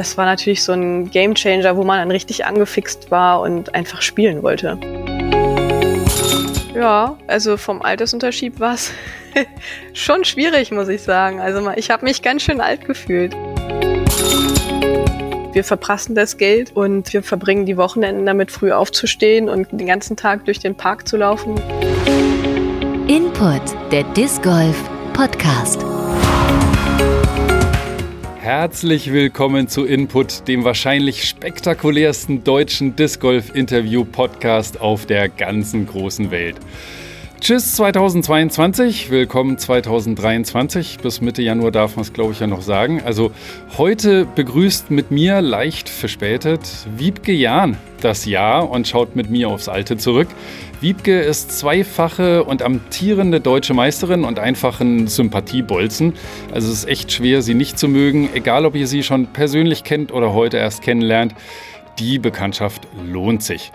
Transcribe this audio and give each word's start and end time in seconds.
das 0.00 0.16
war 0.16 0.24
natürlich 0.24 0.62
so 0.62 0.72
ein 0.72 1.10
Gamechanger, 1.10 1.76
wo 1.76 1.84
man 1.84 1.98
dann 1.98 2.10
richtig 2.10 2.46
angefixt 2.46 3.10
war 3.10 3.42
und 3.42 3.74
einfach 3.74 4.00
spielen 4.00 4.42
wollte. 4.42 4.78
Ja, 6.74 7.18
also 7.26 7.58
vom 7.58 7.82
Altersunterschied 7.82 8.58
war 8.60 8.72
es 8.72 8.92
schon 9.92 10.24
schwierig, 10.24 10.70
muss 10.70 10.88
ich 10.88 11.02
sagen. 11.02 11.38
Also 11.38 11.70
ich 11.76 11.90
habe 11.90 12.06
mich 12.06 12.22
ganz 12.22 12.40
schön 12.40 12.62
alt 12.62 12.86
gefühlt. 12.86 13.36
Wir 15.52 15.64
verprassen 15.64 16.14
das 16.14 16.38
Geld 16.38 16.74
und 16.74 17.12
wir 17.12 17.22
verbringen 17.22 17.66
die 17.66 17.76
Wochenenden 17.76 18.24
damit, 18.24 18.50
früh 18.50 18.72
aufzustehen 18.72 19.50
und 19.50 19.70
den 19.70 19.86
ganzen 19.86 20.16
Tag 20.16 20.46
durch 20.46 20.60
den 20.60 20.74
Park 20.76 21.06
zu 21.06 21.18
laufen. 21.18 21.60
Input, 23.06 23.60
der 23.92 24.04
Disc 24.14 24.42
Golf 24.42 24.78
Podcast. 25.12 25.84
Herzlich 28.52 29.12
willkommen 29.12 29.68
zu 29.68 29.84
Input, 29.84 30.48
dem 30.48 30.64
wahrscheinlich 30.64 31.22
spektakulärsten 31.22 32.42
deutschen 32.42 32.96
Disc 32.96 33.20
Golf 33.20 33.54
Interview 33.54 34.04
Podcast 34.04 34.80
auf 34.80 35.06
der 35.06 35.28
ganzen 35.28 35.86
großen 35.86 36.32
Welt. 36.32 36.56
Tschüss 37.40 37.76
2022, 37.76 39.08
willkommen 39.08 39.56
2023. 39.56 40.98
Bis 41.00 41.20
Mitte 41.20 41.42
Januar 41.42 41.70
darf 41.70 41.94
man 41.94 42.02
es, 42.02 42.12
glaube 42.12 42.32
ich, 42.32 42.40
ja 42.40 42.48
noch 42.48 42.62
sagen. 42.62 43.00
Also 43.04 43.30
heute 43.78 44.26
begrüßt 44.26 44.90
mit 44.90 45.12
mir 45.12 45.40
leicht 45.40 45.88
verspätet 45.88 46.68
Wiebke 46.96 47.30
Jahn 47.30 47.76
das 48.00 48.24
Jahr 48.24 48.68
und 48.68 48.88
schaut 48.88 49.14
mit 49.14 49.30
mir 49.30 49.48
aufs 49.48 49.68
Alte 49.68 49.96
zurück. 49.96 50.28
Wiebke 50.80 51.20
ist 51.20 51.58
zweifache 51.58 52.42
und 52.44 52.62
amtierende 52.62 53.40
deutsche 53.40 53.74
Meisterin 53.74 54.24
und 54.24 54.38
einfach 54.38 54.80
ein 54.80 55.08
Sympathiebolzen. 55.08 56.14
Also 56.52 56.72
es 56.72 56.78
ist 56.78 56.88
echt 56.88 57.12
schwer, 57.12 57.42
sie 57.42 57.52
nicht 57.52 57.78
zu 57.78 57.86
mögen, 57.86 58.30
egal 58.32 58.64
ob 58.64 58.74
ihr 58.74 58.86
sie 58.86 59.02
schon 59.02 59.26
persönlich 59.26 59.84
kennt 59.84 60.10
oder 60.10 60.32
heute 60.32 60.56
erst 60.56 60.80
kennenlernt. 60.80 61.34
Die 61.98 62.18
Bekanntschaft 62.18 62.88
lohnt 63.04 63.42
sich. 63.42 63.72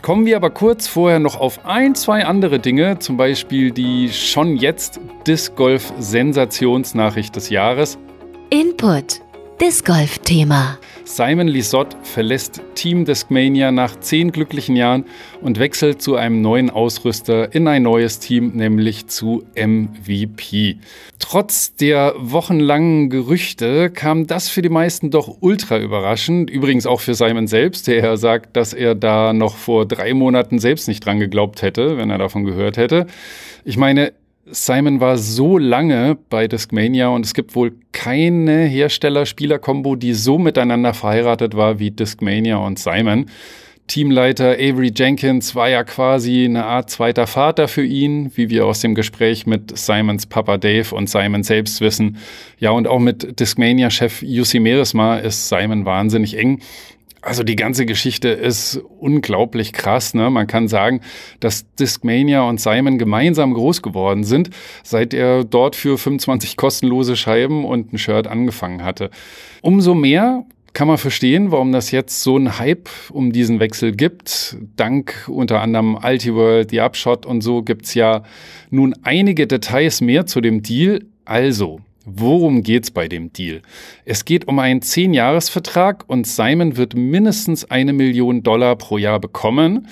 Kommen 0.00 0.24
wir 0.24 0.36
aber 0.36 0.48
kurz 0.48 0.86
vorher 0.86 1.18
noch 1.18 1.38
auf 1.38 1.66
ein, 1.66 1.94
zwei 1.94 2.24
andere 2.24 2.58
Dinge, 2.58 2.98
zum 3.00 3.18
Beispiel 3.18 3.70
die 3.70 4.08
schon 4.08 4.56
jetzt 4.56 4.98
Disc 5.26 5.54
Golf 5.56 5.92
Sensationsnachricht 5.98 7.36
des 7.36 7.50
Jahres. 7.50 7.98
Input 8.48 9.20
Disc 9.60 9.84
Golf 9.84 10.18
Thema. 10.20 10.78
Simon 11.12 11.48
Lisotte 11.48 11.96
verlässt 12.04 12.62
Team 12.76 13.04
Discmania 13.04 13.72
nach 13.72 13.98
zehn 13.98 14.30
glücklichen 14.30 14.76
Jahren 14.76 15.04
und 15.40 15.58
wechselt 15.58 16.00
zu 16.00 16.14
einem 16.14 16.40
neuen 16.40 16.70
Ausrüster 16.70 17.52
in 17.52 17.66
ein 17.66 17.82
neues 17.82 18.20
Team, 18.20 18.52
nämlich 18.54 19.08
zu 19.08 19.42
MVP. 19.56 20.76
Trotz 21.18 21.74
der 21.74 22.14
wochenlangen 22.16 23.10
Gerüchte 23.10 23.90
kam 23.90 24.28
das 24.28 24.48
für 24.48 24.62
die 24.62 24.68
meisten 24.68 25.10
doch 25.10 25.38
ultra 25.40 25.80
überraschend. 25.80 26.48
Übrigens 26.48 26.86
auch 26.86 27.00
für 27.00 27.14
Simon 27.14 27.48
selbst, 27.48 27.88
der 27.88 28.16
sagt, 28.16 28.56
dass 28.56 28.72
er 28.72 28.94
da 28.94 29.32
noch 29.32 29.56
vor 29.56 29.86
drei 29.86 30.14
Monaten 30.14 30.60
selbst 30.60 30.86
nicht 30.86 31.04
dran 31.04 31.18
geglaubt 31.18 31.62
hätte, 31.62 31.96
wenn 31.96 32.10
er 32.10 32.18
davon 32.18 32.44
gehört 32.44 32.76
hätte. 32.76 33.08
Ich 33.64 33.76
meine, 33.76 34.12
Simon 34.46 35.00
war 35.00 35.18
so 35.18 35.58
lange 35.58 36.16
bei 36.30 36.48
Discmania 36.48 37.08
und 37.08 37.26
es 37.26 37.34
gibt 37.34 37.54
wohl 37.54 37.72
keine 37.92 38.64
Hersteller-Spieler-Kombo, 38.64 39.96
die 39.96 40.14
so 40.14 40.38
miteinander 40.38 40.94
verheiratet 40.94 41.56
war 41.56 41.78
wie 41.78 41.90
Discmania 41.90 42.56
und 42.56 42.78
Simon. 42.78 43.26
Teamleiter 43.86 44.52
Avery 44.52 44.92
Jenkins 44.94 45.56
war 45.56 45.68
ja 45.68 45.82
quasi 45.82 46.44
eine 46.44 46.64
Art 46.64 46.90
zweiter 46.90 47.26
Vater 47.26 47.66
für 47.66 47.84
ihn, 47.84 48.30
wie 48.36 48.48
wir 48.48 48.64
aus 48.64 48.78
dem 48.80 48.94
Gespräch 48.94 49.46
mit 49.46 49.76
Simons 49.76 50.26
Papa 50.26 50.58
Dave 50.58 50.94
und 50.94 51.10
Simon 51.10 51.42
selbst 51.42 51.80
wissen. 51.80 52.16
Ja, 52.60 52.70
und 52.70 52.86
auch 52.86 53.00
mit 53.00 53.40
Discmania-Chef 53.40 54.22
Jussi 54.22 54.60
Meresma 54.60 55.18
ist 55.18 55.48
Simon 55.48 55.84
wahnsinnig 55.86 56.38
eng. 56.38 56.60
Also 57.22 57.42
die 57.42 57.56
ganze 57.56 57.84
Geschichte 57.84 58.28
ist 58.28 58.80
unglaublich 58.98 59.72
krass. 59.72 60.14
Ne? 60.14 60.30
Man 60.30 60.46
kann 60.46 60.68
sagen, 60.68 61.00
dass 61.38 61.66
Discmania 61.74 62.42
und 62.42 62.60
Simon 62.60 62.98
gemeinsam 62.98 63.52
groß 63.52 63.82
geworden 63.82 64.24
sind, 64.24 64.50
seit 64.82 65.12
er 65.12 65.44
dort 65.44 65.76
für 65.76 65.98
25 65.98 66.56
kostenlose 66.56 67.16
Scheiben 67.16 67.64
und 67.64 67.92
ein 67.92 67.98
Shirt 67.98 68.26
angefangen 68.26 68.82
hatte. 68.84 69.10
Umso 69.60 69.94
mehr 69.94 70.46
kann 70.72 70.88
man 70.88 70.98
verstehen, 70.98 71.50
warum 71.50 71.72
das 71.72 71.90
jetzt 71.90 72.22
so 72.22 72.38
ein 72.38 72.58
Hype 72.58 72.88
um 73.10 73.32
diesen 73.32 73.60
Wechsel 73.60 73.92
gibt. 73.92 74.56
Dank 74.76 75.28
unter 75.28 75.60
anderem 75.60 75.96
Altiworld, 75.96 76.70
The 76.70 76.80
Upshot 76.80 77.26
und 77.26 77.42
so 77.42 77.62
gibt's 77.62 77.94
ja 77.94 78.22
nun 78.70 78.94
einige 79.02 79.46
Details 79.46 80.00
mehr 80.00 80.26
zu 80.26 80.40
dem 80.40 80.62
Deal. 80.62 81.04
Also, 81.24 81.80
Worum 82.04 82.62
geht's 82.62 82.90
bei 82.90 83.08
dem 83.08 83.32
Deal? 83.32 83.60
Es 84.04 84.24
geht 84.24 84.48
um 84.48 84.58
einen 84.58 84.80
10-Jahres-Vertrag 84.80 86.04
und 86.06 86.26
Simon 86.26 86.76
wird 86.76 86.94
mindestens 86.94 87.70
eine 87.70 87.92
Million 87.92 88.42
Dollar 88.42 88.76
pro 88.76 88.96
Jahr 88.96 89.20
bekommen. 89.20 89.86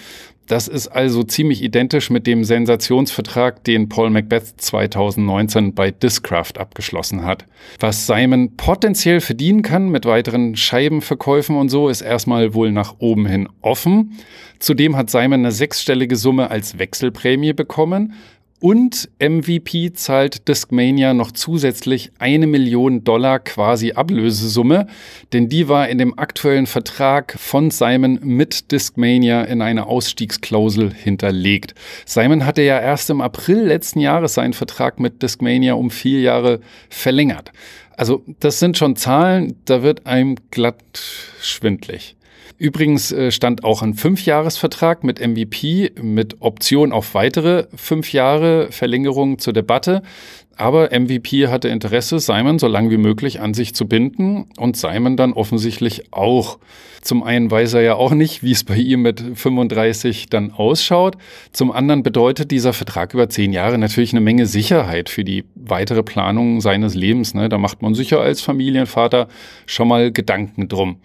Das 0.48 0.66
ist 0.66 0.88
also 0.88 1.22
ziemlich 1.24 1.62
identisch 1.62 2.08
mit 2.08 2.26
dem 2.26 2.42
Sensationsvertrag, 2.42 3.62
den 3.64 3.90
Paul 3.90 4.08
Macbeth 4.08 4.54
2019 4.56 5.74
bei 5.74 5.90
Discraft 5.90 6.54
abgeschlossen 6.56 7.26
hat. 7.26 7.44
Was 7.78 8.06
Simon 8.06 8.56
potenziell 8.56 9.20
verdienen 9.20 9.60
kann 9.60 9.90
mit 9.90 10.06
weiteren 10.06 10.56
Scheibenverkäufen 10.56 11.54
und 11.54 11.68
so, 11.68 11.90
ist 11.90 12.00
erstmal 12.00 12.54
wohl 12.54 12.72
nach 12.72 12.94
oben 12.98 13.26
hin 13.26 13.46
offen. 13.60 14.18
Zudem 14.58 14.96
hat 14.96 15.10
Simon 15.10 15.40
eine 15.40 15.52
sechsstellige 15.52 16.16
Summe 16.16 16.50
als 16.50 16.78
Wechselprämie 16.78 17.52
bekommen. 17.52 18.14
Und 18.60 19.08
MVP 19.20 19.92
zahlt 19.92 20.48
Discmania 20.48 21.14
noch 21.14 21.30
zusätzlich 21.30 22.10
eine 22.18 22.48
Million 22.48 23.04
Dollar 23.04 23.38
quasi 23.38 23.92
Ablösesumme, 23.92 24.88
denn 25.32 25.48
die 25.48 25.68
war 25.68 25.88
in 25.88 25.98
dem 25.98 26.18
aktuellen 26.18 26.66
Vertrag 26.66 27.36
von 27.38 27.70
Simon 27.70 28.18
mit 28.20 28.72
Discmania 28.72 29.44
in 29.44 29.62
eine 29.62 29.86
Ausstiegsklausel 29.86 30.92
hinterlegt. 30.92 31.76
Simon 32.04 32.44
hatte 32.44 32.62
ja 32.62 32.80
erst 32.80 33.10
im 33.10 33.20
April 33.20 33.60
letzten 33.60 34.00
Jahres 34.00 34.34
seinen 34.34 34.54
Vertrag 34.54 34.98
mit 34.98 35.22
Discmania 35.22 35.74
um 35.74 35.92
vier 35.92 36.20
Jahre 36.20 36.58
verlängert. 36.90 37.52
Also 37.96 38.24
das 38.40 38.58
sind 38.58 38.76
schon 38.76 38.96
Zahlen, 38.96 39.54
da 39.66 39.84
wird 39.84 40.06
einem 40.06 40.34
glatt 40.50 41.00
schwindlig. 41.40 42.17
Übrigens 42.58 43.12
äh, 43.12 43.30
stand 43.30 43.62
auch 43.62 43.82
ein 43.82 43.94
Fünfjahresvertrag 43.94 45.04
mit 45.04 45.20
MVP 45.20 45.92
mit 46.02 46.36
Option 46.40 46.90
auf 46.92 47.14
weitere 47.14 47.66
fünf 47.76 48.12
Jahre 48.12 48.72
Verlängerung 48.72 49.38
zur 49.38 49.52
Debatte. 49.52 50.02
Aber 50.56 50.90
MVP 50.90 51.46
hatte 51.46 51.68
Interesse, 51.68 52.18
Simon 52.18 52.58
so 52.58 52.66
lange 52.66 52.90
wie 52.90 52.96
möglich 52.96 53.40
an 53.40 53.54
sich 53.54 53.76
zu 53.76 53.86
binden 53.86 54.46
und 54.56 54.76
Simon 54.76 55.16
dann 55.16 55.32
offensichtlich 55.32 56.12
auch. 56.12 56.58
Zum 57.00 57.22
einen 57.22 57.48
weiß 57.48 57.74
er 57.74 57.82
ja 57.82 57.94
auch 57.94 58.10
nicht, 58.10 58.42
wie 58.42 58.50
es 58.50 58.64
bei 58.64 58.74
ihm 58.74 59.02
mit 59.02 59.22
35 59.36 60.28
dann 60.28 60.50
ausschaut. 60.50 61.16
Zum 61.52 61.70
anderen 61.70 62.02
bedeutet 62.02 62.50
dieser 62.50 62.72
Vertrag 62.72 63.14
über 63.14 63.28
zehn 63.28 63.52
Jahre 63.52 63.78
natürlich 63.78 64.12
eine 64.12 64.20
Menge 64.20 64.46
Sicherheit 64.46 65.08
für 65.08 65.22
die 65.22 65.44
weitere 65.54 66.02
Planung 66.02 66.60
seines 66.60 66.96
Lebens. 66.96 67.34
Ne? 67.34 67.48
Da 67.48 67.56
macht 67.56 67.80
man 67.80 67.94
sicher 67.94 68.20
als 68.20 68.40
Familienvater 68.40 69.28
schon 69.64 69.86
mal 69.86 70.10
Gedanken 70.10 70.68
drum. 70.68 70.98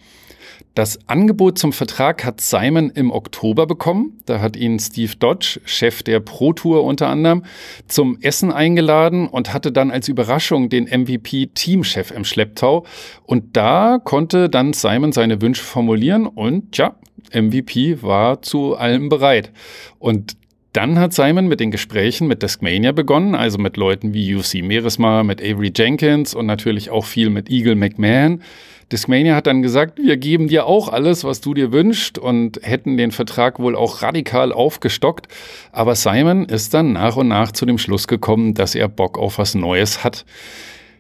Das 0.75 0.97
Angebot 1.07 1.59
zum 1.59 1.71
Vertrag 1.71 2.25
hat 2.25 2.41
Simon 2.41 2.89
im 2.89 3.11
Oktober 3.11 3.67
bekommen. 3.67 4.19
Da 4.25 4.41
hat 4.41 4.55
ihn 4.55 4.79
Steve 4.79 5.13
Dodge, 5.19 5.61
Chef 5.65 6.01
der 6.01 6.19
Pro 6.19 6.51
Tour 6.51 6.83
unter 6.83 7.09
anderem, 7.09 7.43
zum 7.87 8.17
Essen 8.21 8.51
eingeladen 8.51 9.27
und 9.27 9.53
hatte 9.53 9.71
dann 9.71 9.91
als 9.91 10.07
Überraschung 10.07 10.69
den 10.69 10.85
MVP-Teamchef 10.85 12.09
im 12.09 12.25
Schlepptau. 12.25 12.87
Und 13.21 13.55
da 13.55 13.99
konnte 14.03 14.49
dann 14.49 14.73
Simon 14.73 15.11
seine 15.11 15.43
Wünsche 15.43 15.63
formulieren 15.63 16.25
und 16.25 16.71
tja, 16.71 16.95
MVP 17.31 18.01
war 18.01 18.41
zu 18.41 18.75
allem 18.75 19.09
bereit. 19.09 19.51
Und 19.99 20.37
dann 20.73 20.97
hat 20.97 21.13
Simon 21.13 21.47
mit 21.47 21.59
den 21.59 21.69
Gesprächen 21.69 22.27
mit 22.27 22.41
Discmania 22.41 22.93
begonnen, 22.93 23.35
also 23.35 23.59
mit 23.59 23.77
Leuten 23.77 24.15
wie 24.15 24.33
UC 24.33 24.63
Meresma, 24.63 25.21
mit 25.21 25.39
Avery 25.39 25.71
Jenkins 25.75 26.33
und 26.33 26.47
natürlich 26.47 26.89
auch 26.89 27.05
viel 27.05 27.29
mit 27.29 27.51
Eagle 27.51 27.75
McMahon. 27.75 28.41
Discmania 28.91 29.35
hat 29.35 29.47
dann 29.47 29.61
gesagt, 29.61 29.99
wir 29.99 30.17
geben 30.17 30.47
dir 30.47 30.65
auch 30.65 30.89
alles, 30.89 31.23
was 31.23 31.41
du 31.41 31.53
dir 31.53 31.71
wünschst 31.71 32.17
und 32.17 32.59
hätten 32.61 32.97
den 32.97 33.11
Vertrag 33.11 33.59
wohl 33.59 33.75
auch 33.75 34.01
radikal 34.01 34.51
aufgestockt. 34.51 35.27
Aber 35.71 35.95
Simon 35.95 36.45
ist 36.45 36.73
dann 36.73 36.93
nach 36.93 37.15
und 37.15 37.27
nach 37.27 37.51
zu 37.51 37.65
dem 37.65 37.77
Schluss 37.77 38.07
gekommen, 38.07 38.53
dass 38.53 38.75
er 38.75 38.87
Bock 38.87 39.17
auf 39.17 39.37
was 39.37 39.55
Neues 39.55 40.03
hat. 40.03 40.25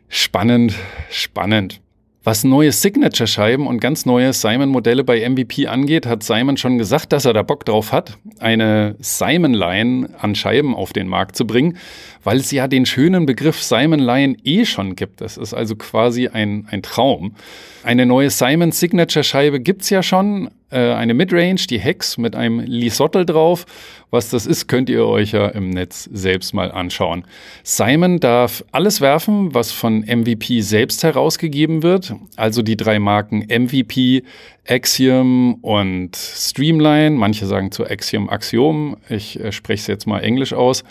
Spannend, 0.09 0.75
spannend. 1.09 1.82
Was 2.25 2.45
neue 2.45 2.71
Signature-Scheiben 2.71 3.67
und 3.67 3.81
ganz 3.81 4.05
neue 4.05 4.31
Simon-Modelle 4.31 5.03
bei 5.03 5.27
MVP 5.29 5.67
angeht, 5.67 6.05
hat 6.05 6.23
Simon 6.23 6.55
schon 6.55 6.77
gesagt, 6.77 7.11
dass 7.11 7.25
er 7.25 7.33
da 7.33 7.41
Bock 7.41 7.65
drauf 7.65 7.91
hat, 7.91 8.17
eine 8.39 8.95
Simon-Line 8.99 10.09
an 10.19 10.33
Scheiben 10.33 10.73
auf 10.73 10.93
den 10.93 11.09
Markt 11.09 11.35
zu 11.35 11.45
bringen, 11.45 11.77
weil 12.23 12.37
es 12.37 12.49
ja 12.51 12.69
den 12.69 12.85
schönen 12.85 13.25
Begriff 13.25 13.61
Simon-Line 13.61 14.37
eh 14.45 14.63
schon 14.63 14.95
gibt. 14.95 15.19
Das 15.19 15.35
ist 15.35 15.53
also 15.53 15.75
quasi 15.75 16.29
ein, 16.29 16.65
ein 16.71 16.81
Traum. 16.81 17.35
Eine 17.83 18.05
neue 18.05 18.29
Simon 18.29 18.71
Signature-Scheibe 18.71 19.59
gibt's 19.59 19.89
ja 19.89 20.01
schon, 20.01 20.49
äh, 20.73 20.93
eine 20.93 21.13
Midrange, 21.13 21.67
die 21.69 21.79
Hex 21.79 22.17
mit 22.17 22.35
einem 22.35 22.59
Lisottel 22.59 23.25
drauf. 23.25 23.65
Was 24.09 24.29
das 24.29 24.45
ist, 24.45 24.67
könnt 24.67 24.89
ihr 24.89 25.05
euch 25.05 25.31
ja 25.31 25.47
im 25.47 25.69
Netz 25.69 26.09
selbst 26.11 26.53
mal 26.53 26.71
anschauen. 26.71 27.25
Simon 27.63 28.19
darf 28.19 28.63
alles 28.71 29.01
werfen, 29.01 29.53
was 29.53 29.71
von 29.71 30.01
MVP 30.01 30.61
selbst 30.61 31.03
herausgegeben 31.03 31.83
wird. 31.83 32.13
Also 32.35 32.61
die 32.61 32.77
drei 32.77 32.99
Marken 32.99 33.45
MVP, 33.47 34.23
Axiom 34.67 35.55
und 35.55 36.15
Streamline. 36.15 37.11
Manche 37.11 37.45
sagen 37.45 37.71
zu 37.71 37.85
Axiom 37.85 38.29
Axiom. 38.29 38.97
Ich 39.09 39.39
äh, 39.39 39.51
spreche 39.51 39.81
es 39.81 39.87
jetzt 39.87 40.07
mal 40.07 40.19
englisch 40.19 40.53
aus. 40.53 40.83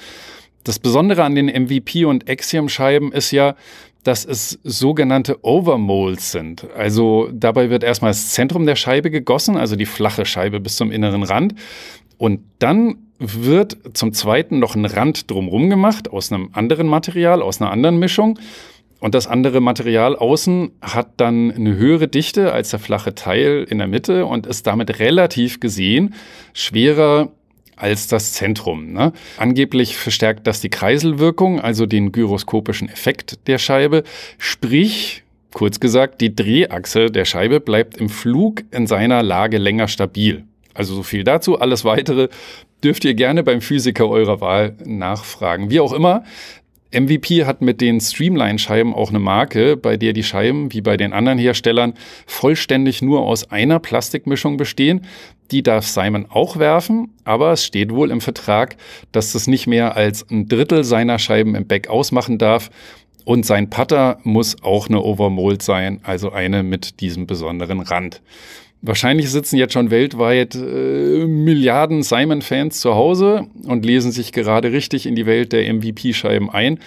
Das 0.64 0.78
Besondere 0.78 1.24
an 1.24 1.34
den 1.34 1.46
MVP 1.46 2.04
und 2.04 2.30
Axiom-Scheiben 2.30 3.10
ist 3.12 3.32
ja, 3.32 3.56
dass 4.02 4.24
es 4.24 4.58
sogenannte 4.64 5.44
Overmolds 5.44 6.32
sind. 6.32 6.66
Also 6.76 7.28
dabei 7.32 7.70
wird 7.70 7.84
erstmal 7.84 8.10
das 8.10 8.30
Zentrum 8.30 8.66
der 8.66 8.76
Scheibe 8.76 9.10
gegossen, 9.10 9.56
also 9.56 9.76
die 9.76 9.86
flache 9.86 10.24
Scheibe 10.24 10.60
bis 10.60 10.76
zum 10.76 10.90
inneren 10.90 11.22
Rand. 11.22 11.54
Und 12.18 12.40
dann 12.58 12.96
wird 13.18 13.76
zum 13.94 14.12
zweiten 14.12 14.58
noch 14.58 14.74
ein 14.74 14.84
Rand 14.84 15.30
drumherum 15.30 15.70
gemacht 15.70 16.10
aus 16.10 16.32
einem 16.32 16.50
anderen 16.52 16.88
Material, 16.88 17.42
aus 17.42 17.60
einer 17.60 17.70
anderen 17.70 17.98
Mischung. 17.98 18.38
Und 18.98 19.14
das 19.14 19.26
andere 19.26 19.60
Material 19.60 20.14
außen 20.14 20.70
hat 20.80 21.14
dann 21.16 21.50
eine 21.50 21.76
höhere 21.76 22.06
Dichte 22.06 22.52
als 22.52 22.70
der 22.70 22.78
flache 22.78 23.14
Teil 23.14 23.66
in 23.68 23.78
der 23.78 23.88
Mitte 23.88 24.26
und 24.26 24.46
ist 24.46 24.66
damit 24.66 25.00
relativ 25.00 25.58
gesehen 25.58 26.14
schwerer 26.52 27.32
als 27.76 28.06
das 28.06 28.32
Zentrum. 28.32 28.92
Ne? 28.92 29.12
Angeblich 29.36 29.96
verstärkt 29.96 30.46
das 30.46 30.60
die 30.60 30.70
Kreiselwirkung, 30.70 31.60
also 31.60 31.86
den 31.86 32.12
gyroskopischen 32.12 32.88
Effekt 32.88 33.46
der 33.48 33.58
Scheibe. 33.58 34.04
Sprich, 34.38 35.22
kurz 35.52 35.80
gesagt, 35.80 36.20
die 36.20 36.34
Drehachse 36.34 37.06
der 37.06 37.24
Scheibe 37.24 37.60
bleibt 37.60 37.96
im 37.96 38.08
Flug 38.08 38.62
in 38.70 38.86
seiner 38.86 39.22
Lage 39.22 39.58
länger 39.58 39.88
stabil. 39.88 40.44
Also 40.74 40.94
so 40.94 41.02
viel 41.02 41.24
dazu. 41.24 41.58
Alles 41.58 41.84
weitere 41.84 42.28
dürft 42.82 43.04
ihr 43.04 43.14
gerne 43.14 43.42
beim 43.42 43.60
Physiker 43.60 44.08
eurer 44.08 44.40
Wahl 44.40 44.76
nachfragen. 44.84 45.70
Wie 45.70 45.80
auch 45.80 45.92
immer, 45.92 46.24
MVP 46.92 47.44
hat 47.44 47.62
mit 47.62 47.80
den 47.80 48.00
Streamline-Scheiben 48.00 48.94
auch 48.94 49.10
eine 49.10 49.18
Marke, 49.18 49.76
bei 49.76 49.96
der 49.96 50.12
die 50.12 50.22
Scheiben, 50.22 50.72
wie 50.72 50.80
bei 50.80 50.96
den 50.96 51.12
anderen 51.12 51.38
Herstellern, 51.38 51.94
vollständig 52.26 53.02
nur 53.02 53.22
aus 53.22 53.50
einer 53.50 53.78
Plastikmischung 53.78 54.56
bestehen. 54.56 55.06
Die 55.50 55.62
darf 55.62 55.86
Simon 55.86 56.26
auch 56.28 56.58
werfen, 56.58 57.10
aber 57.24 57.52
es 57.52 57.64
steht 57.64 57.92
wohl 57.92 58.10
im 58.10 58.20
Vertrag, 58.20 58.76
dass 59.10 59.32
das 59.32 59.46
nicht 59.46 59.66
mehr 59.66 59.96
als 59.96 60.28
ein 60.30 60.48
Drittel 60.48 60.84
seiner 60.84 61.18
Scheiben 61.18 61.54
im 61.54 61.66
Back 61.66 61.88
ausmachen 61.88 62.38
darf. 62.38 62.70
Und 63.24 63.46
sein 63.46 63.70
Putter 63.70 64.18
muss 64.24 64.56
auch 64.62 64.88
eine 64.88 65.00
Overmold 65.00 65.62
sein, 65.62 66.00
also 66.02 66.32
eine 66.32 66.62
mit 66.62 67.00
diesem 67.00 67.26
besonderen 67.26 67.80
Rand. 67.80 68.20
Wahrscheinlich 68.84 69.30
sitzen 69.30 69.58
jetzt 69.58 69.74
schon 69.74 69.92
weltweit 69.92 70.56
äh, 70.56 71.24
Milliarden 71.26 72.02
Simon-Fans 72.02 72.80
zu 72.80 72.96
Hause 72.96 73.46
und 73.64 73.86
lesen 73.86 74.10
sich 74.10 74.32
gerade 74.32 74.72
richtig 74.72 75.06
in 75.06 75.14
die 75.14 75.24
Welt 75.24 75.52
der 75.52 75.72
MVP-Scheiben 75.72 76.50
ein. 76.50 76.80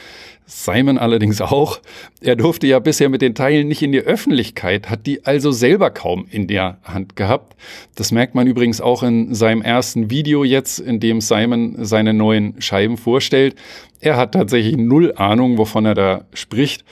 Simon 0.46 0.98
allerdings 0.98 1.40
auch. 1.40 1.80
Er 2.20 2.36
durfte 2.36 2.68
ja 2.68 2.80
bisher 2.80 3.08
mit 3.08 3.22
den 3.22 3.34
Teilen 3.34 3.70
nicht 3.70 3.82
in 3.82 3.94
die 3.94 4.02
Öffentlichkeit, 4.02 4.90
hat 4.90 5.08
die 5.08 5.26
also 5.26 5.52
selber 5.52 5.90
kaum 5.90 6.28
in 6.30 6.48
der 6.48 6.80
Hand 6.84 7.16
gehabt. 7.16 7.56
Das 7.96 8.12
merkt 8.12 8.36
man 8.36 8.46
übrigens 8.46 8.82
auch 8.82 9.02
in 9.02 9.34
seinem 9.34 9.62
ersten 9.62 10.10
Video 10.10 10.44
jetzt, 10.44 10.80
in 10.80 11.00
dem 11.00 11.22
Simon 11.22 11.78
seine 11.86 12.14
neuen 12.14 12.62
Scheiben 12.62 12.98
vorstellt. 12.98 13.56
Er 14.02 14.18
hat 14.18 14.34
tatsächlich 14.34 14.76
null 14.76 15.14
Ahnung, 15.16 15.58
wovon 15.58 15.86
er 15.86 15.96
da 15.96 16.26
spricht. 16.34 16.84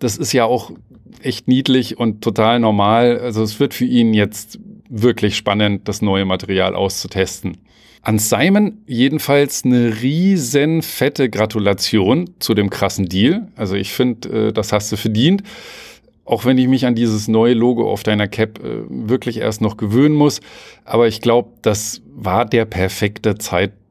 Das 0.00 0.16
ist 0.16 0.32
ja 0.32 0.44
auch 0.44 0.72
echt 1.22 1.48
niedlich 1.48 1.98
und 1.98 2.22
total 2.22 2.60
normal. 2.60 3.18
Also 3.18 3.42
es 3.42 3.60
wird 3.60 3.74
für 3.74 3.84
ihn 3.84 4.14
jetzt 4.14 4.58
wirklich 4.88 5.36
spannend, 5.36 5.88
das 5.88 6.02
neue 6.02 6.24
Material 6.24 6.74
auszutesten. 6.74 7.58
An 8.02 8.18
Simon 8.18 8.78
jedenfalls 8.86 9.64
eine 9.64 10.00
riesen 10.02 10.82
fette 10.82 11.28
Gratulation 11.28 12.30
zu 12.38 12.54
dem 12.54 12.70
krassen 12.70 13.08
Deal. 13.08 13.48
Also 13.56 13.74
ich 13.74 13.92
finde, 13.92 14.48
äh, 14.48 14.52
das 14.52 14.72
hast 14.72 14.90
du 14.92 14.96
verdient. 14.96 15.42
Auch 16.24 16.44
wenn 16.44 16.58
ich 16.58 16.68
mich 16.68 16.86
an 16.86 16.94
dieses 16.94 17.26
neue 17.26 17.54
Logo 17.54 17.90
auf 17.90 18.02
deiner 18.02 18.28
Cap 18.28 18.60
äh, 18.60 18.82
wirklich 18.88 19.38
erst 19.38 19.60
noch 19.60 19.76
gewöhnen 19.76 20.14
muss. 20.14 20.40
Aber 20.84 21.08
ich 21.08 21.20
glaube, 21.20 21.50
das 21.62 22.02
war 22.14 22.44
der 22.44 22.66
perfekte 22.66 23.36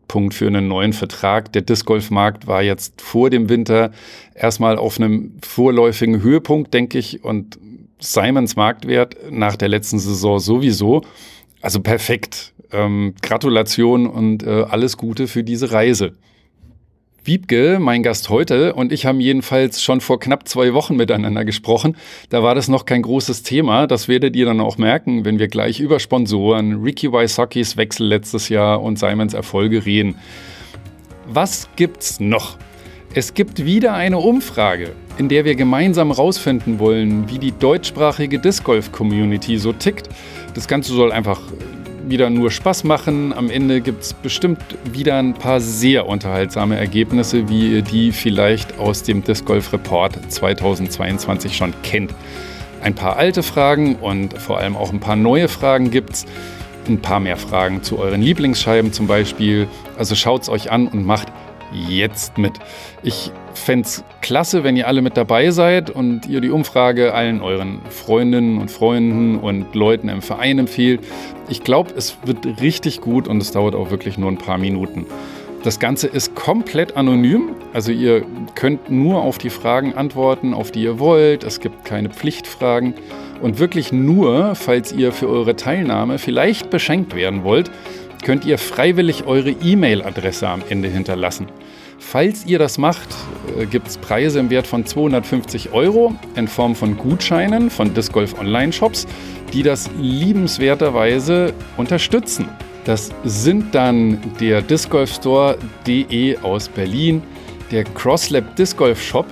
Zeitpunkt 0.07 0.33
für 0.33 0.47
einen 0.47 0.67
neuen 0.67 0.93
Vertrag. 0.93 1.51
Der 1.51 1.61
Disc 1.61 1.85
Golf 1.85 2.11
Markt 2.11 2.47
war 2.47 2.63
jetzt 2.63 3.01
vor 3.01 3.29
dem 3.29 3.49
Winter 3.49 3.91
erstmal 4.33 4.77
auf 4.77 4.99
einem 4.99 5.33
vorläufigen 5.45 6.21
Höhepunkt, 6.21 6.73
denke 6.73 6.97
ich. 6.97 7.23
Und 7.23 7.59
Simons 7.99 8.55
Marktwert 8.55 9.17
nach 9.29 9.57
der 9.57 9.67
letzten 9.67 9.99
Saison 9.99 10.39
sowieso. 10.39 11.01
Also 11.61 11.81
perfekt. 11.81 12.53
Ähm, 12.71 13.15
Gratulation 13.21 14.07
und 14.07 14.43
äh, 14.43 14.65
alles 14.69 14.97
Gute 14.97 15.27
für 15.27 15.43
diese 15.43 15.71
Reise. 15.71 16.13
Wiebke, 17.27 17.77
mein 17.81 18.03
Gast 18.03 18.29
heute, 18.29 18.73
und 18.73 18.93
ich 18.93 19.05
haben 19.05 19.19
jedenfalls 19.19 19.83
schon 19.83 19.99
vor 19.99 20.17
knapp 20.17 20.47
zwei 20.47 20.73
Wochen 20.73 20.95
miteinander 20.95 21.43
gesprochen. 21.43 21.97
Da 22.29 22.41
war 22.41 22.55
das 22.55 22.69
noch 22.69 22.85
kein 22.85 23.01
großes 23.01 23.43
Thema. 23.43 23.85
Das 23.85 24.07
werdet 24.07 24.33
ihr 24.37 24.45
dann 24.45 24.61
auch 24.61 24.77
merken, 24.77 25.25
wenn 25.25 25.37
wir 25.37 25.49
gleich 25.49 25.81
über 25.81 25.99
Sponsoren, 25.99 26.81
Ricky 26.81 27.11
Wysocki's 27.11 27.75
Wechsel 27.75 28.07
letztes 28.07 28.47
Jahr 28.47 28.81
und 28.81 28.97
Simons 28.97 29.33
Erfolge 29.33 29.85
reden. 29.85 30.15
Was 31.27 31.67
gibt's 31.75 32.21
noch? 32.21 32.57
Es 33.13 33.33
gibt 33.33 33.65
wieder 33.65 33.93
eine 33.93 34.19
Umfrage, 34.19 34.93
in 35.17 35.27
der 35.27 35.43
wir 35.43 35.55
gemeinsam 35.55 36.07
herausfinden 36.07 36.79
wollen, 36.79 37.29
wie 37.29 37.39
die 37.39 37.51
deutschsprachige 37.51 38.39
Disc 38.39 38.63
Golf 38.63 38.93
Community 38.93 39.57
so 39.57 39.73
tickt. 39.73 40.07
Das 40.53 40.69
Ganze 40.69 40.93
soll 40.93 41.11
einfach 41.11 41.41
wieder 42.09 42.29
nur 42.29 42.51
Spaß 42.51 42.83
machen. 42.83 43.33
Am 43.33 43.49
Ende 43.49 43.81
gibt 43.81 44.03
es 44.03 44.13
bestimmt 44.13 44.59
wieder 44.91 45.17
ein 45.17 45.33
paar 45.33 45.59
sehr 45.59 46.07
unterhaltsame 46.07 46.77
Ergebnisse, 46.77 47.49
wie 47.49 47.73
ihr 47.73 47.81
die 47.81 48.11
vielleicht 48.11 48.79
aus 48.79 49.03
dem 49.03 49.23
Disc 49.23 49.45
Golf 49.45 49.73
Report 49.73 50.17
2022 50.31 51.55
schon 51.55 51.73
kennt. 51.83 52.13
Ein 52.81 52.95
paar 52.95 53.17
alte 53.17 53.43
Fragen 53.43 53.95
und 53.95 54.37
vor 54.37 54.59
allem 54.59 54.75
auch 54.75 54.91
ein 54.91 54.99
paar 54.99 55.15
neue 55.15 55.47
Fragen 55.47 55.91
gibt 55.91 56.13
es. 56.13 56.25
Ein 56.87 57.01
paar 57.01 57.19
mehr 57.19 57.37
Fragen 57.37 57.83
zu 57.83 57.99
euren 57.99 58.21
Lieblingsscheiben 58.21 58.93
zum 58.93 59.07
Beispiel. 59.07 59.67
Also 59.97 60.15
schaut 60.15 60.43
es 60.43 60.49
euch 60.49 60.71
an 60.71 60.87
und 60.87 61.05
macht 61.05 61.27
jetzt 61.73 62.37
mit. 62.37 62.53
Ich 63.03 63.31
fände 63.53 63.85
es 63.85 64.03
klasse, 64.21 64.63
wenn 64.63 64.77
ihr 64.77 64.87
alle 64.87 65.01
mit 65.01 65.17
dabei 65.17 65.51
seid 65.51 65.89
und 65.89 66.27
ihr 66.27 66.41
die 66.41 66.49
Umfrage 66.49 67.13
allen 67.13 67.41
euren 67.41 67.79
Freundinnen 67.89 68.59
und 68.59 68.71
Freunden 68.71 69.37
und 69.37 69.73
Leuten 69.75 70.09
im 70.09 70.21
Verein 70.21 70.59
empfehlt. 70.59 71.01
Ich 71.49 71.63
glaube, 71.63 71.93
es 71.95 72.17
wird 72.25 72.61
richtig 72.61 73.01
gut 73.01 73.27
und 73.27 73.41
es 73.41 73.51
dauert 73.51 73.75
auch 73.75 73.91
wirklich 73.91 74.17
nur 74.17 74.31
ein 74.31 74.37
paar 74.37 74.57
Minuten. 74.57 75.05
Das 75.63 75.79
Ganze 75.79 76.07
ist 76.07 76.35
komplett 76.35 76.95
anonym, 76.95 77.49
also 77.73 77.91
ihr 77.91 78.23
könnt 78.55 78.89
nur 78.89 79.21
auf 79.21 79.37
die 79.37 79.49
Fragen 79.49 79.95
antworten, 79.95 80.53
auf 80.53 80.71
die 80.71 80.83
ihr 80.83 80.99
wollt. 80.99 81.43
Es 81.43 81.59
gibt 81.59 81.83
keine 81.83 82.09
Pflichtfragen 82.09 82.93
und 83.41 83.59
wirklich 83.59 83.91
nur, 83.91 84.55
falls 84.55 84.93
ihr 84.93 85.11
für 85.11 85.27
eure 85.27 85.55
Teilnahme 85.55 86.19
vielleicht 86.19 86.69
beschenkt 86.69 87.15
werden 87.15 87.43
wollt, 87.43 87.71
könnt 88.27 88.43
ihr 88.43 88.57
freiwillig 88.57 89.25
eure 89.25 89.51
E-Mail-Adresse 89.51 90.49
am 90.49 90.61
Ende 90.67 90.89
hinterlassen. 90.89 91.47
Falls 91.97 92.45
ihr 92.45 92.59
das 92.59 92.77
macht, 92.77 93.07
äh, 93.57 93.65
gibt 93.65 93.87
es 93.87 93.97
Preise 93.97 94.39
im 94.39 94.49
Wert 94.49 94.67
von 94.67 94.85
250 94.85 95.71
Euro 95.71 96.13
in 96.35 96.49
Form 96.49 96.75
von 96.75 96.97
Gutscheinen 96.97 97.69
von 97.69 97.93
Disc 97.93 98.11
Golf 98.11 98.37
Online 98.37 98.73
Shops, 98.73 99.07
die 99.53 99.63
das 99.63 99.89
liebenswerterweise 99.97 101.53
unterstützen. 101.77 102.49
Das 102.83 103.11
sind 103.23 103.73
dann 103.73 104.19
der 104.41 104.61
Disc 104.61 104.89
Golf 104.89 105.13
Store 105.13 105.57
DE 105.87 106.35
aus 106.43 106.67
Berlin, 106.67 107.23
der 107.71 107.85
CrossLab 107.85 108.57
Disc 108.57 108.75
Golf 108.75 109.01
Shop, 109.01 109.25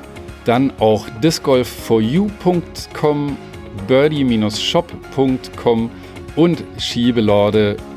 dann 0.46 0.72
auch 0.80 1.06
discgolf4u.com, 1.22 3.36
birdie-shop.com 3.90 5.90
und 6.38 6.64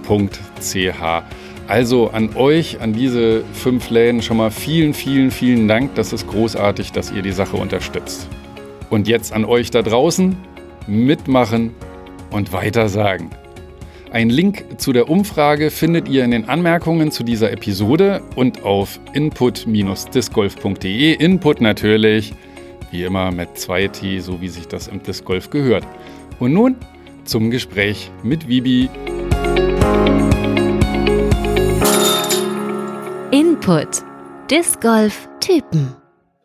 schiebelorde.ch. 0.08 1.22
Also 1.66 2.10
an 2.10 2.34
euch, 2.34 2.80
an 2.80 2.94
diese 2.94 3.44
fünf 3.52 3.90
Läden 3.90 4.22
schon 4.22 4.38
mal 4.38 4.50
vielen, 4.50 4.94
vielen, 4.94 5.30
vielen 5.30 5.68
Dank. 5.68 5.94
Das 5.96 6.14
ist 6.14 6.26
großartig, 6.26 6.92
dass 6.92 7.12
ihr 7.12 7.20
die 7.20 7.32
Sache 7.32 7.58
unterstützt. 7.58 8.26
Und 8.88 9.06
jetzt 9.06 9.34
an 9.34 9.44
euch 9.44 9.70
da 9.70 9.82
draußen, 9.82 10.34
mitmachen 10.86 11.74
und 12.30 12.54
weitersagen. 12.54 13.28
Ein 14.10 14.30
Link 14.30 14.64
zu 14.78 14.94
der 14.94 15.10
Umfrage 15.10 15.70
findet 15.70 16.08
ihr 16.08 16.24
in 16.24 16.30
den 16.30 16.48
Anmerkungen 16.48 17.10
zu 17.10 17.22
dieser 17.22 17.52
Episode 17.52 18.22
und 18.34 18.64
auf 18.64 18.98
input-discgolf.de. 19.12 21.12
Input 21.12 21.60
natürlich, 21.60 22.32
wie 22.90 23.04
immer 23.04 23.30
mit 23.30 23.50
2T, 23.50 24.22
so 24.22 24.40
wie 24.40 24.48
sich 24.48 24.66
das 24.66 24.88
im 24.88 25.02
Disc 25.02 25.26
Golf 25.26 25.50
gehört. 25.50 25.84
Und 26.38 26.54
nun 26.54 26.76
zum 27.24 27.50
Gespräch 27.50 28.10
mit 28.22 28.48
Vibi. 28.48 28.88
Input. 33.30 34.02
Disc 34.50 34.80
Golf 34.80 35.28
Typen. 35.40 35.94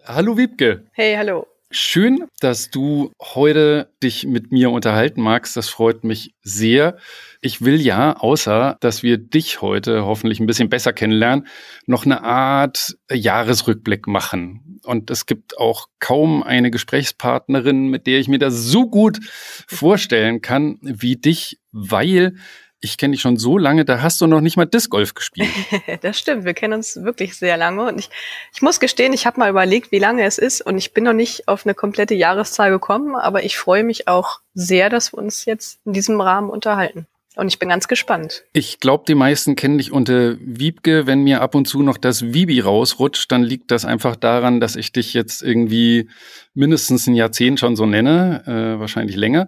Hallo 0.06 0.38
Wiebke. 0.38 0.86
Hey, 0.92 1.16
hallo. 1.16 1.48
Schön, 1.76 2.26
dass 2.40 2.70
du 2.70 3.12
heute 3.20 3.90
dich 4.04 4.28
mit 4.28 4.52
mir 4.52 4.70
unterhalten 4.70 5.22
magst. 5.22 5.58
Das 5.58 5.70
freut 5.70 6.04
mich 6.04 6.36
sehr. 6.44 6.98
Ich 7.42 7.62
will 7.62 7.82
ja, 7.82 8.18
außer 8.18 8.78
dass 8.80 9.02
wir 9.02 9.18
dich 9.18 9.62
heute 9.62 10.06
hoffentlich 10.06 10.40
ein 10.40 10.46
bisschen 10.46 10.70
besser 10.70 10.94
kennenlernen, 10.94 11.48
noch 11.88 12.06
eine 12.06 12.24
Art 12.24 12.96
Jahresrückblick 13.12 14.06
machen. 14.06 14.82
Und 14.84 15.10
es 15.10 15.26
gibt 15.26 15.58
auch 15.58 15.88
kaum 16.00 16.44
eine 16.44 16.70
Gesprächspartnerin, 16.70 17.88
mit 17.88 18.06
der 18.06 18.20
ich 18.20 18.28
mir 18.28 18.40
das 18.40 18.54
so 18.54 18.88
gut 18.88 19.20
vorstellen 19.68 20.42
kann 20.42 20.78
wie 20.82 21.16
dich, 21.16 21.60
weil 21.72 22.36
ich 22.84 22.98
kenne 22.98 23.14
dich 23.14 23.22
schon 23.22 23.38
so 23.38 23.58
lange, 23.58 23.86
da 23.86 24.02
hast 24.02 24.20
du 24.20 24.28
noch 24.28 24.42
nicht 24.42 24.58
mal 24.58 24.66
Disc 24.66 24.90
Golf 24.90 25.14
gespielt. 25.14 25.50
das 26.02 26.20
stimmt, 26.20 26.44
wir 26.44 26.54
kennen 26.54 26.74
uns 26.74 27.02
wirklich 27.02 27.38
sehr 27.38 27.56
lange 27.56 27.88
und 27.88 27.98
ich, 27.98 28.10
ich 28.54 28.62
muss 28.62 28.82
gestehen, 28.82 29.14
ich 29.14 29.26
habe 29.26 29.40
mal 29.40 29.50
überlegt, 29.50 29.94
wie 29.94 30.00
lange 30.00 30.26
es 30.26 30.38
ist 30.38 30.62
und 30.62 30.78
ich 30.78 30.94
bin 30.94 31.06
noch 31.06 31.14
nicht 31.14 31.48
auf 31.48 31.66
eine 31.66 31.76
komplette 31.76 32.14
Jahreszahl 32.14 32.72
gekommen, 32.72 33.16
aber 33.16 33.44
ich 33.44 33.58
freue 33.58 33.86
mich 33.86 34.10
auch 34.10 34.42
sehr, 34.54 34.90
dass 34.90 35.14
wir 35.14 35.20
uns 35.20 35.46
jetzt 35.46 35.80
in 35.86 35.94
diesem 35.94 36.20
Rahmen 36.20 36.50
unterhalten. 36.50 37.08
Und 37.36 37.48
ich 37.48 37.58
bin 37.58 37.70
ganz 37.70 37.88
gespannt. 37.88 38.44
Ich 38.54 38.80
glaube, 38.80 39.06
die 39.08 39.16
meisten 39.16 39.56
kennen 39.56 39.80
dich 39.80 39.92
unter 39.92 40.36
Wiebke. 40.40 41.08
Wenn 41.08 41.24
mir 41.24 41.42
ab 41.42 41.56
und 41.56 41.68
zu 41.68 41.82
noch 41.82 41.98
das 41.98 42.34
Wibi 42.34 42.60
rausrutscht, 42.60 43.32
dann 43.32 43.42
liegt 43.42 43.72
das 43.72 43.86
einfach 43.86 44.16
daran, 44.16 44.60
dass 44.60 44.76
ich 44.76 44.92
dich 44.92 45.16
jetzt 45.16 45.42
irgendwie 45.42 46.10
mindestens 46.54 47.08
ein 47.08 47.16
Jahrzehnt 47.16 47.60
schon 47.60 47.76
so 47.76 47.88
nenne, 47.88 48.44
äh, 48.46 48.80
wahrscheinlich 48.80 49.16
länger. 49.16 49.48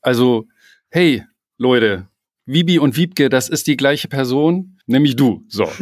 Also, 0.00 0.46
hey, 0.88 1.22
Leute, 1.58 2.08
Wibi 2.48 2.78
und 2.78 2.96
Wiebke, 2.96 3.28
das 3.28 3.50
ist 3.50 3.66
die 3.66 3.76
gleiche 3.76 4.08
Person, 4.08 4.78
nämlich 4.86 5.16
du. 5.16 5.44
So. 5.48 5.68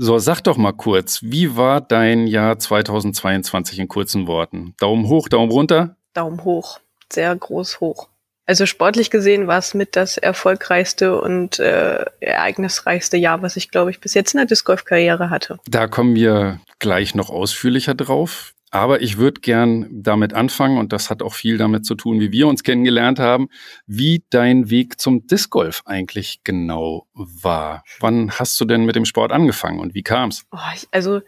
So, 0.00 0.16
sag 0.20 0.42
doch 0.42 0.56
mal 0.56 0.74
kurz, 0.74 1.22
wie 1.24 1.56
war 1.56 1.80
dein 1.80 2.28
Jahr 2.28 2.56
2022 2.56 3.80
in 3.80 3.88
kurzen 3.88 4.28
Worten? 4.28 4.74
Daumen 4.78 5.08
hoch, 5.08 5.28
Daumen 5.28 5.50
runter? 5.50 5.96
Daumen 6.14 6.44
hoch, 6.44 6.78
sehr 7.12 7.34
groß 7.34 7.80
hoch. 7.80 8.08
Also 8.46 8.64
sportlich 8.64 9.10
gesehen 9.10 9.48
war 9.48 9.58
es 9.58 9.74
mit 9.74 9.96
das 9.96 10.16
erfolgreichste 10.16 11.20
und 11.20 11.58
äh, 11.58 12.04
ereignisreichste 12.20 13.16
Jahr, 13.16 13.42
was 13.42 13.56
ich, 13.56 13.72
glaube 13.72 13.90
ich, 13.90 13.98
bis 13.98 14.14
jetzt 14.14 14.34
in 14.34 14.38
der 14.38 14.46
Disc 14.46 14.64
Golf 14.64 14.84
Karriere 14.84 15.30
hatte. 15.30 15.58
Da 15.68 15.88
kommen 15.88 16.14
wir 16.14 16.60
gleich 16.78 17.16
noch 17.16 17.28
ausführlicher 17.28 17.96
drauf. 17.96 18.54
Aber 18.70 19.00
ich 19.00 19.16
würde 19.16 19.40
gern 19.40 19.88
damit 19.90 20.34
anfangen, 20.34 20.78
und 20.78 20.92
das 20.92 21.10
hat 21.10 21.22
auch 21.22 21.34
viel 21.34 21.58
damit 21.58 21.86
zu 21.86 21.94
tun, 21.94 22.20
wie 22.20 22.32
wir 22.32 22.46
uns 22.46 22.62
kennengelernt 22.62 23.18
haben, 23.18 23.48
wie 23.86 24.24
dein 24.30 24.70
Weg 24.70 25.00
zum 25.00 25.26
Disc 25.26 25.50
Golf 25.50 25.82
eigentlich 25.86 26.40
genau 26.44 27.06
war. 27.14 27.84
Wann 28.00 28.30
hast 28.32 28.60
du 28.60 28.64
denn 28.64 28.84
mit 28.84 28.96
dem 28.96 29.04
Sport 29.04 29.32
angefangen 29.32 29.80
und 29.80 29.94
wie 29.94 30.02
kam's? 30.02 30.44
Oh, 30.52 30.58
ich, 30.74 30.86
also 30.90 31.22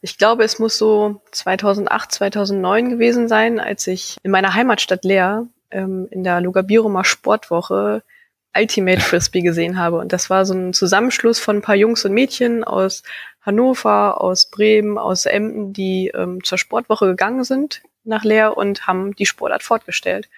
ich 0.00 0.16
glaube, 0.16 0.44
es 0.44 0.58
muss 0.58 0.78
so 0.78 1.20
2008, 1.32 2.12
2009 2.12 2.90
gewesen 2.90 3.28
sein, 3.28 3.58
als 3.58 3.86
ich 3.86 4.16
in 4.22 4.30
meiner 4.30 4.54
Heimatstadt 4.54 5.04
Leer 5.04 5.46
ähm, 5.70 6.06
in 6.10 6.24
der 6.24 6.40
Lugabirumer 6.40 7.04
Sportwoche 7.04 8.02
Ultimate 8.56 9.00
Frisbee 9.02 9.42
gesehen 9.42 9.78
habe. 9.78 9.98
Und 9.98 10.12
das 10.12 10.30
war 10.30 10.46
so 10.46 10.54
ein 10.54 10.72
Zusammenschluss 10.72 11.38
von 11.38 11.56
ein 11.56 11.62
paar 11.62 11.76
Jungs 11.76 12.04
und 12.04 12.12
Mädchen 12.12 12.64
aus 12.64 13.02
Hannover, 13.48 14.20
aus 14.20 14.50
Bremen, 14.50 14.98
aus 14.98 15.26
Emden, 15.26 15.72
die 15.72 16.12
ähm, 16.14 16.44
zur 16.44 16.58
Sportwoche 16.58 17.06
gegangen 17.06 17.44
sind 17.44 17.82
nach 18.04 18.24
Leer 18.24 18.56
und 18.56 18.86
haben 18.86 19.14
die 19.16 19.26
Sportart 19.26 19.62
fortgestellt. 19.62 20.28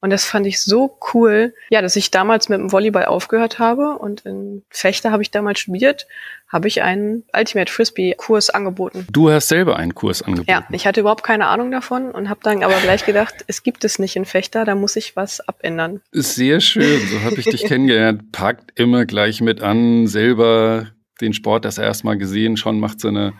Und 0.00 0.10
das 0.10 0.24
fand 0.24 0.46
ich 0.46 0.62
so 0.62 0.98
cool, 1.12 1.54
ja, 1.68 1.82
dass 1.82 1.94
ich 1.94 2.10
damals 2.10 2.48
mit 2.48 2.58
dem 2.58 2.72
Volleyball 2.72 3.04
aufgehört 3.04 3.58
habe 3.58 3.98
und 3.98 4.22
in 4.22 4.62
Fechter 4.70 5.12
habe 5.12 5.22
ich 5.22 5.30
damals 5.30 5.60
studiert, 5.60 6.06
habe 6.48 6.68
ich 6.68 6.82
einen 6.82 7.24
Ultimate 7.36 7.70
Frisbee 7.70 8.14
Kurs 8.14 8.48
angeboten. 8.48 9.06
Du 9.12 9.30
hast 9.30 9.48
selber 9.48 9.76
einen 9.76 9.94
Kurs 9.94 10.22
angeboten. 10.22 10.50
Ja, 10.50 10.66
ich 10.70 10.86
hatte 10.86 11.00
überhaupt 11.00 11.22
keine 11.22 11.48
Ahnung 11.48 11.70
davon 11.70 12.10
und 12.12 12.30
habe 12.30 12.40
dann 12.42 12.62
aber 12.62 12.76
gleich 12.82 13.04
gedacht, 13.04 13.44
es 13.46 13.62
gibt 13.62 13.84
es 13.84 13.98
nicht 13.98 14.16
in 14.16 14.24
Fechter, 14.24 14.64
da 14.64 14.74
muss 14.74 14.96
ich 14.96 15.16
was 15.16 15.46
abändern. 15.46 16.00
Sehr 16.12 16.60
schön, 16.60 17.06
so 17.06 17.20
habe 17.20 17.36
ich 17.36 17.44
dich 17.44 17.64
kennengelernt. 17.64 18.32
Packt 18.32 18.80
immer 18.80 19.04
gleich 19.04 19.42
mit 19.42 19.60
an, 19.60 20.06
selber 20.06 20.86
den 21.20 21.32
Sport 21.32 21.64
das 21.64 21.78
erste 21.78 22.06
Mal 22.06 22.18
gesehen, 22.18 22.56
schon 22.56 22.80
macht 22.80 23.00
seine 23.00 23.34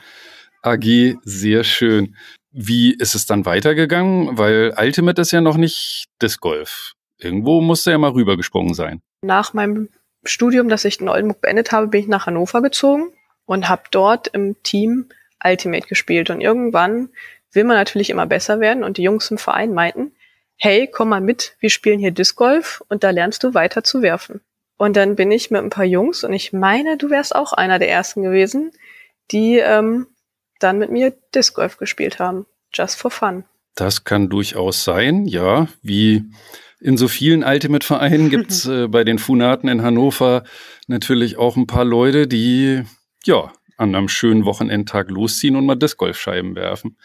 AG 0.63 1.17
sehr 1.23 1.65
schön. 1.65 2.17
Wie 2.53 2.95
ist 2.95 3.15
es 3.15 3.27
dann 3.27 3.47
weitergegangen? 3.47 4.37
Weil 4.37 4.75
Ultimate 4.77 5.23
ist 5.23 5.31
ja 5.31 5.41
noch 5.41 5.57
nicht 5.57 6.07
Disc 6.21 6.41
Golf. 6.41 6.93
Irgendwo 7.19 7.61
musste 7.61 7.91
er 7.93 7.99
mal 7.99 8.11
rübergesprungen 8.11 8.75
sein. 8.75 9.01
Nach 9.23 9.53
meinem 9.53 9.89
Studium, 10.25 10.69
das 10.69 10.85
ich 10.85 11.01
in 11.01 11.09
Oldenburg 11.09 11.41
beendet 11.41 11.73
habe, 11.73 11.89
bin 11.89 12.01
ich 12.01 12.09
nach 12.09 12.27
Hannover 12.27 12.63
gezogen 12.63 13.13
und 13.47 13.69
habe 13.69 13.83
dort 13.91 14.29
im 14.29 14.57
Team 14.63 15.07
Ultimate 15.45 15.87
gespielt. 15.87 16.31
Und 16.31 16.41
irgendwann 16.41 17.11
will 17.53 17.65
man 17.65 17.77
natürlich 17.77 18.11
immer 18.11 18.27
besser 18.27 18.61
werden 18.61 18.85
und 18.85 18.97
die 18.97 19.03
Jungs 19.03 19.31
im 19.31 19.39
Verein 19.39 19.73
meinten, 19.73 20.13
hey, 20.57 20.89
komm 20.91 21.09
mal 21.09 21.21
mit, 21.21 21.57
wir 21.61 21.71
spielen 21.71 21.99
hier 21.99 22.11
Disc 22.11 22.37
Golf 22.37 22.83
und 22.89 23.03
da 23.03 23.11
lernst 23.11 23.43
du 23.45 23.55
weiter 23.55 23.83
zu 23.83 24.03
werfen. 24.03 24.41
Und 24.81 24.97
dann 24.97 25.15
bin 25.15 25.31
ich 25.31 25.51
mit 25.51 25.61
ein 25.61 25.69
paar 25.69 25.85
Jungs 25.85 26.25
und 26.25 26.33
ich 26.33 26.55
meine, 26.55 26.97
du 26.97 27.11
wärst 27.11 27.37
auch 27.37 27.53
einer 27.53 27.79
der 27.79 27.91
ersten 27.91 28.23
gewesen, 28.23 28.71
die 29.31 29.59
ähm, 29.59 30.07
dann 30.59 30.79
mit 30.79 30.91
mir 30.91 31.13
Disc 31.35 31.55
Golf 31.55 31.77
gespielt 31.77 32.19
haben. 32.19 32.47
Just 32.73 32.99
for 32.99 33.11
fun. 33.11 33.45
Das 33.75 34.05
kann 34.05 34.31
durchaus 34.31 34.83
sein, 34.83 35.27
ja. 35.27 35.69
Wie 35.83 36.25
in 36.81 36.97
so 36.97 37.09
vielen 37.09 37.45
Ultimate-Vereinen 37.45 38.31
gibt 38.31 38.53
es 38.53 38.65
äh, 38.65 38.89
bei 38.89 39.05
den 39.05 39.19
Funaten 39.19 39.69
in 39.69 39.83
Hannover 39.83 40.45
natürlich 40.87 41.37
auch 41.37 41.59
ein 41.59 41.67
paar 41.67 41.85
Leute, 41.85 42.27
die 42.27 42.83
ja 43.27 43.53
an 43.77 43.95
einem 43.95 44.09
schönen 44.09 44.47
Wochenendtag 44.47 45.11
losziehen 45.11 45.57
und 45.57 45.67
mal 45.67 45.75
Disc 45.75 45.99
Golfscheiben 45.99 46.55
werfen. 46.55 46.97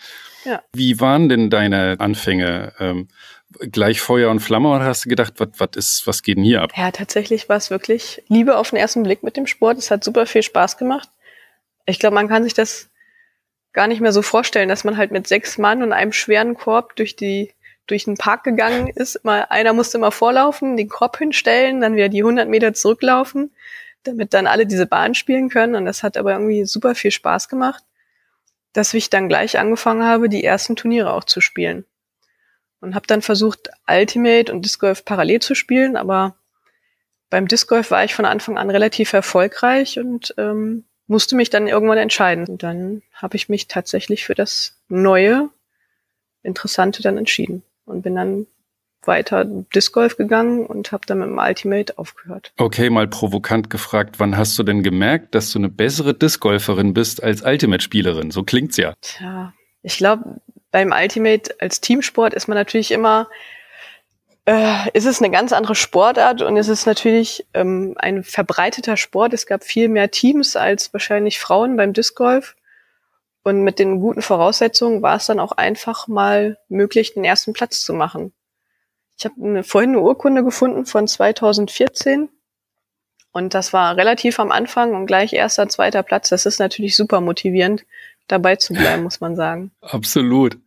Ja. 0.46 0.64
Wie 0.72 1.02
waren 1.02 1.28
denn 1.28 1.50
deine 1.50 1.98
Anfänge? 2.00 2.72
Ähm, 2.80 3.10
gleich 3.60 4.02
Feuer 4.02 4.30
und 4.30 4.40
Flamme 4.40 4.70
oder 4.70 4.86
hast 4.86 5.06
du 5.06 5.10
gedacht, 5.10 5.34
was 5.38 5.70
ist, 5.76 6.08
was 6.08 6.24
geht 6.24 6.38
denn 6.38 6.44
hier 6.44 6.62
ab? 6.62 6.72
Ja, 6.76 6.92
tatsächlich 6.92 7.50
war 7.50 7.58
es 7.58 7.70
wirklich 7.70 8.24
Liebe 8.28 8.58
auf 8.58 8.70
den 8.70 8.80
ersten 8.80 9.04
Blick 9.04 9.24
mit 9.24 9.38
dem 9.38 9.48
Sport. 9.48 9.78
Es 9.78 9.92
hat 9.92 10.04
super 10.04 10.26
viel 10.26 10.44
Spaß 10.44 10.78
gemacht. 10.78 11.10
Ich 11.86 12.00
glaube, 12.00 12.16
man 12.16 12.28
kann 12.28 12.44
sich 12.44 12.54
das 12.54 12.90
gar 13.74 13.88
nicht 13.88 14.02
mehr 14.02 14.14
so 14.14 14.22
vorstellen, 14.22 14.70
dass 14.70 14.84
man 14.84 14.98
halt 14.98 15.12
mit 15.12 15.28
sechs 15.28 15.58
Mann 15.58 15.84
und 15.84 15.94
einem 15.94 16.14
schweren 16.14 16.56
Korb 16.56 16.96
durch 16.96 17.16
die 17.16 17.52
durch 17.88 18.06
den 18.06 18.16
Park 18.16 18.44
gegangen 18.44 18.88
ist. 18.88 19.24
Mal, 19.24 19.46
einer 19.50 19.74
musste 19.74 19.98
immer 19.98 20.12
vorlaufen, 20.12 20.78
den 20.78 20.90
Korb 20.90 21.18
hinstellen, 21.18 21.82
dann 21.82 21.96
wieder 21.96 22.10
die 22.10 22.22
100 22.24 22.50
Meter 22.50 22.74
zurücklaufen, 22.74 23.52
damit 24.04 24.34
dann 24.34 24.48
alle 24.48 24.66
diese 24.66 24.88
Bahn 24.88 25.14
spielen 25.14 25.50
können. 25.50 25.76
Und 25.76 25.86
das 25.86 26.04
hat 26.04 26.18
aber 26.18 26.34
irgendwie 26.34 26.66
super 26.66 26.96
viel 26.96 27.12
Spaß 27.12 27.48
gemacht, 27.48 27.84
dass 28.74 28.94
ich 28.94 29.10
dann 29.10 29.30
gleich 29.30 29.60
angefangen 29.60 30.04
habe, 30.04 30.30
die 30.30 30.44
ersten 30.44 30.76
Turniere 30.76 31.14
auch 31.14 31.26
zu 31.26 31.42
spielen. 31.42 31.86
Und 32.82 32.96
habe 32.96 33.08
dann 33.08 33.22
versucht, 33.22 33.70
Ultimate 33.90 34.52
und 34.52 34.64
Disc 34.64 34.80
Golf 34.80 35.06
parallel 35.06 35.42
zu 35.42 35.56
spielen, 35.56 35.96
aber 35.96 36.36
beim 37.30 37.48
Disc 37.48 37.68
Golf 37.68 37.92
war 37.92 38.04
ich 38.04 38.14
von 38.14 38.26
Anfang 38.26 38.58
an 38.58 38.70
relativ 38.70 39.14
erfolgreich 39.14 40.00
und 40.00 40.34
ähm, 40.38 40.86
musste 41.08 41.36
mich 41.36 41.50
dann 41.50 41.68
irgendwann 41.68 41.98
entscheiden. 41.98 42.46
Und 42.48 42.64
dann 42.64 43.02
habe 43.14 43.36
ich 43.36 43.50
mich 43.50 43.68
tatsächlich 43.68 44.26
für 44.26 44.36
das 44.36 44.80
neue, 44.88 45.50
interessante 46.44 47.02
dann 47.02 47.18
entschieden 47.18 47.64
und 47.86 48.04
bin 48.04 48.16
dann 48.16 48.48
weiter 49.08 49.46
Disc 49.46 49.94
Golf 49.94 50.18
gegangen 50.18 50.66
und 50.66 50.92
habe 50.92 51.06
dann 51.06 51.20
mit 51.20 51.28
dem 51.28 51.38
Ultimate 51.38 51.98
aufgehört. 51.98 52.54
Okay, 52.58 52.90
mal 52.90 53.08
provokant 53.08 53.70
gefragt, 53.70 54.20
wann 54.20 54.38
hast 54.38 54.58
du 54.58 54.64
denn 54.64 54.84
gemerkt, 54.84 55.36
dass 55.36 55.52
du 55.52 55.60
eine 55.60 55.70
bessere 55.70 56.14
Disc 56.14 56.40
Golferin 56.40 56.94
bist 56.94 57.22
als 57.22 57.44
Ultimate 57.44 57.84
Spielerin? 57.84 58.32
So 58.32 58.44
klingt's 58.44 58.78
ja. 58.78 58.94
Tja, 59.02 59.54
ich 59.82 59.98
glaube, 59.98 60.42
beim 60.72 60.92
Ultimate 60.92 61.56
als 61.60 61.82
Teamsport 61.82 62.34
ist 62.34 62.48
man 62.48 62.58
natürlich 62.58 62.92
immer 62.92 63.30
äh, 64.46 64.90
ist 64.94 65.06
es 65.06 65.22
eine 65.22 65.32
ganz 65.32 65.54
andere 65.54 65.76
Sportart 65.76 66.42
und 66.42 66.56
es 66.58 66.68
ist 66.68 66.86
natürlich 66.86 67.46
ähm, 67.54 67.96
ein 67.98 68.24
verbreiteter 68.24 68.96
Sport. 68.96 69.34
Es 69.34 69.48
gab 69.48 69.64
viel 69.64 69.90
mehr 69.90 70.12
Teams 70.12 70.56
als 70.56 70.94
wahrscheinlich 70.94 71.40
Frauen 71.40 71.76
beim 71.76 71.94
Disc 71.94 72.16
Golf. 72.16 72.56
Und 73.44 73.64
mit 73.64 73.78
den 73.80 74.00
guten 74.00 74.22
Voraussetzungen 74.22 75.02
war 75.02 75.18
es 75.18 75.28
dann 75.28 75.40
auch 75.40 75.52
einfach 75.52 76.08
mal 76.08 76.58
möglich, 76.68 77.14
den 77.14 77.24
ersten 77.24 77.54
Platz 77.54 77.82
zu 77.82 77.94
machen. 77.94 78.34
Ich 79.18 79.26
habe 79.26 79.64
vorhin 79.64 79.92
eine 79.92 80.02
Urkunde 80.02 80.44
gefunden 80.44 80.86
von 80.86 81.08
2014 81.08 82.30
und 83.32 83.54
das 83.54 83.72
war 83.72 83.98
relativ 83.98 84.40
am 84.40 84.52
Anfang 84.52 84.96
und 84.96 85.06
gleich 85.06 85.34
erster, 85.34 85.68
zweiter 85.70 86.04
Platz. 86.04 86.30
Das 86.30 86.46
ist 86.46 86.60
natürlich 86.60 86.96
super 86.96 87.22
motivierend, 87.22 87.86
dabei 88.28 88.56
zu 88.56 88.74
bleiben, 88.74 89.04
muss 89.04 89.22
man 89.22 89.36
sagen. 89.36 89.72
Absolut. 89.82 90.58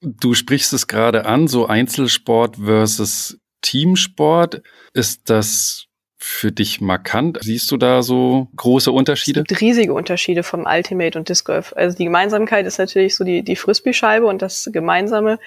Du 0.00 0.34
sprichst 0.34 0.72
es 0.72 0.86
gerade 0.86 1.26
an, 1.26 1.48
so 1.48 1.66
Einzelsport 1.66 2.56
versus 2.56 3.38
Teamsport. 3.62 4.62
Ist 4.92 5.30
das 5.30 5.86
für 6.18 6.52
dich 6.52 6.80
markant? 6.80 7.38
Siehst 7.42 7.70
du 7.70 7.76
da 7.76 8.02
so 8.02 8.48
große 8.56 8.92
Unterschiede? 8.92 9.40
Es 9.40 9.46
gibt 9.46 9.60
riesige 9.60 9.94
Unterschiede 9.94 10.42
vom 10.42 10.66
Ultimate 10.66 11.18
und 11.18 11.28
Disc 11.28 11.46
Golf. 11.46 11.72
Also 11.76 11.96
die 11.96 12.04
Gemeinsamkeit 12.04 12.66
ist 12.66 12.78
natürlich 12.78 13.14
so 13.16 13.24
die, 13.24 13.42
die 13.42 13.56
Frisbee-Scheibe 13.56 14.26
und 14.26 14.42
das 14.42 14.68
gemeinsame 14.72 15.38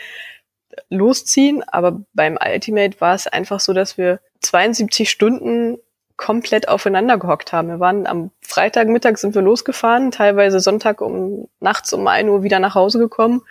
Losziehen. 0.90 1.64
Aber 1.64 2.04
beim 2.14 2.38
Ultimate 2.44 3.00
war 3.02 3.16
es 3.16 3.28
einfach 3.28 3.60
so, 3.60 3.74
dass 3.74 3.98
wir 3.98 4.20
72 4.42 5.10
Stunden 5.10 5.78
komplett 6.18 6.68
aufeinander 6.68 7.18
gehockt 7.18 7.54
haben. 7.54 7.70
Wir 7.70 7.80
waren 7.80 8.08
am 8.08 8.32
Freitagmittag 8.42 9.18
sind 9.18 9.36
wir 9.36 9.42
losgefahren, 9.42 10.12
teilweise 10.12 10.60
Sonntag 10.60 11.02
um 11.02 11.48
nachts 11.60 11.94
um 11.94 12.08
ein 12.08 12.28
Uhr 12.28 12.44
wieder 12.44 12.60
nach 12.60 12.76
Hause 12.76 13.00
gekommen 13.00 13.44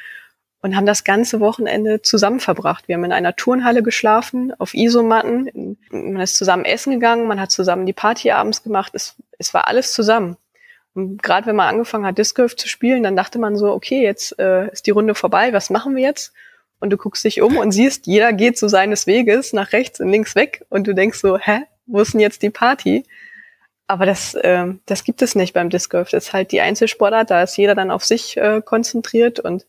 und 0.62 0.74
haben 0.74 0.86
das 0.86 1.04
ganze 1.04 1.38
Wochenende 1.38 2.02
zusammen 2.02 2.40
verbracht. 2.40 2.88
Wir 2.88 2.96
haben 2.96 3.04
in 3.04 3.12
einer 3.12 3.36
Turnhalle 3.36 3.84
geschlafen, 3.84 4.52
auf 4.58 4.74
Isomatten. 4.74 5.78
Man 5.90 6.20
ist 6.20 6.36
zusammen 6.36 6.64
essen 6.64 6.92
gegangen, 6.92 7.28
man 7.28 7.40
hat 7.40 7.52
zusammen 7.52 7.86
die 7.86 7.92
Party 7.92 8.32
abends 8.32 8.64
gemacht. 8.64 8.92
Es, 8.94 9.14
es 9.38 9.54
war 9.54 9.68
alles 9.68 9.92
zusammen. 9.92 10.36
Und 10.94 11.22
gerade 11.22 11.46
wenn 11.46 11.56
man 11.56 11.68
angefangen 11.68 12.06
hat, 12.06 12.18
Disc 12.18 12.34
Golf 12.34 12.56
zu 12.56 12.68
spielen, 12.68 13.02
dann 13.02 13.16
dachte 13.16 13.38
man 13.38 13.56
so, 13.56 13.70
okay, 13.70 14.02
jetzt 14.02 14.38
äh, 14.40 14.72
ist 14.72 14.86
die 14.86 14.90
Runde 14.90 15.14
vorbei, 15.14 15.52
was 15.52 15.70
machen 15.70 15.94
wir 15.94 16.02
jetzt? 16.02 16.32
Und 16.80 16.90
du 16.90 16.96
guckst 16.96 17.24
dich 17.24 17.42
um 17.42 17.58
und 17.58 17.70
siehst, 17.70 18.06
jeder 18.06 18.32
geht 18.32 18.58
so 18.58 18.66
seines 18.66 19.06
Weges 19.06 19.52
nach 19.52 19.72
rechts 19.72 20.00
und 20.00 20.08
links 20.08 20.34
weg 20.34 20.64
und 20.68 20.86
du 20.86 20.94
denkst 20.94 21.20
so, 21.20 21.38
hä, 21.38 21.62
wo 21.86 22.00
ist 22.00 22.12
denn 22.14 22.20
jetzt 22.20 22.42
die 22.42 22.50
Party? 22.50 23.04
Aber 23.86 24.06
das, 24.06 24.34
äh, 24.34 24.66
das 24.86 25.04
gibt 25.04 25.22
es 25.22 25.34
nicht 25.34 25.54
beim 25.54 25.70
Disc 25.70 25.90
Golf. 25.90 26.10
Das 26.10 26.26
ist 26.26 26.32
halt 26.32 26.52
die 26.52 26.60
Einzelsportart, 26.60 27.30
da 27.30 27.42
ist 27.42 27.56
jeder 27.56 27.74
dann 27.74 27.90
auf 27.90 28.04
sich 28.04 28.36
äh, 28.36 28.60
konzentriert 28.64 29.40
und 29.40 29.66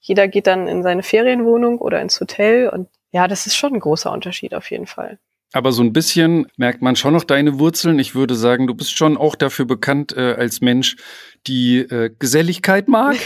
jeder 0.00 0.28
geht 0.28 0.46
dann 0.46 0.66
in 0.66 0.82
seine 0.82 1.02
Ferienwohnung 1.02 1.78
oder 1.78 2.00
ins 2.00 2.20
Hotel 2.20 2.68
und 2.68 2.88
ja, 3.12 3.28
das 3.28 3.46
ist 3.46 3.56
schon 3.56 3.74
ein 3.74 3.80
großer 3.80 4.10
Unterschied 4.10 4.54
auf 4.54 4.70
jeden 4.70 4.86
Fall. 4.86 5.18
Aber 5.52 5.72
so 5.72 5.82
ein 5.82 5.92
bisschen 5.92 6.46
merkt 6.56 6.80
man 6.80 6.94
schon 6.94 7.12
noch 7.12 7.24
deine 7.24 7.58
Wurzeln. 7.58 7.98
Ich 7.98 8.14
würde 8.14 8.36
sagen, 8.36 8.68
du 8.68 8.74
bist 8.74 8.96
schon 8.96 9.16
auch 9.16 9.34
dafür 9.34 9.64
bekannt 9.64 10.16
äh, 10.16 10.34
als 10.34 10.60
Mensch, 10.60 10.96
die 11.46 11.78
äh, 11.78 12.10
Geselligkeit 12.18 12.86
mag. 12.86 13.16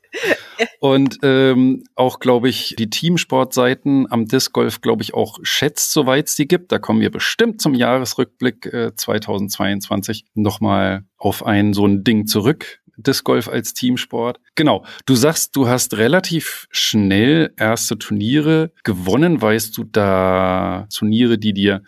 Und 0.80 1.18
ähm, 1.22 1.84
auch, 1.94 2.18
glaube 2.18 2.48
ich, 2.48 2.74
die 2.78 2.90
Teamsportseiten 2.90 4.10
am 4.10 4.26
Disc 4.26 4.52
Golf, 4.52 4.80
glaube 4.80 5.02
ich, 5.02 5.14
auch 5.14 5.38
schätzt, 5.42 5.92
soweit 5.92 6.28
es 6.28 6.36
die 6.36 6.48
gibt. 6.48 6.72
Da 6.72 6.78
kommen 6.78 7.00
wir 7.00 7.10
bestimmt 7.10 7.60
zum 7.60 7.74
Jahresrückblick 7.74 8.66
äh, 8.66 8.94
2022 8.94 10.24
nochmal 10.34 11.04
auf 11.16 11.44
ein 11.44 11.72
so 11.72 11.86
ein 11.86 12.04
Ding 12.04 12.26
zurück. 12.26 12.80
Disc 12.96 13.24
Golf 13.24 13.48
als 13.48 13.74
Teamsport. 13.74 14.40
Genau. 14.54 14.84
Du 15.06 15.14
sagst, 15.14 15.56
du 15.56 15.68
hast 15.68 15.96
relativ 15.96 16.66
schnell 16.70 17.52
erste 17.56 17.98
Turniere 17.98 18.72
gewonnen. 18.84 19.40
Weißt 19.40 19.76
du 19.76 19.84
da 19.84 20.86
Turniere, 20.92 21.38
die 21.38 21.52
dir 21.52 21.82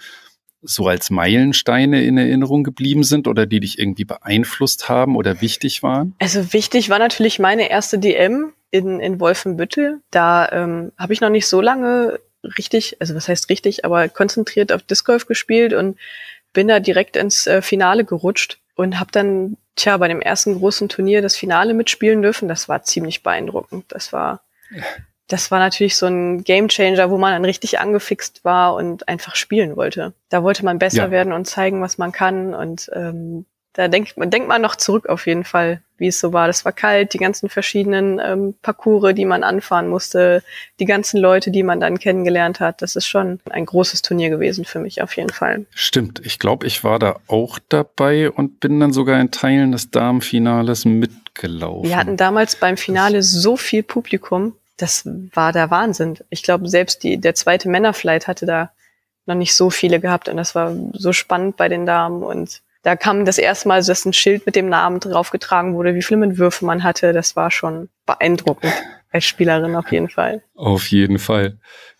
so 0.62 0.88
als 0.88 1.10
Meilensteine 1.10 2.04
in 2.04 2.18
Erinnerung 2.18 2.64
geblieben 2.64 3.04
sind 3.04 3.28
oder 3.28 3.46
die 3.46 3.60
dich 3.60 3.78
irgendwie 3.78 4.04
beeinflusst 4.04 4.88
haben 4.88 5.16
oder 5.16 5.40
wichtig 5.40 5.82
waren? 5.82 6.14
Also 6.18 6.52
wichtig 6.52 6.90
war 6.90 6.98
natürlich 6.98 7.38
meine 7.38 7.70
erste 7.70 7.98
DM 7.98 8.52
in, 8.70 9.00
in 9.00 9.20
Wolfenbüttel. 9.20 10.00
Da 10.10 10.50
ähm, 10.50 10.92
habe 10.98 11.12
ich 11.12 11.20
noch 11.20 11.30
nicht 11.30 11.46
so 11.46 11.60
lange 11.60 12.18
richtig, 12.58 12.96
also 13.00 13.14
was 13.14 13.28
heißt 13.28 13.48
richtig, 13.48 13.84
aber 13.84 14.08
konzentriert 14.08 14.72
auf 14.72 14.82
Disc 14.82 15.06
Golf 15.06 15.26
gespielt 15.26 15.72
und 15.72 15.98
bin 16.52 16.68
da 16.68 16.80
direkt 16.80 17.16
ins 17.16 17.46
äh, 17.46 17.62
Finale 17.62 18.04
gerutscht 18.04 18.58
und 18.74 18.98
habe 18.98 19.10
dann, 19.12 19.56
tja, 19.76 19.96
bei 19.98 20.08
dem 20.08 20.20
ersten 20.20 20.58
großen 20.58 20.88
Turnier 20.88 21.22
das 21.22 21.36
Finale 21.36 21.74
mitspielen 21.74 22.22
dürfen. 22.22 22.48
Das 22.48 22.68
war 22.68 22.82
ziemlich 22.82 23.22
beeindruckend. 23.22 23.84
Das 23.88 24.12
war, 24.12 24.40
das 25.28 25.50
war 25.50 25.58
natürlich 25.58 25.96
so 25.96 26.06
ein 26.06 26.42
Gamechanger, 26.42 27.10
wo 27.10 27.18
man 27.18 27.32
dann 27.32 27.44
richtig 27.44 27.78
angefixt 27.78 28.44
war 28.44 28.74
und 28.74 29.08
einfach 29.08 29.36
spielen 29.36 29.76
wollte. 29.76 30.14
Da 30.28 30.42
wollte 30.42 30.64
man 30.64 30.78
besser 30.78 31.04
ja. 31.04 31.10
werden 31.10 31.32
und 31.32 31.46
zeigen, 31.46 31.82
was 31.82 31.98
man 31.98 32.10
kann 32.10 32.54
und 32.54 32.90
ähm, 32.94 33.46
da 33.76 33.88
denkt, 33.88 34.14
denkt 34.16 34.48
man 34.48 34.62
noch 34.62 34.76
zurück 34.76 35.06
auf 35.06 35.26
jeden 35.26 35.44
Fall, 35.44 35.82
wie 35.98 36.06
es 36.06 36.18
so 36.18 36.32
war. 36.32 36.46
Das 36.46 36.64
war 36.64 36.72
kalt, 36.72 37.12
die 37.12 37.18
ganzen 37.18 37.50
verschiedenen 37.50 38.18
ähm, 38.24 38.54
Parcours, 38.62 39.14
die 39.14 39.26
man 39.26 39.44
anfahren 39.44 39.88
musste, 39.88 40.42
die 40.80 40.86
ganzen 40.86 41.20
Leute, 41.20 41.50
die 41.50 41.62
man 41.62 41.78
dann 41.78 41.98
kennengelernt 41.98 42.58
hat. 42.58 42.80
Das 42.80 42.96
ist 42.96 43.06
schon 43.06 43.38
ein 43.50 43.66
großes 43.66 44.00
Turnier 44.00 44.30
gewesen 44.30 44.64
für 44.64 44.78
mich 44.78 45.02
auf 45.02 45.14
jeden 45.18 45.28
Fall. 45.28 45.66
Stimmt, 45.74 46.24
ich 46.24 46.38
glaube, 46.38 46.66
ich 46.66 46.84
war 46.84 46.98
da 46.98 47.16
auch 47.26 47.58
dabei 47.68 48.30
und 48.30 48.60
bin 48.60 48.80
dann 48.80 48.94
sogar 48.94 49.20
in 49.20 49.30
Teilen 49.30 49.72
des 49.72 49.90
Damenfinales 49.90 50.86
mitgelaufen. 50.86 51.90
Wir 51.90 51.98
hatten 51.98 52.16
damals 52.16 52.56
beim 52.56 52.78
Finale 52.78 53.22
so 53.22 53.58
viel 53.58 53.82
Publikum, 53.82 54.54
das 54.78 55.06
war 55.34 55.52
der 55.52 55.70
Wahnsinn. 55.70 56.16
Ich 56.30 56.42
glaube, 56.42 56.66
selbst 56.70 57.02
die, 57.02 57.18
der 57.18 57.34
zweite 57.34 57.68
Männerflight 57.68 58.26
hatte 58.26 58.46
da 58.46 58.70
noch 59.26 59.34
nicht 59.34 59.54
so 59.54 59.68
viele 59.68 60.00
gehabt 60.00 60.30
und 60.30 60.38
das 60.38 60.54
war 60.54 60.74
so 60.94 61.12
spannend 61.12 61.58
bei 61.58 61.68
den 61.68 61.84
Damen 61.84 62.22
und 62.22 62.62
da 62.86 62.94
kam 62.94 63.24
das 63.24 63.38
erste 63.38 63.66
Mal, 63.66 63.82
dass 63.82 64.04
ein 64.04 64.12
Schild 64.12 64.46
mit 64.46 64.54
dem 64.54 64.68
Namen 64.68 65.00
draufgetragen 65.00 65.74
wurde, 65.74 65.96
wie 65.96 66.02
viele 66.02 66.38
Würfe 66.38 66.64
man 66.64 66.84
hatte. 66.84 67.12
Das 67.12 67.34
war 67.34 67.50
schon 67.50 67.88
beeindruckend 68.06 68.72
als 69.10 69.24
Spielerin 69.24 69.74
auf 69.74 69.90
jeden 69.90 70.08
Fall. 70.08 70.44
Auf 70.54 70.86
jeden 70.86 71.18
Fall. 71.18 71.58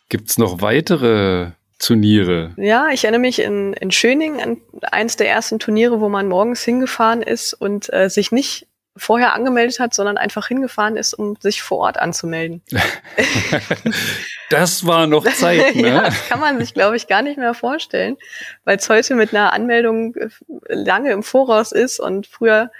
Gibt's 0.09 0.38
noch 0.38 0.61
weitere 0.61 1.50
Turniere? 1.81 2.52
Ja, 2.57 2.91
ich 2.93 3.02
erinnere 3.02 3.21
mich 3.21 3.43
in, 3.43 3.73
in 3.73 3.91
Schöning 3.91 4.41
an 4.41 4.58
eins 4.93 5.17
der 5.17 5.28
ersten 5.28 5.58
Turniere, 5.58 6.00
wo 6.00 6.08
man 6.08 6.28
morgens 6.28 6.63
hingefahren 6.63 7.21
ist 7.21 7.52
und 7.52 7.93
äh, 7.93 8.08
sich 8.08 8.30
nicht 8.30 8.69
vorher 8.97 9.35
angemeldet 9.35 9.78
hat, 9.78 9.95
sondern 9.95 10.17
einfach 10.17 10.49
hingefahren 10.49 10.97
ist, 10.97 11.15
um 11.15 11.37
sich 11.41 11.63
vor 11.63 11.78
Ort 11.78 11.99
anzumelden. 11.99 12.63
das 14.50 14.87
war 14.87 15.06
noch 15.06 15.25
Zeit, 15.35 15.76
ne? 15.76 15.89
ja, 15.89 16.11
kann 16.28 16.41
man 16.41 16.59
sich, 16.59 16.75
glaube 16.75 16.97
ich, 16.97 17.06
gar 17.06 17.23
nicht 17.23 17.39
mehr 17.39 17.54
vorstellen, 17.54 18.17
weil 18.65 18.78
es 18.78 18.89
heute 18.89 19.15
mit 19.15 19.35
einer 19.35 19.52
Anmeldung 19.52 20.15
äh, 20.15 20.28
lange 20.69 21.13
im 21.13 21.23
Voraus 21.23 21.73
ist 21.73 22.00
und 22.00 22.26
früher 22.26 22.71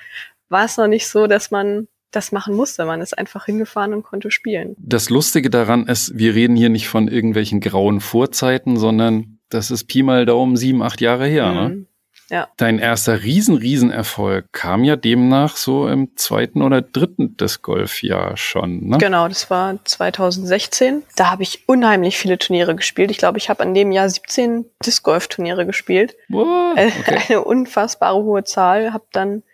war 0.49 0.65
es 0.65 0.77
noch 0.77 0.87
nicht 0.87 1.09
so, 1.09 1.27
dass 1.27 1.51
man 1.51 1.89
das 2.13 2.33
machen 2.33 2.55
musste. 2.55 2.85
Man 2.87 3.01
ist 3.01 3.17
einfach 3.17 3.47
hingefahren 3.47 3.93
und 3.93 4.03
konnte 4.03 4.31
spielen. 4.31 4.75
Das 4.79 5.11
Lustige 5.11 5.51
daran 5.51 5.87
ist, 5.87 6.17
wir 6.17 6.35
reden 6.35 6.57
hier 6.57 6.71
nicht 6.71 6.89
von 6.89 7.09
irgendwelchen 7.09 7.61
grauen 7.61 8.01
Vorzeiten, 8.01 8.77
sondern 8.77 9.39
das 9.49 9.71
ist 9.71 9.85
Pi 9.85 10.03
mal 10.03 10.25
Daumen 10.25 10.57
sieben, 10.57 10.83
acht 10.83 11.01
Jahre 11.01 11.27
her. 11.27 11.53
Ne? 11.53 11.69
Mhm. 11.69 11.75
Ne? 11.75 11.87
Ja. 12.29 12.49
Dein 12.57 12.79
erster 12.79 13.23
riesen, 13.23 13.57
Riesenerfolg 13.57 14.53
kam 14.53 14.83
ja 14.83 14.97
demnach 14.97 15.57
so 15.57 15.87
im 15.89 16.17
zweiten 16.17 16.63
oder 16.63 16.83
dritten 16.83 17.37
des 17.37 17.63
Golfjahr 17.63 18.37
schon, 18.37 18.89
ne? 18.89 18.99
Genau, 18.99 19.29
das 19.29 19.49
war 19.49 19.79
2016. 19.85 21.05
Da 21.15 21.31
habe 21.31 21.45
ich 21.45 21.69
unheimlich 21.69 22.19
viele 22.19 22.39
Turniere 22.39 22.75
gespielt. 22.75 23.11
Ich 23.11 23.19
glaube, 23.19 23.39
ich 23.39 23.49
habe 23.49 23.63
an 23.63 23.75
dem 23.75 23.93
Jahr 23.93 24.09
17 24.09 24.65
Disc 24.85 25.05
Golf 25.05 25.29
Turniere 25.29 25.67
gespielt. 25.67 26.17
Äh, 26.31 26.35
okay. 26.35 27.23
Eine 27.29 27.41
unfassbare 27.45 28.23
hohe 28.23 28.43
Zahl. 28.43 28.93
Habe 28.93 29.07
dann 29.13 29.45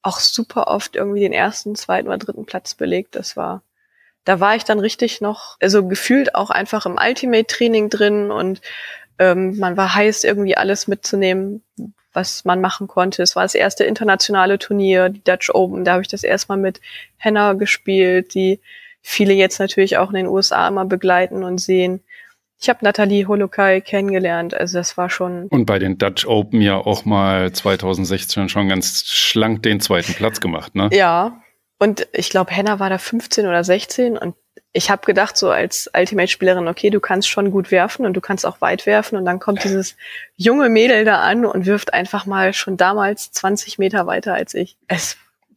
auch 0.00 0.20
super 0.20 0.68
oft 0.68 0.96
irgendwie 0.96 1.20
den 1.20 1.34
ersten, 1.34 1.74
zweiten 1.74 2.08
oder 2.08 2.18
dritten 2.18 2.46
Platz 2.46 2.74
belegt. 2.74 3.16
Das 3.16 3.36
war 3.36 3.62
da 4.28 4.40
war 4.40 4.54
ich 4.54 4.64
dann 4.64 4.78
richtig 4.78 5.22
noch, 5.22 5.56
also 5.58 5.86
gefühlt 5.86 6.34
auch 6.34 6.50
einfach 6.50 6.84
im 6.84 6.98
Ultimate-Training 7.02 7.88
drin 7.88 8.30
und 8.30 8.60
ähm, 9.18 9.58
man 9.58 9.78
war 9.78 9.94
heiß, 9.94 10.24
irgendwie 10.24 10.54
alles 10.54 10.86
mitzunehmen, 10.86 11.62
was 12.12 12.44
man 12.44 12.60
machen 12.60 12.88
konnte. 12.88 13.22
Es 13.22 13.36
war 13.36 13.42
das 13.42 13.54
erste 13.54 13.84
internationale 13.84 14.58
Turnier, 14.58 15.08
die 15.08 15.22
Dutch 15.22 15.50
Open. 15.50 15.84
Da 15.84 15.92
habe 15.92 16.02
ich 16.02 16.08
das 16.08 16.22
erstmal 16.22 16.58
mit 16.58 16.80
Henna 17.16 17.52
gespielt, 17.52 18.34
die 18.34 18.60
viele 19.02 19.34
jetzt 19.34 19.58
natürlich 19.58 19.96
auch 19.96 20.08
in 20.08 20.16
den 20.16 20.26
USA 20.26 20.68
immer 20.68 20.84
begleiten 20.84 21.44
und 21.44 21.58
sehen. 21.58 22.00
Ich 22.60 22.68
habe 22.68 22.80
Nathalie 22.82 23.28
Holokai 23.28 23.80
kennengelernt, 23.80 24.52
also 24.52 24.78
das 24.78 24.96
war 24.96 25.10
schon. 25.10 25.46
Und 25.48 25.66
bei 25.66 25.78
den 25.78 25.96
Dutch 25.96 26.26
Open 26.26 26.60
ja 26.60 26.76
auch 26.76 27.04
mal 27.04 27.52
2016 27.52 28.48
schon 28.48 28.68
ganz 28.68 29.04
schlank 29.06 29.62
den 29.62 29.80
zweiten 29.80 30.14
Platz 30.14 30.40
gemacht, 30.40 30.74
ne? 30.74 30.88
Ja. 30.92 31.40
Und 31.78 32.08
ich 32.12 32.30
glaube, 32.30 32.50
Henna 32.50 32.80
war 32.80 32.90
da 32.90 32.98
15 32.98 33.46
oder 33.46 33.62
16 33.62 34.18
und 34.18 34.34
ich 34.72 34.90
habe 34.90 35.04
gedacht, 35.04 35.36
so 35.36 35.50
als 35.50 35.90
Ultimate-Spielerin, 35.96 36.68
okay, 36.68 36.90
du 36.90 37.00
kannst 37.00 37.28
schon 37.28 37.50
gut 37.50 37.70
werfen 37.70 38.06
und 38.06 38.14
du 38.14 38.20
kannst 38.20 38.46
auch 38.46 38.60
weit 38.60 38.86
werfen 38.86 39.16
und 39.16 39.24
dann 39.24 39.38
kommt 39.38 39.64
dieses 39.64 39.96
junge 40.36 40.68
Mädel 40.68 41.04
da 41.04 41.20
an 41.20 41.44
und 41.44 41.66
wirft 41.66 41.94
einfach 41.94 42.26
mal 42.26 42.52
schon 42.52 42.76
damals 42.76 43.30
20 43.32 43.78
Meter 43.78 44.06
weiter 44.06 44.34
als 44.34 44.54
ich. 44.54 44.76
Es 44.86 45.16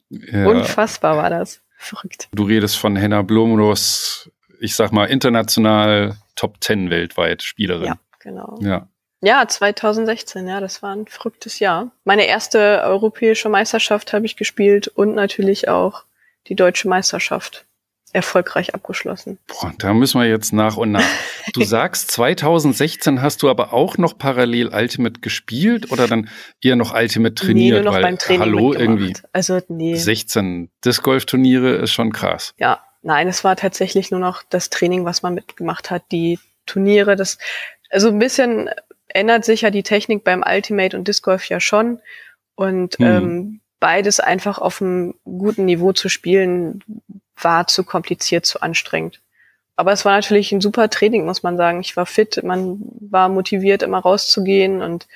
ja. 0.09 0.47
unfassbar 0.47 1.17
war 1.17 1.29
das. 1.29 1.61
Verrückt. 1.77 2.29
Du 2.31 2.43
redest 2.43 2.77
von 2.77 2.95
Henna 2.95 3.23
Blumros, 3.23 4.29
ich 4.59 4.75
sag 4.75 4.91
mal 4.91 5.05
international 5.05 6.15
Top 6.35 6.57
10 6.61 6.91
weltweit 6.91 7.41
Spielerin. 7.41 7.85
Ja, 7.87 7.95
genau. 8.19 8.59
Ja. 8.61 8.87
Ja, 9.23 9.47
2016, 9.47 10.47
ja, 10.47 10.59
das 10.59 10.81
war 10.81 10.95
ein 10.95 11.05
verrücktes 11.05 11.59
Jahr. 11.59 11.91
Meine 12.05 12.25
erste 12.25 12.81
europäische 12.83 13.49
Meisterschaft 13.49 14.13
habe 14.13 14.25
ich 14.25 14.35
gespielt 14.35 14.87
und 14.87 15.13
natürlich 15.13 15.69
auch 15.69 16.05
die 16.47 16.55
deutsche 16.55 16.87
Meisterschaft 16.87 17.65
erfolgreich 18.13 18.73
abgeschlossen. 18.73 19.37
Boah, 19.47 19.73
da 19.77 19.93
müssen 19.93 20.19
wir 20.19 20.27
jetzt 20.27 20.53
nach 20.53 20.77
und 20.77 20.91
nach. 20.91 21.03
Du 21.53 21.63
sagst, 21.63 22.11
2016 22.11 23.21
hast 23.21 23.41
du 23.43 23.49
aber 23.49 23.73
auch 23.73 23.97
noch 23.97 24.17
parallel 24.17 24.67
Ultimate 24.67 25.21
gespielt 25.21 25.91
oder 25.91 26.07
dann 26.07 26.29
eher 26.61 26.75
noch 26.75 26.93
Ultimate 26.93 27.35
trainiert? 27.35 27.77
Nee, 27.77 27.83
nur 27.83 27.93
noch 27.93 28.01
beim 28.01 28.17
Training 28.17 28.41
Hallo, 28.41 28.73
irgendwie. 28.73 29.13
Also, 29.33 29.59
nee. 29.67 29.95
16 29.95 30.69
Disc 30.83 31.03
Golf 31.03 31.25
Turniere 31.25 31.75
ist 31.75 31.91
schon 31.91 32.11
krass. 32.11 32.53
Ja, 32.57 32.83
nein, 33.01 33.27
es 33.27 33.43
war 33.43 33.55
tatsächlich 33.55 34.11
nur 34.11 34.19
noch 34.19 34.43
das 34.49 34.69
Training, 34.69 35.05
was 35.05 35.21
man 35.21 35.33
mitgemacht 35.33 35.89
hat. 35.89 36.03
Die 36.11 36.39
Turniere, 36.65 37.15
das, 37.15 37.37
also 37.89 38.09
ein 38.09 38.19
bisschen 38.19 38.69
ändert 39.07 39.45
sich 39.45 39.61
ja 39.61 39.71
die 39.71 39.83
Technik 39.83 40.23
beim 40.23 40.43
Ultimate 40.47 40.97
und 40.97 41.07
Disc 41.07 41.23
Golf 41.23 41.45
ja 41.45 41.59
schon. 41.59 41.99
Und 42.55 42.95
hm. 42.95 43.05
ähm, 43.05 43.61
beides 43.79 44.19
einfach 44.19 44.59
auf 44.59 44.81
einem 44.81 45.15
guten 45.25 45.65
Niveau 45.65 45.91
zu 45.91 46.07
spielen, 46.07 46.81
war 47.41 47.67
zu 47.67 47.83
kompliziert, 47.83 48.45
zu 48.45 48.61
anstrengend. 48.61 49.19
Aber 49.75 49.91
es 49.91 50.05
war 50.05 50.13
natürlich 50.13 50.51
ein 50.51 50.61
super 50.61 50.89
Training, 50.89 51.25
muss 51.25 51.43
man 51.43 51.57
sagen. 51.57 51.81
Ich 51.81 51.97
war 51.97 52.05
fit, 52.05 52.43
man 52.43 52.81
war 52.99 53.29
motiviert, 53.29 53.83
immer 53.83 53.99
rauszugehen 53.99 54.81
und 54.81 55.07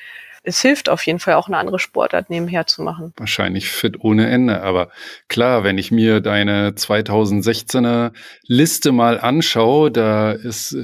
es 0.46 0.62
hilft 0.62 0.90
auf 0.90 1.06
jeden 1.06 1.20
Fall 1.20 1.34
auch 1.34 1.48
eine 1.48 1.58
andere 1.58 1.80
Sportart 1.80 2.30
nebenher 2.30 2.68
zu 2.68 2.84
machen. 2.84 3.14
Wahrscheinlich 3.18 3.70
fit 3.70 4.00
ohne 4.00 4.30
Ende. 4.30 4.62
Aber 4.62 4.90
klar, 5.28 5.64
wenn 5.64 5.78
ich 5.78 5.92
mir 5.92 6.22
deine 6.22 6.72
2016er 6.72 8.12
Liste 8.44 8.92
mal 8.92 9.20
anschaue, 9.20 9.92
da 9.92 10.32
ist 10.32 10.78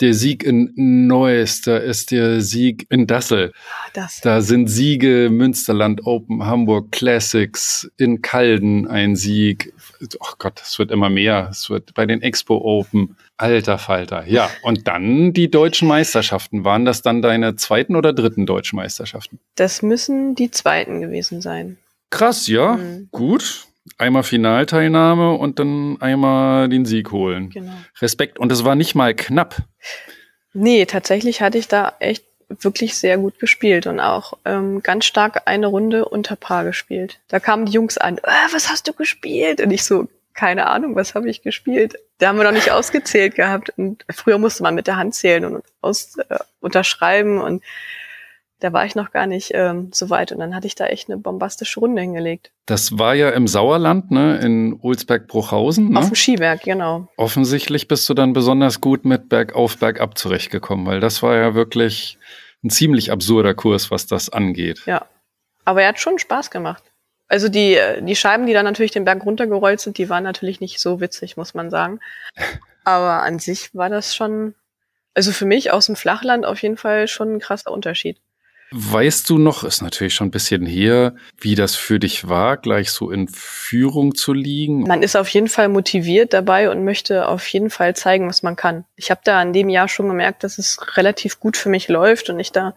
der 0.00 0.14
Sieg 0.14 0.42
in 0.42 0.72
Neuss, 1.06 1.62
da 1.62 1.76
ist 1.76 2.10
der 2.10 2.40
Sieg 2.40 2.86
in 2.90 3.06
Dassel. 3.06 3.52
Ah, 3.54 3.90
Das. 3.94 4.20
Da 4.20 4.40
sind 4.40 4.68
Siege 4.68 5.28
Münsterland 5.30 6.06
Open, 6.06 6.44
Hamburg 6.44 6.92
Classics, 6.92 7.90
in 7.96 8.22
Calden 8.22 8.86
ein 8.86 9.16
Sieg. 9.16 9.72
Oh 10.18 10.32
Gott, 10.38 10.60
es 10.62 10.78
wird 10.78 10.90
immer 10.90 11.10
mehr. 11.10 11.48
Es 11.50 11.68
wird 11.70 11.94
bei 11.94 12.06
den 12.06 12.22
Expo 12.22 12.56
Open. 12.56 13.16
Alter 13.36 13.78
Falter. 13.78 14.26
Ja, 14.26 14.50
und 14.62 14.86
dann 14.86 15.32
die 15.32 15.50
deutschen 15.50 15.88
Meisterschaften. 15.88 16.64
Waren 16.64 16.84
das 16.84 17.00
dann 17.00 17.22
deine 17.22 17.56
zweiten 17.56 17.96
oder 17.96 18.12
dritten 18.12 18.44
deutschen 18.44 18.76
Meisterschaften? 18.76 19.38
Das 19.54 19.80
müssen 19.82 20.34
die 20.34 20.50
zweiten 20.50 21.00
gewesen 21.00 21.40
sein. 21.40 21.78
Krass, 22.10 22.46
ja. 22.48 22.74
Mhm. 22.76 23.08
Gut. 23.12 23.66
Einmal 23.98 24.22
Finalteilnahme 24.22 25.32
und 25.32 25.58
dann 25.58 26.00
einmal 26.00 26.68
den 26.68 26.84
Sieg 26.84 27.12
holen. 27.12 27.50
Genau. 27.50 27.72
Respekt. 28.00 28.38
Und 28.38 28.52
es 28.52 28.64
war 28.64 28.74
nicht 28.74 28.94
mal 28.94 29.14
knapp. 29.14 29.56
Nee, 30.52 30.84
tatsächlich 30.86 31.40
hatte 31.42 31.58
ich 31.58 31.68
da 31.68 31.94
echt 31.98 32.24
wirklich 32.48 32.96
sehr 32.96 33.16
gut 33.16 33.38
gespielt 33.38 33.86
und 33.86 34.00
auch 34.00 34.34
ähm, 34.44 34.82
ganz 34.82 35.04
stark 35.04 35.42
eine 35.46 35.68
Runde 35.68 36.04
unter 36.04 36.36
Paar 36.36 36.64
gespielt. 36.64 37.20
Da 37.28 37.38
kamen 37.38 37.66
die 37.66 37.72
Jungs 37.72 37.96
an, 37.96 38.18
äh, 38.18 38.52
was 38.52 38.68
hast 38.70 38.88
du 38.88 38.92
gespielt? 38.92 39.60
Und 39.60 39.70
ich 39.70 39.84
so, 39.84 40.08
keine 40.34 40.66
Ahnung, 40.66 40.96
was 40.96 41.14
habe 41.14 41.30
ich 41.30 41.42
gespielt? 41.42 41.96
Da 42.18 42.28
haben 42.28 42.38
wir 42.38 42.44
noch 42.44 42.52
nicht 42.52 42.70
ausgezählt 42.72 43.34
gehabt. 43.36 43.72
Und 43.76 44.04
früher 44.10 44.38
musste 44.38 44.62
man 44.62 44.74
mit 44.74 44.88
der 44.88 44.96
Hand 44.96 45.14
zählen 45.14 45.44
und 45.44 45.64
aus, 45.80 46.16
äh, 46.16 46.38
unterschreiben 46.60 47.40
und 47.40 47.62
da 48.60 48.72
war 48.72 48.84
ich 48.86 48.94
noch 48.94 49.10
gar 49.10 49.26
nicht 49.26 49.50
ähm, 49.54 49.90
so 49.92 50.10
weit 50.10 50.32
und 50.32 50.38
dann 50.38 50.54
hatte 50.54 50.66
ich 50.66 50.74
da 50.74 50.86
echt 50.86 51.08
eine 51.08 51.18
bombastische 51.18 51.80
Runde 51.80 52.00
hingelegt. 52.02 52.52
Das 52.66 52.98
war 52.98 53.14
ja 53.14 53.30
im 53.30 53.48
Sauerland, 53.48 54.10
ne, 54.10 54.38
in 54.38 54.78
Olsberg-Bruchhausen. 54.80 55.96
Auf 55.96 56.04
Ne? 56.04 56.10
dem 56.10 56.14
Skiwerk, 56.14 56.62
genau. 56.62 57.08
Offensichtlich 57.16 57.88
bist 57.88 58.08
du 58.08 58.14
dann 58.14 58.32
besonders 58.32 58.80
gut 58.80 59.04
mit 59.04 59.28
Bergauf, 59.28 59.78
Bergab 59.78 60.16
zurechtgekommen, 60.16 60.86
weil 60.86 61.00
das 61.00 61.22
war 61.22 61.36
ja 61.36 61.54
wirklich 61.54 62.18
ein 62.62 62.70
ziemlich 62.70 63.10
absurder 63.10 63.54
Kurs, 63.54 63.90
was 63.90 64.06
das 64.06 64.28
angeht. 64.28 64.82
Ja. 64.86 65.06
Aber 65.64 65.82
er 65.82 65.88
hat 65.88 66.00
schon 66.00 66.18
Spaß 66.18 66.50
gemacht. 66.50 66.82
Also 67.28 67.48
die, 67.48 67.74
äh, 67.74 68.02
die 68.02 68.16
Scheiben, 68.16 68.46
die 68.46 68.52
dann 68.52 68.64
natürlich 68.64 68.90
den 68.90 69.04
Berg 69.04 69.24
runtergerollt 69.24 69.80
sind, 69.80 69.98
die 69.98 70.08
waren 70.08 70.24
natürlich 70.24 70.60
nicht 70.60 70.80
so 70.80 71.00
witzig, 71.00 71.36
muss 71.36 71.54
man 71.54 71.70
sagen. 71.70 72.00
Aber 72.84 73.22
an 73.22 73.38
sich 73.38 73.74
war 73.74 73.88
das 73.88 74.14
schon, 74.16 74.54
also 75.14 75.32
für 75.32 75.44
mich 75.44 75.70
aus 75.70 75.86
dem 75.86 75.96
Flachland 75.96 76.44
auf 76.44 76.60
jeden 76.62 76.76
Fall 76.76 77.08
schon 77.08 77.34
ein 77.34 77.38
krasser 77.40 77.70
Unterschied. 77.70 78.18
Weißt 78.72 79.28
du 79.28 79.38
noch, 79.38 79.64
ist 79.64 79.82
natürlich 79.82 80.14
schon 80.14 80.28
ein 80.28 80.30
bisschen 80.30 80.64
her, 80.64 81.14
wie 81.40 81.56
das 81.56 81.74
für 81.74 81.98
dich 81.98 82.28
war, 82.28 82.56
gleich 82.56 82.92
so 82.92 83.10
in 83.10 83.26
Führung 83.26 84.14
zu 84.14 84.32
liegen? 84.32 84.82
Man 84.82 85.02
ist 85.02 85.16
auf 85.16 85.28
jeden 85.28 85.48
Fall 85.48 85.68
motiviert 85.68 86.32
dabei 86.32 86.70
und 86.70 86.84
möchte 86.84 87.26
auf 87.26 87.46
jeden 87.48 87.70
Fall 87.70 87.96
zeigen, 87.96 88.28
was 88.28 88.44
man 88.44 88.54
kann. 88.54 88.84
Ich 88.94 89.10
habe 89.10 89.22
da 89.24 89.42
in 89.42 89.52
dem 89.52 89.68
Jahr 89.68 89.88
schon 89.88 90.06
gemerkt, 90.06 90.44
dass 90.44 90.58
es 90.58 90.78
relativ 90.96 91.40
gut 91.40 91.56
für 91.56 91.68
mich 91.68 91.88
läuft 91.88 92.30
und 92.30 92.38
ich 92.38 92.52
da 92.52 92.76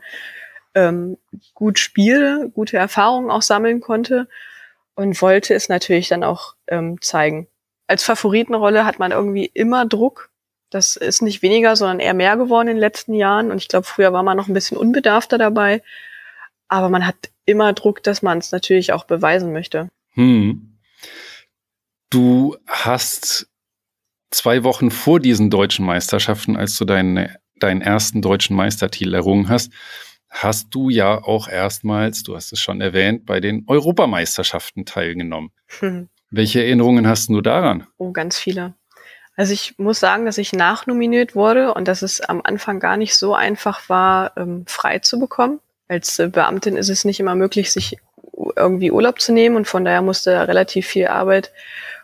ähm, 0.73 1.17
gut 1.53 1.77
spiele, 1.77 2.49
gute 2.53 2.77
Erfahrungen 2.77 3.29
auch 3.29 3.43
sammeln 3.43 3.79
konnte 3.79 4.27
und 4.95 5.21
wollte 5.21 5.53
es 5.53 5.69
natürlich 5.69 6.08
dann 6.08 6.23
auch 6.23 6.56
ähm, 6.67 7.01
zeigen. 7.01 7.47
Als 7.86 8.03
Favoritenrolle 8.03 8.86
hat 8.86 8.97
man 8.97 9.12
irgendwie 9.12 9.45
immer 9.53 9.86
Druck. 9.86 10.32
Das 10.73 10.95
ist 10.95 11.21
nicht 11.21 11.43
weniger, 11.43 11.75
sondern 11.75 11.99
eher 11.99 12.15
mehr 12.15 12.36
geworden 12.36 12.67
in 12.67 12.75
den 12.75 12.81
letzten 12.81 13.13
Jahren. 13.13 13.51
Und 13.51 13.57
ich 13.57 13.67
glaube, 13.67 13.86
früher 13.86 14.12
war 14.12 14.23
man 14.23 14.36
noch 14.36 14.47
ein 14.47 14.53
bisschen 14.53 14.77
unbedarfter 14.77 15.38
dabei. 15.38 15.83
Aber 16.67 16.89
man 16.89 17.05
hat 17.05 17.15
immer 17.45 17.73
Druck, 17.73 18.01
dass 18.01 18.23
man 18.23 18.39
es 18.39 18.51
natürlich 18.51 18.91
auch 18.91 19.05
beweisen 19.05 19.53
möchte. 19.53 19.89
Hm. 20.13 20.79
Du 22.09 22.57
hast 22.67 23.47
zwei 24.31 24.63
Wochen 24.63 24.89
vor 24.89 25.19
diesen 25.19 25.51
deutschen 25.51 25.86
Meisterschaften, 25.86 26.57
als 26.57 26.75
du 26.77 26.86
deinen, 26.86 27.29
deinen 27.59 27.81
ersten 27.81 28.23
deutschen 28.23 28.55
Meistertitel 28.55 29.13
errungen 29.13 29.49
hast, 29.49 29.71
hast 30.29 30.69
du 30.71 30.89
ja 30.89 31.23
auch 31.23 31.47
erstmals, 31.47 32.23
du 32.23 32.36
hast 32.36 32.51
es 32.51 32.59
schon 32.59 32.81
erwähnt, 32.81 33.27
bei 33.27 33.39
den 33.39 33.65
Europameisterschaften 33.67 34.86
teilgenommen. 34.86 35.51
Hm. 35.79 36.09
Welche 36.31 36.63
Erinnerungen 36.63 37.07
hast 37.07 37.29
du 37.29 37.41
daran? 37.41 37.86
Oh, 37.97 38.12
ganz 38.12 38.39
viele. 38.39 38.73
Also 39.36 39.54
ich 39.54 39.76
muss 39.78 40.00
sagen, 40.00 40.26
dass 40.26 40.38
ich 40.38 40.54
nachnominiert 40.54 41.36
wurde 41.36 41.74
und 41.74 41.88
dass 41.88 42.02
es 42.02 42.22
am 42.22 42.41
Anfang 42.43 42.80
gar 42.80 42.98
nicht 42.98 43.15
so 43.15 43.34
einfach 43.34 43.89
war, 43.89 44.34
ähm, 44.38 44.65
frei 44.67 45.00
zu 45.00 45.19
bekommen. 45.19 45.60
Als 45.88 46.19
äh, 46.19 46.28
Beamtin 46.28 46.78
ist 46.78 46.89
es 46.89 47.04
nicht 47.04 47.19
immer 47.19 47.36
möglich, 47.36 47.72
sich 47.72 47.98
irgendwie 48.56 48.91
Urlaub 48.91 49.22
zu 49.22 49.32
nehmen 49.32 49.56
und 49.56 49.67
von 49.67 49.86
daher 49.86 50.02
musste 50.02 50.48
relativ 50.48 50.88
viel 50.88 51.08
Arbeit 51.08 51.52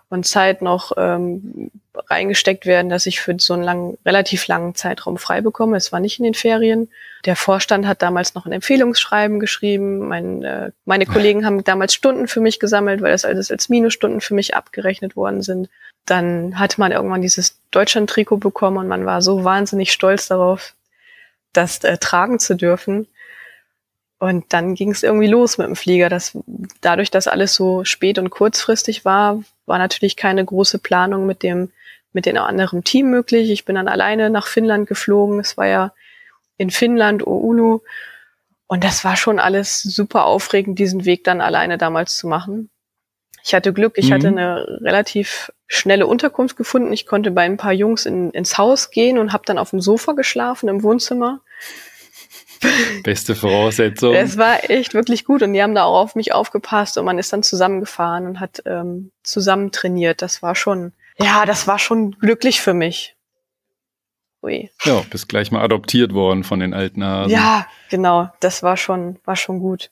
und 0.10 0.26
Zeit 0.26 0.63
noch 0.63 0.92
ähm, 0.98 1.70
reingesteckt 1.94 2.65
werden, 2.65 2.89
dass 2.89 3.06
ich 3.06 3.20
für 3.20 3.36
so 3.38 3.54
einen 3.54 3.63
langen, 3.63 3.98
relativ 4.06 4.48
langen 4.48 4.74
Zeitraum 4.74 5.18
frei 5.18 5.42
bekomme. 5.42 5.78
Es 5.78 5.92
war 5.92 6.00
nicht 6.00 6.18
in 6.18 6.24
den 6.24 6.34
Ferien. 6.34 6.89
Der 7.26 7.36
Vorstand 7.36 7.86
hat 7.86 8.02
damals 8.02 8.34
noch 8.34 8.46
ein 8.46 8.52
Empfehlungsschreiben 8.52 9.39
geschrieben. 9.39 10.08
Mein, 10.08 10.44
äh, 10.44 10.72
meine 10.86 11.06
Kollegen 11.06 11.46
haben 11.46 11.63
damals 11.63 11.94
Stunden 11.94 12.28
für 12.28 12.42
mich 12.42 12.60
gesammelt, 12.60 13.02
weil 13.02 13.12
das 13.12 13.26
alles 13.26 13.52
als 13.52 13.70
Minusstunden 13.70 14.22
für 14.22 14.34
mich 14.34 14.56
abgerechnet 14.56 15.15
worden 15.15 15.44
sind. 15.44 15.70
Dann 16.05 16.57
hat 16.59 16.77
man 16.77 16.91
irgendwann 16.91 17.21
dieses 17.21 17.59
Deutschland-Trikot 17.71 18.38
bekommen 18.38 18.77
und 18.77 18.88
man 18.88 19.05
war 19.05 19.21
so 19.21 19.43
wahnsinnig 19.43 19.91
stolz 19.91 20.27
darauf, 20.27 20.73
das 21.53 21.83
äh, 21.83 21.97
tragen 21.97 22.39
zu 22.39 22.55
dürfen. 22.55 23.07
Und 24.17 24.51
dann 24.51 24.75
ging 24.75 24.91
es 24.91 25.03
irgendwie 25.03 25.27
los 25.27 25.57
mit 25.57 25.67
dem 25.67 25.75
Flieger. 25.75 26.09
Das, 26.09 26.38
dadurch, 26.81 27.09
dass 27.09 27.27
alles 27.27 27.53
so 27.53 27.85
spät 27.85 28.17
und 28.19 28.29
kurzfristig 28.31 29.05
war, 29.05 29.41
war 29.65 29.77
natürlich 29.77 30.17
keine 30.17 30.43
große 30.43 30.79
Planung 30.79 31.25
mit 31.25 31.43
dem 31.43 31.71
mit 32.12 32.25
dem 32.25 32.38
anderen 32.38 32.83
Team 32.83 33.12
möglich. 33.12 33.51
Ich 33.51 33.65
bin 33.65 33.75
dann 33.75 33.88
alleine 33.88 34.31
nach 34.31 34.47
Finnland 34.47 34.88
geflogen. 34.88 35.39
Es 35.39 35.57
war 35.57 35.67
ja 35.67 35.93
in 36.57 36.71
Finnland, 36.71 37.25
Oulu. 37.25 37.81
Und 38.65 38.83
das 38.83 39.03
war 39.03 39.15
schon 39.15 39.39
alles 39.39 39.81
super 39.83 40.25
aufregend, 40.25 40.79
diesen 40.79 41.05
Weg 41.05 41.23
dann 41.23 41.39
alleine 41.39 41.77
damals 41.77 42.17
zu 42.17 42.27
machen. 42.27 42.69
Ich 43.43 43.53
hatte 43.53 43.73
Glück, 43.73 43.93
ich 43.97 44.09
Mhm. 44.09 44.13
hatte 44.13 44.27
eine 44.29 44.79
relativ 44.81 45.51
schnelle 45.69 46.08
Unterkunft 46.08 46.58
gefunden. 46.58 46.91
Ich 46.91 47.05
konnte 47.05 47.32
bei 47.32 47.43
ein 47.43 47.55
paar 47.55 47.71
Jungs 47.71 48.05
in, 48.05 48.32
ins 48.32 48.58
Haus 48.58 48.89
gehen 48.89 49.19
und 49.19 49.32
habe 49.32 49.43
dann 49.45 49.60
auf 49.60 49.69
dem 49.69 49.79
Sofa 49.79 50.13
geschlafen 50.13 50.67
im 50.67 50.84
Wohnzimmer. 50.84 51.41
Beste 53.03 53.36
Voraussetzung. 53.36 54.15
Es 54.15 54.38
war 54.38 54.69
echt 54.69 54.95
wirklich 54.95 55.23
gut 55.23 55.43
und 55.43 55.53
die 55.53 55.62
haben 55.62 55.75
da 55.75 55.84
auch 55.84 56.01
auf 56.01 56.15
mich 56.15 56.34
aufgepasst 56.34 56.97
und 56.97 57.05
man 57.05 57.19
ist 57.19 57.32
dann 57.32 57.43
zusammengefahren 57.43 58.25
und 58.25 58.39
hat 58.39 58.63
ähm, 58.65 59.12
zusammen 59.23 59.71
trainiert. 59.71 60.23
Das 60.23 60.41
war 60.41 60.55
schon, 60.55 60.91
ja, 61.19 61.45
das 61.45 61.67
war 61.67 61.77
schon 61.77 62.12
glücklich 62.13 62.62
für 62.62 62.73
mich. 62.73 63.15
Ui. 64.41 64.71
Ja, 64.84 65.03
bist 65.10 65.29
gleich 65.29 65.51
mal 65.51 65.62
adoptiert 65.62 66.13
worden 66.13 66.43
von 66.43 66.60
den 66.60 66.73
alten 66.73 67.03
Hasen. 67.03 67.32
Ja, 67.32 67.67
genau, 67.89 68.29
das 68.39 68.63
war 68.63 68.75
schon, 68.75 69.19
war 69.23 69.36
schon 69.36 69.60
gut. 69.60 69.91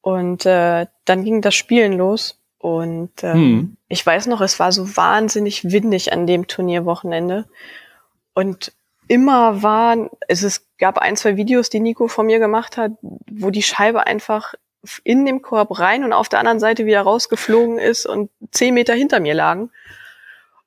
Und 0.00 0.46
äh, 0.46 0.86
dann 1.04 1.24
ging 1.24 1.42
das 1.42 1.56
Spielen 1.56 1.94
los 1.94 2.41
und 2.62 3.10
ähm, 3.24 3.34
Hm. 3.34 3.76
ich 3.88 4.06
weiß 4.06 4.28
noch, 4.28 4.40
es 4.40 4.60
war 4.60 4.70
so 4.70 4.96
wahnsinnig 4.96 5.72
windig 5.72 6.12
an 6.12 6.28
dem 6.28 6.46
Turnierwochenende 6.46 7.44
und 8.34 8.72
immer 9.08 9.64
waren, 9.64 10.10
es, 10.28 10.44
es 10.44 10.64
gab 10.78 10.98
ein, 10.98 11.16
zwei 11.16 11.36
Videos, 11.36 11.70
die 11.70 11.80
Nico 11.80 12.06
von 12.06 12.24
mir 12.24 12.38
gemacht 12.38 12.76
hat, 12.76 12.92
wo 13.02 13.50
die 13.50 13.64
Scheibe 13.64 14.06
einfach 14.06 14.54
in 15.02 15.26
dem 15.26 15.42
Korb 15.42 15.76
rein 15.76 16.04
und 16.04 16.12
auf 16.12 16.28
der 16.28 16.38
anderen 16.38 16.60
Seite 16.60 16.86
wieder 16.86 17.02
rausgeflogen 17.02 17.78
ist 17.78 18.06
und 18.06 18.30
zehn 18.52 18.74
Meter 18.74 18.94
hinter 18.94 19.18
mir 19.18 19.34
lagen. 19.34 19.70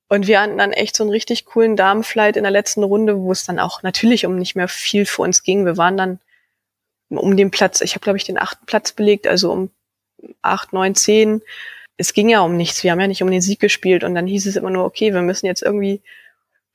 Und 0.10 0.28
wir 0.28 0.42
hatten 0.42 0.58
dann 0.58 0.74
echt 0.74 0.98
so 0.98 1.04
einen 1.04 1.12
richtig 1.12 1.46
coolen 1.46 1.78
Damenflight 1.78 2.36
in 2.36 2.44
der 2.44 2.52
letzten 2.52 2.84
Runde, 2.84 3.18
wo 3.20 3.32
es 3.32 3.46
dann 3.46 3.58
auch 3.58 3.84
natürlich 3.84 4.26
um 4.26 4.36
nicht 4.36 4.56
mehr 4.56 4.68
viel 4.68 5.06
für 5.06 5.22
uns 5.22 5.44
ging. 5.44 5.66
Wir 5.66 5.78
waren 5.78 5.96
dann 5.96 6.20
um 7.10 7.38
den 7.38 7.52
Platz, 7.52 7.80
ich 7.80 7.96
habe 7.96 8.04
glaube 8.04 8.18
ich 8.18 8.26
den 8.26 8.38
achten 8.38 8.66
Platz 8.66 8.92
belegt, 8.92 9.28
also 9.28 9.52
um 9.54 9.70
acht, 10.42 10.74
neun, 10.74 10.94
zehn. 10.94 11.42
Es 11.98 12.14
ging 12.14 12.30
ja 12.30 12.42
um 12.42 12.58
nichts, 12.58 12.84
wir 12.84 12.92
haben 12.92 13.00
ja 13.00 13.08
nicht 13.08 13.24
um 13.24 13.32
den 13.32 13.42
Sieg 13.42 13.60
gespielt 13.60 14.04
und 14.04 14.16
dann 14.16 14.28
hieß 14.28 14.48
es 14.48 14.56
immer 14.56 14.70
nur, 14.70 14.86
okay, 14.86 15.14
wir 15.14 15.22
müssen 15.22 15.46
jetzt 15.46 15.64
irgendwie 15.64 16.02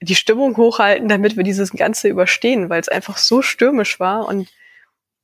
die 0.00 0.14
Stimmung 0.14 0.56
hochhalten, 0.56 1.08
damit 1.08 1.36
wir 1.36 1.44
dieses 1.44 1.72
Ganze 1.72 2.08
überstehen, 2.08 2.70
weil 2.70 2.80
es 2.80 2.88
einfach 2.88 3.18
so 3.18 3.42
stürmisch 3.42 4.00
war 4.00 4.26
und 4.26 4.48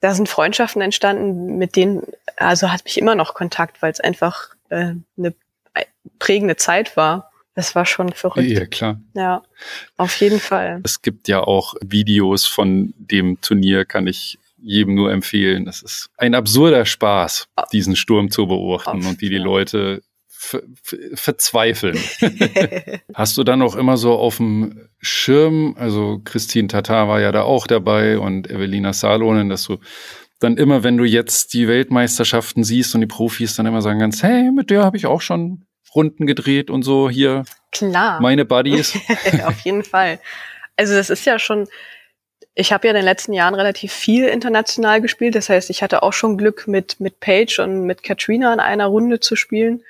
da 0.00 0.14
sind 0.14 0.28
Freundschaften 0.28 0.82
entstanden, 0.82 1.56
mit 1.56 1.76
denen, 1.76 2.02
also 2.36 2.70
hat 2.70 2.84
mich 2.84 2.98
immer 2.98 3.14
noch 3.14 3.34
Kontakt, 3.34 3.80
weil 3.80 3.90
es 3.90 4.00
einfach 4.00 4.54
äh, 4.68 4.92
eine 5.16 5.34
prägende 6.18 6.56
Zeit 6.56 6.96
war. 6.96 7.30
Das 7.54 7.74
war 7.74 7.86
schon 7.86 8.12
verrückt. 8.12 8.48
Ja, 8.48 8.66
klar. 8.66 9.00
Ja, 9.14 9.42
auf 9.96 10.14
jeden 10.20 10.40
Fall. 10.40 10.82
Es 10.84 11.00
gibt 11.00 11.26
ja 11.26 11.40
auch 11.40 11.74
Videos 11.82 12.44
von 12.44 12.92
dem 12.98 13.40
Turnier, 13.40 13.86
kann 13.86 14.06
ich 14.06 14.38
jedem 14.58 14.94
nur 14.94 15.12
empfehlen. 15.12 15.66
Es 15.68 15.82
ist 15.82 16.10
ein 16.16 16.34
absurder 16.34 16.86
Spaß, 16.86 17.48
diesen 17.72 17.96
Sturm 17.96 18.30
zu 18.30 18.46
beobachten 18.46 19.04
und 19.06 19.20
wie 19.20 19.28
die 19.28 19.36
ja. 19.36 19.42
Leute 19.42 20.02
ver 20.28 20.62
verzweifeln. 21.14 21.98
Hast 23.14 23.36
du 23.38 23.44
dann 23.44 23.62
auch 23.62 23.74
immer 23.74 23.96
so 23.96 24.14
auf 24.14 24.36
dem 24.36 24.88
Schirm, 25.00 25.74
also 25.78 26.20
Christine 26.24 26.68
Tatar 26.68 27.08
war 27.08 27.20
ja 27.20 27.32
da 27.32 27.42
auch 27.42 27.66
dabei 27.66 28.18
und 28.18 28.50
Evelina 28.50 28.92
Salonen, 28.92 29.48
dass 29.48 29.64
du 29.64 29.78
dann 30.38 30.56
immer, 30.56 30.82
wenn 30.82 30.96
du 30.96 31.04
jetzt 31.04 31.54
die 31.54 31.66
Weltmeisterschaften 31.66 32.64
siehst 32.64 32.94
und 32.94 33.00
die 33.00 33.06
Profis 33.06 33.56
dann 33.56 33.66
immer 33.66 33.80
sagen 33.80 34.00
kannst, 34.00 34.22
hey, 34.22 34.50
mit 34.52 34.70
der 34.70 34.84
habe 34.84 34.96
ich 34.96 35.06
auch 35.06 35.22
schon 35.22 35.64
Runden 35.94 36.26
gedreht 36.26 36.70
und 36.70 36.82
so 36.82 37.08
hier. 37.08 37.44
Klar. 37.72 38.20
Meine 38.20 38.44
Buddies. 38.44 38.94
Auf 39.46 39.60
jeden 39.60 39.82
Fall. 39.82 40.20
Also 40.76 40.94
das 40.94 41.08
ist 41.08 41.24
ja 41.24 41.38
schon, 41.38 41.66
ich 42.58 42.72
habe 42.72 42.88
ja 42.88 42.92
in 42.92 42.96
den 42.96 43.04
letzten 43.04 43.34
Jahren 43.34 43.54
relativ 43.54 43.92
viel 43.92 44.24
international 44.24 45.02
gespielt. 45.02 45.34
Das 45.34 45.50
heißt, 45.50 45.68
ich 45.68 45.82
hatte 45.82 46.02
auch 46.02 46.14
schon 46.14 46.38
Glück 46.38 46.66
mit, 46.66 46.98
mit 47.00 47.20
Paige 47.20 47.62
und 47.62 47.82
mit 47.82 48.02
Katrina 48.02 48.52
in 48.52 48.60
einer 48.60 48.86
Runde 48.86 49.20
zu 49.20 49.36
spielen. 49.36 49.82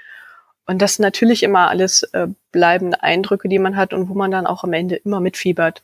Und 0.66 0.83
das 0.83 0.96
sind 0.96 1.05
natürlich 1.05 1.44
immer 1.44 1.70
alles 1.70 2.02
äh, 2.12 2.26
bleibende 2.50 3.05
Eindrücke, 3.05 3.48
die 3.48 3.61
man 3.61 3.76
hat 3.76 3.94
und 3.94 4.09
wo 4.09 4.14
man 4.14 4.33
dann 4.33 4.48
auch 4.48 4.64
am 4.64 4.72
Ende 4.72 4.96
immer 4.96 5.20
mitfiebert. 5.20 5.81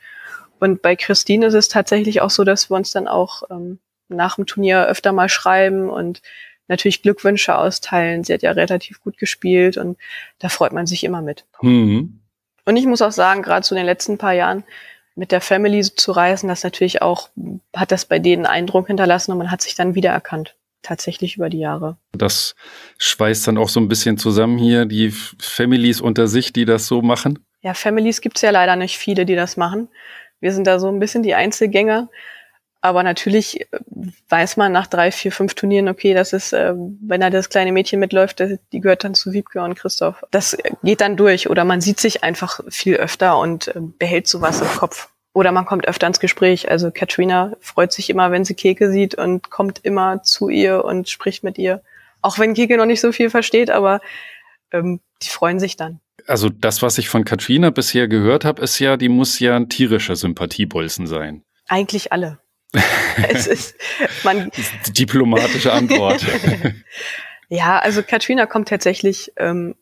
Und 0.59 0.83
bei 0.83 0.97
Christine 0.97 1.47
ist 1.47 1.55
es 1.55 1.69
tatsächlich 1.69 2.21
auch 2.21 2.31
so, 2.31 2.43
dass 2.43 2.69
wir 2.69 2.77
uns 2.77 2.91
dann 2.91 3.07
auch 3.07 3.45
ähm, 3.49 3.79
nach 4.09 4.35
dem 4.35 4.47
Turnier 4.47 4.87
öfter 4.87 5.13
mal 5.13 5.29
schreiben 5.29 5.89
und 5.89 6.21
natürlich 6.67 7.03
Glückwünsche 7.03 7.57
austeilen. 7.57 8.25
Sie 8.25 8.35
hat 8.35 8.43
ja 8.43 8.51
relativ 8.51 9.01
gut 9.01 9.19
gespielt 9.19 9.77
und 9.77 9.99
da 10.41 10.49
freut 10.49 10.73
man 10.73 10.89
sich 10.89 11.05
immer 11.05 11.23
mit. 11.23 11.45
Mhm. 11.61 12.19
Und 12.65 12.77
ich 12.77 12.87
muss 12.87 13.03
auch 13.03 13.13
sagen, 13.13 13.43
gerade 13.43 13.65
so 13.65 13.77
in 13.77 13.79
den 13.79 13.87
letzten 13.87 14.19
paar 14.19 14.33
Jahren 14.33 14.65
mit 15.15 15.33
der 15.33 15.41
Family 15.41 15.83
zu 15.83 16.13
reisen, 16.13 16.49
das 16.49 16.65
natürlich 16.65 17.03
auch, 17.03 17.29
hat 17.75 17.93
das 17.93 18.07
bei 18.07 18.19
denen 18.19 18.47
Eindruck 18.47 18.87
hinterlassen 18.87 19.33
und 19.33 19.39
man 19.39 19.51
hat 19.51 19.63
sich 19.63 19.75
dann 19.75 19.95
wiedererkannt 19.95 20.55
tatsächlich 20.83 21.37
über 21.37 21.49
die 21.49 21.61
Jahre. 21.61 21.97
Das 22.13 22.55
schweißt 22.99 23.47
dann 23.47 23.59
auch 23.59 23.69
so 23.69 23.81
ein 23.81 23.89
bisschen 23.89 24.19
zusammen 24.19 24.59
hier, 24.59 24.85
die 24.85 25.11
Families 25.11 26.01
unter 26.01 26.27
sich, 26.27 26.53
die 26.53 26.65
das 26.65 26.87
so 26.87 27.03
machen? 27.03 27.39
Ja, 27.63 27.75
Families 27.75 28.21
gibt 28.21 28.37
es 28.37 28.43
ja 28.43 28.51
leider 28.51 28.75
nicht 28.77 28.99
viele, 28.99 29.25
die 29.25 29.37
das 29.37 29.57
machen. 29.57 29.89
Wir 30.41 30.53
sind 30.53 30.67
da 30.67 30.81
so 30.81 30.89
ein 30.89 30.99
bisschen 30.99 31.23
die 31.23 31.35
Einzelgänger. 31.35 32.09
Aber 32.83 33.05
natürlich 33.05 33.61
äh, 33.61 33.67
weiß 34.29 34.57
man 34.57 34.73
nach 34.73 34.89
drei, 34.89 35.13
vier, 35.13 35.33
fünf 35.33 35.55
Turnieren, 35.55 35.89
okay, 35.89 36.13
das 36.13 36.33
ist, 36.33 36.53
äh, 36.53 36.75
wenn 36.75 37.21
da 37.21 37.31
das 37.31 37.49
kleine 37.49 37.73
Mädchen 37.73 38.01
mitläuft, 38.01 38.43
die 38.73 38.81
gehört 38.81 39.05
dann 39.05 39.15
zu 39.15 39.33
Wiebke 39.33 39.63
und 39.63 39.77
Christoph. 39.77 40.23
Das 40.33 40.59
geht 40.83 41.01
dann 41.01 41.17
durch. 41.17 41.49
Oder 41.49 41.65
man 41.65 41.81
sieht 41.81 42.01
sich 42.01 42.25
einfach 42.25 42.61
viel 42.69 42.97
öfter 42.97 43.39
und 43.39 43.69
äh, 43.69 43.81
behält 43.99 44.27
sowas 44.27 44.61
im 44.61 44.67
Kopf. 44.67 45.09
Oder 45.33 45.53
man 45.53 45.65
kommt 45.65 45.87
öfter 45.89 46.09
ins 46.09 46.21
Gespräch. 46.21 46.69
Also 46.69 46.91
Katrina 46.91 47.57
freut 47.61 47.93
sich 47.93 48.11
immer, 48.11 48.33
wenn 48.33 48.45
sie 48.45 48.55
Keke 48.55 48.91
sieht 48.91 49.15
und 49.15 49.49
kommt 49.49 49.79
immer 49.85 50.23
zu 50.25 50.49
ihr 50.49 50.85
und 50.85 51.09
spricht 51.09 51.45
mit 51.45 51.57
ihr. 51.59 51.83
Auch 52.21 52.39
wenn 52.39 52.53
Keke 52.53 52.77
noch 52.77 52.87
nicht 52.87 53.01
so 53.01 53.13
viel 53.13 53.31
versteht, 53.31 53.71
aber 53.71 54.01
ähm, 54.73 55.01
die 55.23 55.29
freuen 55.29 55.61
sich 55.61 55.77
dann. 55.77 56.01
Also 56.27 56.49
das, 56.49 56.83
was 56.83 56.99
ich 56.99 57.09
von 57.09 57.25
Katrina 57.25 57.71
bisher 57.71 58.09
gehört 58.09 58.45
habe, 58.45 58.61
ist 58.63 58.79
ja, 58.81 58.97
die 58.97 59.09
muss 59.09 59.39
ja 59.39 59.57
ein 59.57 59.69
tierischer 59.69 60.17
Sympathiebolzen 60.17 61.07
sein. 61.07 61.43
Eigentlich 61.67 62.13
alle. 62.13 62.39
es 63.29 63.47
ist, 63.47 63.75
man 64.25 64.51
diplomatische 64.97 65.73
Antwort. 65.73 66.25
ja, 67.49 67.79
also 67.79 68.03
Katrina 68.03 68.47
kommt 68.47 68.69
tatsächlich, 68.69 69.33
ähm, 69.37 69.75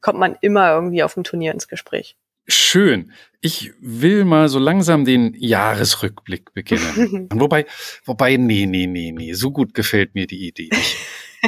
kommt 0.00 0.18
man 0.18 0.36
immer 0.40 0.72
irgendwie 0.74 1.02
auf 1.02 1.14
dem 1.14 1.24
Turnier 1.24 1.52
ins 1.52 1.68
Gespräch. 1.68 2.16
Schön. 2.46 3.12
Ich 3.40 3.72
will 3.80 4.24
mal 4.24 4.48
so 4.48 4.58
langsam 4.58 5.04
den 5.04 5.34
Jahresrückblick 5.34 6.52
beginnen. 6.52 7.28
wobei, 7.32 7.66
wobei, 8.04 8.36
nee, 8.36 8.66
nee, 8.66 8.86
nee, 8.86 9.12
nee, 9.12 9.32
so 9.32 9.50
gut 9.50 9.72
gefällt 9.72 10.14
mir 10.14 10.26
die 10.26 10.46
Idee 10.48 10.68
nicht. 10.70 10.96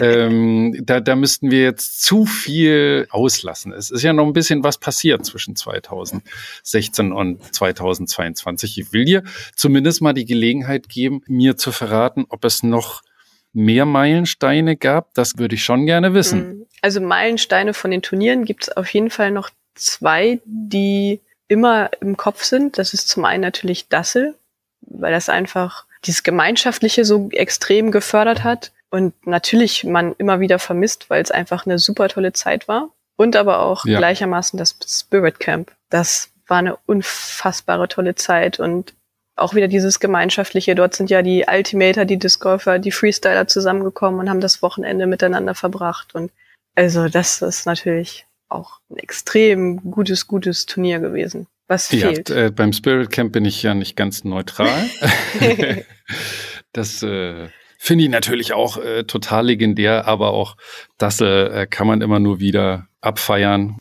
Ähm, 0.00 0.76
da, 0.84 1.00
da 1.00 1.16
müssten 1.16 1.50
wir 1.50 1.62
jetzt 1.62 2.02
zu 2.02 2.26
viel 2.26 3.06
auslassen. 3.10 3.72
Es 3.72 3.90
ist 3.90 4.02
ja 4.02 4.12
noch 4.12 4.26
ein 4.26 4.32
bisschen 4.32 4.64
was 4.64 4.78
passiert 4.78 5.24
zwischen 5.24 5.56
2016 5.56 7.12
und 7.12 7.54
2022. 7.54 8.78
Ich 8.78 8.92
will 8.92 9.04
dir 9.04 9.22
zumindest 9.54 10.02
mal 10.02 10.12
die 10.12 10.24
Gelegenheit 10.24 10.88
geben, 10.88 11.22
mir 11.26 11.56
zu 11.56 11.72
verraten, 11.72 12.26
ob 12.28 12.44
es 12.44 12.62
noch 12.62 13.02
mehr 13.52 13.86
Meilensteine 13.86 14.76
gab. 14.76 15.14
Das 15.14 15.38
würde 15.38 15.54
ich 15.54 15.64
schon 15.64 15.86
gerne 15.86 16.14
wissen. 16.14 16.40
Hm. 16.40 16.66
Also 16.82 17.00
Meilensteine 17.00 17.74
von 17.74 17.90
den 17.90 18.02
Turnieren 18.02 18.44
gibt 18.44 18.64
es 18.64 18.76
auf 18.76 18.88
jeden 18.92 19.10
Fall 19.10 19.30
noch 19.30 19.50
zwei, 19.74 20.40
die 20.44 21.20
immer 21.48 21.90
im 22.00 22.16
Kopf 22.16 22.44
sind. 22.44 22.78
Das 22.78 22.92
ist 22.92 23.08
zum 23.08 23.24
einen 23.24 23.42
natürlich 23.42 23.88
Dassel, 23.88 24.34
weil 24.82 25.12
das 25.12 25.28
einfach 25.28 25.86
dieses 26.04 26.22
Gemeinschaftliche 26.22 27.04
so 27.04 27.28
extrem 27.30 27.90
gefördert 27.90 28.44
hat 28.44 28.72
und 28.90 29.26
natürlich 29.26 29.84
man 29.84 30.14
immer 30.18 30.40
wieder 30.40 30.58
vermisst, 30.58 31.10
weil 31.10 31.22
es 31.22 31.30
einfach 31.30 31.66
eine 31.66 31.78
super 31.78 32.08
tolle 32.08 32.32
Zeit 32.32 32.68
war. 32.68 32.90
Und 33.16 33.34
aber 33.34 33.60
auch 33.60 33.86
ja. 33.86 33.98
gleichermaßen 33.98 34.58
das 34.58 34.76
Spirit 34.86 35.40
Camp. 35.40 35.72
Das 35.88 36.30
war 36.46 36.58
eine 36.58 36.76
unfassbare 36.86 37.88
tolle 37.88 38.14
Zeit 38.14 38.60
und 38.60 38.94
auch 39.36 39.54
wieder 39.54 39.68
dieses 39.68 40.00
Gemeinschaftliche. 40.00 40.74
Dort 40.74 40.94
sind 40.94 41.10
ja 41.10 41.22
die 41.22 41.44
Ultimator, 41.46 42.04
die 42.04 42.18
Disc 42.18 42.40
Golfer, 42.40 42.78
die 42.78 42.90
Freestyler 42.92 43.48
zusammengekommen 43.48 44.20
und 44.20 44.30
haben 44.30 44.40
das 44.40 44.62
Wochenende 44.62 45.06
miteinander 45.06 45.54
verbracht. 45.54 46.14
Und 46.14 46.30
also 46.74 47.08
das 47.08 47.42
ist 47.42 47.66
natürlich 47.66 48.26
auch 48.48 48.80
ein 48.90 48.98
extrem 48.98 49.90
gutes, 49.90 50.26
gutes 50.26 50.66
Turnier 50.66 51.00
gewesen. 51.00 51.46
Was 51.68 51.90
ja, 51.90 52.08
fehlt? 52.08 52.30
Äh, 52.30 52.50
beim 52.54 52.72
Spirit 52.72 53.10
Camp 53.10 53.32
bin 53.32 53.44
ich 53.44 53.62
ja 53.62 53.74
nicht 53.74 53.96
ganz 53.96 54.24
neutral. 54.24 54.84
das 56.72 57.02
äh, 57.02 57.48
finde 57.78 58.04
ich 58.04 58.10
natürlich 58.10 58.52
auch 58.52 58.78
äh, 58.78 59.04
total 59.04 59.46
legendär, 59.46 60.06
aber 60.06 60.30
auch 60.32 60.56
das 60.98 61.20
äh, 61.20 61.66
kann 61.66 61.86
man 61.86 62.00
immer 62.00 62.18
nur 62.18 62.40
wieder 62.40 62.88
abfeiern. 63.00 63.76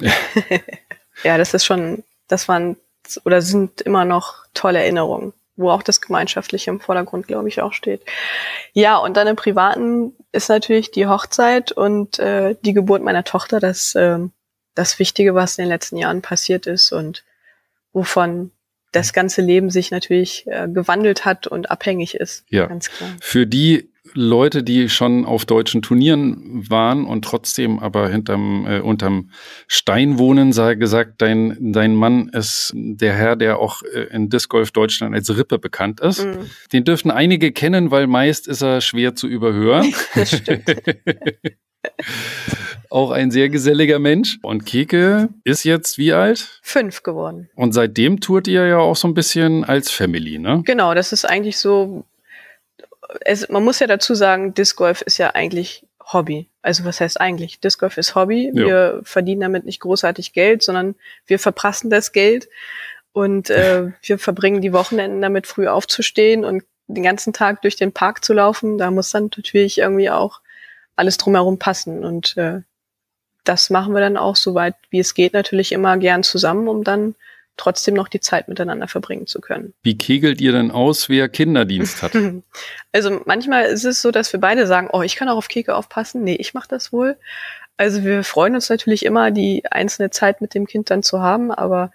ja, 1.23 1.38
das 1.38 1.53
ist 1.53 1.65
schon, 1.65 2.03
das 2.27 2.47
waren 2.47 2.77
oder 3.23 3.41
sind 3.41 3.81
immer 3.81 4.05
noch 4.05 4.45
tolle 4.53 4.79
Erinnerungen, 4.79 5.34
wo 5.55 5.69
auch 5.69 5.84
das 5.84 6.01
Gemeinschaftliche 6.01 6.71
im 6.71 6.79
Vordergrund, 6.79 7.27
glaube 7.27 7.47
ich, 7.47 7.62
auch 7.62 7.73
steht. 7.73 8.01
Ja, 8.73 8.97
und 8.97 9.15
dann 9.15 9.27
im 9.27 9.36
Privaten 9.36 10.13
ist 10.31 10.49
natürlich 10.49 10.91
die 10.91 11.08
Hochzeit 11.08 11.71
und 11.71 12.19
äh, 12.19 12.55
die 12.63 12.73
Geburt 12.73 13.03
meiner 13.03 13.23
Tochter 13.23 13.60
das 13.60 13.93
äh, 13.95 14.19
das 14.75 14.99
Wichtige, 14.99 15.34
was 15.34 15.58
in 15.58 15.63
den 15.63 15.69
letzten 15.69 15.97
Jahren 15.97 16.21
passiert 16.21 16.67
ist 16.67 16.91
und 16.91 17.23
wovon 17.93 18.51
das 18.95 19.13
ganze 19.13 19.41
Leben 19.41 19.69
sich 19.69 19.91
natürlich 19.91 20.45
äh, 20.47 20.67
gewandelt 20.67 21.25
hat 21.25 21.47
und 21.47 21.69
abhängig 21.69 22.15
ist. 22.15 22.45
Ja. 22.49 22.67
Ganz 22.67 22.89
klar. 22.89 23.10
Für 23.19 23.45
die 23.45 23.89
Leute, 24.13 24.63
die 24.63 24.88
schon 24.88 25.25
auf 25.25 25.45
deutschen 25.45 25.81
Turnieren 25.81 26.63
waren 26.69 27.05
und 27.05 27.25
trotzdem 27.25 27.79
aber 27.79 28.08
hinterm, 28.08 28.65
äh, 28.65 28.79
unterm 28.79 29.31
Stein 29.67 30.17
wohnen, 30.17 30.53
sei 30.53 30.75
gesagt, 30.75 31.21
dein, 31.21 31.58
dein 31.73 31.95
Mann 31.95 32.29
ist 32.29 32.71
der 32.75 33.13
Herr, 33.13 33.36
der 33.36 33.60
auch 33.60 33.81
äh, 33.84 34.03
in 34.15 34.29
Disc 34.29 34.49
Golf 34.49 34.71
Deutschland 34.71 35.13
als 35.13 35.36
Rippe 35.36 35.60
bekannt 35.60 35.99
ist. 35.99 36.23
Mhm. 36.23 36.49
Den 36.71 36.84
dürften 36.86 37.12
einige 37.12 37.51
kennen, 37.51 37.91
weil 37.91 38.08
meist 38.08 38.47
ist 38.47 38.62
er 38.62 38.79
schwer 38.79 39.15
zu 39.15 39.27
überhören. 39.27 39.93
Das 40.15 40.38
stimmt. 40.38 40.63
auch 42.89 43.12
ein 43.12 43.32
sehr 43.32 43.50
geselliger 43.50 44.00
Mensch. 44.00 44.39
Und 44.41 44.65
Keke 44.65 45.30
ist 45.43 45.63
jetzt 45.63 45.98
wie 45.98 46.13
alt? 46.13 46.60
Fünf 46.62 47.04
geworden. 47.04 47.50
Und 47.56 47.74
seitdem 47.74 48.19
tourt 48.19 48.48
ihr 48.48 48.65
ja 48.65 48.78
auch 48.78 48.95
so 48.95 49.08
ein 49.08 49.13
bisschen 49.13 49.63
als 49.63 49.91
Family, 49.91 50.39
ne? 50.39 50.62
Genau, 50.65 50.93
das 50.93 51.12
ist 51.12 51.26
eigentlich 51.26 51.58
so. 51.58 52.06
Es, 53.21 53.50
man 53.50 53.63
muss 53.63 53.80
ja 53.80 53.88
dazu 53.88 54.15
sagen, 54.15 54.54
Disc 54.54 54.78
Golf 54.78 55.02
ist 55.02 55.17
ja 55.17 55.32
eigentlich 55.36 55.86
Hobby. 56.12 56.48
Also 56.62 56.86
was 56.86 57.02
heißt 57.02 57.19
eigentlich? 57.19 57.60
Disc 57.60 57.80
Golf 57.80 57.98
ist 57.98 58.15
Hobby. 58.15 58.52
Ja. 58.54 58.65
Wir 58.65 59.02
verdienen 59.04 59.41
damit 59.41 59.65
nicht 59.65 59.80
großartig 59.80 60.34
Geld, 60.34 60.63
sondern 60.63 60.95
wir 61.28 61.39
verprassen 61.39 61.89
das 61.89 62.12
Geld 62.12 62.48
und 63.13 63.50
äh, 63.50 63.91
wir 64.02 64.19
verbringen 64.19 64.62
die 64.62 64.74
Wochenenden 64.74 65.21
damit, 65.21 65.48
früh 65.48 65.67
aufzustehen 65.67 66.45
und 66.45 66.63
den 66.88 67.04
ganzen 67.04 67.34
Tag 67.34 67.62
durch 67.62 67.76
den 67.76 67.91
Park 67.91 68.24
zu 68.24 68.34
laufen. 68.34 68.78
Da 68.78 68.91
muss 68.91 69.12
dann 69.12 69.32
natürlich 69.36 69.80
irgendwie 69.80 70.10
auch 70.10 70.41
alles 70.95 71.17
drumherum 71.17 71.60
passen. 71.60 72.03
Und 72.03 72.38
äh, 72.38 72.62
das 73.43 73.69
machen 73.69 73.93
wir 73.93 74.01
dann 74.01 74.17
auch, 74.17 74.36
soweit 74.36 74.75
wie 74.89 74.99
es 74.99 75.13
geht, 75.13 75.34
natürlich 75.34 75.71
immer 75.71 75.97
gern 75.97 76.23
zusammen, 76.23 76.67
um 76.67 76.84
dann 76.84 77.15
trotzdem 77.58 77.93
noch 77.93 78.10
die 78.10 78.19
Zeit 78.19 78.47
miteinander 78.47 78.88
verbringen 78.88 79.27
zu 79.27 79.39
können. 79.39 79.73
Wie 79.81 79.97
kegelt 79.97 80.41
ihr 80.41 80.51
denn 80.51 80.71
aus, 80.71 81.08
wer 81.10 81.29
Kinderdienst 81.29 82.03
hat? 82.03 82.13
Also 82.91 83.21
manchmal 83.25 83.65
ist 83.65 83.84
es 83.84 84.01
so, 84.01 84.10
dass 84.10 84.31
wir 84.31 84.39
beide 84.39 84.67
sagen, 84.67 84.88
oh, 84.91 85.01
ich 85.01 85.17
kann 85.17 85.27
auch 85.27 85.36
auf 85.36 85.49
Keke 85.49 85.75
aufpassen. 85.75 86.23
Nee, 86.23 86.36
ich 86.36 86.53
mache 86.53 86.69
das 86.69 86.93
wohl. 86.93 87.17
Also 87.75 88.05
wir 88.05 88.23
freuen 88.23 88.55
uns 88.55 88.69
natürlich 88.69 89.03
immer, 89.03 89.31
die 89.31 89.63
einzelne 89.69 90.12
Zeit 90.12 90.39
mit 90.39 90.53
dem 90.53 90.65
Kind 90.65 90.89
dann 90.89 91.03
zu 91.03 91.21
haben, 91.21 91.51
aber 91.51 91.91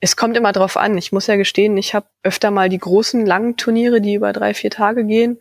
es 0.00 0.16
kommt 0.16 0.38
immer 0.38 0.52
drauf 0.52 0.78
an. 0.78 0.96
Ich 0.96 1.12
muss 1.12 1.26
ja 1.26 1.36
gestehen, 1.36 1.76
ich 1.76 1.94
habe 1.94 2.06
öfter 2.22 2.50
mal 2.50 2.70
die 2.70 2.78
großen, 2.78 3.26
langen 3.26 3.58
Turniere, 3.58 4.00
die 4.00 4.14
über 4.14 4.32
drei, 4.32 4.54
vier 4.54 4.70
Tage 4.70 5.04
gehen. 5.04 5.38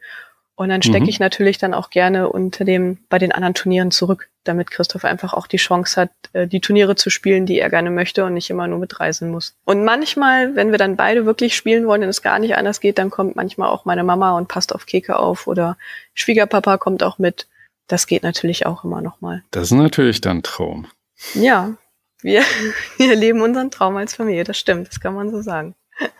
Und 0.57 0.69
dann 0.69 0.81
stecke 0.81 1.03
mhm. 1.03 1.09
ich 1.09 1.19
natürlich 1.19 1.57
dann 1.57 1.73
auch 1.73 1.89
gerne 1.89 2.29
unter 2.29 2.63
dem 2.63 2.99
bei 3.09 3.19
den 3.19 3.33
anderen 3.33 3.53
Turnieren 3.53 3.91
zurück, 3.91 4.29
damit 4.45 4.71
Christoph 4.71 5.03
einfach 5.03 5.33
auch 5.33 5.47
die 5.47 5.57
Chance 5.57 5.99
hat, 5.99 6.11
äh, 6.31 6.47
die 6.47 6.61
Turniere 6.61 6.95
zu 6.95 7.09
spielen, 7.09 7.45
die 7.45 7.59
er 7.59 7.69
gerne 7.69 7.91
möchte 7.91 8.23
und 8.23 8.33
nicht 8.33 8.49
immer 8.49 8.65
nur 8.67 8.79
mitreisen 8.79 9.29
muss. 9.29 9.57
Und 9.65 9.83
manchmal, 9.83 10.55
wenn 10.55 10.71
wir 10.71 10.77
dann 10.77 10.95
beide 10.95 11.25
wirklich 11.25 11.57
spielen 11.57 11.87
wollen 11.87 12.03
und 12.03 12.09
es 12.09 12.21
gar 12.21 12.39
nicht 12.39 12.55
anders 12.55 12.79
geht, 12.79 12.97
dann 12.97 13.09
kommt 13.09 13.35
manchmal 13.35 13.69
auch 13.69 13.83
meine 13.83 14.05
Mama 14.05 14.37
und 14.37 14.47
passt 14.47 14.73
auf 14.73 14.85
Keke 14.85 15.19
auf 15.19 15.47
oder 15.47 15.77
Schwiegerpapa 16.13 16.77
kommt 16.77 17.03
auch 17.03 17.17
mit. 17.17 17.47
Das 17.87 18.07
geht 18.07 18.23
natürlich 18.23 18.65
auch 18.65 18.85
immer 18.85 19.01
noch 19.01 19.19
mal. 19.19 19.43
Das 19.51 19.63
ist 19.63 19.71
natürlich 19.71 20.21
dann 20.21 20.41
Traum. 20.41 20.87
Ja, 21.33 21.75
wir, 22.21 22.43
wir 22.97 23.15
leben 23.15 23.41
unseren 23.41 23.71
Traum 23.71 23.97
als 23.97 24.15
Familie, 24.15 24.45
das 24.45 24.57
stimmt, 24.57 24.87
das 24.87 25.01
kann 25.01 25.13
man 25.13 25.31
so 25.31 25.41
sagen. 25.41 25.75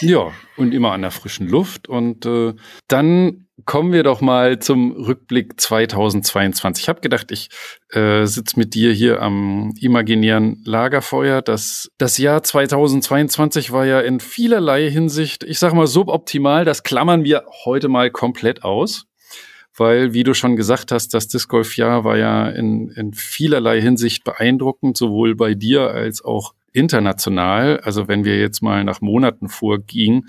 Ja, 0.00 0.32
und 0.56 0.72
immer 0.72 0.92
an 0.92 1.02
der 1.02 1.10
frischen 1.10 1.48
Luft. 1.48 1.88
Und 1.88 2.26
äh, 2.26 2.54
dann 2.88 3.46
kommen 3.64 3.92
wir 3.92 4.02
doch 4.02 4.20
mal 4.20 4.58
zum 4.58 4.92
Rückblick 4.92 5.60
2022. 5.60 6.84
Ich 6.84 6.88
habe 6.88 7.00
gedacht, 7.00 7.30
ich 7.30 7.48
äh, 7.90 8.26
sitze 8.26 8.58
mit 8.58 8.74
dir 8.74 8.92
hier 8.92 9.22
am 9.22 9.72
imaginären 9.80 10.62
Lagerfeuer. 10.64 11.42
Das, 11.42 11.90
das 11.98 12.18
Jahr 12.18 12.42
2022 12.42 13.72
war 13.72 13.86
ja 13.86 14.00
in 14.00 14.20
vielerlei 14.20 14.90
Hinsicht, 14.90 15.42
ich 15.44 15.58
sage 15.58 15.74
mal, 15.74 15.86
suboptimal. 15.86 16.64
Das 16.64 16.82
klammern 16.82 17.24
wir 17.24 17.44
heute 17.64 17.88
mal 17.88 18.10
komplett 18.10 18.62
aus 18.64 19.06
weil, 19.78 20.14
wie 20.14 20.24
du 20.24 20.34
schon 20.34 20.56
gesagt 20.56 20.90
hast, 20.90 21.12
das 21.12 21.28
Disc 21.28 21.48
Golf 21.48 21.76
Jahr 21.76 22.04
war 22.04 22.16
ja 22.16 22.48
in, 22.48 22.88
in 22.88 23.12
vielerlei 23.12 23.80
Hinsicht 23.80 24.24
beeindruckend, 24.24 24.96
sowohl 24.96 25.34
bei 25.34 25.54
dir 25.54 25.90
als 25.90 26.24
auch 26.24 26.54
international, 26.76 27.80
also 27.80 28.06
wenn 28.06 28.24
wir 28.24 28.38
jetzt 28.38 28.62
mal 28.62 28.84
nach 28.84 29.00
Monaten 29.00 29.48
vorgingen, 29.48 30.28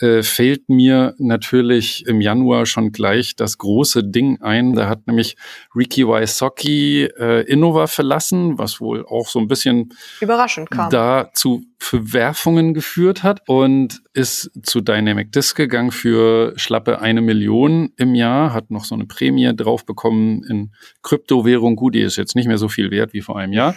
äh, 0.00 0.22
fällt 0.22 0.68
mir 0.68 1.14
natürlich 1.18 2.06
im 2.06 2.20
Januar 2.20 2.66
schon 2.66 2.92
gleich 2.92 3.36
das 3.36 3.56
große 3.56 4.04
Ding 4.04 4.40
ein. 4.42 4.74
Da 4.74 4.86
hat 4.86 5.06
nämlich 5.06 5.36
Ricky 5.74 6.06
Wysocki 6.06 7.04
äh, 7.18 7.42
Innova 7.50 7.86
verlassen, 7.86 8.58
was 8.58 8.80
wohl 8.80 9.06
auch 9.06 9.28
so 9.28 9.38
ein 9.38 9.48
bisschen 9.48 9.88
überraschend 10.20 10.70
kam. 10.70 10.90
Da 10.90 11.30
zu 11.32 11.64
Verwerfungen 11.78 12.74
geführt 12.74 13.22
hat 13.22 13.40
und 13.46 14.02
ist 14.12 14.50
zu 14.62 14.82
Dynamic 14.82 15.32
Disc 15.32 15.56
gegangen 15.56 15.90
für 15.90 16.52
schlappe 16.56 17.00
eine 17.00 17.22
Million 17.22 17.92
im 17.96 18.14
Jahr, 18.14 18.52
hat 18.52 18.70
noch 18.70 18.84
so 18.84 18.94
eine 18.94 19.06
Prämie 19.06 19.56
drauf 19.56 19.86
bekommen 19.86 20.42
in 20.44 20.72
Kryptowährung. 21.02 21.76
Gut, 21.76 21.94
die 21.94 22.02
ist 22.02 22.16
jetzt 22.16 22.36
nicht 22.36 22.46
mehr 22.46 22.58
so 22.58 22.68
viel 22.68 22.90
wert 22.90 23.14
wie 23.14 23.22
vor 23.22 23.38
einem 23.38 23.54
Jahr. 23.54 23.74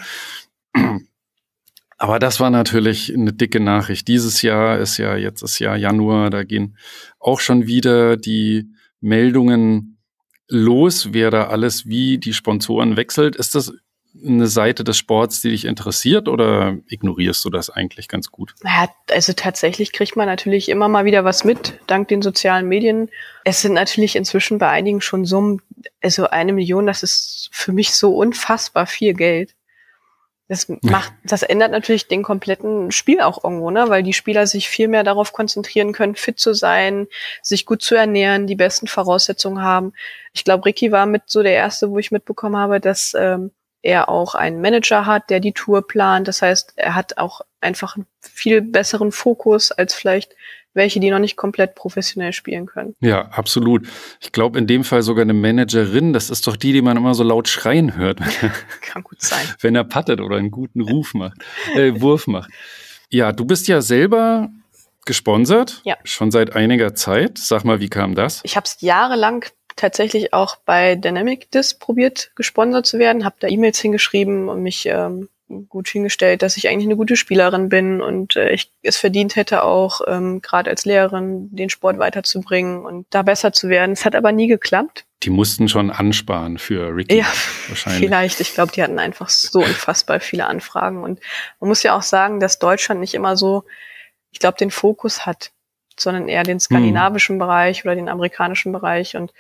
Aber 2.02 2.18
das 2.18 2.40
war 2.40 2.50
natürlich 2.50 3.14
eine 3.14 3.32
dicke 3.32 3.60
Nachricht. 3.60 4.08
Dieses 4.08 4.42
Jahr 4.42 4.80
ist 4.80 4.98
ja 4.98 5.16
jetzt 5.16 5.44
das 5.44 5.60
Jahr 5.60 5.78
Januar, 5.78 6.32
da 6.32 6.44
gehen 6.44 6.76
auch 7.20 7.40
schon 7.40 7.68
wieder 7.68 8.18
die 8.18 8.72
Meldungen 9.02 10.00
los, 10.48 11.10
wer 11.12 11.30
da 11.30 11.50
alles 11.50 11.86
wie 11.86 12.18
die 12.18 12.34
Sponsoren 12.34 12.98
wechselt. 12.98 13.36
Ist 13.36 13.54
das 13.54 13.74
eine 14.20 14.48
Seite 14.48 14.84
des 14.84 14.98
Sports, 14.98 15.42
die 15.42 15.52
dich 15.52 15.66
interessiert 15.66 16.28
oder 16.28 16.76
ignorierst 16.88 17.46
du 17.46 17.52
das 17.52 17.70
eigentlich 17.70 18.08
ganz 18.08 18.32
gut? 18.32 18.56
Naja, 18.64 18.90
also 19.12 19.34
tatsächlich 19.34 19.94
kriegt 19.94 20.16
man 20.16 20.26
natürlich 20.26 20.70
immer 20.70 20.88
mal 20.88 21.06
wieder 21.06 21.24
was 21.24 21.44
mit, 21.44 21.80
dank 21.86 22.08
den 22.08 22.24
sozialen 22.24 22.68
Medien. 22.68 23.10
Es 23.46 23.62
sind 23.62 23.74
natürlich 23.74 24.16
inzwischen 24.16 24.58
bei 24.58 24.70
einigen 24.70 25.02
schon 25.02 25.24
Summen, 25.24 25.62
also 26.02 26.28
eine 26.28 26.52
Million, 26.52 26.88
das 26.88 27.04
ist 27.04 27.50
für 27.52 27.74
mich 27.74 27.94
so 27.94 28.16
unfassbar 28.16 28.88
viel 28.88 29.14
Geld. 29.14 29.54
Das 30.52 30.68
macht, 30.82 31.14
das 31.24 31.44
ändert 31.44 31.72
natürlich 31.72 32.10
den 32.10 32.24
kompletten 32.24 32.92
Spiel 32.92 33.22
auch 33.22 33.42
irgendwo, 33.42 33.72
ne? 33.72 33.86
weil 33.88 34.04
die 34.04 34.12
Spieler 34.12 34.46
sich 34.48 34.68
viel 34.68 34.90
mehr 34.90 35.06
darauf 35.06 35.32
konzentrieren 35.32 35.94
können, 35.94 36.16
fit 36.16 36.42
zu 36.42 36.54
sein, 36.54 37.08
sich 37.42 37.66
gut 37.66 37.82
zu 37.82 37.96
ernähren, 37.96 38.48
die 38.48 38.58
besten 38.58 38.88
Voraussetzungen 38.88 39.64
haben. 39.64 39.94
Ich 40.34 40.44
glaube, 40.44 40.66
Ricky 40.66 40.92
war 40.92 41.06
mit 41.06 41.24
so 41.28 41.42
der 41.42 41.54
erste, 41.54 41.90
wo 41.90 42.00
ich 42.00 42.12
mitbekommen 42.12 42.58
habe, 42.58 42.82
dass 42.82 43.14
ähm, 43.18 43.52
er 43.82 44.10
auch 44.10 44.36
einen 44.36 44.60
Manager 44.60 45.06
hat, 45.06 45.30
der 45.30 45.40
die 45.40 45.54
Tour 45.54 45.88
plant. 45.88 46.28
Das 46.28 46.42
heißt, 46.42 46.74
er 46.76 46.96
hat 46.96 47.18
auch 47.18 47.40
einfach 47.62 47.96
einen 47.96 48.06
viel 48.20 48.62
besseren 48.62 49.14
Fokus 49.14 49.72
als 49.72 49.94
vielleicht 49.94 50.36
welche, 50.74 51.00
die 51.00 51.10
noch 51.10 51.20
nicht 51.20 51.36
komplett 51.36 51.76
professionell 51.76 52.34
spielen 52.34 52.66
können. 52.66 52.96
Ja, 53.02 53.28
absolut. 53.30 53.88
Ich 54.20 54.32
glaube 54.32 54.58
in 54.58 54.68
dem 54.68 54.84
Fall 54.84 55.02
sogar 55.02 55.24
eine 55.24 55.34
Managerin, 55.34 56.14
das 56.14 56.30
ist 56.30 56.48
doch 56.48 56.56
die, 56.56 56.74
die 56.74 56.82
man 56.82 56.98
immer 56.98 57.14
so 57.14 57.24
laut 57.24 57.48
schreien 57.48 57.96
hört. 57.96 58.20
Kann 58.82 59.04
gut 59.04 59.22
sein. 59.22 59.46
Wenn 59.60 59.76
er 59.76 59.84
pattet 59.84 60.22
oder 60.22 60.38
einen 60.38 60.52
guten 60.52 60.82
Ruf 60.82 61.14
macht, 61.14 61.38
äh, 61.76 62.00
Wurf 62.02 62.28
macht. 62.28 62.52
Ja, 63.10 63.34
du 63.34 63.46
bist 63.46 63.68
ja 63.68 63.82
selber 63.82 64.50
gesponsert, 65.06 65.82
ja. 65.84 65.98
schon 66.04 66.32
seit 66.32 66.56
einiger 66.56 66.96
Zeit. 66.96 67.38
Sag 67.38 67.66
mal, 67.66 67.80
wie 67.80 67.90
kam 67.90 68.16
das? 68.16 68.42
Ich 68.44 68.56
habe 68.56 68.66
es 68.66 68.78
jahrelang 68.80 69.46
tatsächlich 69.76 70.34
auch 70.34 70.58
bei 70.58 70.96
Dynamic 70.96 71.52
Disc 71.52 71.80
probiert, 71.80 72.32
gesponsert 72.36 72.86
zu 72.86 73.00
werden, 73.00 73.26
habe 73.26 73.36
da 73.40 73.48
E-Mails 73.48 73.80
hingeschrieben 73.80 74.48
und 74.48 74.62
mich 74.62 74.86
ähm, 74.86 75.28
gut 75.70 75.88
hingestellt, 75.88 76.42
dass 76.42 76.58
ich 76.58 76.68
eigentlich 76.68 76.86
eine 76.86 76.96
gute 76.96 77.16
Spielerin 77.16 77.70
bin 77.70 78.02
und 78.02 78.36
äh, 78.36 78.52
ich 78.52 78.72
es 78.82 78.98
verdient 78.98 79.36
hätte 79.36 79.64
auch 79.64 80.02
ähm, 80.08 80.42
gerade 80.42 80.70
als 80.70 80.86
Lehrerin 80.86 81.50
den 81.56 81.70
Sport 81.70 82.00
weiterzubringen 82.00 82.86
und 82.86 83.06
da 83.10 83.22
besser 83.22 83.54
zu 83.54 83.70
werden. 83.70 83.92
Es 83.92 84.06
hat 84.06 84.16
aber 84.16 84.32
nie 84.32 84.48
geklappt. 84.48 85.06
Die 85.24 85.30
mussten 85.30 85.68
schon 85.70 85.92
ansparen 85.92 86.58
für 86.58 86.96
Ricky. 86.96 87.18
Ja, 87.18 87.28
wahrscheinlich. 87.68 88.04
Vielleicht. 88.04 88.40
Ich 88.40 88.54
glaube, 88.54 88.72
die 88.72 88.82
hatten 88.82 89.00
einfach 89.00 89.30
so 89.30 89.60
unfassbar 89.60 90.20
viele 90.20 90.48
Anfragen 90.48 91.04
und 91.04 91.20
man 91.60 91.68
muss 91.68 91.84
ja 91.84 91.96
auch 91.96 92.04
sagen, 92.04 92.40
dass 92.40 92.60
Deutschland 92.60 93.00
nicht 93.00 93.14
immer 93.14 93.38
so, 93.38 93.64
ich 94.32 94.40
glaube, 94.40 94.58
den 94.58 94.72
Fokus 94.72 95.26
hat 95.26 95.52
sondern 96.02 96.28
eher 96.28 96.44
den 96.44 96.60
skandinavischen 96.60 97.36
hm. 97.36 97.40
Bereich 97.40 97.86
oder 97.86 97.96
den 97.96 98.10
amerikanischen 98.10 98.72
Bereich. 98.72 99.16
Und 99.16 99.34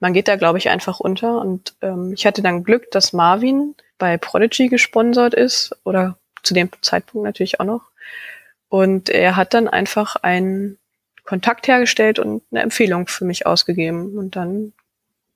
man 0.00 0.12
geht 0.12 0.28
da, 0.28 0.36
glaube 0.36 0.58
ich, 0.58 0.68
einfach 0.68 1.00
unter. 1.00 1.40
Und 1.40 1.74
ähm, 1.82 2.12
ich 2.14 2.26
hatte 2.26 2.42
dann 2.42 2.64
Glück, 2.64 2.90
dass 2.90 3.12
Marvin 3.12 3.74
bei 3.98 4.16
Prodigy 4.16 4.68
gesponsert 4.68 5.34
ist 5.34 5.76
oder 5.84 6.16
zu 6.42 6.54
dem 6.54 6.70
Zeitpunkt 6.80 7.24
natürlich 7.24 7.60
auch 7.60 7.64
noch. 7.64 7.82
Und 8.68 9.08
er 9.08 9.36
hat 9.36 9.54
dann 9.54 9.68
einfach 9.68 10.16
einen 10.16 10.78
Kontakt 11.24 11.68
hergestellt 11.68 12.18
und 12.18 12.42
eine 12.50 12.62
Empfehlung 12.62 13.06
für 13.06 13.24
mich 13.24 13.46
ausgegeben. 13.46 14.16
Und 14.16 14.36
dann 14.36 14.72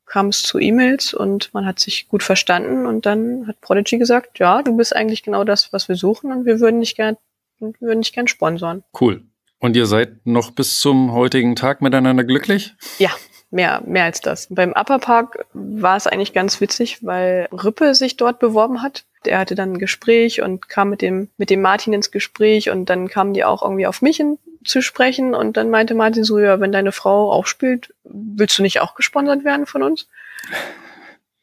kam 0.07 0.29
es 0.29 0.43
zu 0.43 0.59
E-Mails 0.59 1.15
und 1.15 1.53
man 1.55 1.65
hat 1.65 1.81
sich 1.81 2.09
gut 2.09 2.23
verstanden 2.23 2.87
und 2.87 3.07
dann 3.07 3.47
hat 3.47 3.61
Prodigy 3.61 3.99
gesagt, 3.99 4.39
ja, 4.39 4.63
du 4.63 4.77
bist 4.77 4.95
eigentlich 4.95 5.23
genau 5.23 5.45
das, 5.45 5.73
was 5.73 5.89
wir 5.89 5.97
suchen 5.97 6.33
und 6.33 6.45
wir 6.45 6.61
würden 6.61 6.81
dich 6.81 6.97
gern, 6.97 7.17
wir 7.59 7.73
würden 7.81 8.03
dich 8.03 8.13
gern 8.13 8.29
sponsoren. 8.29 8.85
Cool. 8.99 9.23
Und 9.59 9.77
ihr 9.77 9.87
seid 9.87 10.27
noch 10.27 10.51
bis 10.51 10.81
zum 10.81 11.13
heutigen 11.13 11.57
Tag 11.57 11.81
miteinander 11.81 12.25
glücklich? 12.25 12.75
Ja, 12.99 13.11
mehr, 13.53 13.83
mehr 13.87 14.05
als 14.05 14.21
das. 14.21 14.49
Beim 14.51 14.73
Upper 14.73 14.99
Park 14.99 15.45
war 15.53 15.97
es 15.97 16.07
eigentlich 16.07 16.33
ganz 16.33 16.61
witzig, 16.61 17.05
weil 17.05 17.49
Rippe 17.53 17.95
sich 17.95 18.17
dort 18.17 18.39
beworben 18.39 18.83
hat. 18.83 19.05
Der 19.25 19.39
hatte 19.39 19.55
dann 19.55 19.75
ein 19.75 19.79
Gespräch 19.79 20.43
und 20.43 20.69
kam 20.69 20.91
mit 20.91 21.03
dem, 21.03 21.29
mit 21.37 21.51
dem 21.51 21.61
Martin 21.61 21.93
ins 21.93 22.11
Gespräch 22.11 22.71
und 22.71 22.87
dann 22.87 23.09
kamen 23.09 23.35
die 23.35 23.45
auch 23.45 23.63
irgendwie 23.63 23.87
auf 23.87 24.03
mich 24.03 24.19
in, 24.19 24.39
zu 24.65 24.81
sprechen 24.81 25.35
und 25.35 25.57
dann 25.57 25.71
meinte 25.71 25.95
Martin 25.95 26.25
so, 26.25 26.39
ja, 26.39 26.61
wenn 26.61 26.73
deine 26.73 26.93
Frau 26.93 27.31
auch 27.31 27.47
spielt, 27.47 27.95
willst 28.05 28.59
du 28.59 28.63
nicht 28.63 28.81
auch 28.81 28.95
gesponsert 28.95 29.45
werden 29.45 29.67
von 29.67 29.83
uns? 29.83 30.09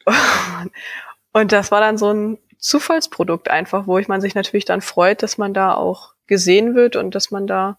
und 1.33 1.51
das 1.51 1.71
war 1.71 1.81
dann 1.81 1.97
so 1.97 2.11
ein 2.11 2.37
Zufallsprodukt 2.57 3.49
einfach, 3.49 3.87
wo 3.87 3.97
ich 3.97 4.07
man 4.07 4.21
sich 4.21 4.35
natürlich 4.35 4.65
dann 4.65 4.81
freut, 4.81 5.23
dass 5.23 5.37
man 5.37 5.53
da 5.53 5.73
auch 5.73 6.13
gesehen 6.27 6.75
wird 6.75 6.95
und 6.95 7.15
dass 7.15 7.31
man 7.31 7.47
da 7.47 7.77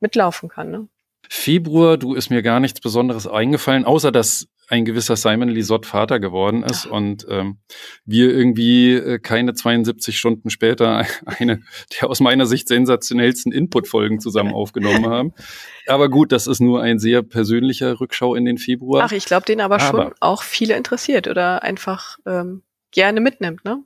mitlaufen 0.00 0.48
kann. 0.48 0.70
Ne? 0.70 0.88
Februar, 1.28 1.96
du 1.96 2.14
ist 2.14 2.30
mir 2.30 2.42
gar 2.42 2.60
nichts 2.60 2.80
Besonderes 2.80 3.26
eingefallen, 3.26 3.84
außer 3.84 4.12
dass 4.12 4.48
ein 4.68 4.84
gewisser 4.84 5.16
Simon 5.16 5.48
Lisott 5.48 5.86
Vater 5.86 6.18
geworden 6.18 6.62
ist 6.62 6.86
Ach. 6.88 6.92
und 6.92 7.26
ähm, 7.30 7.58
wir 8.04 8.34
irgendwie 8.34 8.94
äh, 8.94 9.18
keine 9.18 9.54
72 9.54 10.18
Stunden 10.18 10.50
später 10.50 11.06
eine 11.26 11.62
der 11.94 12.10
aus 12.10 12.20
meiner 12.20 12.46
Sicht 12.46 12.68
sensationellsten 12.68 13.52
Input-Folgen 13.52 14.20
zusammen 14.20 14.52
aufgenommen 14.52 15.06
haben. 15.10 15.34
Aber 15.86 16.08
gut, 16.08 16.32
das 16.32 16.46
ist 16.46 16.60
nur 16.60 16.82
ein 16.82 16.98
sehr 16.98 17.22
persönlicher 17.22 18.00
Rückschau 18.00 18.34
in 18.34 18.44
den 18.44 18.58
Februar. 18.58 19.04
Ach, 19.04 19.12
ich 19.12 19.24
glaube, 19.24 19.46
den 19.46 19.60
aber, 19.60 19.80
aber, 19.80 20.02
schon 20.02 20.14
auch 20.20 20.42
viele 20.42 20.74
interessiert 20.74 21.28
oder 21.28 21.62
einfach 21.62 22.18
ähm, 22.26 22.62
gerne 22.90 23.20
mitnimmt, 23.20 23.64
ne? 23.64 23.82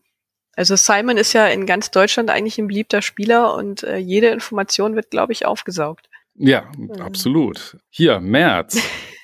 Also 0.56 0.76
Simon 0.76 1.16
ist 1.16 1.32
ja 1.32 1.46
in 1.46 1.64
ganz 1.64 1.90
Deutschland 1.90 2.28
eigentlich 2.28 2.58
ein 2.58 2.66
beliebter 2.66 3.02
Spieler 3.02 3.54
und 3.54 3.82
äh, 3.82 3.96
jede 3.96 4.28
Information 4.28 4.94
wird, 4.94 5.10
glaube 5.10 5.32
ich, 5.32 5.46
aufgesaugt. 5.46 6.08
Ja, 6.34 6.70
mhm. 6.76 6.92
absolut. 7.00 7.76
Hier, 7.90 8.20
März. 8.20 8.78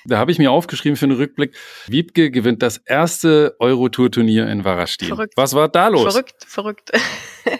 Da 0.05 0.17
habe 0.17 0.31
ich 0.31 0.39
mir 0.39 0.51
aufgeschrieben 0.51 0.95
für 0.95 1.05
einen 1.05 1.17
Rückblick. 1.17 1.53
Wiebke 1.87 2.31
gewinnt 2.31 2.61
das 2.61 2.77
erste 2.77 3.55
Eurotour-Turnier 3.59 4.47
in 4.47 4.63
Warastin. 4.63 5.09
Verrückt. 5.09 5.33
Was 5.35 5.53
war 5.53 5.67
da 5.67 5.89
los? 5.89 6.03
Verrückt, 6.03 6.45
verrückt. 6.47 6.91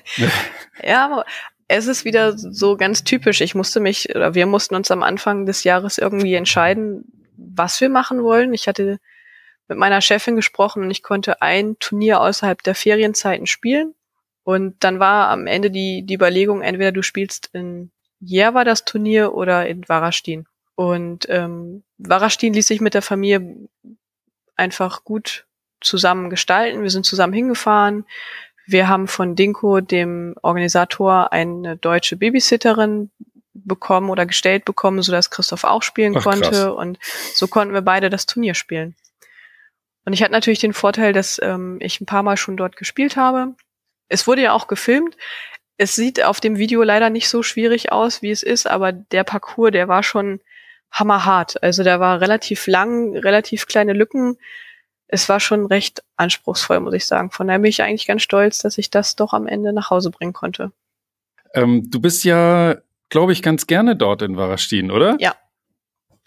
ja, 0.83 1.25
es 1.67 1.87
ist 1.87 2.05
wieder 2.05 2.37
so 2.37 2.77
ganz 2.77 3.03
typisch. 3.03 3.41
Ich 3.41 3.53
musste 3.53 3.81
mich, 3.81 4.15
oder 4.15 4.33
wir 4.33 4.45
mussten 4.45 4.75
uns 4.75 4.91
am 4.91 5.03
Anfang 5.03 5.45
des 5.45 5.65
Jahres 5.65 5.97
irgendwie 5.97 6.35
entscheiden, 6.35 7.27
was 7.35 7.81
wir 7.81 7.89
machen 7.89 8.23
wollen. 8.23 8.53
Ich 8.53 8.69
hatte 8.69 8.99
mit 9.67 9.77
meiner 9.77 9.99
Chefin 9.99 10.37
gesprochen 10.37 10.83
und 10.83 10.91
ich 10.91 11.03
konnte 11.03 11.41
ein 11.41 11.77
Turnier 11.79 12.21
außerhalb 12.21 12.63
der 12.63 12.75
Ferienzeiten 12.75 13.47
spielen. 13.47 13.93
Und 14.43 14.81
dann 14.85 14.99
war 14.99 15.27
am 15.29 15.45
Ende 15.45 15.69
die, 15.69 16.05
die 16.05 16.13
Überlegung, 16.13 16.61
entweder 16.61 16.93
du 16.93 17.01
spielst 17.01 17.49
in 17.51 17.91
Jer 18.19 18.51
das 18.63 18.85
Turnier 18.85 19.33
oder 19.33 19.67
in 19.67 19.87
Warastin. 19.87 20.47
Und 20.75 21.27
ähm, 21.29 21.83
Warastin 21.97 22.53
ließ 22.53 22.67
sich 22.67 22.81
mit 22.81 22.93
der 22.93 23.01
Familie 23.01 23.55
einfach 24.55 25.03
gut 25.03 25.45
zusammen 25.81 26.29
gestalten. 26.29 26.83
Wir 26.83 26.89
sind 26.89 27.05
zusammen 27.05 27.33
hingefahren. 27.33 28.05
Wir 28.65 28.87
haben 28.87 29.07
von 29.07 29.35
Dinko, 29.35 29.81
dem 29.81 30.35
Organisator, 30.41 31.31
eine 31.31 31.77
deutsche 31.77 32.17
Babysitterin 32.17 33.11
bekommen 33.53 34.09
oder 34.09 34.25
gestellt 34.25 34.65
bekommen, 34.65 35.01
so 35.01 35.11
dass 35.11 35.29
Christoph 35.29 35.63
auch 35.63 35.81
spielen 35.81 36.17
Ach, 36.17 36.23
konnte. 36.23 36.49
Krass. 36.49 36.67
Und 36.67 36.99
so 37.33 37.47
konnten 37.47 37.73
wir 37.73 37.81
beide 37.81 38.09
das 38.09 38.25
Turnier 38.25 38.53
spielen. 38.53 38.95
Und 40.05 40.13
ich 40.13 40.21
hatte 40.21 40.31
natürlich 40.31 40.59
den 40.59 40.73
Vorteil, 40.73 41.13
dass 41.13 41.39
ähm, 41.41 41.77
ich 41.81 41.99
ein 41.99 42.05
paar 42.05 42.23
Mal 42.23 42.37
schon 42.37 42.57
dort 42.57 42.77
gespielt 42.77 43.17
habe. 43.17 43.55
Es 44.09 44.27
wurde 44.27 44.41
ja 44.41 44.53
auch 44.53 44.67
gefilmt. 44.67 45.17
Es 45.77 45.95
sieht 45.95 46.23
auf 46.23 46.39
dem 46.39 46.57
Video 46.57 46.81
leider 46.83 47.09
nicht 47.09 47.29
so 47.29 47.43
schwierig 47.43 47.91
aus, 47.91 48.21
wie 48.21 48.31
es 48.31 48.43
ist, 48.43 48.67
aber 48.67 48.91
der 48.91 49.23
Parcours, 49.23 49.71
der 49.71 49.87
war 49.87 50.01
schon 50.01 50.39
hammerhart. 50.91 51.61
Also 51.61 51.83
der 51.83 51.99
war 51.99 52.21
relativ 52.21 52.65
lang, 52.67 53.15
relativ 53.15 53.67
kleine 53.67 53.93
Lücken. 53.93 54.37
Es 55.07 55.29
war 55.29 55.39
schon 55.39 55.65
recht 55.67 56.03
anspruchsvoll, 56.15 56.79
muss 56.79 56.93
ich 56.93 57.05
sagen. 57.05 57.31
Von 57.31 57.47
daher 57.47 57.59
bin 57.59 57.69
ich 57.69 57.81
eigentlich 57.83 58.07
ganz 58.07 58.23
stolz, 58.23 58.59
dass 58.59 58.77
ich 58.77 58.89
das 58.89 59.15
doch 59.15 59.33
am 59.33 59.47
Ende 59.47 59.71
nach 59.71 59.89
Hause 59.89 60.09
bringen 60.09 60.33
konnte. 60.33 60.71
Ähm, 61.53 61.89
du 61.89 61.99
bist 61.99 62.23
ja, 62.23 62.77
glaube 63.09 63.33
ich, 63.33 63.41
ganz 63.41 63.67
gerne 63.67 63.95
dort 63.95 64.21
in 64.21 64.35
Warastin, 64.35 64.91
oder? 64.91 65.15
Ja. 65.19 65.35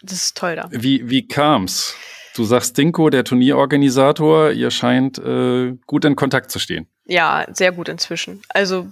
Das 0.03 0.15
ist 0.15 0.37
toll 0.37 0.57
da. 0.57 0.69
Wie, 0.71 1.11
wie 1.11 1.29
kam's? 1.29 1.95
Du 2.35 2.45
sagst 2.45 2.79
Dinko, 2.79 3.11
der 3.11 3.25
Turnierorganisator, 3.25 4.53
ihr 4.53 4.71
scheint 4.71 5.19
äh, 5.19 5.77
gut 5.87 6.05
in 6.05 6.17
Kontakt 6.17 6.51
zu 6.51 6.59
stehen. 6.59 6.87
Ja, 7.11 7.45
sehr 7.53 7.73
gut 7.73 7.89
inzwischen. 7.89 8.41
Also 8.51 8.87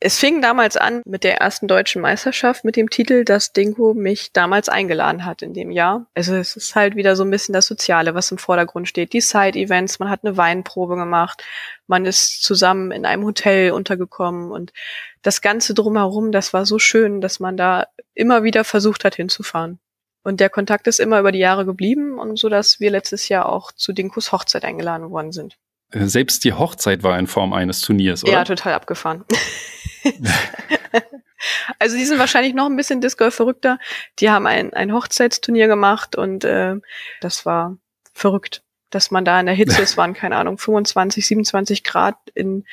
es 0.00 0.18
fing 0.18 0.42
damals 0.42 0.76
an 0.76 1.00
mit 1.06 1.22
der 1.22 1.36
ersten 1.36 1.68
deutschen 1.68 2.02
Meisterschaft 2.02 2.64
mit 2.64 2.74
dem 2.74 2.90
Titel, 2.90 3.24
dass 3.24 3.52
Dinko 3.52 3.94
mich 3.94 4.32
damals 4.32 4.68
eingeladen 4.68 5.24
hat 5.24 5.42
in 5.42 5.54
dem 5.54 5.70
Jahr. 5.70 6.06
Also 6.12 6.34
es 6.34 6.56
ist 6.56 6.74
halt 6.74 6.96
wieder 6.96 7.14
so 7.14 7.22
ein 7.22 7.30
bisschen 7.30 7.52
das 7.52 7.66
Soziale, 7.66 8.16
was 8.16 8.32
im 8.32 8.38
Vordergrund 8.38 8.88
steht. 8.88 9.12
Die 9.12 9.20
Side-Events, 9.20 10.00
man 10.00 10.10
hat 10.10 10.24
eine 10.24 10.36
Weinprobe 10.36 10.96
gemacht, 10.96 11.44
man 11.86 12.04
ist 12.04 12.42
zusammen 12.42 12.90
in 12.90 13.06
einem 13.06 13.22
Hotel 13.24 13.70
untergekommen 13.70 14.50
und 14.50 14.72
das 15.22 15.40
Ganze 15.40 15.72
drumherum, 15.72 16.32
das 16.32 16.52
war 16.52 16.66
so 16.66 16.80
schön, 16.80 17.20
dass 17.20 17.38
man 17.38 17.56
da 17.56 17.86
immer 18.12 18.42
wieder 18.42 18.64
versucht 18.64 19.04
hat 19.04 19.14
hinzufahren. 19.14 19.78
Und 20.24 20.40
der 20.40 20.50
Kontakt 20.50 20.88
ist 20.88 20.98
immer 20.98 21.20
über 21.20 21.30
die 21.30 21.38
Jahre 21.38 21.64
geblieben 21.64 22.18
und 22.18 22.40
so, 22.40 22.48
dass 22.48 22.80
wir 22.80 22.90
letztes 22.90 23.28
Jahr 23.28 23.48
auch 23.48 23.70
zu 23.70 23.92
Dinkos 23.92 24.32
Hochzeit 24.32 24.64
eingeladen 24.64 25.10
worden 25.10 25.30
sind. 25.30 25.56
Äh, 25.90 26.06
selbst 26.06 26.44
die 26.44 26.52
Hochzeit 26.52 27.02
war 27.02 27.18
in 27.18 27.26
Form 27.26 27.52
eines 27.52 27.80
Turniers, 27.80 28.24
oder? 28.24 28.32
Ja, 28.32 28.44
total 28.44 28.74
abgefahren. 28.74 29.24
also 31.78 31.96
die 31.96 32.04
sind 32.04 32.18
wahrscheinlich 32.18 32.54
noch 32.54 32.66
ein 32.66 32.76
bisschen 32.76 33.00
Disc 33.00 33.18
Golf 33.18 33.34
verrückter. 33.34 33.78
Die 34.18 34.30
haben 34.30 34.46
ein, 34.46 34.72
ein 34.74 34.92
Hochzeitsturnier 34.92 35.68
gemacht 35.68 36.16
und 36.16 36.44
äh, 36.44 36.76
das 37.20 37.46
war 37.46 37.76
verrückt, 38.12 38.62
dass 38.90 39.10
man 39.10 39.24
da 39.24 39.38
in 39.40 39.46
der 39.46 39.54
Hitze, 39.54 39.82
es 39.82 39.96
waren 39.96 40.14
keine 40.14 40.36
Ahnung 40.36 40.58
25, 40.58 41.26
27 41.26 41.84
Grad 41.84 42.16
in 42.34 42.64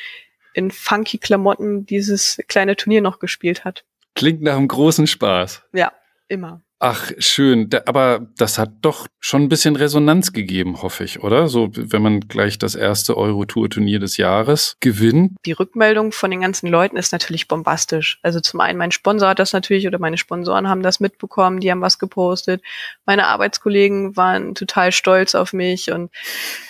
in 0.53 0.71
funky 0.71 1.17
Klamotten 1.17 1.85
dieses 1.85 2.39
kleine 2.47 2.75
Turnier 2.75 3.01
noch 3.01 3.19
gespielt 3.19 3.65
hat. 3.65 3.83
Klingt 4.15 4.41
nach 4.41 4.55
einem 4.55 4.67
großen 4.67 5.07
Spaß. 5.07 5.63
Ja, 5.73 5.91
immer. 6.27 6.61
Ach, 6.79 7.11
schön. 7.17 7.69
Da, 7.69 7.83
aber 7.85 8.27
das 8.37 8.57
hat 8.57 8.71
doch 8.81 9.07
schon 9.21 9.43
ein 9.43 9.49
bisschen 9.49 9.77
Resonanz 9.77 10.33
gegeben, 10.33 10.81
hoffe 10.81 11.05
ich, 11.05 11.23
oder? 11.23 11.47
So, 11.47 11.69
wenn 11.71 12.01
man 12.01 12.19
gleich 12.21 12.57
das 12.59 12.75
erste 12.75 13.15
Euro-Tour-Turnier 13.15 13.99
des 13.99 14.17
Jahres 14.17 14.75
gewinnt. 14.81 15.37
Die 15.45 15.53
Rückmeldung 15.53 16.11
von 16.11 16.29
den 16.29 16.41
ganzen 16.41 16.67
Leuten 16.67 16.97
ist 16.97 17.13
natürlich 17.13 17.47
bombastisch. 17.47 18.19
Also 18.21 18.41
zum 18.41 18.59
einen 18.59 18.77
mein 18.77 18.91
Sponsor 18.91 19.29
hat 19.29 19.39
das 19.39 19.53
natürlich 19.53 19.87
oder 19.87 19.97
meine 19.97 20.17
Sponsoren 20.17 20.67
haben 20.67 20.83
das 20.83 20.99
mitbekommen, 20.99 21.61
die 21.61 21.71
haben 21.71 21.79
was 21.79 21.99
gepostet. 21.99 22.61
Meine 23.05 23.27
Arbeitskollegen 23.27 24.17
waren 24.17 24.53
total 24.53 24.91
stolz 24.91 25.35
auf 25.35 25.53
mich 25.53 25.89
und 25.89 26.11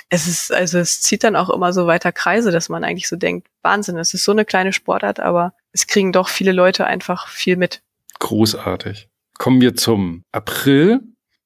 es 0.10 0.28
ist, 0.28 0.54
also 0.54 0.78
es 0.78 1.01
zieht 1.01 1.24
dann 1.24 1.36
auch 1.36 1.49
immer 1.49 1.74
so 1.74 1.88
weiter 1.88 2.12
Kreise, 2.12 2.51
dass 2.51 2.70
man 2.70 2.84
eigentlich 2.84 3.08
so 3.08 3.16
denkt, 3.16 3.47
Wahnsinn, 3.64 3.97
es 3.97 4.14
ist 4.14 4.26
so 4.26 4.32
eine 4.32 4.45
kleine 4.45 4.74
Sportart, 4.74 5.20
aber 5.20 5.54
es 5.72 5.88
kriegen 5.88 6.12
doch 6.12 6.30
viele 6.30 6.51
Leute 6.51 6.86
einfach 6.86 7.30
viel 7.30 7.58
mit. 7.58 7.82
Großartig. 8.20 9.10
Kommen 9.43 9.59
wir 9.59 9.75
zum 9.75 10.23
April. 10.31 11.01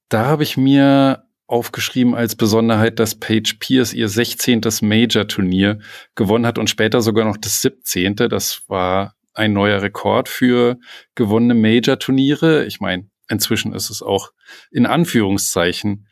Da 0.08 0.26
habe 0.26 0.44
ich 0.44 0.56
mir 0.56 1.24
aufgeschrieben 1.48 2.14
als 2.14 2.36
Besonderheit, 2.36 3.00
dass 3.00 3.16
Paige 3.16 3.56
Pierce 3.60 3.94
ihr 3.94 4.08
16. 4.08 4.62
Major-Turnier 4.82 5.80
gewonnen 6.14 6.46
hat 6.46 6.60
und 6.60 6.70
später 6.70 7.02
sogar 7.02 7.26
noch 7.26 7.38
das 7.38 7.64
17. 7.64 8.16
Das 8.16 8.62
war 8.68 9.16
ein 9.34 9.52
neuer 9.52 9.82
Rekord 9.82 10.30
für 10.30 10.78
gewonnene 11.16 11.56
Major-Turniere. 11.56 12.68
Ich 12.68 12.80
meine, 12.80 13.10
inzwischen 13.30 13.74
ist 13.74 13.90
es 13.90 14.04
auch 14.04 14.32
in 14.70 14.86
Anführungszeichen 14.86 16.06